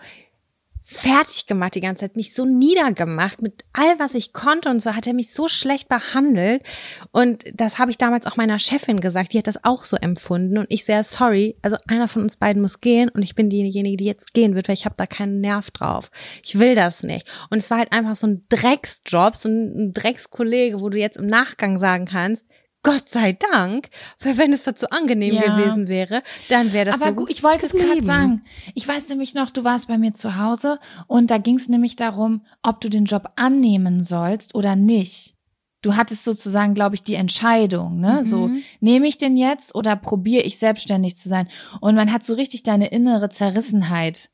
fertig 0.92 1.46
gemacht 1.46 1.74
die 1.74 1.80
ganze 1.80 2.00
Zeit, 2.00 2.16
mich 2.16 2.34
so 2.34 2.44
niedergemacht 2.44 3.42
mit 3.42 3.64
all, 3.72 3.98
was 3.98 4.14
ich 4.14 4.32
konnte 4.32 4.68
und 4.68 4.80
so 4.80 4.94
hat 4.94 5.06
er 5.06 5.14
mich 5.14 5.32
so 5.32 5.48
schlecht 5.48 5.88
behandelt. 5.88 6.62
Und 7.10 7.44
das 7.54 7.78
habe 7.78 7.90
ich 7.90 7.98
damals 7.98 8.26
auch 8.26 8.36
meiner 8.36 8.58
Chefin 8.58 9.00
gesagt, 9.00 9.32
die 9.32 9.38
hat 9.38 9.46
das 9.46 9.64
auch 9.64 9.84
so 9.84 9.96
empfunden 9.96 10.58
und 10.58 10.66
ich 10.68 10.84
sehr 10.84 11.02
sorry, 11.04 11.56
also 11.62 11.76
einer 11.88 12.08
von 12.08 12.22
uns 12.22 12.36
beiden 12.36 12.62
muss 12.62 12.80
gehen 12.80 13.08
und 13.08 13.22
ich 13.22 13.34
bin 13.34 13.50
diejenige, 13.50 13.96
die 13.96 14.04
jetzt 14.04 14.34
gehen 14.34 14.54
wird, 14.54 14.68
weil 14.68 14.74
ich 14.74 14.84
habe 14.84 14.94
da 14.96 15.06
keinen 15.06 15.40
Nerv 15.40 15.70
drauf. 15.70 16.10
Ich 16.42 16.58
will 16.58 16.74
das 16.74 17.02
nicht. 17.02 17.26
Und 17.50 17.58
es 17.58 17.70
war 17.70 17.78
halt 17.78 17.92
einfach 17.92 18.16
so 18.16 18.26
ein 18.26 18.44
Drecksjob, 18.48 19.36
so 19.36 19.48
ein 19.48 19.92
Dreckskollege, 19.94 20.80
wo 20.80 20.88
du 20.88 20.98
jetzt 20.98 21.16
im 21.16 21.26
Nachgang 21.26 21.78
sagen 21.78 22.06
kannst, 22.06 22.44
Gott 22.82 23.08
sei 23.08 23.32
Dank, 23.52 23.90
weil 24.20 24.38
wenn 24.38 24.52
es 24.52 24.64
dazu 24.64 24.90
angenehm 24.90 25.34
Ja. 25.34 25.48
gewesen 25.48 25.86
wäre, 25.88 26.22
dann 26.48 26.72
wäre 26.72 26.86
das 26.86 26.96
aber 26.96 27.10
so 27.10 27.14
gut, 27.14 27.30
ich 27.30 27.42
wollte 27.44 27.66
es 27.66 27.72
gerade 27.72 28.02
sagen. 28.02 28.42
Ich 28.74 28.86
weiß 28.86 29.08
nämlich 29.08 29.34
noch, 29.34 29.50
du 29.52 29.62
warst 29.62 29.86
bei 29.88 29.98
mir 29.98 30.14
zu 30.14 30.36
Hause 30.36 30.80
und 31.06 31.30
da 31.30 31.38
ging 31.38 31.56
es 31.56 31.68
nämlich 31.68 31.94
darum, 31.96 32.44
ob 32.62 32.80
du 32.80 32.88
den 32.88 33.04
Job 33.04 33.30
annehmen 33.36 34.02
sollst 34.02 34.54
oder 34.56 34.74
nicht. 34.74 35.34
Du 35.80 35.96
hattest 35.96 36.24
sozusagen, 36.24 36.74
glaube 36.74 36.94
ich, 36.94 37.02
die 37.02 37.14
Entscheidung, 37.14 37.98
ne? 38.00 38.24
So, 38.24 38.48
Mhm. 38.48 38.62
nehme 38.80 39.06
ich 39.08 39.18
den 39.18 39.36
jetzt 39.36 39.74
oder 39.74 39.96
probiere 39.96 40.42
ich 40.44 40.58
selbstständig 40.58 41.16
zu 41.16 41.28
sein? 41.28 41.48
Und 41.80 41.94
man 41.96 42.12
hat 42.12 42.22
so 42.24 42.34
richtig 42.34 42.62
deine 42.62 42.88
innere 42.88 43.28
Zerrissenheit 43.30 44.30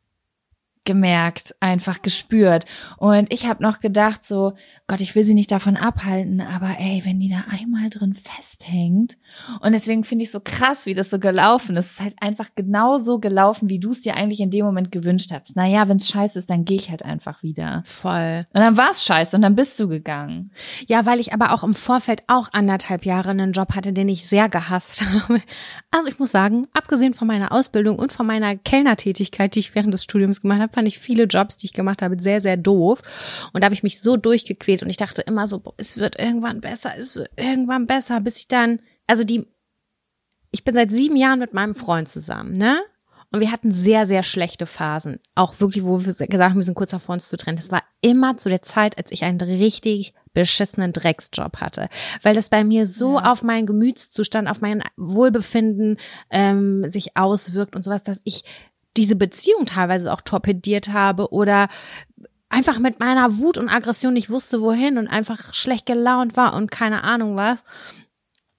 gemerkt, 0.84 1.54
einfach 1.60 2.02
gespürt. 2.02 2.64
Und 2.96 3.32
ich 3.32 3.46
habe 3.46 3.62
noch 3.62 3.78
gedacht, 3.78 4.24
so, 4.24 4.54
Gott, 4.86 5.00
ich 5.00 5.14
will 5.14 5.24
sie 5.24 5.34
nicht 5.34 5.50
davon 5.50 5.76
abhalten, 5.76 6.40
aber 6.40 6.76
ey, 6.78 7.02
wenn 7.04 7.20
die 7.20 7.28
da 7.28 7.44
einmal 7.50 7.90
drin 7.90 8.14
festhängt. 8.14 9.18
Und 9.60 9.72
deswegen 9.72 10.04
finde 10.04 10.24
ich 10.24 10.30
so 10.30 10.40
krass, 10.40 10.86
wie 10.86 10.94
das 10.94 11.10
so 11.10 11.18
gelaufen 11.18 11.76
ist. 11.76 11.86
Es 11.86 11.92
ist 11.92 12.00
halt 12.00 12.16
einfach 12.20 12.50
genau 12.54 12.98
so 12.98 13.18
gelaufen, 13.18 13.68
wie 13.68 13.78
du 13.78 13.90
es 13.90 14.00
dir 14.00 14.16
eigentlich 14.16 14.40
in 14.40 14.50
dem 14.50 14.64
Moment 14.64 14.92
gewünscht 14.92 15.30
hast. 15.32 15.56
Naja, 15.56 15.88
wenn 15.88 15.98
es 15.98 16.08
scheiße 16.08 16.38
ist, 16.38 16.50
dann 16.50 16.64
gehe 16.64 16.76
ich 16.76 16.90
halt 16.90 17.04
einfach 17.04 17.42
wieder. 17.42 17.82
Voll. 17.84 18.44
Und 18.52 18.60
dann 18.60 18.76
war 18.76 18.90
es 18.90 19.04
scheiße 19.04 19.36
und 19.36 19.42
dann 19.42 19.54
bist 19.54 19.78
du 19.80 19.88
gegangen. 19.88 20.50
Ja, 20.86 21.06
weil 21.06 21.20
ich 21.20 21.32
aber 21.32 21.52
auch 21.52 21.64
im 21.64 21.74
Vorfeld 21.74 22.22
auch 22.26 22.48
anderthalb 22.52 23.04
Jahre 23.04 23.30
einen 23.30 23.52
Job 23.52 23.74
hatte, 23.74 23.92
den 23.92 24.08
ich 24.08 24.26
sehr 24.26 24.48
gehasst 24.48 25.02
habe. 25.28 25.42
Also 25.90 26.08
ich 26.08 26.18
muss 26.18 26.30
sagen, 26.30 26.66
abgesehen 26.72 27.14
von 27.14 27.28
meiner 27.28 27.52
Ausbildung 27.52 27.98
und 27.98 28.12
von 28.12 28.26
meiner 28.26 28.56
Kellnertätigkeit, 28.56 29.54
die 29.54 29.60
ich 29.60 29.74
während 29.74 29.92
des 29.92 30.04
Studiums 30.04 30.40
gemacht 30.40 30.60
habe, 30.60 30.67
fand 30.72 30.88
ich 30.88 30.98
viele 30.98 31.24
Jobs, 31.24 31.56
die 31.56 31.66
ich 31.66 31.72
gemacht 31.72 32.02
habe, 32.02 32.20
sehr, 32.20 32.40
sehr 32.40 32.56
doof. 32.56 33.02
Und 33.52 33.60
da 33.60 33.66
habe 33.66 33.74
ich 33.74 33.82
mich 33.82 34.00
so 34.00 34.16
durchgequält 34.16 34.82
und 34.82 34.90
ich 34.90 34.96
dachte 34.96 35.22
immer 35.22 35.46
so, 35.46 35.60
boah, 35.60 35.74
es 35.76 35.98
wird 35.98 36.18
irgendwann 36.18 36.60
besser, 36.60 36.92
es 36.96 37.16
wird 37.16 37.30
irgendwann 37.36 37.86
besser, 37.86 38.20
bis 38.20 38.38
ich 38.38 38.48
dann, 38.48 38.80
also 39.06 39.24
die, 39.24 39.46
ich 40.50 40.64
bin 40.64 40.74
seit 40.74 40.90
sieben 40.90 41.16
Jahren 41.16 41.38
mit 41.38 41.54
meinem 41.54 41.74
Freund 41.74 42.08
zusammen, 42.08 42.56
ne? 42.56 42.80
Und 43.30 43.40
wir 43.40 43.52
hatten 43.52 43.74
sehr, 43.74 44.06
sehr 44.06 44.22
schlechte 44.22 44.64
Phasen. 44.64 45.20
Auch 45.34 45.60
wirklich, 45.60 45.84
wo 45.84 46.00
wir 46.00 46.14
gesagt 46.14 46.32
haben, 46.32 46.56
wir 46.56 46.64
sind 46.64 46.74
kurz 46.74 46.92
davor, 46.92 47.12
uns 47.12 47.28
zu 47.28 47.36
trennen. 47.36 47.58
Das 47.58 47.70
war 47.70 47.82
immer 48.00 48.38
zu 48.38 48.48
der 48.48 48.62
Zeit, 48.62 48.96
als 48.96 49.12
ich 49.12 49.22
einen 49.22 49.38
richtig 49.38 50.14
beschissenen 50.32 50.92
Drecksjob 50.92 51.58
hatte. 51.58 51.88
Weil 52.22 52.34
das 52.34 52.48
bei 52.48 52.64
mir 52.64 52.86
so 52.86 53.18
auf 53.18 53.42
meinen 53.42 53.66
Gemütszustand, 53.66 54.48
auf 54.48 54.60
mein 54.60 54.82
Wohlbefinden 54.96 55.98
ähm, 56.30 56.88
sich 56.88 57.16
auswirkt 57.16 57.76
und 57.76 57.84
sowas, 57.84 58.02
dass 58.02 58.20
ich 58.24 58.44
diese 58.98 59.16
Beziehung 59.16 59.64
teilweise 59.64 60.12
auch 60.12 60.20
torpediert 60.20 60.88
habe 60.88 61.32
oder 61.32 61.68
einfach 62.50 62.78
mit 62.78 62.98
meiner 63.00 63.38
Wut 63.38 63.56
und 63.56 63.68
Aggression 63.68 64.12
nicht 64.12 64.28
wusste, 64.28 64.60
wohin 64.60 64.98
und 64.98 65.08
einfach 65.08 65.54
schlecht 65.54 65.86
gelaunt 65.86 66.36
war 66.36 66.54
und 66.54 66.70
keine 66.70 67.04
Ahnung 67.04 67.36
was. 67.36 67.58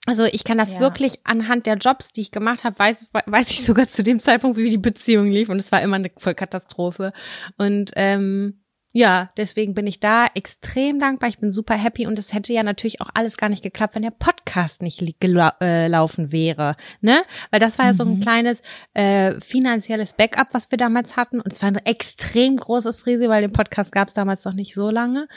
Also 0.05 0.25
ich 0.25 0.43
kann 0.43 0.57
das 0.57 0.73
Ja. 0.73 0.79
wirklich 0.79 1.19
anhand 1.23 1.65
der 1.65 1.75
Jobs, 1.75 2.11
die 2.13 2.21
ich 2.21 2.31
gemacht 2.31 2.63
habe, 2.63 2.79
weiß, 2.79 3.07
weiß 3.25 3.51
ich 3.51 3.63
sogar 3.65 3.87
zu 3.87 4.01
dem 4.01 4.19
Zeitpunkt, 4.19 4.57
wie 4.57 4.69
die 4.69 4.77
Beziehung 4.77 5.27
lief. 5.29 5.49
Und 5.49 5.57
es 5.57 5.71
war 5.71 5.81
immer 5.81 5.97
eine 5.97 6.09
Vollkatastrophe. 6.17 7.13
Und 7.57 7.91
ähm, 7.95 8.61
ja, 8.99 9.29
deswegen 9.37 9.75
bin 9.75 9.87
ich 9.87 10.01
da 10.01 10.27
extrem 10.35 10.99
dankbar. 10.99 11.29
Ich 11.29 11.39
bin 11.39 11.53
super 11.53 11.75
happy 11.75 12.05
und 12.05 12.19
es 12.19 12.33
hätte 12.33 12.51
ja 12.51 12.63
natürlich 12.63 12.99
auch 12.99 13.09
alles 13.13 13.37
gar 13.37 13.47
nicht 13.47 13.63
geklappt, 13.63 13.95
wenn 13.95 14.01
der 14.01 14.11
Podcast 14.11 14.81
nicht 14.81 14.99
li- 14.99 15.15
gelau 15.21 15.51
äh, 15.61 16.31
wäre, 16.33 16.75
ne? 16.99 17.21
Weil 17.49 17.61
das 17.61 17.79
war 17.79 17.85
ja 17.85 17.93
so 17.93 18.03
ein 18.03 18.19
kleines 18.19 18.61
äh, 18.93 19.39
finanzielles 19.39 20.11
Backup, 20.11 20.49
was 20.51 20.69
wir 20.69 20.77
damals 20.77 21.15
hatten 21.15 21.39
und 21.39 21.53
es 21.53 21.61
war 21.61 21.69
ein 21.69 21.77
extrem 21.77 22.57
großes 22.57 23.05
Risiko, 23.05 23.29
weil 23.29 23.41
den 23.43 23.53
Podcast 23.53 23.93
gab 23.93 24.09
es 24.09 24.15
damals 24.15 24.43
noch 24.43 24.53
nicht 24.53 24.75
so 24.75 24.89
lange. 24.89 25.29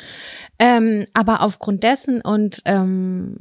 Ähm, 0.59 1.07
aber 1.15 1.43
aufgrund 1.43 1.85
dessen 1.85 2.21
und 2.21 2.63
ähm, 2.65 3.37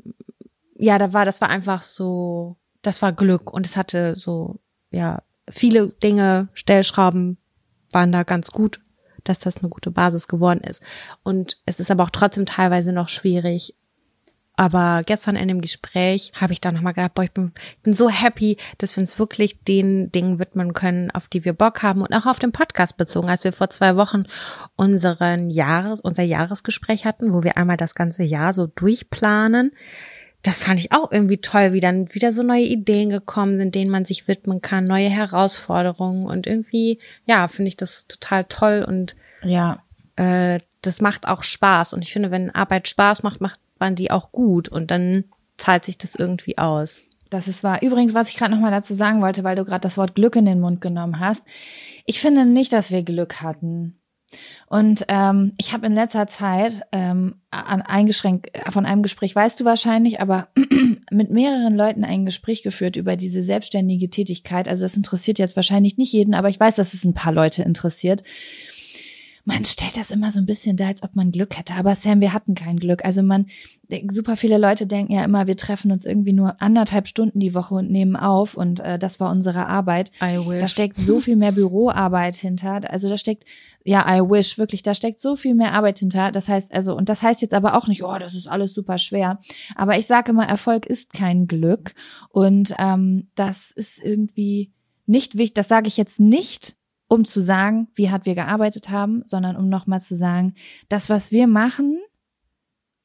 ja, 0.75 0.99
da 0.99 1.13
war, 1.13 1.25
das 1.25 1.41
war 1.41 1.49
einfach 1.49 1.81
so, 1.81 2.57
das 2.83 3.01
war 3.01 3.11
Glück 3.11 3.51
und 3.51 3.65
es 3.65 3.75
hatte 3.75 4.15
so, 4.15 4.59
ja, 4.91 5.23
viele 5.49 5.87
Dinge, 5.87 6.49
Stellschrauben 6.53 7.39
waren 7.91 8.11
da 8.11 8.21
ganz 8.21 8.51
gut, 8.51 8.81
dass 9.23 9.39
das 9.39 9.57
eine 9.57 9.69
gute 9.69 9.91
Basis 9.91 10.27
geworden 10.27 10.61
ist. 10.61 10.81
Und 11.23 11.57
es 11.65 11.79
ist 11.79 11.91
aber 11.91 12.03
auch 12.03 12.09
trotzdem 12.09 12.45
teilweise 12.45 12.93
noch 12.93 13.09
schwierig. 13.09 13.75
Aber 14.57 15.01
gestern 15.05 15.37
in 15.37 15.47
dem 15.47 15.61
Gespräch 15.61 16.33
habe 16.35 16.53
ich 16.53 16.61
dann 16.61 16.75
nochmal 16.75 16.93
gedacht, 16.93 17.13
boah, 17.15 17.23
ich 17.23 17.31
bin, 17.31 17.45
ich 17.45 17.81
bin 17.83 17.93
so 17.93 18.09
happy, 18.09 18.57
dass 18.77 18.95
wir 18.95 19.01
uns 19.01 19.17
wirklich 19.17 19.63
den 19.63 20.11
Dingen 20.11 20.39
widmen 20.39 20.73
können, 20.73 21.09
auf 21.09 21.27
die 21.27 21.45
wir 21.45 21.53
Bock 21.53 21.81
haben 21.81 22.01
und 22.01 22.13
auch 22.13 22.25
auf 22.25 22.37
den 22.37 22.51
Podcast 22.51 22.97
bezogen. 22.97 23.29
Als 23.29 23.43
wir 23.43 23.53
vor 23.53 23.69
zwei 23.69 23.95
Wochen 23.95 24.25
unseren 24.75 25.49
Jahres, 25.49 26.01
unser 26.01 26.23
Jahresgespräch 26.23 27.05
hatten, 27.05 27.33
wo 27.33 27.43
wir 27.43 27.57
einmal 27.57 27.77
das 27.77 27.95
ganze 27.95 28.23
Jahr 28.23 28.53
so 28.53 28.67
durchplanen, 28.67 29.71
das 30.43 30.63
fand 30.63 30.79
ich 30.79 30.91
auch 30.91 31.11
irgendwie 31.11 31.37
toll, 31.37 31.73
wie 31.73 31.79
dann 31.79 32.13
wieder 32.13 32.31
so 32.31 32.41
neue 32.43 32.63
Ideen 32.63 33.09
gekommen 33.09 33.57
sind, 33.57 33.75
denen 33.75 33.91
man 33.91 34.05
sich 34.05 34.27
widmen 34.27 34.61
kann, 34.61 34.85
neue 34.87 35.09
Herausforderungen 35.09 36.25
und 36.25 36.47
irgendwie, 36.47 36.99
ja, 37.25 37.47
finde 37.47 37.69
ich 37.69 37.77
das 37.77 38.07
total 38.07 38.45
toll 38.45 38.83
und 38.87 39.15
Ja. 39.43 39.83
äh, 40.15 40.59
das 40.81 40.99
macht 40.99 41.27
auch 41.27 41.43
Spaß. 41.43 41.93
Und 41.93 42.01
ich 42.01 42.11
finde, 42.11 42.31
wenn 42.31 42.49
Arbeit 42.49 42.87
Spaß 42.87 43.21
macht, 43.21 43.39
macht 43.39 43.59
man 43.77 43.95
die 43.95 44.09
auch 44.09 44.31
gut 44.31 44.67
und 44.67 44.89
dann 44.89 45.25
zahlt 45.57 45.85
sich 45.85 45.97
das 45.99 46.15
irgendwie 46.15 46.57
aus. 46.57 47.03
Das 47.29 47.47
ist 47.47 47.63
wahr. 47.63 47.81
Übrigens, 47.83 48.13
was 48.15 48.29
ich 48.29 48.35
gerade 48.37 48.51
noch 48.53 48.59
mal 48.59 48.71
dazu 48.71 48.95
sagen 48.95 49.21
wollte, 49.21 49.43
weil 49.43 49.55
du 49.55 49.63
gerade 49.63 49.81
das 49.81 49.97
Wort 49.97 50.15
Glück 50.15 50.35
in 50.35 50.45
den 50.45 50.59
Mund 50.59 50.81
genommen 50.81 51.19
hast. 51.19 51.47
Ich 52.05 52.19
finde 52.19 52.45
nicht, 52.45 52.73
dass 52.73 52.89
wir 52.91 53.03
Glück 53.03 53.41
hatten. 53.43 53.95
Und 54.67 55.05
ähm, 55.09 55.53
ich 55.57 55.73
habe 55.73 55.85
in 55.85 55.93
letzter 55.93 56.27
Zeit 56.27 56.81
ähm, 56.91 57.35
an 57.49 57.81
eingeschränkt 57.81 58.51
von 58.69 58.85
einem 58.85 59.03
Gespräch, 59.03 59.35
weißt 59.35 59.59
du 59.59 59.65
wahrscheinlich, 59.65 60.21
aber 60.21 60.47
mit 61.11 61.29
mehreren 61.31 61.75
Leuten 61.75 62.03
ein 62.05 62.25
Gespräch 62.25 62.63
geführt 62.63 62.95
über 62.95 63.17
diese 63.17 63.41
selbstständige 63.41 64.09
Tätigkeit. 64.09 64.67
Also 64.67 64.85
das 64.85 64.95
interessiert 64.95 65.39
jetzt 65.39 65.55
wahrscheinlich 65.55 65.97
nicht 65.97 66.13
jeden, 66.13 66.33
aber 66.33 66.49
ich 66.49 66.59
weiß, 66.59 66.77
dass 66.77 66.93
es 66.93 67.03
ein 67.03 67.13
paar 67.13 67.33
Leute 67.33 67.63
interessiert 67.63 68.23
man 69.43 69.65
stellt 69.65 69.97
das 69.97 70.11
immer 70.11 70.31
so 70.31 70.39
ein 70.39 70.45
bisschen 70.45 70.77
da, 70.77 70.87
als 70.87 71.03
ob 71.03 71.15
man 71.15 71.31
Glück 71.31 71.57
hätte. 71.57 71.73
Aber 71.73 71.95
Sam, 71.95 72.21
wir 72.21 72.33
hatten 72.33 72.53
kein 72.53 72.79
Glück. 72.79 73.03
Also 73.03 73.23
man, 73.23 73.47
super 74.09 74.37
viele 74.37 74.57
Leute 74.57 74.85
denken 74.85 75.13
ja 75.13 75.23
immer, 75.23 75.47
wir 75.47 75.57
treffen 75.57 75.91
uns 75.91 76.05
irgendwie 76.05 76.33
nur 76.33 76.61
anderthalb 76.61 77.07
Stunden 77.07 77.39
die 77.39 77.55
Woche 77.55 77.75
und 77.75 77.89
nehmen 77.89 78.15
auf 78.15 78.55
und 78.55 78.79
äh, 78.79 78.99
das 78.99 79.19
war 79.19 79.31
unsere 79.31 79.67
Arbeit. 79.67 80.11
I 80.21 80.37
wish. 80.37 80.59
Da 80.59 80.67
steckt 80.67 80.99
so 80.99 81.19
viel 81.19 81.35
mehr 81.35 81.51
Büroarbeit 81.51 82.35
hinter. 82.35 82.81
Also 82.89 83.09
da 83.09 83.17
steckt, 83.17 83.45
ja, 83.83 84.05
I 84.07 84.21
wish, 84.21 84.57
wirklich, 84.57 84.83
da 84.83 84.93
steckt 84.93 85.19
so 85.19 85.35
viel 85.35 85.55
mehr 85.55 85.73
Arbeit 85.73 85.99
hinter. 85.99 86.31
Das 86.31 86.47
heißt, 86.47 86.73
also, 86.73 86.95
und 86.95 87.09
das 87.09 87.23
heißt 87.23 87.41
jetzt 87.41 87.53
aber 87.53 87.75
auch 87.75 87.87
nicht, 87.87 88.03
oh, 88.03 88.17
das 88.19 88.35
ist 88.35 88.47
alles 88.47 88.73
super 88.73 88.97
schwer. 88.97 89.39
Aber 89.75 89.97
ich 89.97 90.05
sage 90.05 90.31
immer, 90.31 90.47
Erfolg 90.47 90.85
ist 90.85 91.13
kein 91.13 91.47
Glück. 91.47 91.93
Und 92.29 92.75
ähm, 92.77 93.29
das 93.35 93.71
ist 93.71 94.03
irgendwie 94.03 94.71
nicht 95.07 95.37
wichtig, 95.37 95.55
das 95.55 95.67
sage 95.67 95.87
ich 95.87 95.97
jetzt 95.97 96.19
nicht, 96.19 96.75
um 97.11 97.25
zu 97.25 97.41
sagen, 97.41 97.89
wie 97.95 98.09
hart 98.09 98.25
wir 98.25 98.35
gearbeitet 98.35 98.89
haben, 98.89 99.23
sondern 99.25 99.57
um 99.57 99.67
nochmal 99.67 99.99
zu 99.99 100.15
sagen, 100.15 100.53
das, 100.87 101.09
was 101.09 101.33
wir 101.33 101.45
machen, 101.45 101.99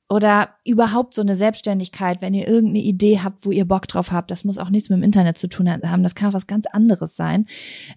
oder 0.09 0.51
überhaupt 0.65 1.12
so 1.12 1.23
eine 1.23 1.35
Selbstständigkeit, 1.35 2.23
wenn 2.23 2.33
ihr 2.33 2.47
irgendeine 2.47 2.85
Idee 2.85 3.19
habt, 3.19 3.45
wo 3.45 3.51
ihr 3.51 3.65
Bock 3.65 3.89
drauf 3.89 4.12
habt, 4.12 4.31
das 4.31 4.45
muss 4.45 4.59
auch 4.59 4.70
nichts 4.70 4.89
mit 4.91 4.99
dem 4.99 5.03
Internet 5.03 5.39
zu 5.39 5.49
tun 5.49 5.69
haben, 5.69 6.05
das 6.05 6.15
kann 6.15 6.33
was 6.33 6.47
ganz 6.47 6.66
anderes 6.66 7.16
sein. 7.16 7.47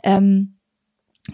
Ähm, 0.02 0.58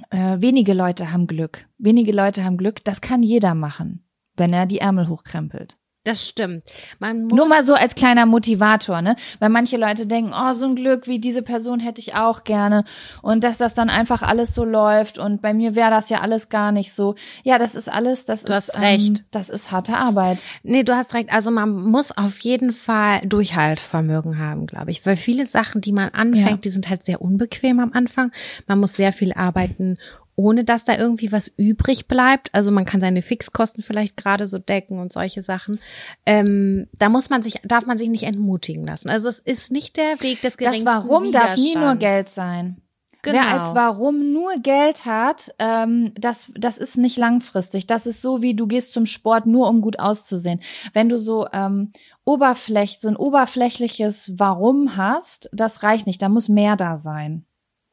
äh, 0.09 0.41
wenige 0.41 0.73
Leute 0.73 1.13
haben 1.13 1.27
Glück. 1.27 1.69
Wenige 1.77 2.11
Leute 2.11 2.43
haben 2.43 2.57
Glück, 2.57 2.83
das 2.83 2.99
kann 2.99 3.23
jeder 3.23 3.55
machen, 3.55 4.03
wenn 4.35 4.51
er 4.51 4.65
die 4.65 4.79
Ärmel 4.79 5.07
hochkrempelt. 5.07 5.77
Das 6.05 6.25
stimmt. 6.27 6.63
Man 6.99 7.23
muss 7.23 7.33
Nur 7.35 7.47
mal 7.47 7.63
so 7.63 7.73
als 7.73 7.95
kleiner 7.95 8.25
Motivator, 8.27 9.01
ne? 9.01 9.15
Weil 9.39 9.49
manche 9.49 9.75
Leute 9.75 10.05
denken, 10.05 10.33
oh, 10.33 10.53
so 10.53 10.65
ein 10.65 10.75
Glück 10.75 11.07
wie 11.07 11.19
diese 11.19 11.41
Person 11.41 11.79
hätte 11.79 11.99
ich 11.99 12.13
auch 12.15 12.43
gerne. 12.43 12.83
Und 13.23 13.43
dass 13.43 13.57
das 13.57 13.73
dann 13.73 13.89
einfach 13.89 14.21
alles 14.21 14.53
so 14.55 14.63
läuft. 14.63 15.17
Und 15.17 15.41
bei 15.41 15.53
mir 15.53 15.75
wäre 15.75 15.89
das 15.89 16.09
ja 16.09 16.21
alles 16.21 16.49
gar 16.49 16.71
nicht 16.71 16.93
so. 16.93 17.15
Ja, 17.43 17.57
das 17.57 17.73
ist 17.75 17.91
alles, 17.91 18.23
das 18.25 18.43
Du 18.43 18.53
ist, 18.53 18.69
hast 18.69 18.79
recht. 18.79 19.19
Ähm, 19.19 19.25
das 19.31 19.49
ist 19.49 19.71
harte 19.71 19.97
Arbeit. 19.97 20.43
Nee, 20.61 20.83
du 20.83 20.95
hast 20.95 21.13
recht. 21.15 21.33
Also 21.33 21.49
man 21.49 21.71
muss 21.75 22.11
auf 22.15 22.37
jeden 22.39 22.71
Fall 22.71 23.21
Durchhaltvermögen 23.25 24.37
haben, 24.37 24.67
glaube 24.67 24.91
ich. 24.91 25.03
Weil 25.07 25.17
viele 25.17 25.45
Sachen, 25.47 25.81
die 25.81 25.91
man 25.91 26.09
anfängt, 26.09 26.49
Ja. 26.49 26.57
die 26.57 26.69
sind 26.69 26.87
halt 26.87 27.03
sehr 27.03 27.19
unbequem 27.19 27.79
am 27.79 27.93
Anfang. 27.93 28.31
Man 28.67 28.79
muss 28.79 28.93
sehr 28.93 29.11
viel 29.11 29.33
arbeiten, 29.33 29.97
ohne 30.35 30.63
dass 30.63 30.83
da 30.83 30.97
irgendwie 30.97 31.31
was 31.31 31.47
übrig 31.57 32.07
bleibt. 32.07 32.53
Also 32.53 32.71
man 32.71 32.85
kann 32.85 33.01
seine 33.01 33.21
Fixkosten 33.21 33.83
vielleicht 33.83 34.17
gerade 34.17 34.47
so 34.47 34.57
decken 34.57 34.99
und 34.99 35.13
solche 35.13 35.41
Sachen. 35.41 35.79
Ähm, 36.25 36.87
da 36.93 37.09
muss 37.09 37.29
man 37.29 37.43
sich, 37.43 37.61
darf 37.63 37.85
man 37.85 37.97
sich 37.97 38.09
nicht 38.09 38.23
entmutigen 38.23 38.85
lassen. 38.85 39.09
Also 39.09 39.29
es 39.29 39.39
ist 39.39 39.71
nicht 39.71 39.97
der 39.97 40.21
Weg 40.21 40.41
des 40.41 40.53
Das 40.53 40.57
geringsten 40.57 40.85
Warum 40.85 41.31
darf 41.31 41.55
nie 41.55 41.75
nur. 41.75 41.95
Geld 41.95 42.29
sein. 42.29 42.81
Genau. 43.21 43.39
Wer 43.39 43.47
als 43.47 43.73
Warum 43.73 44.33
nur 44.33 44.53
Geld 44.61 45.05
hat, 45.05 45.51
ähm, 45.57 46.11
das, 46.15 46.51
das 46.55 46.77
ist 46.77 46.95
nicht 46.97 47.17
langfristig. 47.17 47.87
Das 47.87 48.05
ist 48.05 48.21
so 48.21 48.43
wie 48.43 48.53
du 48.53 48.67
gehst 48.67 48.93
zum 48.93 49.07
Sport 49.07 49.47
nur 49.47 49.67
um 49.67 49.81
gut 49.81 49.99
auszusehen. 49.99 50.61
Wenn 50.93 51.09
du 51.09 51.17
so 51.17 51.47
ähm, 51.51 51.91
Oberfläch, 52.23 52.99
so 52.99 53.07
ein 53.07 53.15
oberflächliches 53.15 54.33
Warum 54.37 54.95
hast, 54.95 55.49
das 55.53 55.81
reicht 55.81 56.05
nicht. 56.05 56.21
Da 56.21 56.29
muss 56.29 56.49
mehr 56.49 56.75
da 56.75 56.97
sein. 56.97 57.45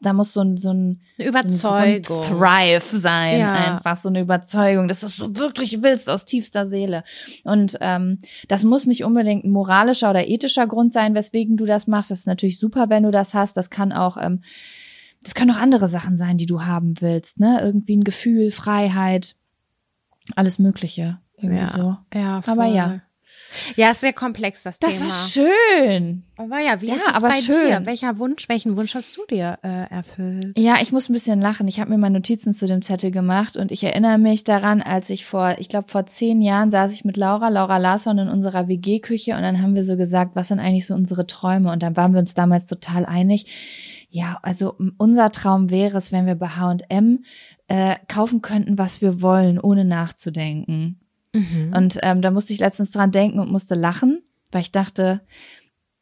Da 0.03 0.13
muss 0.13 0.33
so 0.33 0.41
ein, 0.41 0.57
so 0.57 0.71
ein 0.73 1.01
Überzeugung. 1.17 2.05
So 2.05 2.21
ein 2.23 2.39
Thrive 2.39 2.85
sein, 2.91 3.39
Ja. 3.39 3.53
einfach 3.77 3.97
so 3.97 4.09
eine 4.09 4.21
Überzeugung, 4.21 4.89
dass 4.89 5.01
du 5.01 5.07
es 5.07 5.17
so 5.17 5.37
wirklich 5.37 5.83
willst 5.83 6.11
aus 6.11 6.25
tiefster 6.25 6.67
Seele. 6.67 7.05
Und 7.45 7.79
ähm, 7.81 8.19
das 8.49 8.65
muss 8.65 8.87
nicht 8.87 9.05
unbedingt 9.05 9.45
ein 9.45 9.51
moralischer 9.51 10.11
oder 10.11 10.27
ethischer 10.27 10.67
Grund 10.67 10.93
sein, 10.93 11.15
weswegen 11.15 11.57
du 11.57 11.65
das 11.67 11.87
machst. 11.87 12.11
Das 12.11 12.21
ist 12.21 12.27
natürlich 12.27 12.59
super, 12.59 12.91
wenn 12.91 13.05
du 13.05 13.11
das 13.11 13.33
hast. 13.35 13.57
Das 13.57 13.71
kann 13.71 13.93
auch, 13.93 14.17
ähm, 14.21 14.43
das 15.23 15.35
können 15.35 15.53
auch 15.53 15.61
andere 15.61 15.87
Sachen 15.87 16.17
sein, 16.17 16.37
die 16.37 16.47
du 16.47 16.63
haben 16.65 16.95
willst, 17.01 17.39
ne? 17.39 17.61
Irgendwie 17.63 17.97
ein 17.97 18.05
Gefühl, 18.05 18.51
Freiheit, 18.51 19.37
alles 20.35 20.59
Mögliche. 20.59 21.19
Irgendwie 21.37 21.59
Ja, 21.61 21.67
so. 21.69 21.97
ja, 22.13 22.43
Aber 22.47 22.65
voll. 22.67 22.75
ja. 22.75 23.01
Ja, 23.77 23.91
ist 23.91 24.01
sehr 24.01 24.13
komplex, 24.13 24.63
das, 24.63 24.79
Das 24.79 24.99
Thema. 24.99 25.11
war 25.11 25.29
schön. 25.29 26.23
aber 26.37 26.61
ja, 26.61 26.81
wie 26.81 26.87
Ja, 26.87 26.95
ist 26.95 27.03
es 27.09 27.15
aber 27.15 27.29
bei 27.29 27.35
schön. 27.41 27.67
dir? 27.69 27.83
Welcher 27.87 28.19
Wunsch, 28.19 28.49
welchen 28.49 28.77
Wunsch 28.77 28.95
hast 28.95 29.17
du 29.17 29.23
dir 29.29 29.59
äh, 29.63 29.89
erfüllt? 29.91 30.57
Ja, 30.59 30.77
ich 30.81 30.93
muss 30.93 31.09
ein 31.09 31.13
bisschen 31.13 31.41
lachen. 31.41 31.69
Ich 31.69 31.81
habe 31.81 31.91
mir 31.91 31.99
mal 31.99 32.11
Notizen 32.11 32.53
zu 32.53 32.67
dem 32.67 32.83
Zettel 32.83 33.11
gemacht 33.11 33.57
und 33.57 33.71
ich 33.73 33.83
erinnere 33.85 34.19
mich 34.19 34.45
daran, 34.45 34.83
als 34.83 35.11
ich 35.11 35.25
vor, 35.25 35.57
ich 35.59 35.69
glaube 35.69 35.89
vor 35.89 36.07
zehn 36.07 36.41
Jahren 36.43 36.71
saß 36.71 36.93
ich 36.93 37.05
mit 37.05 37.17
Laura, 37.17 37.49
Laura 37.49 37.79
Larsson 37.79 38.19
in 38.19 38.29
unserer 38.29 38.69
WG-Küche 38.69 39.35
und 39.37 39.43
dann 39.43 39.63
haben 39.63 39.75
wir 39.75 39.85
so 39.85 39.97
gesagt, 39.97 40.35
was 40.35 40.49
sind 40.49 40.59
eigentlich 40.61 40.87
so 40.87 40.95
unsere 40.95 41.27
Träume? 41.27 41.71
Und 41.73 41.83
dann 41.83 41.97
waren 41.97 42.13
wir 42.13 42.21
uns 42.21 42.35
damals 42.35 42.67
total 42.67 43.07
einig. 43.07 44.07
Ja, 44.11 44.39
also 44.43 44.75
unser 44.99 45.31
Traum 45.31 45.71
wäre 45.71 45.97
es, 45.97 46.13
wenn 46.13 46.27
wir 46.27 46.35
bei 46.35 46.49
H&M 46.49 47.25
äh, 47.69 47.97
kaufen 48.09 48.43
könnten, 48.43 48.77
was 48.77 49.01
wir 49.01 49.23
wollen, 49.23 49.59
ohne 49.59 49.85
nachzudenken. 49.87 50.99
Mhm. 51.33 51.73
Und 51.75 51.99
ähm, 52.03 52.23
da 52.23 52.31
musste 52.31 52.53
ich 52.53 52.61
letztens 52.61 52.91
dran 52.91 53.11
denken 53.11 53.39
und 53.39 53.51
musste 53.51 53.75
lachen, 53.75 54.23
weil 54.51 54.63
ich 54.63 54.73
dachte, 54.73 55.21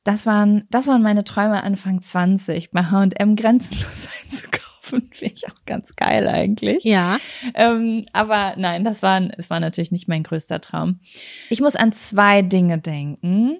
das 0.04 0.26
waren, 0.26 0.66
das 0.70 0.86
waren 0.86 1.02
meine 1.02 1.24
Träume 1.24 1.62
Anfang 1.62 2.00
20, 2.00 2.70
bei 2.70 2.84
H&M 2.84 3.36
grenzenlos 3.36 4.08
einzukaufen. 4.22 5.08
Finde 5.12 5.34
ich 5.34 5.46
auch 5.46 5.64
ganz 5.66 5.94
geil 5.94 6.26
eigentlich. 6.26 6.82
Ja. 6.84 7.18
Ähm, 7.54 8.06
aber 8.12 8.54
nein, 8.56 8.82
das 8.82 9.02
war, 9.02 9.20
das 9.20 9.50
war 9.50 9.60
natürlich 9.60 9.92
nicht 9.92 10.08
mein 10.08 10.24
größter 10.24 10.60
Traum. 10.60 11.00
Ich 11.48 11.60
muss 11.60 11.76
an 11.76 11.92
zwei 11.92 12.42
Dinge 12.42 12.78
denken. 12.78 13.58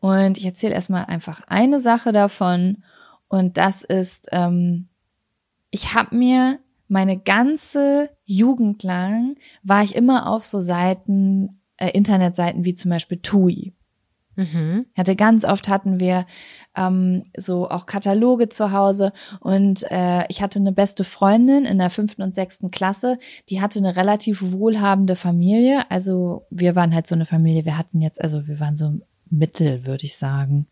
Und 0.00 0.38
ich 0.38 0.44
erzähle 0.44 0.74
erstmal 0.74 1.06
einfach 1.06 1.42
eine 1.48 1.80
Sache 1.80 2.12
davon. 2.12 2.84
Und 3.28 3.58
das 3.58 3.82
ist, 3.82 4.28
ähm, 4.32 4.88
ich 5.70 5.94
habe 5.94 6.14
mir 6.14 6.60
meine 6.88 7.18
ganze 7.18 8.10
Jugend 8.24 8.82
lang 8.82 9.36
war 9.62 9.82
ich 9.82 9.94
immer 9.94 10.28
auf 10.28 10.44
so 10.44 10.60
Seiten, 10.60 11.60
äh, 11.76 11.90
Internetseiten 11.90 12.64
wie 12.64 12.74
zum 12.74 12.90
Beispiel 12.90 13.18
TUI. 13.18 13.72
Mhm. 14.36 14.84
Hatte 14.96 15.14
ganz 15.14 15.44
oft 15.44 15.68
hatten 15.68 16.00
wir 16.00 16.26
ähm, 16.76 17.22
so 17.36 17.68
auch 17.70 17.86
Kataloge 17.86 18.48
zu 18.48 18.72
Hause 18.72 19.12
und 19.40 19.84
äh, 19.90 20.24
ich 20.28 20.42
hatte 20.42 20.58
eine 20.58 20.72
beste 20.72 21.04
Freundin 21.04 21.64
in 21.64 21.78
der 21.78 21.90
fünften 21.90 22.22
und 22.22 22.34
sechsten 22.34 22.70
Klasse, 22.70 23.18
die 23.48 23.60
hatte 23.60 23.78
eine 23.78 23.96
relativ 23.96 24.42
wohlhabende 24.42 25.14
Familie. 25.14 25.88
Also 25.90 26.46
wir 26.50 26.74
waren 26.74 26.94
halt 26.94 27.06
so 27.06 27.14
eine 27.14 27.26
Familie, 27.26 27.64
wir 27.64 27.78
hatten 27.78 28.00
jetzt, 28.00 28.20
also 28.20 28.46
wir 28.48 28.58
waren 28.58 28.76
so 28.76 28.98
mittel, 29.30 29.86
würde 29.86 30.04
ich 30.04 30.16
sagen. 30.16 30.66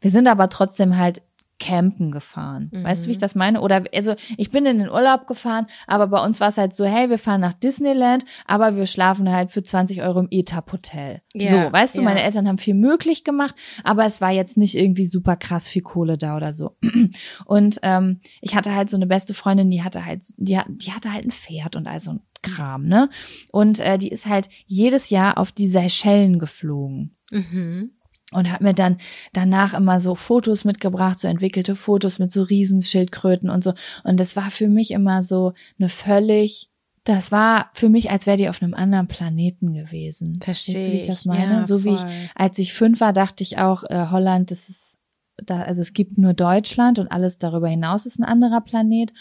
Wir 0.00 0.10
sind 0.10 0.28
aber 0.28 0.48
trotzdem 0.48 0.96
halt 0.96 1.22
campen 1.58 2.10
gefahren. 2.10 2.70
Weißt 2.84 3.04
du, 3.04 3.08
wie 3.08 3.12
ich 3.12 3.18
das 3.18 3.34
meine? 3.34 3.60
Oder 3.62 3.84
also 3.94 4.14
ich 4.36 4.50
bin 4.50 4.66
in 4.66 4.78
den 4.78 4.90
Urlaub 4.90 5.26
gefahren, 5.26 5.66
aber 5.86 6.06
bei 6.08 6.22
uns 6.24 6.38
war 6.40 6.48
es 6.48 6.58
halt 6.58 6.74
so, 6.74 6.84
hey, 6.84 7.08
wir 7.08 7.18
fahren 7.18 7.40
nach 7.40 7.54
Disneyland, 7.54 8.24
aber 8.46 8.76
wir 8.76 8.86
schlafen 8.86 9.32
halt 9.32 9.50
für 9.50 9.62
20 9.62 10.02
Euro 10.02 10.20
im 10.20 10.28
Etap-Hotel. 10.30 11.22
Ja, 11.34 11.50
so, 11.50 11.72
weißt 11.72 11.96
du, 11.96 12.00
ja. 12.02 12.04
meine 12.04 12.22
Eltern 12.22 12.46
haben 12.46 12.58
viel 12.58 12.74
möglich 12.74 13.24
gemacht, 13.24 13.54
aber 13.84 14.04
es 14.04 14.20
war 14.20 14.30
jetzt 14.32 14.56
nicht 14.56 14.74
irgendwie 14.76 15.06
super 15.06 15.36
krass 15.36 15.66
viel 15.66 15.82
Kohle 15.82 16.18
da 16.18 16.36
oder 16.36 16.52
so. 16.52 16.76
Und 17.46 17.78
ähm, 17.82 18.20
ich 18.40 18.54
hatte 18.54 18.74
halt 18.74 18.90
so 18.90 18.96
eine 18.96 19.06
beste 19.06 19.34
Freundin, 19.34 19.70
die 19.70 19.82
hatte 19.82 20.04
halt, 20.04 20.24
die, 20.36 20.58
hat- 20.58 20.66
die 20.68 20.92
hatte 20.92 21.12
halt 21.12 21.24
ein 21.24 21.30
Pferd 21.30 21.76
und 21.76 21.86
all 21.86 22.00
so 22.00 22.10
ein 22.12 22.20
Kram, 22.42 22.86
ne? 22.86 23.08
Und 23.50 23.80
äh, 23.80 23.98
die 23.98 24.08
ist 24.08 24.26
halt 24.26 24.48
jedes 24.66 25.10
Jahr 25.10 25.38
auf 25.38 25.52
die 25.52 25.68
Seychellen 25.68 26.38
geflogen 26.38 27.12
Mhm. 27.32 27.90
Und 28.36 28.52
hat 28.52 28.60
mir 28.60 28.74
dann 28.74 28.98
danach 29.32 29.74
immer 29.74 29.98
so 30.00 30.14
Fotos 30.14 30.64
mitgebracht, 30.64 31.18
so 31.18 31.26
entwickelte 31.26 31.74
Fotos 31.74 32.18
mit 32.18 32.30
so 32.30 32.42
Riesenschildkröten 32.42 33.48
und 33.48 33.64
so. 33.64 33.72
Und 34.04 34.20
das 34.20 34.36
war 34.36 34.50
für 34.50 34.68
mich 34.68 34.90
immer 34.90 35.22
so 35.22 35.54
eine 35.78 35.88
völlig, 35.88 36.70
das 37.04 37.32
war 37.32 37.70
für 37.72 37.88
mich, 37.88 38.10
als 38.10 38.26
wäre 38.26 38.36
die 38.36 38.48
auf 38.48 38.62
einem 38.62 38.74
anderen 38.74 39.08
Planeten 39.08 39.72
gewesen. 39.72 40.38
Verstehe 40.40 40.74
Verstehst 40.74 40.88
du, 40.88 40.92
wie 40.92 40.96
ich 40.98 41.06
das 41.06 41.24
meine? 41.24 41.54
Ja, 41.54 41.64
so 41.64 41.84
wie 41.84 41.94
ich, 41.94 42.02
als 42.34 42.58
ich 42.58 42.74
fünf 42.74 43.00
war, 43.00 43.12
dachte 43.12 43.42
ich 43.42 43.58
auch, 43.58 43.84
äh, 43.88 44.06
Holland, 44.10 44.50
das 44.50 44.68
ist, 44.68 44.98
da, 45.38 45.62
also 45.62 45.80
es 45.80 45.92
gibt 45.92 46.18
nur 46.18 46.34
Deutschland 46.34 46.98
und 46.98 47.08
alles 47.08 47.38
darüber 47.38 47.68
hinaus 47.68 48.06
ist 48.06 48.18
ein 48.18 48.24
anderer 48.24 48.60
Planet. 48.60 49.12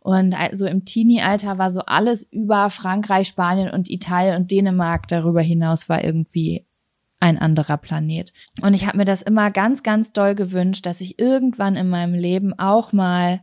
Und 0.00 0.34
also 0.34 0.66
im 0.66 0.84
Teenie-Alter 0.84 1.58
war 1.58 1.70
so 1.70 1.80
alles 1.80 2.24
über 2.30 2.70
Frankreich, 2.70 3.28
Spanien 3.28 3.70
und 3.70 3.90
Italien 3.90 4.36
und 4.36 4.50
Dänemark 4.50 5.08
darüber 5.08 5.42
hinaus 5.42 5.88
war 5.88 6.02
irgendwie 6.02 6.67
ein 7.20 7.38
anderer 7.38 7.76
Planet. 7.76 8.32
Und 8.62 8.74
ich 8.74 8.86
habe 8.86 8.96
mir 8.96 9.04
das 9.04 9.22
immer 9.22 9.50
ganz, 9.50 9.82
ganz 9.82 10.12
doll 10.12 10.34
gewünscht, 10.34 10.86
dass 10.86 11.00
ich 11.00 11.18
irgendwann 11.18 11.76
in 11.76 11.88
meinem 11.88 12.14
Leben 12.14 12.58
auch 12.58 12.92
mal 12.92 13.42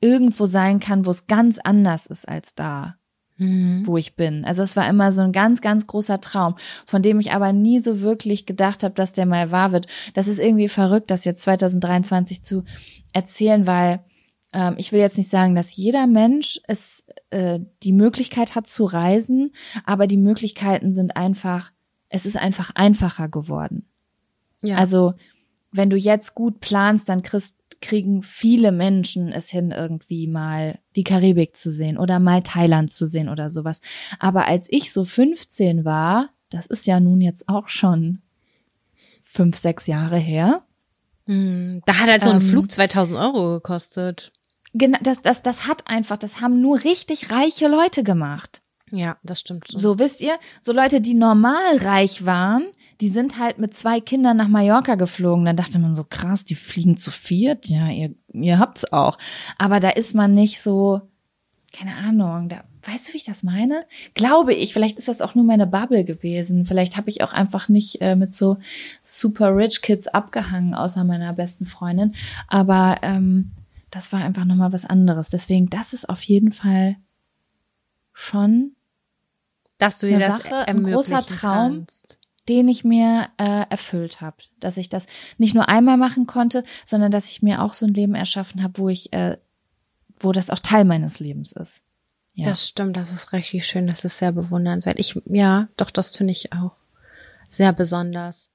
irgendwo 0.00 0.46
sein 0.46 0.80
kann, 0.80 1.06
wo 1.06 1.10
es 1.10 1.26
ganz 1.26 1.58
anders 1.58 2.06
ist 2.06 2.28
als 2.28 2.54
da 2.54 2.96
Mhm. 3.38 3.82
wo 3.86 3.98
ich 3.98 4.16
bin. 4.16 4.46
Also 4.46 4.62
es 4.62 4.76
war 4.76 4.88
immer 4.88 5.12
so 5.12 5.20
ein 5.20 5.32
ganz, 5.32 5.60
ganz 5.60 5.86
großer 5.86 6.20
Traum, 6.22 6.54
von 6.86 7.02
dem 7.02 7.20
ich 7.20 7.32
aber 7.32 7.52
nie 7.52 7.80
so 7.80 8.00
wirklich 8.00 8.46
gedacht 8.46 8.82
habe, 8.82 8.94
dass 8.94 9.12
der 9.12 9.26
mal 9.26 9.50
wahr 9.50 9.72
wird. 9.72 9.88
Das 10.14 10.26
ist 10.26 10.38
irgendwie 10.38 10.68
verrückt, 10.68 11.10
das 11.10 11.26
jetzt 11.26 11.42
2023 11.42 12.42
zu 12.42 12.64
erzählen, 13.12 13.66
weil 13.66 14.00
ähm, 14.54 14.76
ich 14.78 14.90
will 14.90 15.00
jetzt 15.00 15.18
nicht 15.18 15.28
sagen, 15.28 15.54
dass 15.54 15.76
jeder 15.76 16.06
Mensch 16.06 16.60
es 16.66 17.04
äh, 17.28 17.60
die 17.82 17.92
Möglichkeit 17.92 18.54
hat 18.54 18.66
zu 18.66 18.84
reisen, 18.84 19.52
aber 19.84 20.06
die 20.06 20.16
Möglichkeiten 20.16 20.94
sind 20.94 21.14
einfach, 21.14 21.72
es 22.08 22.26
ist 22.26 22.36
einfach 22.36 22.70
einfacher 22.74 23.28
geworden. 23.28 23.88
Ja. 24.62 24.76
Also 24.76 25.14
wenn 25.72 25.90
du 25.90 25.96
jetzt 25.96 26.34
gut 26.34 26.60
planst, 26.60 27.08
dann 27.08 27.22
kriegst, 27.22 27.56
kriegen 27.80 28.22
viele 28.22 28.72
Menschen 28.72 29.32
es 29.32 29.50
hin, 29.50 29.70
irgendwie 29.70 30.26
mal 30.26 30.78
die 30.94 31.04
Karibik 31.04 31.56
zu 31.56 31.70
sehen 31.70 31.98
oder 31.98 32.18
mal 32.18 32.42
Thailand 32.42 32.90
zu 32.90 33.06
sehen 33.06 33.28
oder 33.28 33.50
sowas. 33.50 33.80
Aber 34.18 34.46
als 34.46 34.66
ich 34.70 34.92
so 34.92 35.04
15 35.04 35.84
war, 35.84 36.30
das 36.50 36.66
ist 36.66 36.86
ja 36.86 37.00
nun 37.00 37.20
jetzt 37.20 37.48
auch 37.48 37.68
schon 37.68 38.22
fünf, 39.24 39.56
sechs 39.56 39.86
Jahre 39.86 40.18
her. 40.18 40.62
Hm, 41.26 41.82
da 41.84 41.98
hat 41.98 42.08
halt 42.08 42.24
so 42.24 42.30
ein 42.30 42.40
Ähm, 42.40 42.48
Flug 42.48 42.70
2000 42.70 43.18
Euro 43.18 43.54
gekostet. 43.54 44.32
Genau, 44.72 44.98
das, 45.02 45.22
das, 45.22 45.42
das 45.42 45.66
hat 45.66 45.88
einfach, 45.88 46.16
das 46.16 46.40
haben 46.40 46.60
nur 46.60 46.84
richtig 46.84 47.30
reiche 47.30 47.68
Leute 47.68 48.04
gemacht. 48.04 48.62
Ja, 48.92 49.16
das 49.22 49.40
stimmt. 49.40 49.68
schon. 49.68 49.80
So 49.80 49.98
wisst 49.98 50.20
ihr, 50.20 50.38
so 50.60 50.72
Leute, 50.72 51.00
die 51.00 51.14
normal 51.14 51.76
reich 51.78 52.24
waren, 52.24 52.66
die 53.00 53.08
sind 53.08 53.38
halt 53.38 53.58
mit 53.58 53.74
zwei 53.74 54.00
Kindern 54.00 54.36
nach 54.36 54.48
Mallorca 54.48 54.94
geflogen. 54.94 55.44
Dann 55.44 55.56
dachte 55.56 55.78
man 55.78 55.94
so, 55.94 56.04
krass, 56.04 56.44
die 56.44 56.54
fliegen 56.54 56.96
zu 56.96 57.10
viert. 57.10 57.66
Ja, 57.66 57.90
ihr, 57.90 58.14
ihr 58.32 58.58
habt's 58.58 58.92
auch. 58.92 59.18
Aber 59.58 59.80
da 59.80 59.90
ist 59.90 60.14
man 60.14 60.34
nicht 60.34 60.62
so, 60.62 61.02
keine 61.72 61.96
Ahnung, 61.96 62.48
da, 62.48 62.62
weißt 62.84 63.08
du, 63.08 63.12
wie 63.12 63.16
ich 63.16 63.24
das 63.24 63.42
meine? 63.42 63.82
Glaube 64.14 64.54
ich, 64.54 64.72
vielleicht 64.72 64.98
ist 64.98 65.08
das 65.08 65.20
auch 65.20 65.34
nur 65.34 65.44
meine 65.44 65.66
Bubble 65.66 66.04
gewesen. 66.04 66.64
Vielleicht 66.64 66.96
habe 66.96 67.10
ich 67.10 67.22
auch 67.22 67.32
einfach 67.32 67.68
nicht 67.68 68.00
äh, 68.00 68.14
mit 68.14 68.34
so 68.34 68.58
super 69.04 69.56
rich 69.56 69.82
Kids 69.82 70.06
abgehangen, 70.06 70.74
außer 70.74 71.02
meiner 71.02 71.32
besten 71.32 71.66
Freundin. 71.66 72.14
Aber 72.46 72.98
ähm, 73.02 73.50
das 73.90 74.12
war 74.12 74.20
einfach 74.20 74.44
nochmal 74.44 74.72
was 74.72 74.86
anderes. 74.86 75.28
Deswegen, 75.28 75.68
das 75.70 75.92
ist 75.92 76.08
auf 76.08 76.22
jeden 76.22 76.52
Fall 76.52 76.96
schon 78.12 78.75
dass 79.78 79.98
du 79.98 80.06
dir 80.06 80.16
eine 80.16 80.26
das 80.26 80.42
Sache, 80.42 80.56
ein 80.56 80.66
ermöglichen 80.66 80.94
großer 80.94 81.26
Traum. 81.26 81.72
kannst. 81.86 82.18
den 82.48 82.68
ich 82.68 82.84
mir 82.84 83.28
äh, 83.38 83.64
erfüllt 83.68 84.20
habe, 84.20 84.36
dass 84.60 84.76
ich 84.76 84.88
das 84.88 85.06
nicht 85.38 85.54
nur 85.54 85.68
einmal 85.68 85.96
machen 85.96 86.26
konnte, 86.26 86.64
sondern 86.84 87.10
dass 87.10 87.30
ich 87.30 87.42
mir 87.42 87.62
auch 87.62 87.74
so 87.74 87.86
ein 87.86 87.94
Leben 87.94 88.14
erschaffen 88.14 88.62
habe, 88.62 88.78
wo 88.78 88.88
ich, 88.88 89.12
äh, 89.12 89.36
wo 90.18 90.32
das 90.32 90.50
auch 90.50 90.60
Teil 90.60 90.84
meines 90.84 91.20
Lebens 91.20 91.52
ist. 91.52 91.82
Ja. 92.34 92.46
Das 92.46 92.68
stimmt, 92.68 92.96
das 92.96 93.12
ist 93.12 93.32
richtig 93.32 93.66
schön, 93.66 93.86
das 93.86 94.04
ist 94.04 94.18
sehr 94.18 94.32
bewundernswert. 94.32 94.98
Ich, 94.98 95.18
ja, 95.24 95.68
doch, 95.76 95.90
das 95.90 96.14
finde 96.14 96.32
ich 96.32 96.52
auch 96.52 96.76
sehr 97.48 97.72
besonders. 97.72 98.50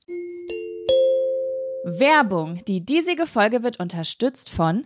Werbung. 1.84 2.64
Die 2.66 2.86
diesige 2.86 3.26
Folge 3.26 3.64
wird 3.64 3.80
unterstützt 3.80 4.50
von 4.50 4.86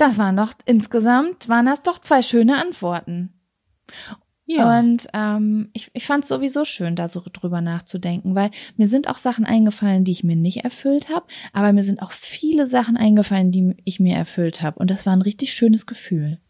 Das 0.00 0.16
waren 0.16 0.38
doch 0.38 0.54
insgesamt, 0.64 1.50
waren 1.50 1.66
das 1.66 1.82
doch 1.82 1.98
zwei 1.98 2.22
schöne 2.22 2.56
Antworten. 2.56 3.34
Und 4.72 5.08
ähm, 5.12 5.68
ich, 5.74 5.90
ich 5.92 6.06
fand 6.06 6.24
es 6.24 6.30
sowieso 6.30 6.64
schön, 6.64 6.96
da 6.96 7.06
so 7.06 7.22
drüber 7.30 7.60
nachzudenken, 7.60 8.34
weil 8.34 8.50
mir 8.78 8.88
sind 8.88 9.08
auch 9.08 9.18
Sachen 9.18 9.44
eingefallen, 9.44 10.04
die 10.04 10.12
ich 10.12 10.24
mir 10.24 10.36
nicht 10.36 10.64
erfüllt 10.64 11.10
habe, 11.10 11.26
aber 11.52 11.74
mir 11.74 11.84
sind 11.84 12.00
auch 12.00 12.12
viele 12.12 12.66
Sachen 12.66 12.96
eingefallen, 12.96 13.52
die 13.52 13.76
ich 13.84 14.00
mir 14.00 14.16
erfüllt 14.16 14.62
habe. 14.62 14.78
Und 14.78 14.90
das 14.90 15.04
war 15.04 15.12
ein 15.12 15.20
richtig 15.20 15.52
schönes 15.52 15.84
Gefühl, 15.84 16.40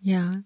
ja. 0.00 0.42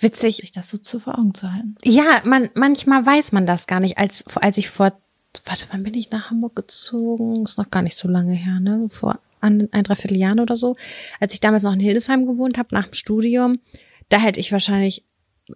Witzig, 0.00 0.38
sich 0.38 0.50
das 0.50 0.68
so 0.68 0.78
zu 0.78 0.98
vor 0.98 1.16
Augen 1.16 1.32
zu 1.32 1.52
halten. 1.52 1.76
Ja, 1.84 2.22
man, 2.24 2.50
manchmal 2.54 3.06
weiß 3.06 3.30
man 3.30 3.46
das 3.46 3.68
gar 3.68 3.78
nicht. 3.78 3.98
Als, 3.98 4.24
als 4.36 4.58
ich 4.58 4.68
vor, 4.68 5.00
warte, 5.44 5.66
wann 5.70 5.84
bin 5.84 5.94
ich 5.94 6.10
nach 6.10 6.30
Hamburg 6.30 6.56
gezogen? 6.56 7.44
Ist 7.44 7.56
noch 7.56 7.70
gar 7.70 7.82
nicht 7.82 7.96
so 7.96 8.08
lange 8.08 8.34
her, 8.34 8.58
ne? 8.58 8.88
Vor 8.90 9.20
ein, 9.46 9.68
ein 9.72 9.84
dreiviertel 9.84 10.16
Jahren 10.16 10.40
oder 10.40 10.56
so. 10.56 10.76
Als 11.20 11.34
ich 11.34 11.40
damals 11.40 11.62
noch 11.62 11.72
in 11.72 11.80
Hildesheim 11.80 12.26
gewohnt 12.26 12.58
habe, 12.58 12.74
nach 12.74 12.86
dem 12.86 12.94
Studium, 12.94 13.60
da 14.08 14.18
hätte 14.18 14.40
ich 14.40 14.52
wahrscheinlich, 14.52 15.04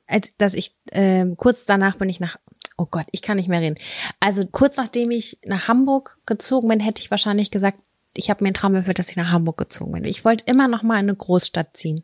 als 0.07 0.29
dass 0.39 0.55
ich, 0.55 0.75
ähm, 0.93 1.37
kurz 1.37 1.67
danach 1.67 1.97
bin 1.97 2.09
ich 2.09 2.21
nach, 2.21 2.39
oh 2.77 2.87
Gott, 2.91 3.07
ich 3.13 3.23
kann 3.23 3.37
nicht 3.37 3.49
mehr 3.49 3.61
reden. 3.61 3.77
Also 4.21 4.47
kurz 4.47 4.77
nachdem 4.77 5.11
ich 5.11 5.39
nach 5.45 5.69
Hamburg 5.69 6.19
gezogen 6.27 6.69
bin, 6.69 6.81
hätte 6.81 7.03
ich 7.03 7.11
wahrscheinlich 7.11 7.51
gesagt, 7.51 7.79
ich 8.15 8.31
habe 8.31 8.43
mir 8.43 8.49
einen 8.49 8.55
Traum 8.55 8.75
erfüllt, 8.75 8.99
dass 8.99 9.11
ich 9.11 9.17
nach 9.17 9.31
Hamburg 9.31 9.57
gezogen 9.57 9.93
bin. 9.93 10.05
Ich 10.05 10.25
wollte 10.25 10.45
immer 10.47 10.67
noch 10.67 10.83
mal 10.83 10.95
in 10.95 11.09
eine 11.09 11.15
Großstadt 11.15 11.77
ziehen. 11.77 12.03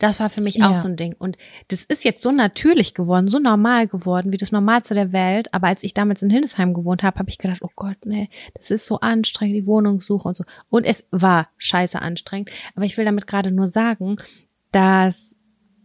Das 0.00 0.18
war 0.18 0.28
für 0.30 0.40
mich 0.40 0.56
Ja. 0.56 0.70
auch 0.72 0.76
so 0.76 0.88
ein 0.88 0.96
Ding. 0.96 1.14
Und 1.16 1.38
das 1.68 1.84
ist 1.84 2.02
jetzt 2.02 2.22
so 2.22 2.32
natürlich 2.32 2.94
geworden, 2.94 3.28
so 3.28 3.38
normal 3.38 3.86
geworden, 3.86 4.32
wie 4.32 4.38
das 4.38 4.50
Normalste 4.50 4.94
der 4.94 5.12
Welt. 5.12 5.54
Aber 5.54 5.68
als 5.68 5.84
ich 5.84 5.94
damals 5.94 6.22
in 6.22 6.30
Hildesheim 6.30 6.74
gewohnt 6.74 7.02
habe, 7.04 7.18
habe 7.20 7.30
ich 7.30 7.38
gedacht, 7.38 7.60
oh 7.62 7.70
Gott, 7.76 7.98
nee, 8.04 8.28
das 8.54 8.70
ist 8.72 8.86
so 8.86 8.98
anstrengend, 9.00 9.56
die 9.56 9.66
Wohnungssuche 9.66 10.26
und 10.26 10.36
so. 10.36 10.44
Und 10.70 10.84
es 10.84 11.06
war 11.12 11.48
scheiße 11.58 12.00
anstrengend. 12.02 12.50
Aber 12.74 12.84
ich 12.84 12.96
will 12.98 13.04
damit 13.04 13.26
gerade 13.28 13.52
nur 13.52 13.68
sagen, 13.68 14.16
dass 14.72 15.36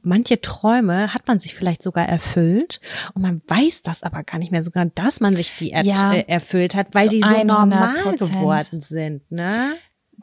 manche 0.02 0.40
Träume 0.40 1.14
hat 1.16 1.28
man 1.28 1.40
sich 1.40 1.56
vielleicht 1.56 1.82
sogar 1.82 2.08
erfüllt 2.08 2.80
und 3.16 3.24
man 3.24 3.42
weiß 3.48 3.82
das 3.82 4.04
aber 4.04 4.22
gar 4.24 4.38
nicht 4.38 4.52
mehr 4.52 4.62
sogar, 4.62 4.86
dass 4.86 5.20
man 5.20 5.36
sich 5.36 5.52
die 5.58 5.72
er 5.72 5.84
Ja, 5.84 6.14
äh, 6.14 6.26
erfüllt 6.28 6.76
hat, 6.76 6.94
weil 6.94 7.10
die 7.10 7.22
so 7.22 7.26
100%. 7.36 7.44
normal 7.48 8.16
geworden 8.16 8.82
sind, 8.82 9.30
ne? 9.32 9.74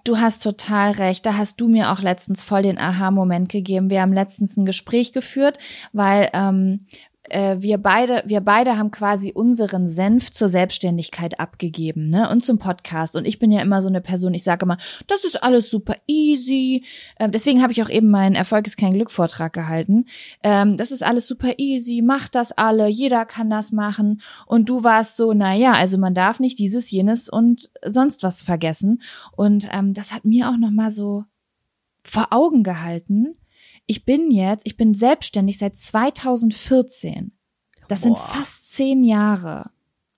Du 0.04 0.18
hast 0.18 0.42
total 0.42 0.92
recht. 0.92 1.24
Da 1.26 1.36
hast 1.36 1.60
du 1.60 1.68
mir 1.68 1.92
auch 1.92 2.00
letztens 2.00 2.42
voll 2.42 2.62
den 2.62 2.78
Aha-Moment 2.78 3.48
gegeben. 3.48 3.90
Wir 3.90 4.02
haben 4.02 4.12
letztens 4.12 4.56
ein 4.56 4.66
Gespräch 4.66 5.12
geführt, 5.12 5.58
weil 5.92 6.30
ähm, 6.32 6.86
äh, 7.32 7.56
wir 7.60 7.78
beide, 7.78 8.22
wir 8.26 8.40
beide 8.40 8.76
haben 8.76 8.90
quasi 8.90 9.32
unseren 9.32 9.88
Senf 9.88 10.30
zur 10.30 10.48
Selbstständigkeit 10.48 11.40
abgegeben, 11.40 12.10
ne? 12.10 12.28
Und 12.30 12.42
zum 12.42 12.58
Podcast. 12.58 13.16
Und 13.16 13.26
ich 13.26 13.38
bin 13.38 13.50
ja 13.50 13.62
immer 13.62 13.82
so 13.82 13.88
eine 13.88 14.00
Person, 14.00 14.34
ich 14.34 14.44
sage 14.44 14.64
immer, 14.64 14.76
das 15.06 15.24
ist 15.24 15.42
alles 15.42 15.70
super 15.70 15.96
easy. 16.06 16.84
Ähm, 17.18 17.32
deswegen 17.32 17.62
habe 17.62 17.72
ich 17.72 17.82
auch 17.82 17.88
eben 17.88 18.10
meinen 18.10 18.34
Erfolg 18.34 18.66
ist 18.66 18.76
kein 18.76 18.92
Glück 18.94 19.10
Vortrag 19.10 19.52
gehalten. 19.52 20.04
Ähm, 20.42 20.76
das 20.76 20.90
ist 20.90 21.02
alles 21.02 21.26
super 21.26 21.54
easy, 21.58 22.02
macht 22.02 22.34
das 22.34 22.52
alle, 22.52 22.88
jeder 22.88 23.24
kann 23.24 23.50
das 23.50 23.72
machen. 23.72 24.20
Und 24.46 24.68
du 24.68 24.84
warst 24.84 25.16
so, 25.16 25.32
na 25.32 25.54
ja, 25.54 25.72
also 25.72 25.98
man 25.98 26.14
darf 26.14 26.38
nicht 26.38 26.58
dieses, 26.58 26.90
jenes 26.90 27.28
und 27.28 27.70
sonst 27.84 28.22
was 28.22 28.42
vergessen. 28.42 29.02
Und 29.34 29.68
ähm, 29.72 29.94
das 29.94 30.12
hat 30.12 30.24
mir 30.24 30.48
auch 30.48 30.58
noch 30.58 30.70
mal 30.70 30.90
so 30.90 31.24
vor 32.04 32.28
Augen 32.30 32.62
gehalten. 32.62 33.36
Ich 33.86 34.04
bin 34.04 34.30
jetzt, 34.30 34.66
ich 34.66 34.76
bin 34.76 34.94
selbstständig 34.94 35.58
seit 35.58 35.76
2014. 35.76 37.32
Das 37.88 38.02
sind 38.02 38.14
Boah. 38.14 38.28
fast 38.28 38.72
zehn 38.72 39.04
Jahre. 39.04 39.70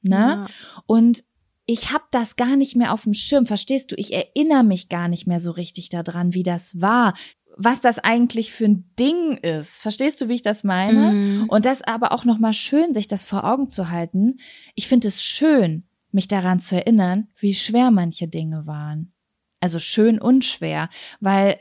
Ne? 0.02 0.16
Ja. 0.16 0.46
Und 0.86 1.24
ich 1.66 1.92
habe 1.92 2.04
das 2.10 2.36
gar 2.36 2.56
nicht 2.56 2.76
mehr 2.76 2.92
auf 2.92 3.04
dem 3.04 3.14
Schirm, 3.14 3.46
verstehst 3.46 3.90
du? 3.90 3.96
Ich 3.96 4.12
erinnere 4.12 4.64
mich 4.64 4.88
gar 4.88 5.08
nicht 5.08 5.26
mehr 5.26 5.40
so 5.40 5.50
richtig 5.50 5.88
daran, 5.88 6.34
wie 6.34 6.42
das 6.42 6.80
war, 6.80 7.14
was 7.56 7.80
das 7.80 7.98
eigentlich 7.98 8.52
für 8.52 8.66
ein 8.66 8.90
Ding 8.98 9.38
ist. 9.38 9.80
Verstehst 9.80 10.20
du, 10.20 10.28
wie 10.28 10.34
ich 10.34 10.42
das 10.42 10.64
meine? 10.64 11.12
Mhm. 11.12 11.48
Und 11.48 11.64
das 11.64 11.82
aber 11.82 12.12
auch 12.12 12.24
noch 12.24 12.38
mal 12.38 12.52
schön, 12.52 12.92
sich 12.92 13.08
das 13.08 13.24
vor 13.24 13.44
Augen 13.44 13.68
zu 13.68 13.90
halten. 13.90 14.38
Ich 14.74 14.88
finde 14.88 15.08
es 15.08 15.24
schön, 15.24 15.84
mich 16.10 16.28
daran 16.28 16.60
zu 16.60 16.76
erinnern, 16.76 17.28
wie 17.38 17.54
schwer 17.54 17.90
manche 17.90 18.28
Dinge 18.28 18.66
waren. 18.66 19.12
Also 19.60 19.78
schön 19.78 20.20
und 20.20 20.44
schwer, 20.44 20.90
weil 21.20 21.58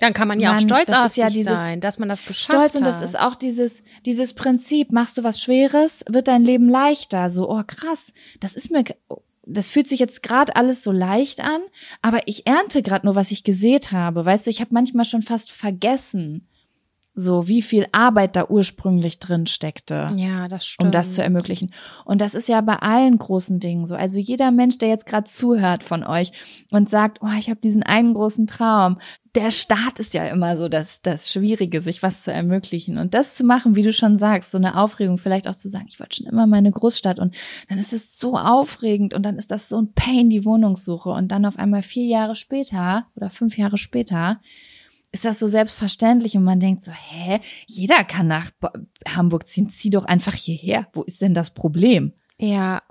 Dann 0.00 0.14
kann 0.14 0.26
man 0.26 0.40
ja 0.40 0.50
auch 0.50 0.54
Mann, 0.54 0.62
stolz 0.62 0.86
das 0.86 0.98
auf 0.98 1.16
ja 1.16 1.28
dieses 1.28 1.56
sein, 1.56 1.80
dass 1.80 1.98
man 1.98 2.08
das 2.08 2.24
geschafft 2.24 2.52
Stolz 2.52 2.74
und 2.74 2.84
das 2.84 2.96
hat. 2.96 3.04
ist 3.04 3.18
auch 3.18 3.34
dieses 3.34 3.82
dieses 4.06 4.34
Prinzip, 4.34 4.90
machst 4.90 5.18
du 5.18 5.22
was 5.22 5.40
Schweres, 5.40 6.04
wird 6.08 6.28
dein 6.28 6.44
Leben 6.44 6.68
leichter. 6.68 7.30
So, 7.30 7.50
oh 7.50 7.62
krass, 7.66 8.12
das 8.40 8.54
ist 8.54 8.70
mir 8.70 8.84
das 9.44 9.70
fühlt 9.70 9.88
sich 9.88 10.00
jetzt 10.00 10.22
gerade 10.22 10.54
alles 10.56 10.82
so 10.84 10.92
leicht 10.92 11.40
an, 11.40 11.60
aber 12.00 12.20
ich 12.26 12.46
ernte 12.46 12.82
gerade 12.82 13.06
nur, 13.06 13.16
was 13.16 13.32
ich 13.32 13.44
gesät 13.44 13.92
habe. 13.92 14.24
Weißt 14.24 14.46
du, 14.46 14.50
ich 14.50 14.60
habe 14.60 14.72
manchmal 14.72 15.04
schon 15.04 15.22
fast 15.22 15.50
vergessen, 15.50 16.46
so 17.14 17.46
wie 17.46 17.60
viel 17.60 17.86
Arbeit 17.92 18.36
da 18.36 18.48
ursprünglich 18.48 19.18
drin 19.18 19.46
steckte 19.46 20.06
ja, 20.16 20.48
das 20.48 20.66
stimmt. 20.66 20.86
um 20.86 20.92
das 20.92 21.14
zu 21.14 21.22
ermöglichen. 21.22 21.72
Und 22.04 22.20
das 22.20 22.34
ist 22.34 22.48
ja 22.48 22.60
bei 22.62 22.76
allen 22.76 23.18
großen 23.18 23.60
Dingen 23.60 23.84
so. 23.84 23.94
Also 23.94 24.18
jeder 24.18 24.50
Mensch, 24.50 24.78
der 24.78 24.88
jetzt 24.88 25.06
gerade 25.06 25.28
zuhört 25.28 25.84
von 25.84 26.04
euch 26.04 26.32
und 26.70 26.88
sagt, 26.88 27.18
oh, 27.20 27.32
ich 27.38 27.50
habe 27.50 27.60
diesen 27.60 27.82
einen 27.82 28.14
großen 28.14 28.46
Traum. 28.46 28.98
Der 29.34 29.50
Start 29.50 29.98
ist 29.98 30.12
ja 30.12 30.26
immer 30.26 30.58
so 30.58 30.68
das, 30.68 31.00
das 31.00 31.32
Schwierige, 31.32 31.80
sich 31.80 32.02
was 32.02 32.22
zu 32.22 32.32
ermöglichen. 32.32 32.98
Und 32.98 33.14
das 33.14 33.34
zu 33.34 33.44
machen, 33.44 33.76
wie 33.76 33.82
du 33.82 33.92
schon 33.92 34.18
sagst, 34.18 34.50
so 34.50 34.58
eine 34.58 34.78
Aufregung, 34.78 35.16
vielleicht 35.16 35.48
auch 35.48 35.56
zu 35.56 35.70
sagen, 35.70 35.86
ich 35.88 35.98
wollte 35.98 36.16
schon 36.16 36.26
immer 36.26 36.46
meine 36.46 36.70
Großstadt. 36.70 37.18
Und 37.18 37.34
dann 37.68 37.78
ist 37.78 37.94
es 37.94 38.18
so 38.18 38.36
aufregend 38.36 39.14
und 39.14 39.24
dann 39.24 39.36
ist 39.36 39.50
das 39.50 39.70
so 39.70 39.80
ein 39.80 39.94
Pain, 39.94 40.28
die 40.28 40.44
Wohnungssuche. 40.44 41.08
Und 41.08 41.28
dann 41.28 41.46
auf 41.46 41.58
einmal 41.58 41.80
vier 41.80 42.04
Jahre 42.04 42.34
später 42.34 43.06
oder 43.16 43.30
fünf 43.30 43.56
Jahre 43.56 43.78
später 43.78 44.40
ist 45.12 45.26
das 45.26 45.38
so 45.38 45.46
selbstverständlich 45.46 46.36
und 46.36 46.44
man 46.44 46.58
denkt 46.58 46.82
so, 46.82 46.90
hä, 46.90 47.40
jeder 47.66 48.02
kann 48.02 48.26
nach 48.26 48.50
Hamburg 49.06 49.46
ziehen, 49.46 49.68
zieh 49.68 49.90
doch 49.90 50.06
einfach 50.06 50.34
hierher. 50.34 50.88
Wo 50.94 51.02
ist 51.02 51.20
denn 51.20 51.34
das 51.34 51.50
Problem? 51.50 52.12
Ja, 52.38 52.82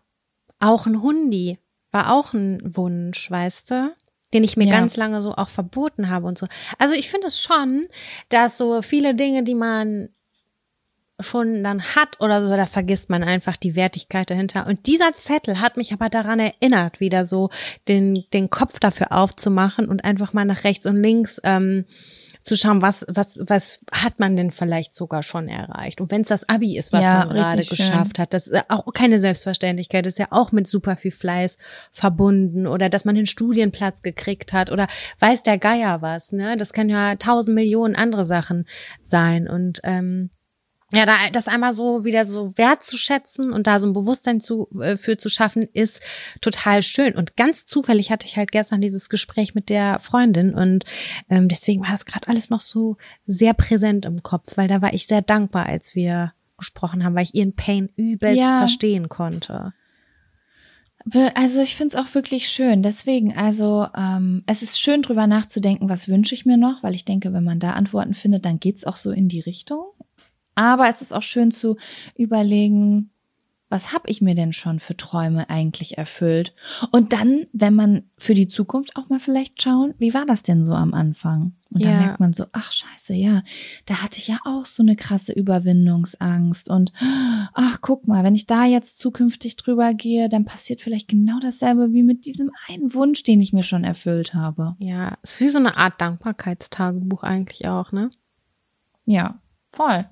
auch 0.60 0.86
ein 0.86 1.02
Hundi 1.02 1.58
war 1.92 2.14
auch 2.14 2.34
ein 2.34 2.62
Wunsch, 2.64 3.30
weißt 3.30 3.72
du? 3.72 3.96
Den 4.34 4.44
ich 4.44 4.58
mir 4.58 4.68
Ja. 4.68 4.72
ganz 4.80 4.96
lange 4.98 5.22
so 5.22 5.34
auch 5.34 5.50
verboten 5.50 6.10
habe 6.10 6.28
und 6.28 6.38
so. 6.38 6.48
Also 6.78 6.94
ich 6.94 7.10
finde 7.10 7.28
es 7.28 7.42
schon, 7.42 7.88
dass 8.30 8.58
so 8.58 8.82
viele 8.82 9.16
Dinge, 9.16 9.44
die 9.44 9.56
man 9.56 10.10
schon 11.20 11.64
dann 11.64 11.84
hat 11.84 12.20
oder 12.20 12.42
so, 12.42 12.56
da 12.56 12.66
vergisst 12.66 13.10
man 13.10 13.24
einfach 13.24 13.56
die 13.56 13.76
Wertigkeit 13.76 14.30
dahinter. 14.30 14.66
Und 14.68 14.88
dieser 14.88 15.12
Zettel 15.14 15.62
hat 15.62 15.78
mich 15.78 15.94
aber 15.94 16.10
daran 16.10 16.40
erinnert, 16.40 17.00
wieder 17.00 17.26
so 17.26 17.50
den, 17.88 18.24
den 18.34 18.50
Kopf 18.50 18.80
dafür 18.80 19.12
aufzumachen 19.12 19.88
und 19.88 20.04
einfach 20.04 20.34
mal 20.34 20.46
nach 20.46 20.64
rechts 20.64 20.86
und 20.88 21.02
links 21.02 21.40
ähm, 21.44 21.86
zu 22.42 22.58
schauen, 22.58 22.82
was, 22.82 23.06
was, 23.08 23.38
was 23.40 23.82
hat 23.92 24.20
man 24.20 24.36
denn 24.36 24.52
vielleicht 24.52 24.96
sogar 24.96 25.24
schon 25.24 25.48
erreicht. 25.48 26.02
Und 26.02 26.12
wenn 26.12 26.22
es 26.22 26.28
das 26.28 26.48
Abi 26.50 26.78
ist, 26.78 26.92
was 26.92 27.06
Ja, 27.06 27.26
man 27.26 27.30
gerade 27.30 27.64
schön. 27.64 27.78
geschafft 27.78 28.20
hat, 28.20 28.34
das 28.34 28.48
ist 28.48 28.64
auch 28.70 28.92
keine 28.94 29.20
Selbstverständlichkeit, 29.20 30.06
das 30.06 30.14
ist 30.14 30.20
ja 30.20 30.28
auch 30.32 30.52
mit 30.52 30.68
super 30.68 30.96
viel 30.96 31.12
Fleiß 31.12 31.58
verbunden 31.92 32.68
oder 32.68 32.90
dass 32.90 33.06
man 33.06 33.16
den 33.16 33.26
Studienplatz 33.26 34.02
gekriegt 34.02 34.54
hat 34.54 34.72
oder 34.72 34.88
weiß 35.20 35.44
der 35.44 35.58
Geier 35.58 36.02
was, 36.02 36.32
ne? 36.32 36.58
Das 36.58 36.74
kann 36.74 36.90
ja 36.90 37.16
tausend 37.16 37.56
Millionen 37.56 37.96
andere 37.96 38.26
Sachen 38.26 38.66
sein 39.04 39.48
und 39.48 39.80
ähm, 39.84 40.32
ja, 40.94 41.06
da, 41.06 41.14
das 41.32 41.48
einmal 41.48 41.74
so 41.74 42.04
wieder 42.04 42.26
so 42.26 42.52
wertzuschätzen 42.58 43.54
und 43.54 43.68
da 43.68 43.80
so 43.80 43.88
ein 43.88 43.94
Bewusstsein 43.94 44.40
zu, 44.40 44.68
äh, 44.82 44.98
für 44.98 45.18
zu 45.18 45.30
schaffen, 45.30 45.68
ist 45.74 46.02
total 46.42 46.84
schön. 46.84 47.16
Und 47.16 47.38
ganz 47.38 47.66
zufällig 47.66 48.12
hatte 48.12 48.28
ich 48.28 48.38
halt 48.38 48.52
gestern 48.52 48.82
dieses 48.82 49.10
Gespräch 49.10 49.56
mit 49.56 49.70
der 49.70 50.00
Freundin 50.00 50.54
und 50.54 50.86
ähm, 51.30 51.48
deswegen 51.48 51.82
war 51.82 51.92
das 51.92 52.06
gerade 52.06 52.28
alles 52.28 52.50
noch 52.50 52.62
so 52.62 52.98
sehr 53.26 53.54
präsent 53.54 54.06
im 54.06 54.22
Kopf, 54.24 54.58
weil 54.58 54.68
da 54.68 54.82
war 54.82 54.94
ich 54.94 55.08
sehr 55.08 55.22
dankbar, 55.22 55.66
als 55.66 55.96
wir 55.96 56.34
gesprochen 56.58 57.04
haben, 57.04 57.16
weil 57.16 57.24
ich 57.24 57.36
ihren 57.36 57.56
Pain 57.56 57.90
übelst 57.96 58.38
Ja. 58.40 58.60
verstehen 58.60 59.10
konnte. 59.10 59.74
Also 61.34 61.62
ich 61.62 61.76
finde 61.76 61.98
es 61.98 62.04
auch 62.04 62.14
wirklich 62.14 62.48
schön. 62.50 62.84
Deswegen, 62.84 63.36
also 63.36 63.88
ähm, 63.98 64.44
es 64.46 64.62
ist 64.62 64.80
schön 64.80 65.02
drüber 65.02 65.26
nachzudenken, 65.26 65.90
was 65.90 66.08
wünsche 66.08 66.36
ich 66.36 66.46
mir 66.46 66.58
noch, 66.58 66.84
weil 66.84 66.94
ich 66.94 67.06
denke, 67.06 67.34
wenn 67.34 67.44
man 67.44 67.60
da 67.60 67.72
Antworten 67.72 68.14
findet, 68.14 68.46
dann 68.46 68.60
geht's 68.60 68.86
auch 68.86 68.98
so 68.98 69.10
in 69.12 69.28
die 69.28 69.40
Richtung. 69.40 69.86
Aber 70.56 70.90
es 70.90 71.02
ist 71.02 71.14
auch 71.14 71.24
schön 71.24 71.52
zu 71.52 71.78
überlegen, 72.16 73.12
was 73.70 73.94
habe 73.94 74.10
ich 74.10 74.22
mir 74.22 74.36
denn 74.36 74.52
schon 74.52 74.80
für 74.80 74.98
Träume 74.98 75.50
eigentlich 75.50 75.98
erfüllt? 75.98 76.54
Und 76.92 77.14
dann, 77.14 77.46
wenn 77.54 77.74
man 77.74 78.04
für 78.18 78.34
die 78.34 78.48
Zukunft 78.48 78.98
auch 78.98 79.08
mal 79.08 79.20
vielleicht 79.20 79.62
schauen, 79.62 79.94
wie 79.98 80.14
war 80.14 80.26
das 80.26 80.44
denn 80.44 80.66
so 80.66 80.74
am 80.74 80.94
Anfang? 80.94 81.54
Und 81.74 81.86
dann 81.86 81.94
Ja. 81.94 81.98
merkt 82.00 82.20
man 82.20 82.34
so, 82.34 82.48
ach 82.52 82.70
scheiße, 82.70 83.14
ja, 83.14 83.44
da 83.86 84.04
hatte 84.04 84.20
ich 84.20 84.28
ja 84.28 84.40
auch 84.44 84.66
so 84.66 84.84
eine 84.84 84.98
krasse 84.98 85.32
Überwindungsangst. 85.32 86.70
Und 86.70 86.92
ach, 87.54 87.78
guck 87.80 88.10
mal, 88.10 88.26
wenn 88.26 88.36
ich 88.36 88.46
da 88.46 88.66
jetzt 88.66 89.00
zukünftig 89.00 89.56
drüber 89.56 89.94
gehe, 89.94 90.28
dann 90.28 90.44
passiert 90.44 90.82
vielleicht 90.82 91.08
genau 91.08 91.40
dasselbe 91.40 91.94
wie 91.94 92.04
mit 92.04 92.26
diesem 92.26 92.52
einen 92.68 92.94
Wunsch, 92.94 93.24
den 93.24 93.40
ich 93.40 93.54
mir 93.54 93.64
schon 93.64 93.86
erfüllt 93.86 94.34
habe. 94.34 94.76
Ja, 94.80 95.18
es 95.22 95.36
ist 95.36 95.42
wie 95.42 95.48
so 95.48 95.60
eine 95.60 95.78
Art 95.78 96.02
Dankbarkeitstagebuch 96.02 97.24
eigentlich 97.24 97.66
auch, 97.70 97.94
ne? 97.94 98.10
Ja, 99.06 99.40
voll. 99.72 100.10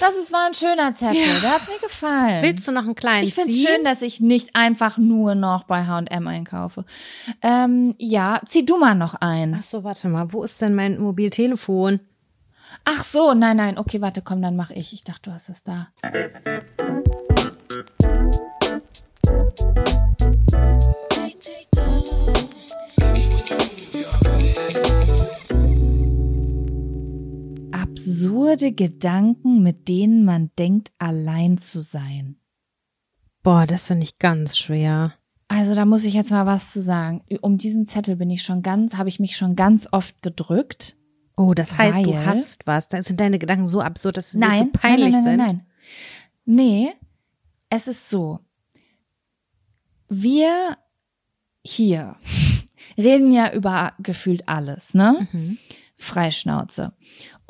Das 0.00 0.14
ist, 0.16 0.32
war 0.32 0.46
ein 0.46 0.54
schöner 0.54 0.92
Zettel, 0.92 1.20
Ja. 1.20 1.40
der 1.40 1.52
hat 1.54 1.68
mir 1.68 1.78
gefallen. 1.78 2.42
Willst 2.42 2.66
du 2.66 2.72
noch 2.72 2.82
einen 2.84 2.94
kleinen 2.94 3.24
Ich 3.26 3.34
finde 3.34 3.50
es 3.50 3.62
schön, 3.62 3.84
dass 3.84 4.02
ich 4.02 4.20
nicht 4.20 4.54
einfach 4.54 4.98
nur 4.98 5.34
noch 5.34 5.64
bei 5.64 5.84
H&M 5.86 6.26
einkaufe. 6.26 6.84
Ähm, 7.42 7.94
ja, 7.98 8.40
zieh 8.46 8.64
du 8.66 8.78
mal 8.78 8.94
noch 8.94 9.14
ein. 9.16 9.56
Ach 9.58 9.62
so, 9.64 9.84
warte 9.84 10.08
mal, 10.08 10.32
wo 10.32 10.42
ist 10.44 10.60
denn 10.60 10.74
mein 10.74 10.98
Mobiltelefon? 10.98 12.00
Ach 12.84 13.04
so, 13.04 13.34
nein, 13.34 13.58
nein, 13.58 13.78
okay, 13.78 14.00
warte, 14.00 14.22
komm, 14.22 14.42
dann 14.42 14.56
mach 14.56 14.70
ich. 14.70 14.92
Ich 14.92 15.04
dachte, 15.04 15.30
du 15.30 15.32
hast 15.32 15.48
es 15.48 15.62
da. 15.62 15.88
Absurde 28.08 28.72
Gedanken, 28.72 29.62
mit 29.62 29.88
denen 29.88 30.24
man 30.24 30.50
denkt, 30.58 30.92
allein 30.98 31.58
zu 31.58 31.80
sein. 31.80 32.36
Boah, 33.42 33.66
das 33.66 33.84
finde 33.86 34.04
ich 34.04 34.18
ganz 34.18 34.56
schwer. 34.58 35.14
Also 35.48 35.74
da 35.74 35.84
muss 35.84 36.04
ich 36.04 36.14
jetzt 36.14 36.30
mal 36.30 36.46
was 36.46 36.72
zu 36.72 36.80
sagen. 36.80 37.22
Um 37.40 37.58
diesen 37.58 37.86
Zettel 37.86 38.16
bin 38.16 38.30
ich 38.30 38.42
schon 38.42 38.62
ganz, 38.62 38.96
habe 38.96 39.08
ich 39.08 39.20
mich 39.20 39.36
schon 39.36 39.56
ganz 39.56 39.88
oft 39.92 40.22
gedrückt. 40.22 40.96
Oh, 41.36 41.52
das 41.54 41.76
heißt, 41.76 42.06
du 42.06 42.12
Weil- 42.12 42.26
hast 42.26 42.66
was. 42.66 42.88
Da 42.88 43.02
sind 43.02 43.20
deine 43.20 43.38
Gedanken 43.38 43.66
so 43.66 43.80
absurd, 43.80 44.16
dass 44.16 44.30
sie 44.30 44.38
Nein, 44.38 44.58
so 44.72 44.80
peinlich 44.80 45.12
nein, 45.12 45.24
nein, 45.24 45.24
sind. 45.24 45.36
nein, 45.36 45.46
nein, 45.46 45.56
nein. 45.56 45.66
Nee, 46.44 46.92
es 47.70 47.88
ist 47.88 48.08
so. 48.10 48.38
Wir 50.08 50.76
hier 51.64 52.16
reden 52.98 53.32
ja 53.32 53.52
über 53.52 53.92
gefühlt 53.98 54.48
alles, 54.48 54.94
ne? 54.94 55.26
Mhm. 55.32 55.58
Freischnauze. 55.96 56.92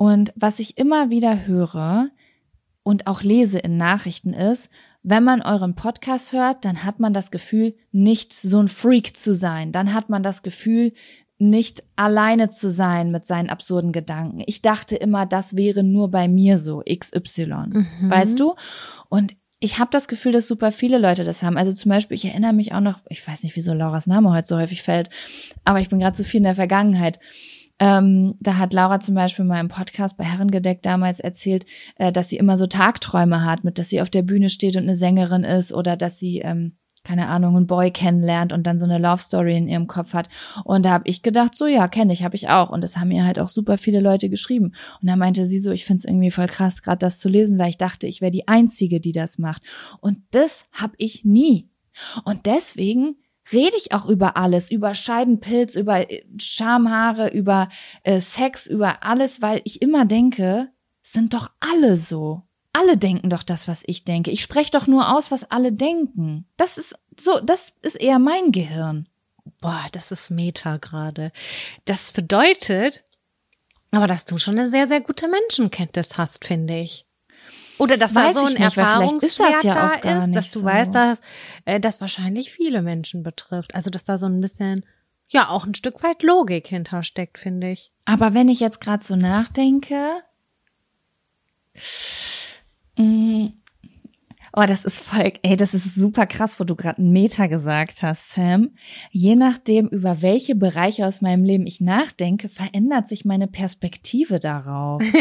Und 0.02 0.32
was 0.34 0.58
ich 0.58 0.78
immer 0.78 1.10
wieder 1.10 1.46
höre 1.46 2.08
und 2.82 3.06
auch 3.06 3.22
lese 3.22 3.60
in 3.60 3.76
Nachrichten 3.76 4.32
ist, 4.32 4.68
wenn 5.04 5.22
man 5.22 5.42
euren 5.42 5.76
Podcast 5.76 6.32
hört, 6.32 6.64
dann 6.64 6.82
hat 6.82 6.98
man 6.98 7.12
das 7.12 7.30
Gefühl, 7.30 7.76
nicht 7.92 8.32
so 8.32 8.58
ein 8.58 8.66
Freak 8.66 9.16
zu 9.16 9.32
sein. 9.32 9.70
Dann 9.70 9.94
hat 9.94 10.08
man 10.08 10.24
das 10.24 10.42
Gefühl, 10.42 10.92
nicht 11.38 11.84
alleine 11.94 12.50
zu 12.50 12.68
sein 12.72 13.12
mit 13.12 13.26
seinen 13.26 13.48
absurden 13.48 13.92
Gedanken. 13.92 14.42
Ich 14.46 14.60
dachte 14.60 14.96
immer, 14.96 15.24
das 15.24 15.54
wäre 15.54 15.84
nur 15.84 16.10
bei 16.10 16.26
mir 16.26 16.58
so, 16.58 16.82
XY. 16.84 17.46
Mhm. 17.68 17.86
Weißt 18.02 18.40
du? 18.40 18.56
Und 19.08 19.36
ich 19.60 19.78
habe 19.78 19.92
das 19.92 20.08
Gefühl, 20.08 20.32
dass 20.32 20.48
super 20.48 20.72
viele 20.72 20.98
Leute 20.98 21.22
das 21.22 21.44
haben. 21.44 21.56
Also 21.56 21.72
zum 21.72 21.90
Beispiel, 21.90 22.16
ich 22.16 22.24
erinnere 22.24 22.54
mich 22.54 22.72
auch 22.72 22.80
noch, 22.80 22.98
ich 23.08 23.24
weiß 23.24 23.44
nicht, 23.44 23.54
wieso 23.54 23.72
Lauras 23.72 24.08
Name 24.08 24.32
heute 24.32 24.48
so 24.48 24.56
häufig 24.56 24.82
fällt, 24.82 25.10
aber 25.64 25.78
ich 25.78 25.90
bin 25.90 26.00
gerade 26.00 26.16
so 26.16 26.24
viel 26.24 26.38
in 26.38 26.44
der 26.44 26.56
Vergangenheit. 26.56 27.20
Ähm, 27.82 28.36
da 28.38 28.59
hat 28.59 28.72
Laura 28.72 29.00
zum 29.00 29.16
Beispiel 29.16 29.44
mal 29.44 29.59
im 29.59 29.66
Podcast 29.66 30.16
bei 30.16 30.22
Herrengedeck 30.22 30.82
damals 30.82 31.18
erzählt, 31.18 31.66
äh, 31.96 32.12
dass 32.12 32.28
sie 32.28 32.36
immer 32.36 32.56
so 32.56 32.66
Tagträume 32.66 33.44
hat, 33.44 33.64
mit 33.64 33.76
dass 33.76 33.88
sie 33.88 34.00
auf 34.00 34.09
der 34.09 34.22
Bühne 34.22 34.50
steht 34.50 34.76
und 34.76 34.84
eine 34.84 34.94
Sängerin 34.94 35.42
ist 35.42 35.74
oder 35.74 35.96
dass 35.96 36.20
sie 36.20 36.38
ähm, 36.38 36.76
keine 37.02 37.26
Ahnung, 37.26 37.56
einen 37.56 37.66
Boy 37.66 37.90
kennenlernt 37.90 38.52
und 38.52 38.68
dann 38.68 38.78
so 38.78 38.84
eine 38.84 38.98
Love 38.98 39.20
Story 39.20 39.56
in 39.56 39.66
ihrem 39.66 39.88
Kopf 39.88 40.14
hat. 40.14 40.28
Und 40.62 40.84
da 40.84 40.90
habe 40.90 41.09
ich 41.09 41.22
gedacht, 41.22 41.56
so 41.56 41.66
ja, 41.66 41.88
kenne 41.88 42.12
ich, 42.12 42.22
habe 42.22 42.36
ich 42.36 42.50
auch. 42.50 42.70
Und 42.70 42.84
das 42.84 42.96
haben 42.96 43.09
mir 43.09 43.24
halt 43.24 43.40
auch 43.40 43.48
super 43.48 43.76
viele 43.78 43.98
Leute 43.98 44.28
geschrieben. 44.28 44.66
Und 45.00 45.09
da 45.09 45.16
meinte 45.16 45.48
sie 45.48 45.59
so, 45.59 45.72
ich 45.72 45.84
finde 45.84 45.98
es 45.98 46.04
irgendwie 46.04 46.30
voll 46.30 46.46
krass, 46.46 46.82
gerade 46.82 46.98
das 46.98 47.18
zu 47.18 47.28
lesen, 47.28 47.59
weil 47.59 47.70
ich 47.70 47.78
dachte, 47.78 48.06
ich 48.06 48.20
wäre 48.20 48.30
die 48.30 48.46
Einzige, 48.46 49.00
die 49.00 49.10
das 49.10 49.38
macht. 49.38 49.62
Und 50.00 50.18
das 50.30 50.66
habe 50.70 50.94
ich 50.98 51.24
nie. 51.24 51.68
Und 52.24 52.46
deswegen 52.46 53.16
rede 53.51 53.77
ich 53.77 53.93
auch 53.93 54.06
über 54.06 54.36
alles, 54.36 54.70
über 54.70 54.94
Scheidenpilz, 54.94 55.77
über 55.77 56.10
äh, 56.10 56.24
Schamhaare, 56.39 57.28
über 57.28 57.69
äh, 58.02 58.20
Sex, 58.20 58.66
über 58.66 59.02
alles, 59.02 59.43
weil 59.43 59.60
ich 59.64 59.82
immer 59.82 60.05
denke, 60.05 60.69
sind 61.02 61.35
doch 61.35 61.51
alle 61.60 61.97
so. 61.97 62.43
Alle 62.73 62.97
denken 62.97 63.28
doch 63.28 63.43
das, 63.43 63.69
was 63.69 63.82
ich 63.86 64.05
denke. 64.05 64.31
Ich 64.31 64.40
spreche 64.40 64.70
doch 64.70 64.86
nur 64.86 65.14
aus, 65.14 65.31
was 65.31 65.51
alle 65.51 65.73
denken. 65.73 66.47
Das 66.56 66.78
ist 66.78 66.94
so, 67.19 67.39
das 67.40 67.73
ist 67.82 67.97
eher 67.97 68.19
mein 68.19 68.52
Gehirn. 68.52 69.09
Boah, 69.60 69.86
das 69.93 70.10
ist 70.10 70.31
Meta 70.31 70.78
gerade. 70.78 71.32
Das 71.85 72.12
bedeutet, 72.12 73.02
aber 73.90 74.06
dass 74.06 74.24
du 74.24 74.39
schon 74.39 74.59
eine 74.59 74.70
sehr, 74.70 74.89
sehr 74.89 75.01
gute 75.01 75.28
Menschenkenntnis 75.28 76.16
hast, 76.16 76.44
finde 76.44 76.81
ich. 76.81 77.06
Oder 77.78 77.96
dass 77.96 78.14
Weiß 78.14 78.34
da 78.34 78.40
so 78.40 78.46
ein 78.46 78.52
ich 78.52 78.58
nicht, 78.58 78.76
Erfahrungswert 78.76 79.64
ja 79.64 79.74
da 80.02 80.24
ist, 80.24 80.36
dass 80.36 80.50
du 80.50 80.60
so. 80.60 80.64
weißt, 80.64 80.94
dass 80.94 81.20
äh, 81.64 81.80
das 81.80 82.00
wahrscheinlich 82.00 82.52
viele 82.52 82.82
Menschen 82.82 83.22
betrifft. 83.22 83.74
Also 83.74 83.90
dass 83.90 84.04
da 84.04 84.18
so 84.18 84.26
ein 84.26 84.40
bisschen, 84.40 84.84
ja, 85.28 85.48
auch 85.48 85.64
ein 85.64 85.74
Stück 85.74 86.02
weit 86.02 86.22
Logik 86.22 86.68
hintersteckt, 86.68 87.38
finde 87.38 87.70
ich. 87.70 87.92
Aber 88.04 88.34
wenn 88.34 88.48
ich 88.48 88.60
jetzt 88.60 88.80
gerade 88.80 89.04
so 89.04 89.16
nachdenke, 89.16 90.22
mm, 92.96 93.46
oh, 94.54 94.64
das 94.66 94.84
ist 94.84 95.00
voll, 95.00 95.32
ey, 95.42 95.56
das 95.56 95.74
ist 95.74 95.94
super 95.94 96.26
krass, 96.26 96.60
wo 96.60 96.64
du 96.64 96.76
gerade 96.76 96.98
einen 96.98 97.12
Meter 97.12 97.48
gesagt 97.48 98.02
hast, 98.02 98.32
Sam. 98.32 98.70
Je 99.10 99.36
nachdem, 99.36 99.88
über 99.88 100.22
welche 100.22 100.54
Bereiche 100.54 101.06
aus 101.06 101.20
meinem 101.20 101.44
Leben 101.44 101.66
ich 101.66 101.80
nachdenke, 101.80 102.48
verändert 102.48 103.08
sich 103.08 103.24
meine 103.24 103.48
Perspektive 103.48 104.38
darauf. 104.38 105.02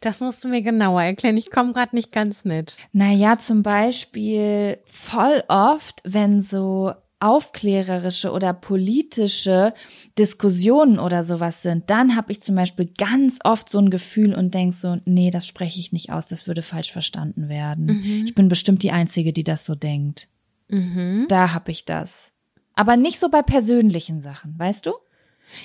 Das 0.00 0.20
musst 0.20 0.42
du 0.44 0.48
mir 0.48 0.62
genauer 0.62 1.02
erklären. 1.02 1.36
Ich 1.36 1.50
komme 1.50 1.72
gerade 1.72 1.94
nicht 1.94 2.12
ganz 2.12 2.44
mit. 2.44 2.76
Naja, 2.92 3.38
zum 3.38 3.62
Beispiel 3.62 4.78
voll 4.86 5.42
oft, 5.48 6.00
wenn 6.04 6.40
so 6.40 6.92
aufklärerische 7.20 8.32
oder 8.32 8.52
politische 8.54 9.74
Diskussionen 10.18 10.98
oder 10.98 11.22
sowas 11.22 11.62
sind, 11.62 11.88
dann 11.90 12.16
habe 12.16 12.32
ich 12.32 12.40
zum 12.40 12.54
Beispiel 12.56 12.90
ganz 12.98 13.38
oft 13.44 13.68
so 13.68 13.78
ein 13.78 13.90
Gefühl 13.90 14.34
und 14.34 14.54
denk 14.54 14.74
so, 14.74 14.96
nee, 15.04 15.30
das 15.30 15.46
spreche 15.46 15.78
ich 15.78 15.92
nicht 15.92 16.10
aus, 16.10 16.26
das 16.26 16.46
würde 16.46 16.62
falsch 16.62 16.90
verstanden 16.90 17.48
werden. 17.48 18.02
Ich 18.24 18.34
bin 18.34 18.48
bestimmt 18.48 18.82
die 18.82 18.90
Einzige, 18.90 19.32
die 19.32 19.44
das 19.44 19.64
so 19.64 19.74
denkt. 19.74 20.28
Mhm. 20.68 21.26
Da 21.28 21.52
habe 21.52 21.70
ich 21.70 21.84
das. 21.84 22.32
Aber 22.74 22.96
nicht 22.96 23.18
so 23.18 23.28
bei 23.28 23.42
persönlichen 23.42 24.20
Sachen, 24.20 24.58
weißt 24.58 24.86
du? 24.86 24.92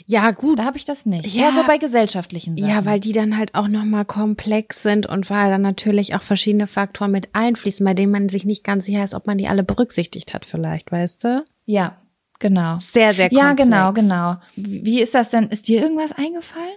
Ja, 0.05 0.31
gut. 0.31 0.59
Da 0.59 0.65
habe 0.65 0.77
ich 0.77 0.85
das 0.85 1.05
nicht. 1.05 1.25
Ja. 1.33 1.45
Eher 1.49 1.53
so 1.53 1.63
bei 1.65 1.77
gesellschaftlichen 1.77 2.57
Sachen. 2.57 2.69
Ja, 2.69 2.85
weil 2.85 2.99
die 2.99 3.11
dann 3.13 3.37
halt 3.37 3.55
auch 3.55 3.67
nochmal 3.67 4.05
komplex 4.05 4.83
sind 4.83 5.05
und 5.07 5.29
weil 5.29 5.49
dann 5.49 5.61
natürlich 5.61 6.15
auch 6.15 6.23
verschiedene 6.23 6.67
Faktoren 6.67 7.11
mit 7.11 7.29
einfließen, 7.33 7.85
bei 7.85 7.93
denen 7.93 8.11
man 8.11 8.29
sich 8.29 8.45
nicht 8.45 8.63
ganz 8.63 8.85
sicher 8.85 9.03
ist, 9.03 9.13
ob 9.13 9.27
man 9.27 9.37
die 9.37 9.47
alle 9.47 9.63
berücksichtigt 9.63 10.33
hat 10.33 10.45
vielleicht, 10.45 10.91
weißt 10.91 11.23
du? 11.23 11.45
Ja, 11.65 11.97
genau. 12.39 12.77
Sehr, 12.79 13.13
sehr 13.13 13.29
komplex. 13.29 13.33
Ja, 13.47 13.53
genau, 13.53 13.93
genau. 13.93 14.35
Wie 14.55 15.01
ist 15.01 15.15
das 15.15 15.29
denn? 15.29 15.47
Ist 15.49 15.67
dir 15.67 15.81
irgendwas 15.81 16.11
eingefallen? 16.11 16.75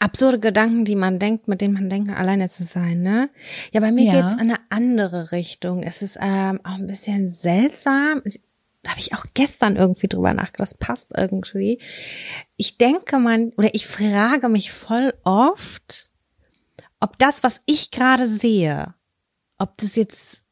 Absurde 0.00 0.38
Gedanken, 0.38 0.84
die 0.84 0.94
man 0.94 1.18
denkt, 1.18 1.48
mit 1.48 1.60
denen 1.60 1.74
man 1.74 1.90
denkt, 1.90 2.10
alleine 2.10 2.48
zu 2.48 2.62
sein, 2.62 3.02
ne? 3.02 3.30
Ja, 3.72 3.80
bei 3.80 3.90
mir 3.90 4.04
Ja. 4.04 4.20
geht's 4.20 4.34
in 4.34 4.40
eine 4.42 4.58
andere 4.68 5.32
Richtung. 5.32 5.82
Es 5.82 6.02
ist 6.02 6.16
ähm, 6.20 6.60
auch 6.62 6.74
ein 6.76 6.86
bisschen 6.86 7.30
seltsam. 7.30 8.22
Da 8.88 8.92
habe 8.92 9.00
ich 9.02 9.12
auch 9.12 9.26
gestern 9.34 9.76
irgendwie 9.76 10.08
drüber 10.08 10.32
nachgedacht. 10.32 10.60
Das 10.60 10.74
passt 10.78 11.12
irgendwie. 11.14 11.78
Ich 12.56 12.78
denke 12.78 13.18
man, 13.18 13.50
oder 13.58 13.74
ich 13.74 13.86
frage 13.86 14.48
mich 14.48 14.72
voll 14.72 15.12
oft, 15.24 16.10
ob 16.98 17.18
das, 17.18 17.42
was 17.42 17.60
ich 17.66 17.90
gerade 17.90 18.26
sehe, 18.26 18.94
ob 19.58 19.76
das 19.76 19.94
jetzt 19.94 20.42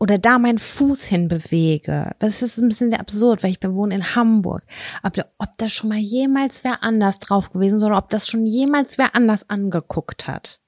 oder 0.00 0.18
da 0.18 0.38
meinen 0.40 0.58
Fuß 0.58 1.04
hinbewege. 1.04 2.10
Das 2.18 2.42
ist 2.42 2.58
ein 2.58 2.68
bisschen 2.68 2.92
absurd, 2.94 3.42
weil 3.44 3.50
ich 3.52 3.58
wohne 3.62 3.94
in 3.94 4.16
Hamburg. 4.16 4.64
Ob, 5.04 5.12
da- 5.12 5.26
ob 5.38 5.56
da 5.58 5.68
schon 5.68 5.90
mal 5.90 5.98
jemals 5.98 6.64
wer 6.64 6.82
anders 6.82 7.20
drauf 7.20 7.50
gewesen 7.50 7.76
ist 7.76 7.82
oder 7.84 7.98
ob 7.98 8.10
das 8.10 8.28
schon 8.28 8.46
jemals 8.46 8.98
wer 8.98 9.14
anders 9.14 9.48
angeguckt 9.48 10.26
hat. 10.26 10.60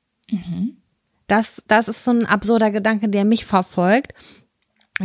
Das, 1.26 1.62
das 1.66 1.88
ist 1.88 2.04
so 2.04 2.10
ein 2.12 2.26
absurder 2.26 2.70
Gedanke, 2.70 3.08
der 3.08 3.24
mich 3.24 3.44
verfolgt. 3.44 4.14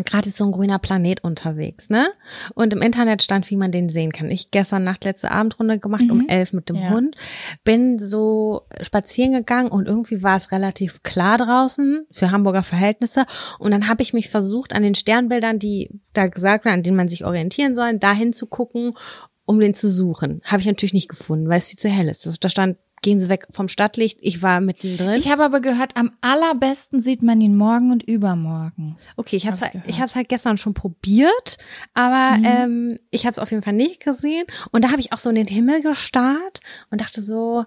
Gerade 0.04 0.28
ist 0.30 0.38
so 0.38 0.46
ein 0.46 0.52
grüner 0.52 0.80
Planet 0.80 1.24
unterwegs, 1.24 1.90
ne? 1.90 2.08
Und 2.54 2.74
im 2.74 2.82
Internet 2.82 3.24
stand, 3.24 3.50
wie 3.50 3.56
man 3.56 3.72
den 3.72 3.90
sehen 3.90 4.12
kann. 4.12 4.30
Ich 4.30 4.52
gestern 4.52 4.84
Nacht 4.84 5.06
letzte 5.06 5.32
Abendrunde 5.32 5.80
gemacht, 5.80 6.10
um 6.10 6.28
elf 6.28 6.54
mit 6.54 6.70
dem 6.70 6.76
Ja. 6.76 6.90
Hund. 6.90 7.16
Bin 7.64 8.00
so 8.00 8.64
spazieren 8.82 9.34
gegangen 9.34 9.70
und 9.70 9.88
irgendwie 9.88 10.22
war 10.22 10.36
es 10.38 10.52
relativ 10.52 11.04
klar 11.04 11.38
draußen 11.38 12.06
für 12.12 12.32
Hamburger 12.32 12.64
Verhältnisse. 12.64 13.26
Und 13.60 13.72
dann 13.72 13.88
habe 13.88 14.02
ich 14.02 14.14
mich 14.14 14.30
versucht, 14.30 14.74
an 14.74 14.84
den 14.84 14.96
Sternbildern, 14.96 15.60
die 15.60 15.90
da 16.14 16.28
gesagt 16.28 16.66
werden, 16.66 16.76
an 16.76 16.84
denen 16.84 16.98
man 16.98 17.10
sich 17.10 17.26
orientieren 17.26 17.76
soll, 17.76 17.98
dahin 17.98 18.34
zu 18.34 18.48
gucken, 18.48 18.98
um 19.46 19.60
den 19.60 19.74
zu 19.74 19.90
suchen. 19.90 20.42
Habe 20.44 20.62
ich 20.62 20.68
natürlich 20.68 20.94
nicht 20.94 21.10
gefunden, 21.10 21.48
weil 21.48 21.58
es 21.58 21.68
viel 21.68 21.80
zu 21.80 21.88
hell 21.90 22.10
ist. 22.10 22.26
Also 22.26 22.38
da 22.40 22.50
stand, 22.50 22.78
gehen 23.06 23.20
Sie 23.20 23.30
weg 23.30 23.46
vom 23.52 23.68
Stadtlicht. 23.70 24.18
Ich 24.22 24.42
war 24.42 24.60
mittendrin. 24.60 25.12
Ich 25.12 25.30
habe 25.30 25.46
aber 25.46 25.60
gehört, 25.60 25.96
am 25.96 26.12
allerbesten 26.22 27.02
sieht 27.02 27.22
man 27.22 27.40
ihn 27.40 27.56
morgen 27.56 27.92
und 27.92 28.02
übermorgen. 28.02 28.98
Okay, 29.16 29.36
ich 29.36 29.46
habe 29.46 29.54
es 29.54 29.62
Hab 29.62 29.76
halt, 29.76 29.84
ich 29.86 30.02
hab's 30.02 30.16
halt 30.16 30.28
gestern 30.28 30.58
schon 30.58 30.74
probiert, 30.74 31.60
aber 31.94 32.44
ähm, 32.44 32.98
ich 33.12 33.28
habe 33.28 33.34
es 33.34 33.40
auf 33.40 33.52
jeden 33.52 33.62
Fall 33.62 33.74
nicht 33.74 34.04
gesehen. 34.04 34.48
Und 34.72 34.84
da 34.84 34.90
habe 34.90 35.00
ich 35.02 35.14
auch 35.14 35.20
so 35.20 35.30
in 35.30 35.36
den 35.36 35.46
Himmel 35.46 35.82
gestarrt 35.82 36.62
und 36.90 37.00
dachte 37.00 37.22
so, 37.22 37.66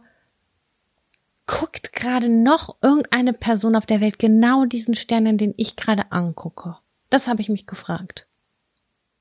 guckt 1.46 1.92
gerade 1.92 2.28
noch 2.28 2.76
irgendeine 2.82 3.32
Person 3.32 3.76
auf 3.76 3.86
der 3.86 4.00
Welt 4.00 4.18
genau 4.18 4.64
diesen 4.64 4.96
Stern, 4.96 5.38
den 5.38 5.54
ich 5.56 5.76
gerade 5.76 6.10
angucke? 6.10 6.78
Das 7.10 7.28
habe 7.28 7.40
ich 7.40 7.48
mich 7.48 7.64
gefragt. 7.64 8.26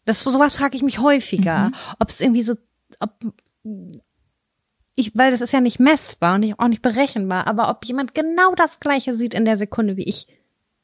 Das 0.05 0.21
sowas 0.21 0.55
frage 0.55 0.75
ich 0.75 0.81
mich 0.81 0.97
häufiger, 0.97 1.71
ob 1.99 2.09
es 2.09 2.21
irgendwie 2.21 2.41
so, 2.41 2.55
ob 2.99 3.11
ich, 4.97 5.15
weil 5.15 5.31
das 5.31 5.41
ist 5.41 5.53
ja 5.53 5.61
nicht 5.61 5.79
messbar 5.79 6.35
und 6.35 6.59
auch 6.59 6.67
nicht 6.67 6.81
berechenbar, 6.81 7.47
aber 7.47 7.69
ob 7.69 7.85
jemand 7.85 8.15
genau 8.15 8.55
das 8.55 8.79
Gleiche 8.79 9.13
sieht 9.13 9.35
in 9.35 9.45
der 9.45 9.55
Sekunde 9.55 9.95
wie 9.95 10.03
ich. 10.03 10.27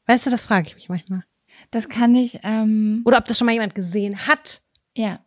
Weißt 0.06 0.24
du, 0.24 0.30
das 0.30 0.44
frage 0.44 0.68
ich 0.68 0.76
mich 0.76 0.88
manchmal. 0.88 1.24
Das 1.70 1.88
kann 1.88 2.14
ich, 2.14 2.38
ähm, 2.44 3.02
Oder 3.04 3.18
ob 3.18 3.24
das 3.24 3.38
schon 3.38 3.46
mal 3.46 3.52
jemand 3.52 3.74
gesehen 3.74 4.26
hat, 4.26 4.62
ja. 4.96 5.18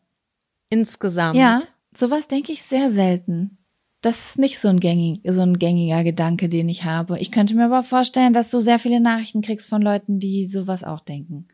insgesamt. 0.69 1.35
Ja, 1.35 1.61
sowas 1.95 2.27
denke 2.27 2.53
ich 2.53 2.63
sehr 2.63 2.89
selten. 2.89 3.57
Das 4.01 4.29
ist 4.29 4.39
nicht 4.39 4.59
so 4.59 4.69
ein, 4.69 4.79
gängig, 4.79 5.21
so 5.27 5.41
ein 5.41 5.57
gängiger 5.57 6.03
Gedanke, 6.03 6.47
den 6.47 6.69
ich 6.69 6.85
habe. 6.85 7.19
Ich 7.19 7.31
könnte 7.31 7.55
mir 7.55 7.65
aber 7.65 7.83
vorstellen, 7.83 8.31
dass 8.31 8.51
du 8.51 8.61
sehr 8.61 8.79
viele 8.79 9.01
Nachrichten 9.01 9.41
kriegst 9.41 9.67
von 9.67 9.81
Leuten, 9.81 10.19
die 10.19 10.45
sowas 10.45 10.83
auch 10.83 11.01
denken. 11.01 11.45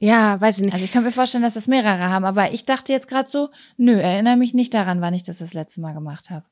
Ja, 0.00 0.40
weiß 0.40 0.58
ich 0.58 0.64
nicht. 0.64 0.72
Also 0.72 0.84
ich 0.84 0.92
könnte 0.92 1.06
mir 1.06 1.12
vorstellen, 1.12 1.42
dass 1.42 1.54
das 1.54 1.66
mehrere 1.66 2.08
haben, 2.08 2.24
aber 2.24 2.52
ich 2.52 2.64
dachte 2.64 2.92
jetzt 2.92 3.08
gerade 3.08 3.28
so, 3.28 3.48
nö, 3.76 3.98
erinnere 3.98 4.36
mich 4.36 4.54
nicht 4.54 4.72
daran, 4.74 5.00
wann 5.00 5.14
ich 5.14 5.24
das 5.24 5.38
das 5.38 5.54
letzte 5.54 5.80
Mal 5.80 5.92
gemacht 5.92 6.30
habe. 6.30 6.44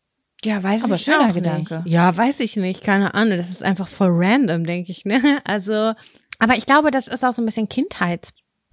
ja, 0.45 0.63
weiß 0.63 0.83
aber 0.85 0.97
ich 0.97 1.03
schöner 1.03 1.31
auch 1.31 1.35
Gedanke. 1.35 1.83
Nicht. 1.85 1.93
Ja, 1.93 2.17
weiß 2.17 2.41
ich 2.41 2.57
nicht. 2.57 2.83
Keine 2.83 3.15
Ahnung. 3.15 3.39
Das 3.39 3.51
ist 3.51 3.63
einfach 3.63 3.89
voll 3.89 4.11
random, 4.11 4.65
denke 4.65 4.91
ich, 4.91 5.05
ne? 5.05 5.41
Also, 5.45 5.93
aber 6.39 6.57
ich 6.57 6.67
glaube, 6.67 6.91
das 6.91 7.07
ist 7.09 7.25
auch 7.25 7.33
so 7.33 7.41
ein 7.41 7.47
bisschen 7.47 7.69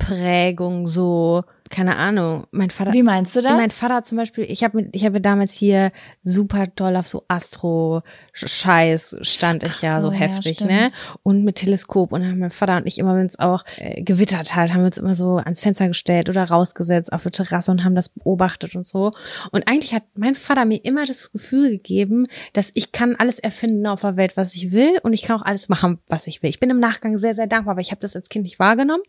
Kindheitsprägung, 0.03 0.87
so, 0.87 1.43
keine 1.69 1.95
Ahnung. 1.95 2.45
Mein 2.51 2.69
Vater. 2.69 2.93
Wie 2.93 3.03
meinst 3.03 3.35
du 3.35 3.41
das? 3.41 3.53
Mein 3.53 3.71
Vater 3.71 4.03
zum 4.03 4.17
Beispiel, 4.17 4.45
ich 4.47 4.63
habe 4.63 4.87
ich 4.91 5.05
habe 5.05 5.21
damals 5.21 5.53
hier 5.53 5.91
super 6.23 6.67
doll 6.67 6.95
auf 6.95 7.07
so 7.07 7.23
Astro-Scheiß 7.27 9.17
stand 9.21 9.63
ich 9.63 9.81
ja 9.81 10.01
so, 10.01 10.07
so, 10.07 10.13
ja, 10.13 10.19
heftig, 10.19 10.57
stimmt. 10.57 10.71
ne? 10.71 10.91
Und 11.23 11.43
mit 11.43 11.55
Teleskop. 11.55 12.11
Und 12.11 12.21
dann 12.21 12.31
haben 12.31 12.39
mein 12.39 12.51
Vater 12.51 12.77
und 12.77 12.85
ich 12.85 12.99
immer, 12.99 13.15
wenn 13.15 13.25
es 13.25 13.39
auch 13.39 13.63
äh, 13.77 14.01
gewittert 14.03 14.55
hat, 14.55 14.73
haben 14.73 14.81
wir 14.81 14.87
uns 14.87 14.97
immer 14.97 15.15
so 15.15 15.37
ans 15.37 15.61
Fenster 15.61 15.87
gestellt 15.87 16.29
oder 16.29 16.43
rausgesetzt 16.43 17.11
auf 17.11 17.23
der 17.23 17.31
Terrasse 17.31 17.71
und 17.71 17.83
haben 17.83 17.95
das 17.95 18.09
beobachtet 18.09 18.75
und 18.75 18.85
so. 18.85 19.11
Und 19.51 19.67
eigentlich 19.67 19.93
hat 19.93 20.03
mein 20.15 20.35
Vater 20.35 20.65
mir 20.65 20.83
immer 20.83 21.05
das 21.05 21.31
Gefühl 21.31 21.71
gegeben, 21.71 22.27
dass 22.53 22.71
ich 22.73 22.91
kann 22.91 23.15
alles 23.15 23.39
erfinden 23.39 23.87
auf 23.87 24.01
der 24.01 24.17
Welt, 24.17 24.37
was 24.37 24.55
ich 24.55 24.71
will 24.71 24.99
und 25.03 25.13
ich 25.13 25.23
kann 25.23 25.39
auch 25.39 25.45
alles 25.45 25.69
machen, 25.69 25.99
was 26.07 26.27
ich 26.27 26.43
will. 26.43 26.49
Ich 26.49 26.59
bin 26.59 26.69
im 26.69 26.79
Nachgang 26.79 27.17
sehr, 27.17 27.33
sehr 27.33 27.47
dankbar, 27.47 27.75
weil 27.75 27.81
ich 27.81 27.91
habe 27.91 28.01
das 28.01 28.15
als 28.15 28.29
Kind 28.29 28.43
nicht 28.43 28.59
wahrgenommen. 28.59 29.01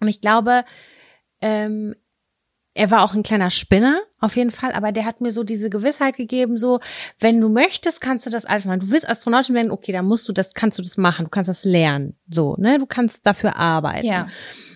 Und 0.00 0.08
ich 0.08 0.20
glaube, 0.20 0.64
ähm, 1.40 1.94
er 2.78 2.92
war 2.92 3.02
auch 3.02 3.12
ein 3.12 3.24
kleiner 3.24 3.50
Spinner, 3.50 4.00
auf 4.20 4.36
jeden 4.36 4.52
Fall, 4.52 4.72
aber 4.72 4.92
der 4.92 5.04
hat 5.04 5.20
mir 5.20 5.32
so 5.32 5.42
diese 5.42 5.68
Gewissheit 5.68 6.16
gegeben, 6.16 6.56
so, 6.56 6.78
wenn 7.18 7.40
du 7.40 7.48
möchtest, 7.48 8.00
kannst 8.00 8.24
du 8.24 8.30
das 8.30 8.44
alles 8.44 8.66
machen. 8.66 8.80
Du 8.80 8.90
willst 8.90 9.08
Astronautin 9.08 9.54
werden, 9.56 9.72
okay, 9.72 9.90
dann 9.90 10.06
musst 10.06 10.28
du 10.28 10.32
das, 10.32 10.54
kannst 10.54 10.78
du 10.78 10.82
das 10.82 10.96
machen, 10.96 11.24
du 11.24 11.30
kannst 11.30 11.48
das 11.48 11.64
lernen, 11.64 12.16
so, 12.30 12.54
ne, 12.56 12.78
du 12.78 12.86
kannst 12.86 13.18
dafür 13.24 13.56
arbeiten. 13.56 14.06
Ja. 14.06 14.28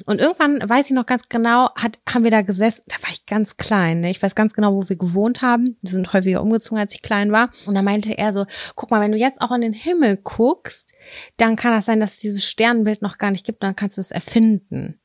Und 0.05 0.21
irgendwann, 0.21 0.69
weiß 0.69 0.87
ich 0.87 0.93
noch 0.93 1.07
ganz 1.07 1.29
genau, 1.29 1.71
hat, 1.77 2.01
haben 2.09 2.25
wir 2.25 2.33
da 2.33 2.43
gesessen, 2.43 2.83
da 2.89 2.97
war 3.03 3.11
ich 3.11 3.25
ganz 3.27 3.57
klein, 3.57 4.01
ne? 4.01 4.11
ich 4.11 4.21
weiß 4.21 4.35
ganz 4.35 4.53
genau, 4.53 4.75
wo 4.75 4.89
wir 4.89 4.97
gewohnt 4.97 5.43
haben, 5.43 5.77
wir 5.81 5.91
sind 5.91 6.13
häufiger 6.13 6.43
umgezogen, 6.43 6.79
als 6.79 6.95
ich 6.95 7.03
klein 7.03 7.31
war, 7.31 7.51
und 7.67 7.75
da 7.75 7.83
meinte 7.83 8.19
er 8.19 8.33
so, 8.33 8.47
guck 8.75 8.91
mal, 8.91 9.01
wenn 9.01 9.13
du 9.13 9.19
jetzt 9.19 9.41
auch 9.41 9.53
in 9.53 9.61
den 9.61 9.73
Himmel 9.73 10.17
guckst, 10.17 10.93
dann 11.37 11.55
kann 11.55 11.73
das 11.73 11.87
sein, 11.87 12.01
dass 12.01 12.15
es 12.15 12.19
dieses 12.19 12.45
Sternbild 12.45 13.01
noch 13.01 13.19
gar 13.19 13.31
nicht 13.31 13.47
gibt, 13.47 13.63
dann 13.63 13.77
kannst 13.77 13.97
du 13.97 14.01
es 14.01 14.11
erfinden. 14.11 14.99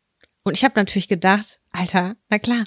Und 0.48 0.58
ich 0.58 0.64
habe 0.64 0.80
natürlich 0.80 1.10
gedacht, 1.10 1.60
Alter, 1.72 2.16
na 2.30 2.40
klar. 2.40 2.64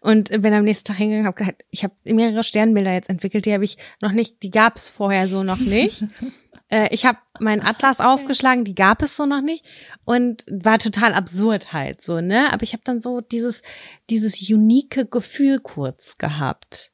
Und 0.00 0.28
bin 0.28 0.54
am 0.54 0.62
nächsten 0.62 0.84
Tag 0.84 0.98
hingegangen, 0.98 1.26
habe 1.26 1.36
gesagt, 1.36 1.64
ich 1.70 1.82
habe 1.82 1.94
mehrere 2.04 2.44
Sternbilder 2.44 2.92
jetzt 2.92 3.10
entwickelt, 3.10 3.44
die 3.44 3.52
habe 3.52 3.64
ich 3.64 3.76
noch 4.00 4.12
nicht, 4.12 4.42
die 4.44 4.52
gab 4.52 4.76
es 4.76 4.86
vorher 4.86 5.26
so 5.26 5.42
noch 5.42 5.58
nicht. 5.58 6.04
äh, 6.68 6.94
ich 6.94 7.04
habe 7.04 7.18
meinen 7.40 7.60
Atlas 7.60 7.98
aufgeschlagen, 7.98 8.64
die 8.64 8.76
gab 8.76 9.02
es 9.02 9.16
so 9.16 9.26
noch 9.26 9.40
nicht 9.40 9.64
und 10.04 10.46
war 10.48 10.78
total 10.78 11.12
absurd 11.12 11.72
halt 11.72 12.02
so, 12.02 12.20
ne? 12.20 12.52
Aber 12.52 12.62
ich 12.62 12.72
habe 12.72 12.84
dann 12.84 13.00
so 13.00 13.20
dieses 13.20 13.62
dieses 14.10 14.40
unique 14.48 15.10
Gefühl 15.10 15.58
kurz 15.58 16.18
gehabt, 16.18 16.92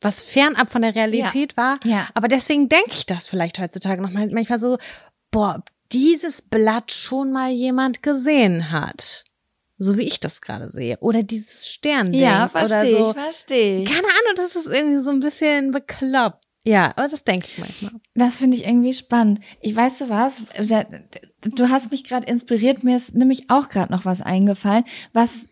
was 0.00 0.22
fernab 0.22 0.70
von 0.70 0.80
der 0.80 0.94
Realität 0.94 1.58
war. 1.58 1.78
Ja. 1.84 2.08
Aber 2.14 2.28
deswegen 2.28 2.70
denke 2.70 2.92
ich 2.92 3.04
das 3.04 3.26
vielleicht 3.26 3.58
heutzutage 3.58 4.00
noch 4.00 4.10
mal 4.10 4.26
manchmal 4.28 4.58
so, 4.58 4.78
boah, 5.30 5.62
dieses 5.92 6.40
Blatt 6.40 6.90
schon 6.90 7.32
mal 7.32 7.50
jemand 7.50 8.02
gesehen 8.02 8.70
hat. 8.70 9.24
So 9.76 9.96
wie 9.98 10.02
ich 10.02 10.20
das 10.20 10.40
gerade 10.40 10.68
sehe. 10.68 10.98
Oder 11.00 11.22
dieses 11.22 11.68
Sternding. 11.68 12.20
Ja, 12.20 12.46
verstehe 12.48 12.92
so. 12.92 13.08
ich, 13.10 13.14
verstehe. 13.14 13.84
Keine 13.84 14.06
Ahnung, 14.06 14.36
das 14.36 14.54
ist 14.54 14.66
irgendwie 14.66 15.02
so 15.02 15.10
ein 15.10 15.20
bisschen 15.20 15.72
bekloppt. 15.72 16.44
Ja, 16.66 16.94
aber 16.96 17.08
das 17.08 17.24
denke 17.24 17.46
ich 17.46 17.58
manchmal. 17.58 17.92
Das 18.14 18.38
finde 18.38 18.56
ich 18.56 18.64
irgendwie 18.64 18.94
spannend. 18.94 19.40
Ich 19.60 19.76
weiß 19.76 19.98
du 19.98 20.08
was, 20.08 20.44
du 21.42 21.68
hast 21.68 21.90
mich 21.90 22.04
gerade 22.04 22.26
inspiriert, 22.26 22.84
mir 22.84 22.96
ist 22.96 23.14
nämlich 23.14 23.50
auch 23.50 23.68
gerade 23.68 23.92
noch 23.92 24.06
was 24.06 24.22
eingefallen, 24.22 24.84
was 25.12 25.46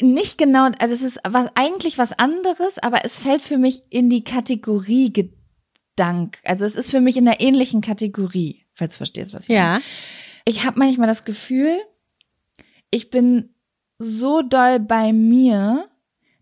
nicht 0.00 0.36
genau, 0.36 0.68
also 0.78 0.94
es 0.94 1.02
ist 1.02 1.18
was 1.26 1.48
eigentlich 1.54 1.96
was 1.96 2.12
anderes, 2.12 2.78
aber 2.78 3.04
es 3.04 3.18
fällt 3.18 3.42
für 3.42 3.56
mich 3.56 3.82
in 3.88 4.10
die 4.10 4.22
Kategorie 4.22 5.12
Gedank. 5.12 6.38
Also 6.44 6.66
es 6.66 6.76
ist 6.76 6.90
für 6.90 7.00
mich 7.00 7.16
in 7.16 7.24
der 7.24 7.40
ähnlichen 7.40 7.80
Kategorie, 7.80 8.66
falls 8.74 8.94
du 8.94 8.98
verstehst, 8.98 9.32
was 9.32 9.44
ich 9.44 9.48
meine. 9.48 9.58
Ja. 9.58 9.80
Ich 10.44 10.64
habe 10.64 10.78
manchmal 10.78 11.08
das 11.08 11.24
Gefühl, 11.24 11.78
ich 12.90 13.10
bin 13.10 13.54
so 14.00 14.40
doll 14.42 14.80
bei 14.80 15.12
mir, 15.12 15.88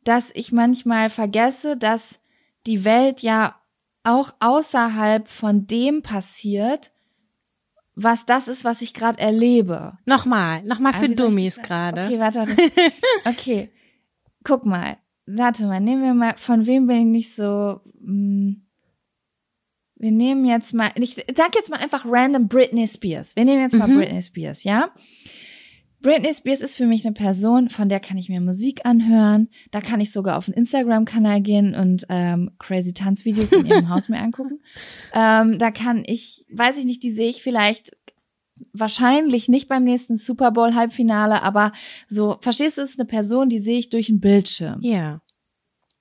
dass 0.05 0.31
ich 0.35 0.53
manchmal 0.53 1.11
vergesse, 1.11 1.77
dass 1.77 2.21
die 2.67 2.85
Welt 2.85 3.21
ja 3.21 3.57
auch 4.05 4.33
außerhalb 4.41 5.29
von 5.29 5.67
dem 5.67 6.03
passiert, 6.03 6.93
was 7.97 8.25
das 8.27 8.47
ist, 8.47 8.65
was 8.65 8.81
ich 8.81 8.95
gerade 8.95 9.19
erlebe. 9.19 9.99
Nochmal, 10.07 10.63
nochmal 10.63 10.95
für 10.95 11.07
ich 11.07 11.17
Dummies 11.17 11.57
gerade. 11.61 12.05
Okay, 12.07 12.21
warte, 12.21 12.39
warte. 12.39 12.57
Okay, 13.25 13.71
guck 14.45 14.65
mal. 14.65 14.97
Warte 15.27 15.67
mal, 15.67 15.81
nehmen 15.81 16.05
wir 16.05 16.15
mal, 16.15 16.37
von 16.37 16.65
wem 16.65 16.87
bin 16.87 16.99
ich 16.99 17.05
nicht 17.07 17.35
so, 17.35 17.81
hm, 18.01 18.63
wir 19.97 20.13
nehmen 20.13 20.47
jetzt 20.47 20.73
mal, 20.75 20.93
ich 20.95 21.17
sag 21.37 21.57
jetzt 21.57 21.71
mal 21.71 21.81
einfach 21.81 22.07
random 22.07 22.47
Britney 22.47 22.87
Spears. 22.87 23.35
Wir 23.35 23.45
nehmen 23.45 23.61
jetzt 23.63 23.75
mal 23.75 23.89
Mhm. 23.89 23.97
Britney 23.99 24.23
Spears, 24.23 24.63
ja? 24.63 24.91
Britney 26.01 26.33
Spears 26.33 26.61
ist 26.61 26.77
für 26.77 26.87
mich 26.87 27.05
eine 27.05 27.15
Person, 27.15 27.69
von 27.69 27.89
der 27.89 27.99
kann 27.99 28.19
ich 28.19 28.29
mir 28.29 28.41
Musik 28.41 28.87
anhören. 28.87 29.49
Da 29.71 29.81
kann 29.81 30.01
ich 30.01 30.13
sogar 30.13 30.37
auf 30.37 30.45
den 30.45 30.55
Instagram-Kanal 30.55 31.41
gehen 31.41 31.75
und 31.75 32.05
ähm, 32.09 32.51
crazy 32.59 32.93
Tanzvideos 32.93 33.53
in 33.53 33.67
ihrem 33.67 33.89
Haus 33.89 34.09
mir 34.09 34.19
angucken. 34.19 34.61
Ähm, 35.13 35.59
da 35.59 35.71
kann 35.71 36.05
ich, 36.07 36.45
weiß 36.53 36.77
ich 36.77 36.85
nicht, 36.85 37.03
die 37.03 37.13
sehe 37.13 37.31
ich 37.31 37.43
vielleicht 37.43 37.97
wahrscheinlich 38.73 39.49
nicht 39.49 39.69
beim 39.69 39.85
nächsten 39.85 40.17
Super 40.17 40.51
Bowl 40.51 40.75
Halbfinale, 40.75 41.43
aber 41.43 41.73
so, 42.09 42.37
verstehst 42.41 42.79
du, 42.79 42.83
es 42.83 42.91
ist 42.91 43.01
eine 43.01 43.07
Person, 43.07 43.49
die 43.49 43.61
sehe 43.61 43.79
ich 43.79 43.91
durch 43.91 44.09
einen 44.09 44.21
Bildschirm. 44.21 44.81
Ja. 44.83 45.23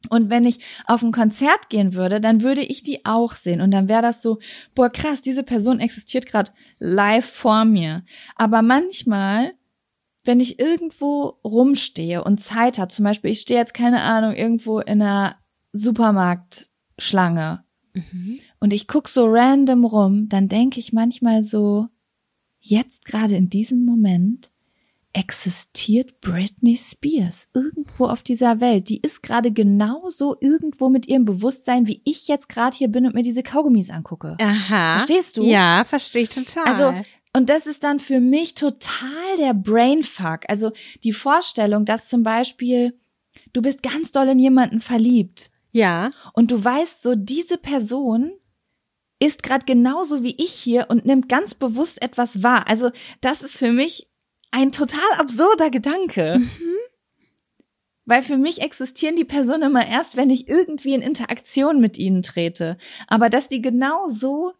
Und 0.09 0.29
wenn 0.29 0.45
ich 0.45 0.59
auf 0.85 1.01
ein 1.01 1.11
Konzert 1.11 1.69
gehen 1.69 1.93
würde, 1.93 2.21
dann 2.21 2.43
würde 2.43 2.61
ich 2.61 2.83
die 2.83 3.05
auch 3.05 3.33
sehen. 3.33 3.61
Und 3.61 3.71
dann 3.71 3.87
wäre 3.87 4.01
das 4.01 4.21
so, 4.21 4.39
boah, 4.75 4.89
krass, 4.89 5.21
diese 5.21 5.43
Person 5.43 5.79
existiert 5.79 6.27
gerade 6.27 6.51
live 6.79 7.25
vor 7.25 7.65
mir. 7.65 8.03
Aber 8.35 8.61
manchmal, 8.61 9.53
wenn 10.27 10.39
ich 10.39 10.59
irgendwo 10.59 11.39
rumstehe 11.43 12.23
und 12.23 12.39
Zeit 12.41 12.77
habe, 12.79 12.89
zum 12.89 13.03
Beispiel, 13.05 13.31
ich 13.31 13.39
stehe 13.41 13.59
jetzt, 13.59 13.73
keine 13.73 14.01
Ahnung, 14.01 14.33
irgendwo 14.35 14.79
in 14.79 15.01
einer 15.01 15.37
Supermarktschlange 15.73 17.63
Mhm. 17.93 18.39
und 18.59 18.73
ich 18.73 18.87
guck 18.87 19.07
so 19.09 19.25
random 19.27 19.83
rum, 19.85 20.29
dann 20.29 20.47
denke 20.47 20.79
ich 20.79 20.93
manchmal 20.93 21.43
so, 21.43 21.87
jetzt 22.59 23.05
gerade 23.05 23.35
in 23.35 23.49
diesem 23.49 23.85
Moment 23.85 24.51
existiert 25.13 26.21
Britney 26.21 26.77
Spears 26.77 27.47
irgendwo 27.55 28.05
auf 28.05 28.21
dieser 28.21 28.59
Welt. 28.61 28.89
Die 28.89 29.01
ist 29.01 29.23
gerade 29.23 29.51
genauso 29.51 30.35
irgendwo 30.41 30.89
mit 30.89 31.07
ihrem 31.07 31.25
Bewusstsein, 31.25 31.87
wie 31.87 32.01
ich 32.05 32.27
jetzt 32.27 32.49
gerade 32.49 32.77
hier 32.77 32.87
bin 32.89 33.07
und 33.07 33.15
mir 33.15 33.23
diese 33.23 33.41
Kaugummis 33.41 33.89
angucke. 33.89 34.37
Aha. 34.39 34.99
Verstehst 34.99 35.37
du? 35.37 35.43
Ja, 35.43 35.83
verstehe 35.85 36.23
ich 36.23 36.29
total. 36.29 36.65
Also, 36.65 36.93
und 37.37 37.49
das 37.49 37.67
ist 37.67 37.83
dann 37.83 37.99
für 37.99 38.19
mich 38.19 38.55
total 38.55 39.37
der 39.37 39.53
Brainfuck. 39.53 40.41
Also 40.47 40.71
die 41.03 41.13
Vorstellung, 41.13 41.85
dass 41.85 42.09
zum 42.09 42.23
Beispiel 42.23 42.99
du 43.53 43.61
bist 43.61 43.83
ganz 43.83 44.11
doll 44.11 44.27
in 44.29 44.39
jemanden 44.39 44.81
verliebt 44.81 45.51
ja. 45.71 46.09
und 46.33 46.51
du 46.51 46.63
weißt 46.63 47.03
so, 47.03 47.13
diese 47.15 47.57
Person 47.57 48.31
ist 49.19 49.43
gerade 49.43 49.65
genauso 49.65 50.23
wie 50.23 50.35
ich 50.43 50.51
hier 50.51 50.87
und 50.89 51.05
nimmt 51.05 51.29
ganz 51.29 51.53
bewusst 51.53 52.01
etwas 52.01 52.41
wahr. 52.41 52.67
Also 52.67 52.89
das 53.21 53.43
ist 53.43 53.57
für 53.57 53.71
mich 53.71 54.09
ein 54.49 54.71
total 54.71 54.99
absurder 55.19 55.69
Gedanke. 55.69 56.41
Weil 58.05 58.23
für 58.23 58.37
mich 58.37 58.61
existieren 58.61 59.15
die 59.15 59.25
Personen 59.25 59.63
immer 59.63 59.85
erst, 59.85 60.17
wenn 60.17 60.29
ich 60.31 60.47
irgendwie 60.47 60.95
in 60.95 61.01
Interaktion 61.01 61.79
mit 61.81 61.97
ihnen 61.97 62.23
trete. 62.23 62.77
Aber 63.07 63.29
dass 63.29 63.47
die 63.47 63.61
genau 63.61 64.09
so 64.09 64.53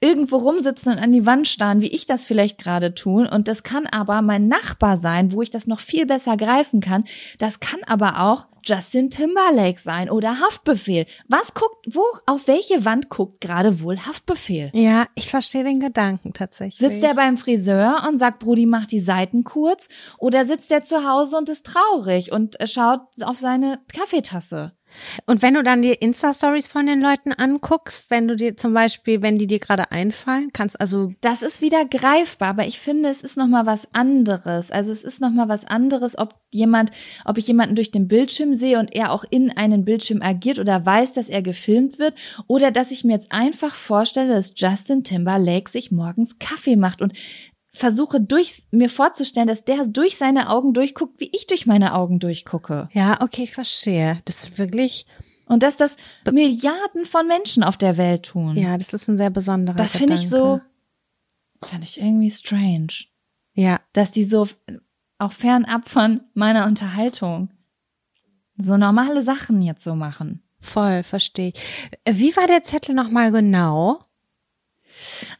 irgendwo 0.00 0.36
rumsitzen 0.36 0.92
und 0.92 0.98
an 0.98 1.12
die 1.12 1.26
Wand 1.26 1.48
starren, 1.48 1.80
wie 1.80 1.88
ich 1.88 2.04
das 2.04 2.26
vielleicht 2.26 2.58
gerade 2.58 2.94
tun. 2.94 3.26
Und 3.26 3.48
das 3.48 3.62
kann 3.62 3.86
aber 3.86 4.22
mein 4.22 4.48
Nachbar 4.48 4.98
sein, 4.98 5.32
wo 5.32 5.42
ich 5.42 5.50
das 5.50 5.66
noch 5.66 5.80
viel 5.80 6.06
besser 6.06 6.36
greifen 6.36 6.80
kann. 6.80 7.04
Das 7.38 7.60
kann 7.60 7.80
aber 7.86 8.20
auch 8.20 8.46
Justin 8.66 9.10
Timberlake 9.10 9.78
sein 9.78 10.10
oder 10.10 10.40
Haftbefehl. 10.40 11.06
Was 11.28 11.52
guckt, 11.54 11.86
wo, 11.90 12.02
auf 12.26 12.48
welche 12.48 12.84
Wand 12.84 13.10
guckt 13.10 13.40
gerade 13.40 13.82
wohl 13.82 13.98
Haftbefehl? 13.98 14.70
Ja, 14.72 15.06
ich 15.14 15.28
verstehe 15.28 15.64
den 15.64 15.80
Gedanken 15.80 16.32
tatsächlich. 16.32 16.78
Sitzt 16.78 17.02
der 17.02 17.14
beim 17.14 17.36
Friseur 17.36 18.04
und 18.08 18.18
sagt, 18.18 18.38
Brudi, 18.38 18.66
mach 18.66 18.86
die 18.86 19.00
Seiten 19.00 19.44
kurz? 19.44 19.88
Oder 20.18 20.44
sitzt 20.44 20.70
der 20.70 20.82
zu 20.82 21.08
Hause 21.08 21.36
und 21.36 21.48
ist 21.48 21.66
traurig 21.66 22.32
und 22.32 22.56
schaut 22.64 23.00
auf 23.22 23.38
seine 23.38 23.80
Kaffeetasse? 23.94 24.72
Und 25.26 25.42
wenn 25.42 25.54
du 25.54 25.62
dann 25.62 25.82
die 25.82 25.92
Insta-Stories 25.92 26.66
von 26.66 26.86
den 26.86 27.00
Leuten 27.00 27.32
anguckst, 27.32 28.10
wenn 28.10 28.28
du 28.28 28.36
dir 28.36 28.56
zum 28.56 28.74
Beispiel, 28.74 29.22
wenn 29.22 29.38
die 29.38 29.46
dir 29.46 29.58
gerade 29.58 29.90
einfallen, 29.90 30.50
kannst 30.52 30.80
also 30.80 31.12
Das 31.20 31.42
ist 31.42 31.62
wieder 31.62 31.84
greifbar, 31.84 32.48
aber 32.48 32.66
ich 32.66 32.78
finde, 32.78 33.08
es 33.08 33.22
ist 33.22 33.36
noch 33.36 33.48
mal 33.48 33.66
was 33.66 33.88
anderes. 33.92 34.70
Also 34.70 34.92
es 34.92 35.04
ist 35.04 35.20
noch 35.20 35.30
mal 35.30 35.48
was 35.48 35.64
anderes, 35.64 36.18
ob 36.18 36.34
jemand, 36.50 36.90
ob 37.24 37.38
ich 37.38 37.46
jemanden 37.48 37.74
durch 37.74 37.90
den 37.90 38.08
Bildschirm 38.08 38.54
sehe 38.54 38.78
und 38.78 38.94
er 38.94 39.12
auch 39.12 39.24
in 39.28 39.50
einen 39.56 39.84
Bildschirm 39.84 40.22
agiert 40.22 40.58
oder 40.58 40.84
weiß, 40.84 41.12
dass 41.12 41.28
er 41.28 41.42
gefilmt 41.42 41.98
wird 41.98 42.14
oder 42.46 42.70
dass 42.70 42.90
ich 42.90 43.04
mir 43.04 43.12
jetzt 43.12 43.32
einfach 43.32 43.74
vorstelle, 43.74 44.34
dass 44.34 44.54
Justin 44.56 45.04
Timberlake 45.04 45.70
sich 45.70 45.90
morgens 45.90 46.38
Kaffee 46.38 46.76
macht 46.76 47.02
und 47.02 47.12
versuche 47.74 48.20
durch 48.20 48.62
mir 48.70 48.88
vorzustellen, 48.88 49.48
dass 49.48 49.64
der 49.64 49.86
durch 49.86 50.16
seine 50.16 50.48
Augen 50.48 50.72
durchguckt, 50.72 51.20
wie 51.20 51.30
ich 51.34 51.46
durch 51.46 51.66
meine 51.66 51.94
Augen 51.94 52.18
durchgucke. 52.20 52.88
ja, 52.92 53.20
okay, 53.20 53.42
ich 53.42 53.52
verstehe. 53.52 54.22
Das 54.24 54.44
ist 54.44 54.58
wirklich, 54.58 55.06
Und 55.46 55.62
dass 55.62 55.76
das 55.76 55.96
Milliarden 56.30 57.04
von 57.04 57.26
Menschen 57.26 57.62
auf 57.64 57.76
der 57.76 57.96
Welt 57.96 58.24
tun. 58.26 58.56
ja, 58.56 58.78
das 58.78 58.94
ist 58.94 59.08
ein 59.08 59.16
sehr 59.18 59.30
besonderer 59.30 59.76
das 59.76 59.96
finde 59.96 60.14
ich 60.14 60.28
so, 60.30 60.60
fand 61.62 61.84
ich 61.84 62.00
irgendwie 62.00 62.30
strange. 62.30 62.88
Ja, 63.54 63.80
dass 63.92 64.10
die 64.10 64.24
so 64.24 64.46
auch 65.18 65.32
fernab 65.32 65.88
von 65.88 66.22
meiner 66.34 66.66
Unterhaltung 66.66 67.50
so 68.56 68.76
normale 68.76 69.22
Sachen 69.22 69.62
jetzt 69.62 69.82
so 69.84 69.94
machen. 69.96 70.42
voll, 70.60 71.02
verstehe 71.02 71.48
ich. 71.54 71.60
Wie 72.08 72.36
war 72.36 72.46
der 72.46 72.62
Zettel 72.62 72.94
nochmal 72.94 73.32
genau? 73.32 74.00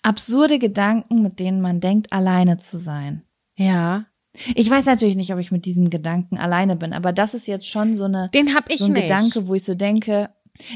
Absurde 0.02 0.58
Gedanken, 0.58 1.22
mit 1.22 1.40
denen 1.40 1.60
man 1.60 1.80
denkt, 1.80 2.12
alleine 2.12 2.58
zu 2.58 2.76
sein. 2.76 3.22
Ja, 3.56 4.06
Ich 4.54 4.68
weiß 4.68 4.86
natürlich 4.86 5.16
nicht, 5.16 5.32
ob 5.32 5.38
ich 5.38 5.52
mit 5.52 5.64
diesem 5.64 5.90
Gedanken 5.90 6.38
alleine 6.38 6.76
bin, 6.76 6.92
aber 6.92 7.12
das 7.12 7.34
ist 7.34 7.46
jetzt 7.46 7.68
schon 7.68 7.96
so 7.96 8.04
eine 8.04 8.30
den 8.34 8.54
hab 8.54 8.70
ich 8.70 8.78
so 8.78 8.86
ein 8.86 8.92
nicht. 8.92 9.02
Gedanke, 9.02 9.46
wo 9.46 9.54
ich 9.54 9.64
so 9.64 9.74
denke, 9.74 10.30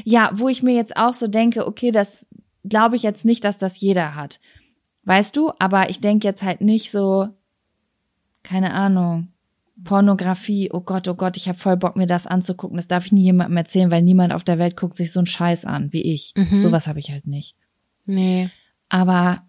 ja, 0.05 0.31
wo 0.33 0.47
ich 0.47 0.63
mir 0.63 0.75
jetzt 0.75 0.95
auch 0.95 1.13
so 1.13 1.27
denke, 1.27 1.67
okay, 1.67 1.91
das 1.91 2.25
glaube 2.63 2.95
ich 2.95 3.03
jetzt 3.03 3.25
nicht, 3.25 3.43
dass 3.43 3.57
das 3.57 3.79
jeder 3.79 4.15
hat. 4.15 4.39
Weißt 5.03 5.35
du, 5.35 5.51
aber 5.59 5.89
ich 5.89 5.99
denke 6.01 6.27
jetzt 6.27 6.43
halt 6.43 6.61
nicht 6.61 6.91
so, 6.91 7.29
keine 8.43 8.73
Ahnung, 8.73 9.29
Pornografie, 9.83 10.69
oh 10.71 10.81
Gott, 10.81 11.07
oh 11.07 11.15
Gott, 11.15 11.37
ich 11.37 11.47
habe 11.47 11.57
voll 11.57 11.77
Bock, 11.77 11.95
mir 11.95 12.05
das 12.05 12.27
anzugucken. 12.27 12.77
Das 12.77 12.87
darf 12.87 13.05
ich 13.05 13.11
nie 13.11 13.23
jemandem 13.23 13.57
erzählen, 13.57 13.91
weil 13.91 14.01
niemand 14.01 14.33
auf 14.33 14.43
der 14.43 14.59
Welt 14.59 14.75
guckt 14.75 14.97
sich 14.97 15.11
so 15.11 15.19
einen 15.19 15.25
Scheiß 15.25 15.65
an 15.65 15.91
wie 15.93 16.01
ich. 16.01 16.33
Mhm. 16.35 16.59
Sowas 16.59 16.87
habe 16.87 16.99
ich 16.99 17.11
halt 17.11 17.27
nicht. 17.27 17.55
Nee. 18.05 18.49
Aber 18.89 19.43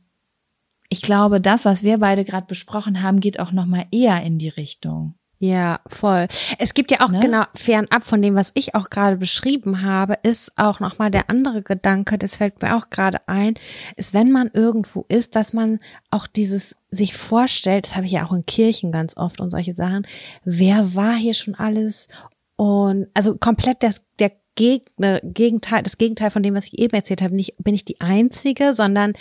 ich 0.88 1.02
glaube, 1.02 1.40
das, 1.40 1.64
was 1.64 1.82
wir 1.84 1.98
beide 1.98 2.24
gerade 2.24 2.46
besprochen 2.46 3.02
haben, 3.02 3.20
geht 3.20 3.40
auch 3.40 3.52
noch 3.52 3.66
mal 3.66 3.86
eher 3.90 4.22
in 4.22 4.38
die 4.38 4.48
Richtung. 4.48 5.14
Ja, 5.42 5.80
voll. 5.86 6.28
Es 6.58 6.74
gibt 6.74 6.90
ja 6.90 7.00
auch 7.00 7.10
Ne? 7.10 7.20
genau 7.20 7.44
fernab 7.54 8.04
von 8.04 8.20
dem, 8.20 8.34
was 8.34 8.50
ich 8.52 8.74
auch 8.74 8.90
gerade 8.90 9.16
beschrieben 9.16 9.80
habe, 9.80 10.18
ist 10.22 10.52
auch 10.58 10.80
nochmal 10.80 11.10
der 11.10 11.30
andere 11.30 11.62
Gedanke, 11.62 12.18
das 12.18 12.36
fällt 12.36 12.60
mir 12.60 12.76
auch 12.76 12.90
gerade 12.90 13.26
ein, 13.26 13.54
ist, 13.96 14.12
wenn 14.12 14.30
man 14.32 14.50
irgendwo 14.52 15.06
ist, 15.08 15.36
dass 15.36 15.54
man 15.54 15.80
auch 16.10 16.26
dieses 16.26 16.76
sich 16.90 17.16
vorstellt, 17.16 17.86
das 17.86 17.96
habe 17.96 18.04
ich 18.04 18.12
ja 18.12 18.26
auch 18.26 18.32
in 18.34 18.44
Kirchen 18.44 18.92
ganz 18.92 19.16
oft 19.16 19.40
und 19.40 19.48
solche 19.48 19.72
Sachen, 19.72 20.06
wer 20.44 20.94
war 20.94 21.14
hier 21.14 21.32
schon 21.32 21.54
alles 21.54 22.08
und 22.56 23.06
also 23.14 23.38
komplett 23.38 23.82
das, 23.82 24.02
der 24.18 24.32
Gegner, 24.60 25.20
Gegenteil, 25.24 25.82
das 25.82 25.96
Gegenteil 25.96 26.30
von 26.30 26.42
dem, 26.42 26.54
was 26.54 26.66
ich 26.66 26.78
eben 26.78 26.92
erzählt 26.94 27.22
habe, 27.22 27.34
nicht 27.34 27.54
bin 27.58 27.74
ich 27.74 27.86
die 27.86 27.98
Einzige, 28.02 28.74
sondern 28.74 29.14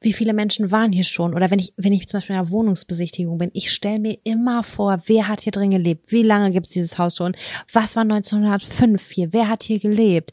wie 0.00 0.12
viele 0.12 0.32
Menschen 0.32 0.72
waren 0.72 0.90
hier 0.90 1.04
schon? 1.04 1.32
Oder 1.34 1.52
wenn 1.52 1.60
ich, 1.60 1.74
wenn 1.76 1.92
ich 1.92 2.08
zum 2.08 2.18
Beispiel 2.18 2.34
in 2.34 2.40
einer 2.40 2.50
Wohnungsbesichtigung 2.50 3.38
bin, 3.38 3.50
ich 3.52 3.70
stelle 3.70 4.00
mir 4.00 4.18
immer 4.24 4.64
vor, 4.64 5.00
wer 5.06 5.28
hat 5.28 5.42
hier 5.42 5.52
drin 5.52 5.70
gelebt? 5.70 6.10
Wie 6.10 6.22
lange 6.24 6.50
gibt 6.50 6.66
es 6.66 6.72
dieses 6.72 6.98
Haus 6.98 7.14
schon? 7.16 7.36
Was 7.72 7.94
war 7.94 8.02
1905 8.02 9.10
hier? 9.12 9.32
Wer 9.32 9.48
hat 9.48 9.62
hier 9.62 9.78
gelebt? 9.78 10.32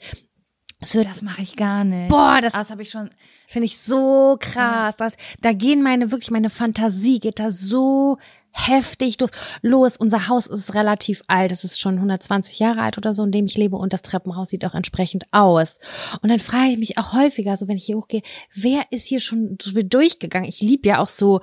Wird, 0.91 1.05
Das 1.05 1.21
mache 1.21 1.41
ich 1.43 1.55
gar 1.55 1.83
nicht. 1.83 2.09
boah, 2.09 2.39
das 2.41 2.53
das 2.53 2.71
habe 2.71 2.81
ich 2.81 2.89
schon. 2.89 3.09
finde 3.47 3.65
ich 3.65 3.77
so 3.77 4.37
krass. 4.39 4.95
Das, 4.97 5.13
da 5.41 5.53
gehen 5.53 5.83
meine, 5.83 6.11
wirklich 6.11 6.31
meine 6.31 6.49
Fantasie 6.49 7.19
geht 7.19 7.39
da 7.39 7.51
so 7.51 8.17
heftig 8.57 9.19
los. 9.19 9.31
los. 9.61 9.97
Unser 9.97 10.27
Haus 10.27 10.47
ist 10.47 10.73
relativ 10.73 11.23
alt. 11.27 11.51
Es 11.51 11.63
ist 11.63 11.79
schon 11.79 11.95
120 11.95 12.59
Jahre 12.59 12.81
alt 12.81 12.97
oder 12.97 13.13
so, 13.13 13.23
in 13.23 13.31
dem 13.31 13.45
ich 13.45 13.57
lebe. 13.57 13.75
Und 13.75 13.93
das 13.93 14.01
Treppenhaus 14.01 14.49
sieht 14.49 14.65
auch 14.65 14.75
entsprechend 14.75 15.25
aus. 15.31 15.79
Und 16.21 16.29
dann 16.29 16.39
frage 16.39 16.71
ich 16.71 16.77
mich 16.77 16.97
auch 16.97 17.13
häufiger, 17.13 17.55
so 17.57 17.67
wenn 17.67 17.77
ich 17.77 17.85
hier 17.85 17.97
hochgehe, 17.97 18.21
wer 18.53 18.83
ist 18.91 19.05
hier 19.05 19.19
schon 19.19 19.57
durchgegangen? 19.57 20.49
Ich 20.49 20.61
liebe 20.61 20.89
ja 20.89 20.99
auch 20.99 21.09
so, 21.09 21.41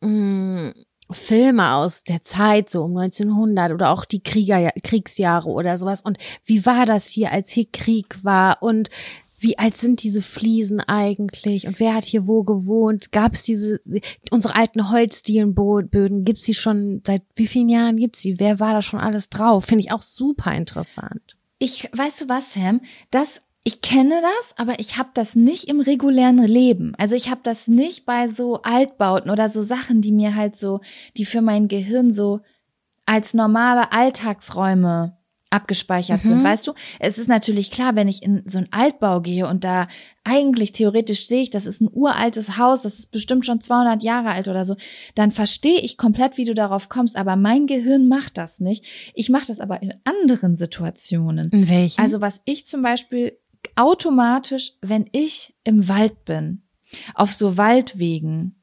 mh, 0.00 0.72
Filme 1.10 1.74
aus 1.74 2.02
der 2.02 2.22
Zeit, 2.22 2.70
so 2.70 2.82
um 2.82 2.96
1900 2.96 3.72
oder 3.72 3.90
auch 3.90 4.04
die 4.04 4.22
Krieger, 4.22 4.72
Kriegsjahre 4.82 5.48
oder 5.48 5.78
sowas. 5.78 6.02
Und 6.02 6.18
wie 6.44 6.66
war 6.66 6.84
das 6.84 7.06
hier, 7.06 7.30
als 7.30 7.52
hier 7.52 7.66
Krieg 7.70 8.18
war? 8.24 8.60
Und 8.60 8.90
wie 9.38 9.58
alt 9.58 9.76
sind 9.76 10.02
diese 10.02 10.22
Fliesen 10.22 10.80
eigentlich? 10.80 11.66
Und 11.66 11.78
wer 11.78 11.94
hat 11.94 12.04
hier 12.04 12.26
wo 12.26 12.42
gewohnt? 12.42 13.12
Gab 13.12 13.34
es 13.34 13.42
diese, 13.42 13.80
unsere 14.30 14.54
alten 14.54 14.90
Holzdielenböden, 14.90 16.24
gibt's 16.24 16.44
die 16.44 16.54
schon, 16.54 17.02
seit 17.06 17.22
wie 17.34 17.46
vielen 17.46 17.68
Jahren 17.68 17.96
gibt's 17.96 18.22
die? 18.22 18.40
Wer 18.40 18.60
war 18.60 18.72
da 18.72 18.82
schon 18.82 19.00
alles 19.00 19.28
drauf? 19.28 19.66
Finde 19.66 19.84
ich 19.84 19.92
auch 19.92 20.02
super 20.02 20.54
interessant. 20.54 21.36
Ich, 21.58 21.88
weißt 21.92 22.22
du 22.22 22.28
was, 22.28 22.54
Sam? 22.54 22.80
Das, 23.10 23.42
ich 23.64 23.82
kenne 23.82 24.20
das, 24.22 24.58
aber 24.58 24.78
ich 24.78 24.96
habe 24.96 25.10
das 25.12 25.34
nicht 25.34 25.64
im 25.64 25.80
regulären 25.80 26.38
Leben. 26.38 26.94
Also 26.96 27.14
ich 27.16 27.30
habe 27.30 27.40
das 27.42 27.68
nicht 27.68 28.06
bei 28.06 28.28
so 28.28 28.62
Altbauten 28.62 29.30
oder 29.30 29.48
so 29.48 29.62
Sachen, 29.62 30.00
die 30.00 30.12
mir 30.12 30.34
halt 30.34 30.56
so, 30.56 30.80
die 31.16 31.24
für 31.24 31.42
mein 31.42 31.68
Gehirn 31.68 32.12
so 32.12 32.40
als 33.04 33.34
normale 33.34 33.92
Alltagsräume 33.92 35.16
abgespeichert 35.50 36.22
sind, 36.22 36.42
weißt 36.42 36.66
du? 36.66 36.74
Es 36.98 37.18
ist 37.18 37.28
natürlich 37.28 37.70
klar, 37.70 37.94
wenn 37.94 38.08
ich 38.08 38.22
in 38.22 38.42
so 38.46 38.58
einen 38.58 38.72
Altbau 38.72 39.20
gehe 39.20 39.46
und 39.46 39.62
da 39.64 39.86
eigentlich 40.24 40.72
theoretisch 40.72 41.26
sehe 41.26 41.42
ich, 41.42 41.50
das 41.50 41.66
ist 41.66 41.80
ein 41.80 41.88
uraltes 41.90 42.58
Haus, 42.58 42.82
das 42.82 42.98
ist 42.98 43.10
bestimmt 43.12 43.46
schon 43.46 43.60
200 43.60 44.02
Jahre 44.02 44.30
alt 44.30 44.48
oder 44.48 44.64
so, 44.64 44.76
dann 45.14 45.30
verstehe 45.30 45.80
ich 45.80 45.96
komplett, 45.96 46.36
wie 46.36 46.44
du 46.44 46.54
darauf 46.54 46.88
kommst, 46.88 47.16
aber 47.16 47.36
mein 47.36 47.66
Gehirn 47.66 48.08
macht 48.08 48.38
das 48.38 48.58
nicht. 48.58 48.84
Ich 49.14 49.28
mache 49.28 49.46
das 49.46 49.60
aber 49.60 49.82
in 49.82 49.94
anderen 50.04 50.56
Situationen. 50.56 51.50
In 51.50 51.68
welchen? 51.68 52.00
Also 52.00 52.20
was 52.20 52.42
ich 52.44 52.66
zum 52.66 52.82
Beispiel 52.82 53.38
automatisch, 53.76 54.72
wenn 54.80 55.08
ich 55.12 55.54
im 55.64 55.88
Wald 55.88 56.24
bin, 56.24 56.62
auf 57.14 57.32
so 57.32 57.56
Waldwegen, 57.56 58.56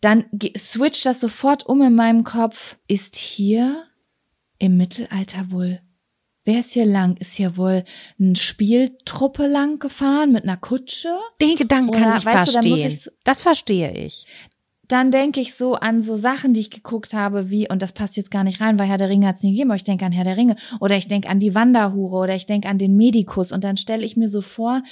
dann 0.00 0.24
switcht 0.56 1.06
das 1.06 1.20
sofort 1.20 1.66
um 1.66 1.82
in 1.82 1.94
meinem 1.94 2.24
Kopf. 2.24 2.78
Ist 2.86 3.16
hier 3.16 3.84
im 4.58 4.76
Mittelalter 4.76 5.50
wohl, 5.50 5.80
wer 6.48 6.60
ist 6.60 6.72
hier 6.72 6.86
lang? 6.86 7.16
Ist 7.18 7.34
hier 7.34 7.58
wohl 7.58 7.84
eine 8.18 8.34
Spieltruppe 8.34 9.46
lang 9.46 9.78
gefahren 9.78 10.32
mit 10.32 10.44
einer 10.44 10.56
Kutsche? 10.56 11.14
den 11.42 11.56
Gedanken 11.56 11.92
kann 11.92 12.08
Oder, 12.08 12.16
ich 12.16 12.24
weißt 12.24 12.48
du, 12.48 12.60
dann 12.60 12.70
muss 12.70 12.80
verstehen. 12.80 13.14
das 13.22 13.42
verstehe 13.42 13.92
ich. 13.92 14.26
dann 14.88 15.10
denke 15.10 15.40
ich 15.40 15.54
so 15.54 15.74
an 15.74 16.00
so 16.00 16.16
Sachen, 16.16 16.54
die 16.54 16.60
ich 16.60 16.70
geguckt 16.70 17.12
habe, 17.12 17.50
wie, 17.50 17.68
und 17.68 17.82
das 17.82 17.92
passt 17.92 18.16
jetzt 18.16 18.30
gar 18.30 18.44
nicht 18.44 18.62
rein, 18.62 18.78
weil 18.78 18.88
Herr 18.88 18.96
der 18.96 19.10
Ringe 19.10 19.26
hat 19.26 19.36
es 19.36 19.42
nie 19.42 19.50
gegeben, 19.50 19.70
aber 19.70 19.76
ich 19.76 19.84
denke 19.84 20.06
an 20.06 20.12
Herr 20.12 20.24
der 20.24 20.38
Ringe. 20.38 20.56
Oder 20.80 20.96
ich 20.96 21.06
denke 21.06 21.28
an 21.28 21.38
die 21.38 21.54
Wanderhure 21.54 22.16
oder 22.16 22.34
ich 22.34 22.46
denke 22.46 22.66
an 22.68 22.78
den 22.78 22.96
Medikus. 22.96 23.52
Und 23.52 23.62
dann 23.62 23.76
stelle 23.76 24.04
ich 24.06 24.16
mir 24.16 24.28
so 24.28 24.40
vor, 24.40 24.82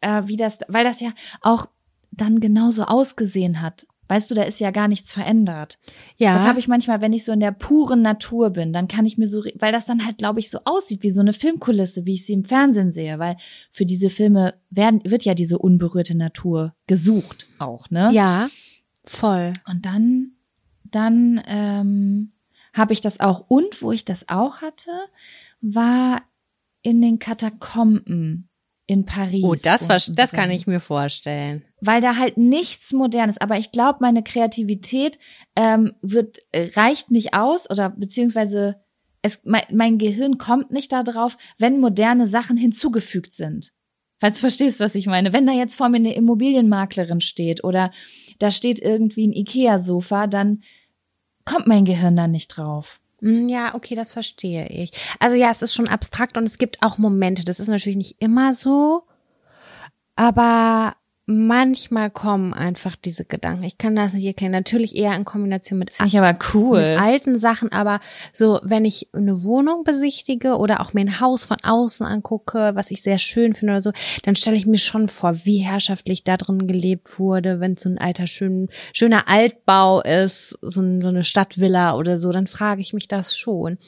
äh, 0.00 0.22
wie 0.24 0.36
das, 0.36 0.60
weil 0.68 0.84
das 0.84 1.00
ja 1.02 1.10
auch 1.42 1.66
dann 2.12 2.40
genauso 2.40 2.84
ausgesehen 2.84 3.60
hat. 3.60 3.86
Weißt 4.08 4.30
du, 4.30 4.34
da 4.34 4.42
ist 4.42 4.60
ja 4.60 4.70
gar 4.70 4.86
nichts 4.88 5.12
verändert. 5.12 5.78
Ja. 6.16 6.34
Das 6.34 6.46
habe 6.46 6.58
ich 6.58 6.68
manchmal, 6.68 7.00
wenn 7.00 7.12
ich 7.14 7.24
so 7.24 7.32
in 7.32 7.40
der 7.40 7.52
puren 7.52 8.02
Natur 8.02 8.50
bin, 8.50 8.72
dann 8.72 8.86
kann 8.86 9.06
ich 9.06 9.16
mir 9.16 9.26
so, 9.26 9.42
weil 9.58 9.72
das 9.72 9.86
dann 9.86 10.04
halt, 10.04 10.18
glaube 10.18 10.40
ich, 10.40 10.50
so 10.50 10.58
aussieht 10.64 11.02
wie 11.02 11.10
so 11.10 11.22
eine 11.22 11.32
Filmkulisse, 11.32 12.04
wie 12.04 12.12
ich 12.12 12.26
sie 12.26 12.34
im 12.34 12.44
Fernsehen 12.44 12.92
sehe, 12.92 13.18
weil 13.18 13.36
für 13.70 13.86
diese 13.86 14.10
Filme 14.10 14.54
werden, 14.70 15.00
wird 15.04 15.24
ja 15.24 15.34
diese 15.34 15.58
unberührte 15.58 16.14
Natur 16.16 16.74
gesucht 16.86 17.46
auch, 17.58 17.88
ne? 17.90 18.10
ja, 18.12 18.48
voll. 19.04 19.52
Und 19.68 19.86
dann, 19.86 20.32
dann 20.84 21.42
ähm, 21.46 22.28
habe 22.74 22.92
ich 22.92 23.00
das 23.00 23.20
auch. 23.20 23.46
Und 23.48 23.80
wo 23.82 23.90
ich 23.92 24.04
das 24.04 24.28
auch 24.28 24.60
hatte, 24.60 24.90
war 25.60 26.22
in 26.82 27.00
den 27.00 27.18
Katakomben 27.18 28.48
in 28.86 29.06
Paris. 29.06 29.42
Oh, 29.44 29.54
das, 29.54 29.86
ver- 29.86 30.12
das 30.14 30.32
kann 30.32 30.50
ich 30.50 30.66
mir 30.66 30.80
vorstellen. 30.80 31.64
Weil 31.86 32.00
da 32.00 32.16
halt 32.16 32.36
nichts 32.38 32.92
Modernes. 32.92 33.38
Aber 33.38 33.58
ich 33.58 33.72
glaube, 33.72 33.98
meine 34.00 34.22
Kreativität 34.22 35.18
ähm, 35.56 35.94
wird 36.02 36.38
äh, 36.52 36.70
reicht 36.74 37.10
nicht 37.10 37.34
aus 37.34 37.68
oder 37.68 37.90
beziehungsweise 37.90 38.76
es, 39.22 39.40
mein, 39.44 39.62
mein 39.72 39.98
Gehirn 39.98 40.38
kommt 40.38 40.70
nicht 40.70 40.92
da 40.92 41.02
drauf, 41.02 41.36
wenn 41.58 41.80
moderne 41.80 42.26
Sachen 42.26 42.56
hinzugefügt 42.56 43.32
sind. 43.32 43.72
Falls 44.20 44.36
du 44.36 44.42
verstehst, 44.42 44.80
was 44.80 44.94
ich 44.94 45.06
meine. 45.06 45.32
Wenn 45.32 45.46
da 45.46 45.52
jetzt 45.52 45.76
vor 45.76 45.88
mir 45.88 45.96
eine 45.96 46.14
Immobilienmaklerin 46.14 47.20
steht 47.20 47.64
oder 47.64 47.90
da 48.38 48.50
steht 48.50 48.78
irgendwie 48.78 49.26
ein 49.26 49.32
Ikea-Sofa, 49.32 50.26
dann 50.26 50.62
kommt 51.44 51.66
mein 51.66 51.84
Gehirn 51.84 52.16
da 52.16 52.28
nicht 52.28 52.48
drauf. 52.48 53.00
Mm, 53.20 53.48
Ja, 53.48 53.74
okay, 53.74 53.94
das 53.94 54.12
verstehe 54.12 54.68
ich. 54.68 54.92
Also 55.20 55.36
ja, 55.36 55.50
es 55.50 55.62
ist 55.62 55.74
schon 55.74 55.88
abstrakt 55.88 56.36
und 56.36 56.44
es 56.44 56.58
gibt 56.58 56.82
auch 56.82 56.98
Momente. 56.98 57.44
Das 57.44 57.60
ist 57.60 57.68
natürlich 57.68 57.98
nicht 57.98 58.16
immer 58.20 58.54
so, 58.54 59.02
aber 60.16 60.96
manchmal 61.26 62.10
kommen 62.10 62.52
einfach 62.52 62.96
diese 62.96 63.24
Gedanken. 63.24 63.64
Ich 63.64 63.78
kann 63.78 63.96
das 63.96 64.12
nicht 64.12 64.26
erklären. 64.26 64.52
Natürlich 64.52 64.94
eher 64.94 65.16
in 65.16 65.24
Kombination 65.24 65.78
mit, 65.78 65.90
ich 66.04 66.18
aber 66.18 66.32
mit 66.32 66.54
cool. 66.54 66.96
alten 66.98 67.38
Sachen, 67.38 67.72
aber 67.72 68.00
so, 68.32 68.60
wenn 68.62 68.84
ich 68.84 69.08
eine 69.12 69.42
Wohnung 69.42 69.84
besichtige 69.84 70.56
oder 70.56 70.80
auch 70.80 70.92
mir 70.92 71.00
ein 71.00 71.20
Haus 71.20 71.46
von 71.46 71.56
außen 71.62 72.04
angucke, 72.04 72.72
was 72.74 72.90
ich 72.90 73.02
sehr 73.02 73.18
schön 73.18 73.54
finde 73.54 73.72
oder 73.72 73.82
so, 73.82 73.92
dann 74.22 74.36
stelle 74.36 74.56
ich 74.56 74.66
mir 74.66 74.78
schon 74.78 75.08
vor, 75.08 75.44
wie 75.44 75.58
herrschaftlich 75.58 76.24
da 76.24 76.36
drin 76.36 76.66
gelebt 76.66 77.18
wurde, 77.18 77.58
wenn 77.58 77.72
es 77.72 77.82
so 77.82 77.88
ein 77.88 77.98
alter, 77.98 78.26
schön, 78.26 78.68
schöner 78.92 79.28
Altbau 79.28 80.02
ist, 80.02 80.58
so, 80.60 80.82
ein, 80.82 81.00
so 81.00 81.08
eine 81.08 81.24
Stadtvilla 81.24 81.96
oder 81.96 82.18
so, 82.18 82.32
dann 82.32 82.46
frage 82.46 82.82
ich 82.82 82.92
mich 82.92 83.08
das 83.08 83.36
schon. 83.36 83.78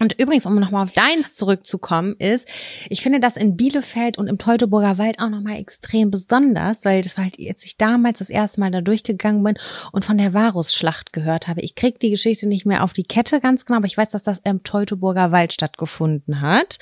Und 0.00 0.18
übrigens, 0.18 0.46
um 0.46 0.58
nochmal 0.58 0.84
auf 0.84 0.92
deins 0.92 1.34
zurückzukommen, 1.34 2.16
ist, 2.18 2.48
ich 2.88 3.02
finde 3.02 3.20
das 3.20 3.36
in 3.36 3.56
Bielefeld 3.56 4.16
und 4.16 4.28
im 4.28 4.38
Teutoburger 4.38 4.96
Wald 4.96 5.20
auch 5.20 5.28
nochmal 5.28 5.58
extrem 5.58 6.10
besonders, 6.10 6.86
weil 6.86 7.02
das 7.02 7.18
war 7.18 7.24
halt, 7.24 7.36
als 7.38 7.64
ich 7.64 7.76
damals 7.76 8.18
das 8.18 8.30
erste 8.30 8.60
Mal 8.60 8.70
da 8.70 8.80
durchgegangen 8.80 9.44
bin 9.44 9.58
und 9.92 10.06
von 10.06 10.16
der 10.16 10.32
Varusschlacht 10.32 11.12
gehört 11.12 11.48
habe. 11.48 11.60
Ich 11.60 11.74
krieg 11.74 12.00
die 12.00 12.08
Geschichte 12.08 12.48
nicht 12.48 12.64
mehr 12.64 12.82
auf 12.82 12.94
die 12.94 13.04
Kette 13.04 13.40
ganz 13.40 13.66
genau, 13.66 13.76
aber 13.76 13.86
ich 13.86 13.98
weiß, 13.98 14.08
dass 14.08 14.22
das 14.22 14.40
im 14.42 14.62
Teutoburger 14.62 15.32
Wald 15.32 15.52
stattgefunden 15.52 16.40
hat. 16.40 16.78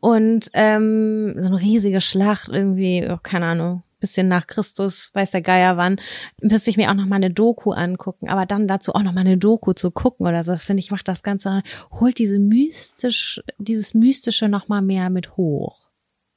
Und 0.00 0.50
ähm, 0.52 1.36
so 1.40 1.48
eine 1.48 1.60
riesige 1.60 2.02
Schlacht, 2.02 2.50
irgendwie, 2.50 3.08
oh, 3.10 3.16
keine 3.22 3.46
Ahnung, 3.46 3.82
bisschen 4.00 4.28
nach 4.28 4.46
Christus, 4.46 5.10
weiß 5.14 5.30
der 5.30 5.42
Geier 5.42 5.76
wann, 5.76 6.00
müsste 6.40 6.70
ich 6.70 6.76
mir 6.76 6.90
auch 6.90 6.94
noch 6.94 7.06
mal 7.06 7.16
eine 7.16 7.30
Doku 7.30 7.72
angucken, 7.72 8.28
aber 8.28 8.46
dann 8.46 8.68
dazu 8.68 8.94
auch 8.94 9.02
noch 9.02 9.12
mal 9.12 9.20
eine 9.20 9.38
Doku 9.38 9.72
zu 9.72 9.90
gucken 9.90 10.26
oder 10.26 10.42
so, 10.42 10.52
das 10.52 10.64
finde 10.64 10.80
ich 10.80 10.90
macht 10.90 11.08
das 11.08 11.22
Ganze, 11.22 11.62
holt 11.90 12.18
diese 12.18 12.38
mystisch, 12.38 13.42
dieses 13.58 13.94
mystische 13.94 14.48
noch 14.48 14.68
mal 14.68 14.82
mehr 14.82 15.10
mit 15.10 15.36
hoch. 15.36 15.88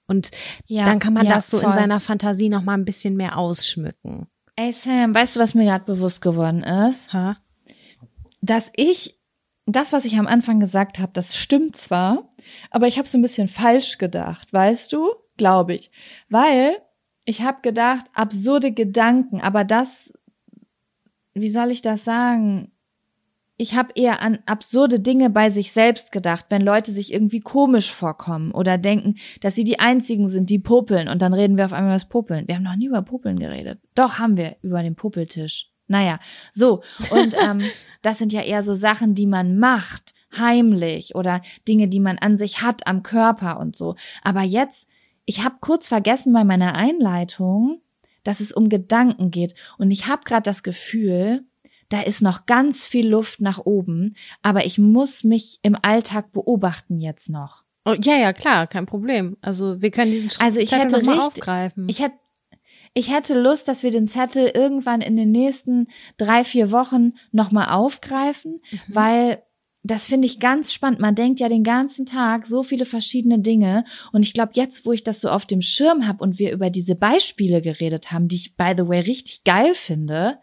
Und 0.07 0.31
Ja, 0.67 0.85
dann 0.85 0.99
kann 0.99 1.13
man 1.13 1.25
ja, 1.25 1.35
das 1.35 1.49
so 1.49 1.57
in 1.57 1.63
voll. 1.63 1.73
seiner 1.73 1.99
Fantasie 1.99 2.49
noch 2.49 2.63
mal 2.63 2.73
ein 2.73 2.85
bisschen 2.85 3.15
mehr 3.15 3.37
ausschmücken. 3.37 4.27
Ey 4.57 4.73
Sam, 4.73 5.15
weißt 5.15 5.35
du, 5.35 5.39
was 5.39 5.53
mir 5.53 5.63
gerade 5.63 5.85
bewusst 5.85 6.21
geworden 6.21 6.63
ist? 6.63 7.13
Ha? 7.13 7.37
dass 8.41 8.71
ich 8.75 9.19
das, 9.65 9.93
was 9.93 10.05
ich 10.05 10.17
am 10.17 10.27
Anfang 10.27 10.59
gesagt 10.59 10.99
habe, 10.99 11.11
das 11.13 11.37
stimmt 11.37 11.75
zwar, 11.77 12.29
aber 12.71 12.87
ich 12.87 12.97
habe 12.97 13.07
so 13.07 13.17
ein 13.17 13.21
bisschen 13.21 13.47
falsch 13.47 13.97
gedacht, 13.99 14.51
weißt 14.51 14.91
du? 14.91 15.11
Glaube 15.37 15.75
ich. 15.75 15.91
Weil 16.29 16.77
ich 17.25 17.41
habe 17.41 17.59
gedacht, 17.61 18.05
absurde 18.13 18.71
Gedanken, 18.71 19.41
aber 19.41 19.63
das, 19.63 20.13
wie 21.33 21.49
soll 21.49 21.71
ich 21.71 21.81
das 21.81 22.03
sagen? 22.03 22.71
Ich 23.57 23.75
habe 23.75 23.91
eher 23.93 24.21
an 24.21 24.39
absurde 24.47 24.99
Dinge 24.99 25.29
bei 25.29 25.51
sich 25.51 25.71
selbst 25.71 26.11
gedacht, 26.11 26.47
wenn 26.49 26.63
Leute 26.63 26.91
sich 26.91 27.13
irgendwie 27.13 27.41
komisch 27.41 27.93
vorkommen 27.93 28.51
oder 28.51 28.79
denken, 28.79 29.15
dass 29.39 29.53
sie 29.53 29.63
die 29.63 29.79
einzigen 29.79 30.29
sind, 30.29 30.49
die 30.49 30.57
popeln 30.57 31.07
und 31.07 31.21
dann 31.21 31.33
reden 31.33 31.57
wir 31.57 31.65
auf 31.65 31.73
einmal 31.73 31.91
über 31.91 31.95
das 31.95 32.09
Popeln. 32.09 32.47
Wir 32.47 32.55
haben 32.55 32.63
noch 32.63 32.75
nie 32.75 32.87
über 32.87 33.03
Popeln 33.03 33.37
geredet. 33.37 33.79
Doch, 33.93 34.17
haben 34.17 34.35
wir 34.35 34.55
über 34.63 34.81
den 34.81 34.95
Popeltisch. 34.95 35.69
Naja, 35.87 36.19
so. 36.51 36.81
Und 37.11 37.35
ähm, 37.45 37.61
das 38.01 38.17
sind 38.17 38.33
ja 38.33 38.41
eher 38.41 38.63
so 38.63 38.73
Sachen, 38.73 39.13
die 39.13 39.27
man 39.27 39.59
macht, 39.59 40.15
heimlich 40.35 41.15
oder 41.15 41.41
Dinge, 41.67 41.87
die 41.87 41.99
man 41.99 42.17
an 42.17 42.37
sich 42.37 42.61
hat 42.61 42.87
am 42.87 43.03
Körper 43.03 43.59
und 43.59 43.75
so. 43.75 43.95
Aber 44.23 44.41
jetzt, 44.41 44.87
ich 45.25 45.43
habe 45.43 45.55
kurz 45.61 45.87
vergessen 45.87 46.33
bei 46.33 46.43
meiner 46.43 46.75
Einleitung, 46.75 47.81
dass 48.23 48.39
es 48.39 48.51
um 48.51 48.69
Gedanken 48.69 49.31
geht. 49.31 49.55
Und 49.77 49.91
ich 49.91 50.07
habe 50.07 50.23
gerade 50.23 50.43
das 50.43 50.63
Gefühl, 50.63 51.43
da 51.89 52.01
ist 52.01 52.21
noch 52.21 52.45
ganz 52.45 52.87
viel 52.87 53.07
Luft 53.07 53.41
nach 53.41 53.59
oben, 53.65 54.15
aber 54.41 54.65
ich 54.65 54.77
muss 54.77 55.23
mich 55.23 55.59
im 55.61 55.75
Alltag 55.81 56.31
beobachten 56.31 56.99
jetzt 56.99 57.29
noch. 57.29 57.63
Oh, 57.83 57.95
ja, 58.01 58.15
ja, 58.15 58.31
klar, 58.31 58.67
kein 58.67 58.85
Problem. 58.85 59.37
Also 59.41 59.81
wir 59.81 59.89
können 59.91 60.11
diesen 60.11 60.29
Schritt 60.29 60.41
Also 60.45 60.59
ich 60.59 60.71
hätte 60.71 60.97
noch 60.99 61.01
mal 61.03 61.15
richtig- 61.17 61.27
aufgreifen. 61.41 61.89
Ich 61.89 61.99
hätte 62.01 62.15
ich 62.93 63.09
hätte 63.09 63.39
Lust, 63.39 63.67
dass 63.69 63.83
wir 63.83 63.91
den 63.91 64.05
Zettel 64.05 64.51
irgendwann 64.53 64.99
in 65.01 65.15
den 65.15 65.31
nächsten 65.31 65.87
drei, 66.17 66.43
vier 66.43 66.71
Wochen 66.73 67.13
nochmal 67.31 67.69
aufgreifen, 67.69 68.61
weil 68.89 69.41
das 69.83 70.05
finde 70.05 70.27
ich 70.27 70.39
ganz 70.39 70.73
spannend. 70.73 70.99
Man 70.99 71.15
denkt 71.15 71.39
ja 71.39 71.47
den 71.47 71.63
ganzen 71.63 72.05
Tag 72.05 72.45
so 72.45 72.61
viele 72.61 72.85
verschiedene 72.85 73.39
Dinge. 73.39 73.83
Und 74.11 74.23
ich 74.23 74.33
glaube, 74.33 74.51
jetzt, 74.53 74.85
wo 74.85 74.91
ich 74.91 75.03
das 75.03 75.21
so 75.21 75.29
auf 75.29 75.45
dem 75.45 75.61
Schirm 75.61 76.07
habe 76.07 76.23
und 76.23 76.37
wir 76.37 76.51
über 76.51 76.69
diese 76.69 76.95
Beispiele 76.95 77.61
geredet 77.61 78.11
haben, 78.11 78.27
die 78.27 78.35
ich, 78.35 78.55
by 78.55 78.73
the 78.77 78.87
way, 78.87 78.99
richtig 78.99 79.43
geil 79.43 79.73
finde, 79.73 80.37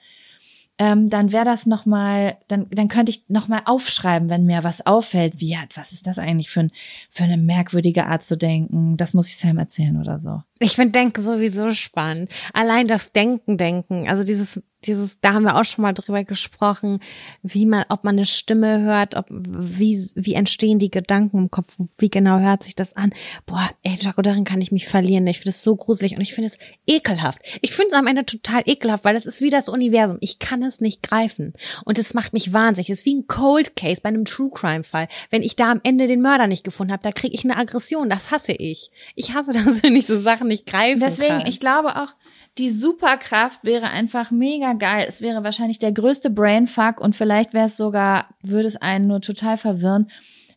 ähm, 0.79 1.09
dann 1.09 1.33
wäre 1.33 1.45
das 1.45 1.67
noch 1.67 1.87
mal, 1.87 2.39
dann, 2.49 2.67
dann 2.71 2.89
könnte 2.89 3.11
ich 3.11 3.29
noch 3.29 3.49
mal 3.49 3.63
aufschreiben, 3.65 4.29
wenn 4.29 4.45
mir 4.45 4.63
was 4.65 4.87
auffällt, 4.87 5.41
wie, 5.41 5.51
ja, 5.51 5.65
was 5.75 5.93
ist 5.93 6.07
das 6.07 6.19
eigentlich 6.19 6.51
für, 6.51 6.61
ein, 6.61 6.73
für 7.11 7.25
eine 7.25 7.37
merkwürdige 7.37 8.07
Art 8.07 8.23
zu 8.23 8.37
denken? 8.37 8.97
Das 8.97 9.15
muss 9.15 9.29
ich 9.29 9.37
Sam 9.37 9.59
erzählen 9.59 10.01
oder 10.01 10.19
so. 10.21 10.43
Ich 10.61 10.77
finde 10.77 10.93
Denken 10.93 11.23
sowieso 11.23 11.71
spannend. 11.71 12.31
Allein 12.53 12.89
das 12.89 13.13
Denken, 13.13 13.59
Denken, 13.59 14.09
also 14.09 14.25
dieses 14.25 14.61
dieses, 14.85 15.19
da 15.21 15.33
haben 15.35 15.43
wir 15.43 15.57
auch 15.57 15.65
schon 15.65 15.83
mal 15.83 15.93
drüber 15.93 16.23
gesprochen, 16.23 17.01
wie 17.43 17.67
man, 17.67 17.85
ob 17.89 18.05
man 18.05 18.15
eine 18.15 18.25
Stimme 18.25 18.81
hört, 18.83 19.17
ob, 19.17 19.27
wie, 19.29 20.09
wie 20.15 20.35
entstehen 20.35 20.79
die 20.79 20.91
Gedanken 20.91 21.39
im 21.39 21.51
Kopf, 21.51 21.77
wie 21.99 22.11
genau 22.11 22.39
hört 22.39 22.63
sich 22.63 22.77
das 22.77 22.95
an. 22.95 23.13
Boah, 23.45 23.71
ey, 23.83 23.99
Jaco, 24.01 24.23
darin 24.23 24.45
kann 24.45 24.61
ich 24.61 24.71
mich 24.71 24.87
verlieren. 24.87 25.27
Ich 25.27 25.39
finde 25.39 25.51
es 25.51 25.65
so 25.65 25.75
gruselig 25.75 26.15
und 26.15 26.21
ich 26.21 26.33
finde 26.33 26.49
es 26.49 26.59
ekelhaft. 26.87 27.41
Ich 27.61 27.73
finde 27.73 27.89
es 27.91 27.99
am 27.99 28.07
Ende 28.07 28.25
total 28.25 28.63
ekelhaft, 28.67 29.05
weil 29.05 29.15
das 29.15 29.27
ist 29.27 29.41
wie 29.41 29.51
das 29.51 29.69
Universum. 29.69 30.19
Ich 30.21 30.39
kann 30.39 30.63
es 30.63 30.81
nicht 30.81 31.03
greifen. 31.03 31.55
Und 31.85 31.99
es 31.99 32.15
macht 32.15 32.33
mich 32.33 32.53
wahnsinnig. 32.53 32.89
Es 32.89 33.01
ist 33.01 33.07
wie 33.07 33.17
ein 33.17 33.27
Cold 33.27 33.75
Case 33.75 34.01
bei 34.01 34.11
einem 34.11 34.25
True 34.25 34.51
Crime 34.55 34.85
Fall. 34.85 35.09
Wenn 35.31 35.43
ich 35.43 35.57
da 35.57 35.73
am 35.73 35.81
Ende 35.83 36.07
den 36.07 36.23
Mörder 36.23 36.47
nicht 36.47 36.63
gefunden 36.63 36.93
habe, 36.93 37.03
da 37.03 37.11
kriege 37.11 37.35
ich 37.35 37.43
eine 37.43 37.57
Aggression. 37.57 38.09
Das 38.09 38.31
hasse 38.31 38.53
ich. 38.53 38.93
Ich 39.17 39.35
hasse 39.35 39.53
das, 39.65 39.83
wenn 39.83 39.97
ich 39.97 40.07
so 40.07 40.19
Sachen 40.19 40.47
nicht 40.49 40.67
greifen 40.67 41.01
Deswegen, 41.01 41.39
kann. 41.39 41.47
ich 41.47 41.61
glaube 41.61 41.97
auch, 41.97 42.15
die 42.59 42.71
Superkraft 42.71 43.63
wäre 43.63 43.91
einfach 43.91 44.31
mega 44.31 44.73
geil. 44.73 45.07
Es 45.09 45.21
wäre 45.23 45.45
wahrscheinlich 45.45 45.79
der 45.79 45.93
größte 45.93 46.31
Brainfuck 46.31 47.01
und 47.01 47.15
vielleicht 47.15 47.55
wäre 47.55 47.67
es 47.67 47.77
sogar, 47.77 48.35
würde 48.43 48.67
es 48.67 48.77
einen 48.77 49.07
nur 49.07 49.21
total 49.21 49.59
verwirren, 49.59 50.09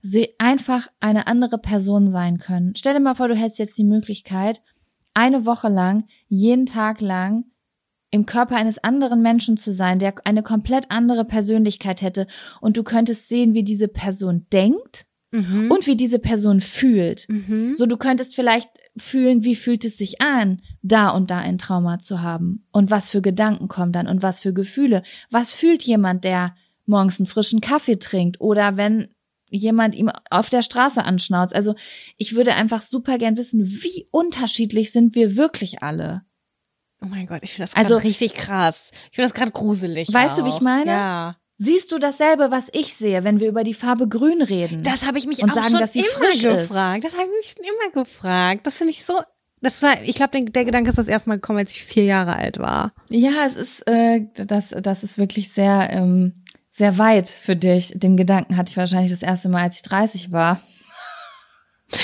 sie 0.02 0.30
einfach 0.40 0.88
eine 1.00 1.28
andere 1.28 1.60
Person 1.60 2.12
sein 2.12 2.40
können. 2.40 2.74
Stell 2.76 2.96
dir 2.96 3.00
mal 3.00 3.16
vor, 3.16 3.28
du 3.28 3.36
hättest 3.36 3.60
jetzt 3.60 3.78
die 3.78 3.84
Möglichkeit, 3.84 4.64
eine 5.14 5.46
Woche 5.46 5.70
lang, 5.70 6.06
jeden 6.28 6.66
Tag 6.66 7.02
lang 7.02 7.46
im 8.10 8.26
Körper 8.26 8.56
eines 8.56 8.84
anderen 8.84 9.22
Menschen 9.22 9.58
zu 9.58 9.72
sein, 9.72 10.00
der 10.00 10.16
eine 10.26 10.44
komplett 10.44 10.90
andere 10.90 11.24
Persönlichkeit 11.24 12.02
hätte 12.02 12.28
und 12.60 12.78
du 12.78 12.84
könntest 12.84 13.30
sehen, 13.30 13.54
wie 13.54 13.64
diese 13.64 13.88
Person 13.88 14.48
denkt 14.52 15.06
mhm. 15.32 15.72
und 15.72 15.88
wie 15.88 15.96
diese 15.96 16.20
Person 16.20 16.60
fühlt. 16.60 17.28
mhm. 17.30 17.76
So, 17.76 17.86
du 17.86 17.98
könntest 17.98 18.36
vielleicht 18.36 18.70
fühlen, 18.98 19.44
wie 19.44 19.56
fühlt 19.56 19.86
es 19.86 19.98
sich 19.98 20.22
an, 20.22 20.62
da 20.82 21.10
und 21.10 21.32
da 21.32 21.38
ein 21.40 21.58
Trauma 21.58 22.00
zu 22.00 22.22
haben 22.22 22.66
und 22.72 22.92
was 22.92 23.10
für 23.10 23.22
Gedanken 23.22 23.68
kommen 23.68 23.94
dann 23.94 24.08
und 24.08 24.22
was 24.24 24.40
für 24.42 24.54
Gefühle. 24.54 25.04
Was 25.30 25.54
fühlt 25.54 25.84
jemand, 25.84 26.24
der 26.26 26.56
morgens 26.86 27.20
einen 27.20 27.28
frischen 27.28 27.62
Kaffee 27.62 27.98
trinkt 28.00 28.42
oder 28.42 28.76
wenn 28.78 29.10
jemand 29.50 29.96
ihm 29.96 30.10
auf 30.30 30.50
der 30.50 30.62
Straße 30.62 31.04
anschnauzt. 31.04 31.54
Also 31.54 31.76
ich 32.18 32.36
würde 32.36 32.54
einfach 32.56 32.82
super 32.82 33.18
gern 33.18 33.36
wissen, 33.38 33.66
wie 33.66 34.08
unterschiedlich 34.12 34.92
sind 34.92 35.14
wir 35.14 35.36
wirklich 35.38 35.84
alle. 35.84 36.22
Oh 37.02 37.08
mein 37.08 37.28
Gott, 37.28 37.40
ich 37.44 37.54
finde 37.54 37.64
das 37.68 37.74
gerade 37.76 37.86
Also- 37.88 37.98
richtig 37.98 38.34
krass. 38.34 38.92
Ich 39.10 39.16
finde 39.16 39.28
das 39.28 39.34
gerade 39.34 39.52
gruselig. 39.52 40.14
Weißt 40.14 40.38
du, 40.38 40.46
wie 40.46 40.50
auch. 40.50 40.56
ich 40.56 40.62
meine? 40.62 40.92
Ja. 40.92 41.38
Siehst 41.64 41.92
du 41.92 42.00
dasselbe, 42.00 42.50
was 42.50 42.70
ich 42.74 42.96
sehe, 42.96 43.24
wenn 43.24 43.40
wir 43.40 43.48
über 43.48 43.64
die 43.64 43.76
Farbe 43.76 44.08
Grün 44.08 44.42
reden? 44.42 44.82
Das 44.82 45.06
habe 45.06 45.20
ich 45.20 45.28
mich 45.28 45.44
Und 45.44 45.52
auch 45.52 45.54
sagen, 45.56 45.70
schon 45.70 45.80
dass 45.80 45.94
sie 45.94 46.00
immer 46.00 46.10
frisch 46.10 46.44
ist. 46.44 46.70
gefragt. 46.70 47.04
Das 47.04 47.14
habe 47.14 47.26
ich 47.26 47.38
mich 47.38 47.56
schon 47.56 47.64
immer 47.66 48.04
gefragt. 48.04 48.66
Das 48.66 48.78
finde 48.78 48.92
ich 48.94 49.06
so. 49.06 49.22
Das 49.62 49.84
war, 49.84 50.02
ich 50.02 50.16
glaube, 50.16 50.44
der 50.44 50.66
Gedanke 50.66 50.90
ist 50.90 50.98
das 50.98 51.08
erste 51.08 51.30
Mal 51.30 51.36
gekommen, 51.36 51.60
als 51.60 51.72
ich 51.74 51.84
vier 51.84 52.06
Jahre 52.06 52.36
alt 52.36 52.58
war. 52.58 52.94
Ja, 53.10 53.46
es 53.46 53.56
ist, 53.56 53.88
äh, 53.88 54.22
das, 54.34 54.74
das 54.82 55.04
ist 55.04 55.20
wirklich 55.20 55.54
sehr, 55.54 55.90
ähm, 55.92 56.34
sehr 56.72 56.98
weit 56.98 57.28
für 57.28 57.56
dich. 57.56 57.94
Den 57.96 58.18
Gedanken 58.18 58.58
hatte 58.58 58.72
ich 58.72 58.78
wahrscheinlich 58.78 59.12
das 59.12 59.22
erste 59.22 59.48
Mal, 59.50 59.62
als 59.62 59.76
ich 59.76 59.82
30 59.84 60.32
war. 60.32 60.62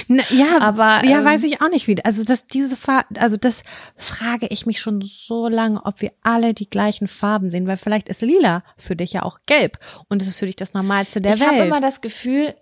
Na, 0.08 0.24
ja, 0.30 0.60
Aber, 0.62 1.06
ja, 1.06 1.20
ähm, 1.20 1.26
weiß 1.26 1.44
ich 1.44 1.62
auch 1.62 1.70
nicht 1.70 1.88
wie. 1.88 2.04
Also 2.04 2.24
das, 2.24 2.48
diese 2.48 2.76
Farbe, 2.76 3.20
also 3.20 3.38
das 3.38 3.64
frage 3.96 4.48
ich 4.48 4.66
mich 4.66 4.80
schon 4.80 5.02
so 5.02 5.48
lange, 5.48 5.86
ob 5.86 6.02
wir 6.02 6.12
alle 6.22 6.54
die 6.54 6.70
gleichen 6.70 7.08
Farben 7.08 7.52
sehen, 7.52 7.68
weil 7.68 7.78
vielleicht 7.78 8.10
ist 8.10 8.22
lila 8.22 8.64
für 8.78 8.96
dich 8.96 9.14
ja 9.14 9.24
auch 9.24 9.40
gelb 9.46 9.80
und 10.10 10.22
es 10.22 10.28
ist 10.28 10.40
für 10.40 10.46
dich 10.46 10.56
das 10.56 10.74
Normalste 10.74 11.22
der 11.22 11.36
ich 11.36 11.42
habe 11.42 11.58
Welt. 11.58 11.68
immer 11.68 11.82
das 11.82 12.02
Gefühl, 12.02 12.56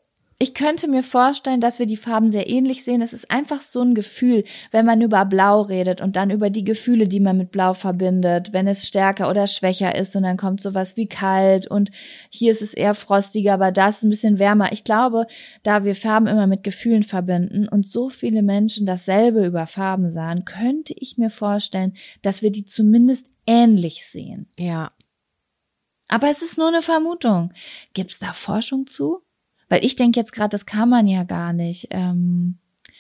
ich 0.46 0.54
könnte 0.54 0.88
mir 0.88 1.02
vorstellen, 1.02 1.60
dass 1.60 1.80
wir 1.80 1.88
die 1.88 1.98
Farben 1.98 2.30
sehr 2.30 2.48
ähnlich 2.48 2.84
sehen. 2.84 3.02
Es 3.02 3.14
ist 3.14 3.32
einfach 3.32 3.62
so 3.62 3.82
ein 3.82 3.96
Gefühl, 3.96 4.44
wenn 4.70 4.86
man 4.86 5.02
über 5.02 5.26
Blau 5.26 5.62
redet 5.62 6.02
und 6.02 6.16
dann 6.16 6.30
über 6.30 6.52
die 6.52 6.64
Gefühle, 6.64 7.08
die 7.08 7.20
man 7.20 7.36
mit 7.36 7.50
Blau 7.50 7.74
verbindet, 7.74 8.54
wenn 8.54 8.68
es 8.68 8.88
stärker 8.88 9.28
oder 9.28 9.48
schwächer 9.48 9.96
ist 9.96 10.16
und 10.16 10.22
dann 10.22 10.38
kommt 10.38 10.62
sowas 10.62 10.98
wie 10.98 11.08
kalt 11.08 11.66
und 11.66 11.90
hier 12.30 12.52
ist 12.52 12.62
es 12.62 12.76
eher 12.76 12.94
frostiger, 12.94 13.56
aber 13.56 13.72
da 13.72 13.88
ist 13.88 13.98
es 13.98 14.04
ein 14.04 14.12
bisschen 14.12 14.38
wärmer. 14.38 14.72
Ich 14.72 14.84
glaube, 14.84 15.26
da 15.64 15.84
wir 15.84 15.96
Farben 15.96 16.28
immer 16.28 16.46
mit 16.46 16.64
Gefühlen 16.64 17.02
verbinden 17.02 17.68
und 17.68 17.88
so 17.88 18.10
viele 18.12 18.44
Menschen 18.44 18.86
dasselbe 18.86 19.48
über 19.48 19.66
Farben 19.66 20.12
sahen, 20.12 20.46
könnte 20.46 20.94
ich 20.96 21.18
mir 21.18 21.32
vorstellen, 21.32 21.96
dass 22.22 22.44
wir 22.44 22.52
die 22.52 22.66
zumindest 22.66 23.32
ähnlich 23.48 24.06
sehen. 24.06 24.48
ja. 24.60 24.92
Aber 26.08 26.30
es 26.30 26.44
ist 26.44 26.60
nur 26.60 26.68
eine 26.68 26.84
Vermutung. 26.84 27.52
Gibt 27.96 28.12
es 28.12 28.20
da 28.20 28.32
Forschung 28.32 28.86
zu? 28.86 29.25
Weil 29.70 29.84
ich 29.84 29.96
denke 29.96 30.20
jetzt 30.20 30.32
gerade, 30.34 30.50
das 30.50 30.66
kann 30.66 30.90
man 30.90 31.08
ja 31.08 31.24
gar 31.24 31.54
nicht. 31.54 31.88
Ähm, 31.92 32.58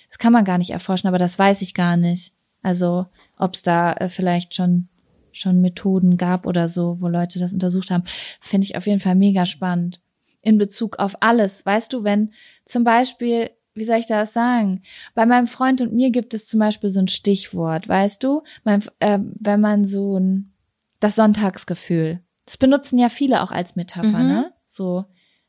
das 0.09 0.17
kann 0.17 0.33
man 0.33 0.45
gar 0.45 0.57
nicht 0.57 0.71
erforschen, 0.71 1.07
aber 1.07 1.17
das 1.17 1.37
weiß 1.37 1.61
ich 1.61 1.73
gar 1.73 1.97
nicht. 1.97 2.33
Also 2.61 3.05
ob 3.37 3.53
es 3.55 3.63
da 3.63 3.93
äh, 3.93 4.09
vielleicht 4.09 4.55
schon 4.55 4.87
schon 5.31 5.59
Methoden 5.59 6.15
gab 6.15 6.45
oder 6.47 6.69
so, 6.69 6.97
wo 7.01 7.09
Leute 7.09 7.39
das 7.39 7.51
untersucht 7.51 7.91
haben, 7.91 8.05
finde 8.39 8.63
ich 8.65 8.77
auf 8.77 8.87
jeden 8.87 9.01
Fall 9.01 9.15
mega 9.15 9.45
spannend. 9.45 9.99
In 10.41 10.57
Bezug 10.57 10.97
auf 10.97 11.17
alles. 11.19 11.65
Weißt 11.65 11.91
du, 11.91 12.05
wenn 12.05 12.31
zum 12.63 12.85
Beispiel, 12.85 13.49
wie 13.73 13.83
soll 13.83 13.97
ich 13.97 14.05
das 14.07 14.31
sagen? 14.31 14.81
Bei 15.13 15.25
meinem 15.25 15.47
Freund 15.47 15.81
und 15.81 15.91
mir 15.93 16.09
gibt 16.11 16.33
es 16.33 16.47
zum 16.47 16.61
Beispiel 16.61 16.89
so 16.89 17.01
ein 17.01 17.09
Stichwort, 17.09 17.89
weißt 17.89 18.23
du? 18.23 18.43
Mein, 18.63 18.81
äh, 18.99 19.19
wenn 19.33 19.59
man 19.59 19.85
so 19.85 20.17
ein, 20.17 20.53
das 21.01 21.15
Sonntagsgefühl. 21.15 22.21
Das 22.45 22.55
benutzen 22.57 22.97
ja 22.97 23.09
viele 23.09 23.43
auch 23.43 23.51
als 23.51 23.75
Metapher, 23.75 24.19
Mhm. 24.19 24.27
ne? 24.27 24.53
So, 24.65 25.03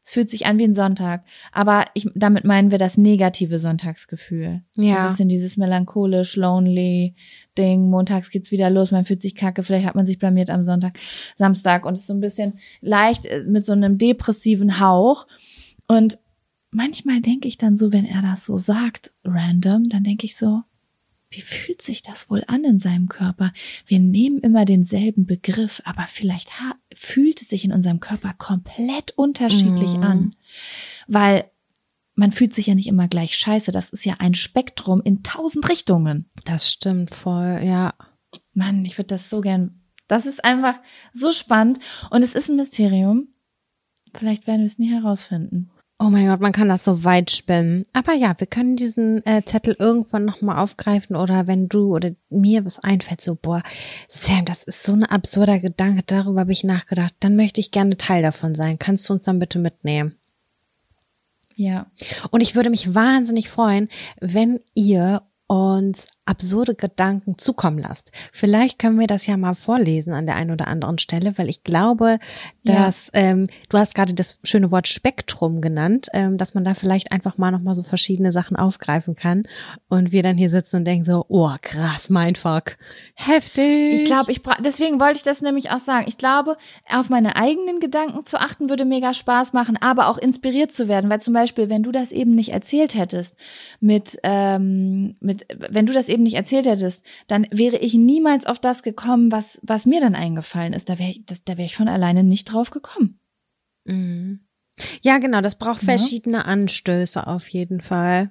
es 0.06 0.12
fühlt 0.12 0.30
sich 0.30 0.46
an 0.46 0.58
wie 0.60 0.64
ein 0.64 0.72
Sonntag. 0.72 1.24
Aber 1.50 1.84
ich, 1.94 2.08
damit 2.14 2.44
meinen 2.44 2.70
wir 2.70 2.78
das 2.78 2.96
negative 2.96 3.58
Sonntagsgefühl. 3.58 4.62
So 4.70 4.82
ein 4.82 4.86
Ja. 4.86 5.06
bisschen 5.08 5.28
dieses 5.28 5.56
melancholisch, 5.56 6.36
lonely 6.36 7.16
Ding. 7.58 7.90
Montags 7.90 8.30
geht's 8.30 8.52
wieder 8.52 8.70
los, 8.70 8.92
man 8.92 9.04
fühlt 9.04 9.20
sich 9.20 9.34
kacke, 9.34 9.64
vielleicht 9.64 9.84
hat 9.86 9.96
man 9.96 10.06
sich 10.06 10.20
blamiert 10.20 10.48
am 10.48 10.62
Sonntag, 10.62 10.96
Samstag 11.34 11.84
und 11.84 11.94
ist 11.94 12.06
so 12.06 12.14
ein 12.14 12.20
bisschen 12.20 12.60
leicht 12.80 13.26
äh, 13.26 13.42
mit 13.42 13.66
so 13.66 13.72
einem 13.72 13.98
depressiven 13.98 14.78
Hauch. 14.78 15.26
Und 15.88 16.18
manchmal 16.70 17.20
denke 17.20 17.48
ich 17.48 17.58
dann 17.58 17.76
so, 17.76 17.92
wenn 17.92 18.04
er 18.06 18.22
das 18.22 18.44
so 18.44 18.58
sagt, 18.58 19.12
random, 19.24 19.88
dann 19.88 20.04
denke 20.04 20.24
ich 20.26 20.36
so, 20.36 20.62
wie 21.30 21.40
fühlt 21.40 21.82
sich 21.82 22.02
das 22.02 22.30
wohl 22.30 22.44
an 22.46 22.64
in 22.64 22.78
seinem 22.78 23.08
Körper? 23.08 23.52
Wir 23.86 23.98
nehmen 23.98 24.38
immer 24.40 24.64
denselben 24.64 25.26
Begriff, 25.26 25.82
aber 25.84 26.06
vielleicht 26.08 26.50
fühlt 26.94 27.42
es 27.42 27.48
sich 27.48 27.64
in 27.64 27.72
unserem 27.72 28.00
Körper 28.00 28.32
komplett 28.34 29.12
unterschiedlich 29.16 29.94
Mhm. 29.94 30.02
an. 30.02 30.36
Weil 31.08 31.50
man 32.14 32.32
fühlt 32.32 32.54
sich 32.54 32.66
ja 32.68 32.74
nicht 32.74 32.86
immer 32.86 33.08
gleich 33.08 33.36
scheiße. 33.36 33.72
Das 33.72 33.90
ist 33.90 34.04
ja 34.04 34.14
ein 34.18 34.34
Spektrum 34.34 35.02
in 35.02 35.22
tausend 35.22 35.68
Richtungen. 35.68 36.30
Das 36.44 36.70
stimmt 36.72 37.10
voll, 37.10 37.60
ja. 37.62 37.94
Mann, 38.54 38.84
ich 38.84 38.96
würde 38.96 39.08
das 39.08 39.28
so 39.28 39.40
gern. 39.42 39.82
Das 40.08 40.24
ist 40.24 40.44
einfach 40.44 40.78
so 41.12 41.32
spannend 41.32 41.78
und 42.10 42.22
es 42.22 42.34
ist 42.34 42.48
ein 42.48 42.56
Mysterium. 42.56 43.28
Vielleicht 44.14 44.46
werden 44.46 44.60
wir 44.60 44.66
es 44.66 44.78
nie 44.78 44.90
herausfinden. 44.90 45.70
Oh 45.98 46.10
mein 46.10 46.27
Gott, 46.27 46.40
man 46.40 46.52
kann 46.52 46.68
das 46.68 46.85
so 46.85 47.05
weit 47.05 47.31
spinnen. 47.31 47.86
Aber 47.94 48.12
ja, 48.12 48.35
wir 48.36 48.47
können 48.47 48.77
diesen 48.77 49.24
äh, 49.24 49.43
Zettel 49.47 49.74
irgendwann 49.78 50.27
nochmal 50.27 50.59
aufgreifen 50.59 51.16
oder 51.16 51.47
wenn 51.47 51.68
du 51.68 51.94
oder 51.94 52.10
mir 52.28 52.66
was 52.66 52.78
einfällt, 52.78 53.23
so, 53.23 53.35
boah, 53.35 53.62
Sam, 54.06 54.44
das 54.44 54.62
ist 54.64 54.82
so 54.82 54.93
ein 54.93 55.05
absurder 55.05 55.59
Gedanke, 55.59 56.02
darüber 56.06 56.40
habe 56.40 56.52
ich 56.52 56.64
nachgedacht, 56.64 57.14
dann 57.20 57.35
möchte 57.35 57.60
ich 57.60 57.70
gerne 57.70 57.97
Teil 57.97 58.23
davon 58.23 58.55
sein. 58.55 58.78
Kannst 58.78 59.09
du 59.09 59.14
uns 59.14 59.24
dann 59.24 59.39
bitte 59.39 59.59
mitnehmen? 59.59 60.16
Ja. 61.55 61.86
Und 62.31 62.43
ich 62.43 62.55
würde 62.55 62.68
mich 62.68 62.94
wahnsinnig 62.94 63.48
freuen, 63.48 63.89
wenn 64.20 64.60
ihr 64.74 65.23
uns 65.47 66.09
absurde 66.26 66.74
Gedanken 66.74 67.38
zukommen 67.38 67.78
lasst. 67.78 68.12
Vielleicht 68.32 68.78
können 68.78 68.98
wir 68.98 69.06
das 69.06 69.26
ja 69.26 69.36
mal 69.36 69.54
vorlesen 69.54 70.12
an 70.12 70.26
der 70.26 70.36
einen 70.36 70.50
oder 70.50 70.68
anderen 70.68 70.98
Stelle, 70.98 71.38
weil 71.38 71.48
ich 71.48 71.62
glaube, 71.64 72.18
Ja. 72.64 72.86
dass 72.86 73.10
ähm, 73.12 73.46
du 73.68 73.78
hast 73.78 73.94
gerade 73.94 74.12
das 74.12 74.38
schöne 74.42 74.70
Wort 74.70 74.88
Spektrum 74.88 75.60
genannt, 75.60 76.08
ähm, 76.12 76.36
dass 76.36 76.54
man 76.54 76.64
da 76.64 76.74
vielleicht 76.74 77.12
einfach 77.12 77.38
mal 77.38 77.50
noch 77.52 77.60
mal 77.60 77.74
so 77.74 77.82
verschiedene 77.82 78.32
Sachen 78.32 78.56
aufgreifen 78.56 79.14
kann 79.14 79.44
und 79.88 80.10
wir 80.12 80.22
dann 80.22 80.36
hier 80.36 80.50
sitzen 80.50 80.76
und 80.76 80.84
denken 80.84 81.04
so, 81.04 81.24
oh 81.28 81.54
krass, 81.62 82.10
Mindfuck, 82.10 82.76
heftig. 83.14 83.94
Ich 83.94 84.04
glaube, 84.04 84.32
ich 84.32 84.42
deswegen 84.64 85.00
wollte 85.00 85.18
ich 85.18 85.22
das 85.22 85.42
nämlich 85.42 85.70
auch 85.70 85.78
sagen. 85.78 86.06
Ich 86.08 86.18
glaube, 86.18 86.56
auf 86.88 87.08
meine 87.08 87.36
eigenen 87.36 87.78
Gedanken 87.80 88.24
zu 88.24 88.40
achten 88.40 88.68
würde 88.68 88.84
mega 88.84 89.14
Spaß 89.14 89.52
machen, 89.52 89.76
aber 89.80 90.08
auch 90.08 90.18
inspiriert 90.18 90.72
zu 90.72 90.88
werden, 90.88 91.08
weil 91.08 91.20
zum 91.20 91.34
Beispiel, 91.34 91.68
wenn 91.68 91.82
du 91.84 91.92
das 91.92 92.10
eben 92.10 92.32
nicht 92.34 92.52
erzählt 92.52 92.94
hättest, 92.96 93.36
mit, 93.80 94.18
ähm, 94.22 95.16
mit, 95.20 95.46
wenn 95.70 95.86
du 95.86 95.92
das 95.92 96.08
eben 96.08 96.15
nicht 96.22 96.34
erzählt 96.36 96.66
hättest, 96.66 97.05
dann 97.26 97.47
wäre 97.51 97.76
ich 97.76 97.94
niemals 97.94 98.47
auf 98.47 98.59
das 98.59 98.82
gekommen, 98.82 99.32
was, 99.32 99.60
was 99.62 99.86
mir 99.86 100.01
dann 100.01 100.14
eingefallen 100.14 100.72
ist. 100.72 100.88
Da 100.88 100.98
wäre 100.98 101.14
da 101.44 101.56
wäre 101.56 101.66
ich 101.66 101.76
von 101.76 101.88
alleine 101.88 102.22
nicht 102.24 102.44
drauf 102.47 102.70
gekommen. 102.70 103.20
Mhm. 103.84 104.40
Ja, 105.02 105.18
genau, 105.18 105.40
das 105.40 105.56
braucht 105.59 105.82
Ja. 105.82 105.97
verschiedene 105.97 106.44
Anstöße 106.44 107.26
auf 107.26 107.48
jeden 107.48 107.80
Fall. 107.80 108.30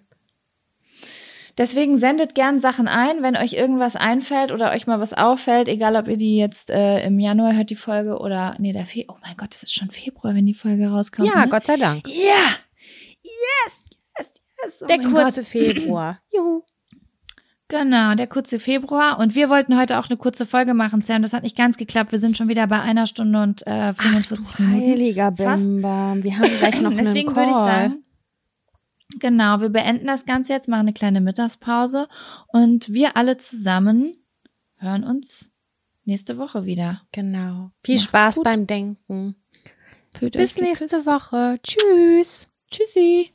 Deswegen 1.57 1.97
sendet 1.97 2.35
gern 2.35 2.59
Sachen 2.59 2.89
ein, 2.89 3.23
wenn 3.23 3.37
euch 3.37 3.53
irgendwas 3.53 3.95
einfällt 3.95 4.51
oder 4.51 4.71
euch 4.71 4.87
mal 4.87 4.99
was 4.99 5.13
auffällt, 5.13 5.69
egal 5.69 5.95
ob 5.95 6.07
ihr 6.09 6.17
die 6.17 6.35
jetzt 6.35 6.69
äh, 6.69 7.05
im 7.05 7.17
Januar 7.17 7.55
hört, 7.55 7.69
die 7.69 7.75
Folge 7.75 8.17
oder 8.19 8.55
nee, 8.59 8.73
der 8.73 8.85
Fe 8.85 9.05
Oh 9.07 9.15
mein 9.21 9.37
Gott, 9.37 9.55
es 9.55 9.63
ist 9.63 9.73
schon 9.73 9.89
Februar, 9.89 10.35
wenn 10.35 10.45
die 10.45 10.53
Folge 10.53 10.87
rauskommt. 10.89 11.29
Ja, 11.29 11.45
ne? 11.45 11.49
Gott 11.49 11.65
sei 11.65 11.77
Dank. 11.77 12.05
Ja! 12.09 12.57
Yes, 13.23 13.85
yes, 14.19 14.33
yes. 14.63 14.83
Oh 14.83 14.87
Der 14.87 14.99
kurze 14.99 15.41
Gott. 15.41 15.49
Februar. 15.49 16.19
Juhu. 16.33 16.61
Genau, 17.67 18.13
der 18.13 18.27
kurze 18.27 18.59
Februar. 18.59 19.17
Und 19.17 19.33
wir 19.33 19.49
wollten 19.49 19.77
heute 19.77 19.97
auch 19.97 20.07
eine 20.07 20.17
kurze 20.17 20.45
Folge 20.45 20.73
machen, 20.75 21.01
Sam. 21.01 21.23
Das 21.23 21.33
hat 21.33 21.43
nicht 21.43 21.57
ganz 21.57 21.77
geklappt. 21.77 22.11
Wir 22.11 22.19
sind 22.19 22.37
schon 22.37 22.47
wieder 22.47 22.67
bei 22.67 22.79
einer 22.79 23.07
Stunde 23.07 23.41
und 23.41 23.65
äh, 23.65 23.93
45 23.93 24.59
Minuten. 24.59 24.85
Heiliger. 24.91 25.31
Bimbam. 25.31 26.23
Wir 26.23 26.37
haben 26.37 26.49
gleich 26.59 26.81
noch 26.81 26.91
einen 26.91 27.05
Deswegen 27.05 27.33
Call. 27.33 27.47
würde 27.47 27.51
ich 27.51 27.57
sagen, 27.57 28.03
genau, 29.19 29.61
wir 29.61 29.69
beenden 29.69 30.05
das 30.05 30.25
Ganze 30.25 30.53
jetzt, 30.53 30.67
machen 30.67 30.81
eine 30.81 30.93
kleine 30.93 31.21
Mittagspause 31.21 32.07
und 32.47 32.93
wir 32.93 33.17
alle 33.17 33.37
zusammen 33.37 34.15
hören 34.77 35.03
uns 35.03 35.49
nächste 36.03 36.37
Woche 36.37 36.65
wieder. 36.65 37.01
Genau. 37.11 37.71
Viel 37.83 37.95
Macht's 37.95 38.03
Spaß 38.03 38.35
gut. 38.35 38.43
beim 38.43 38.67
Denken. 38.67 39.35
Fühlt 40.17 40.37
Bis 40.37 40.57
nächste 40.57 40.87
Woche. 41.05 41.59
Tschüss. 41.63 42.47
Tschüssi. 42.69 43.31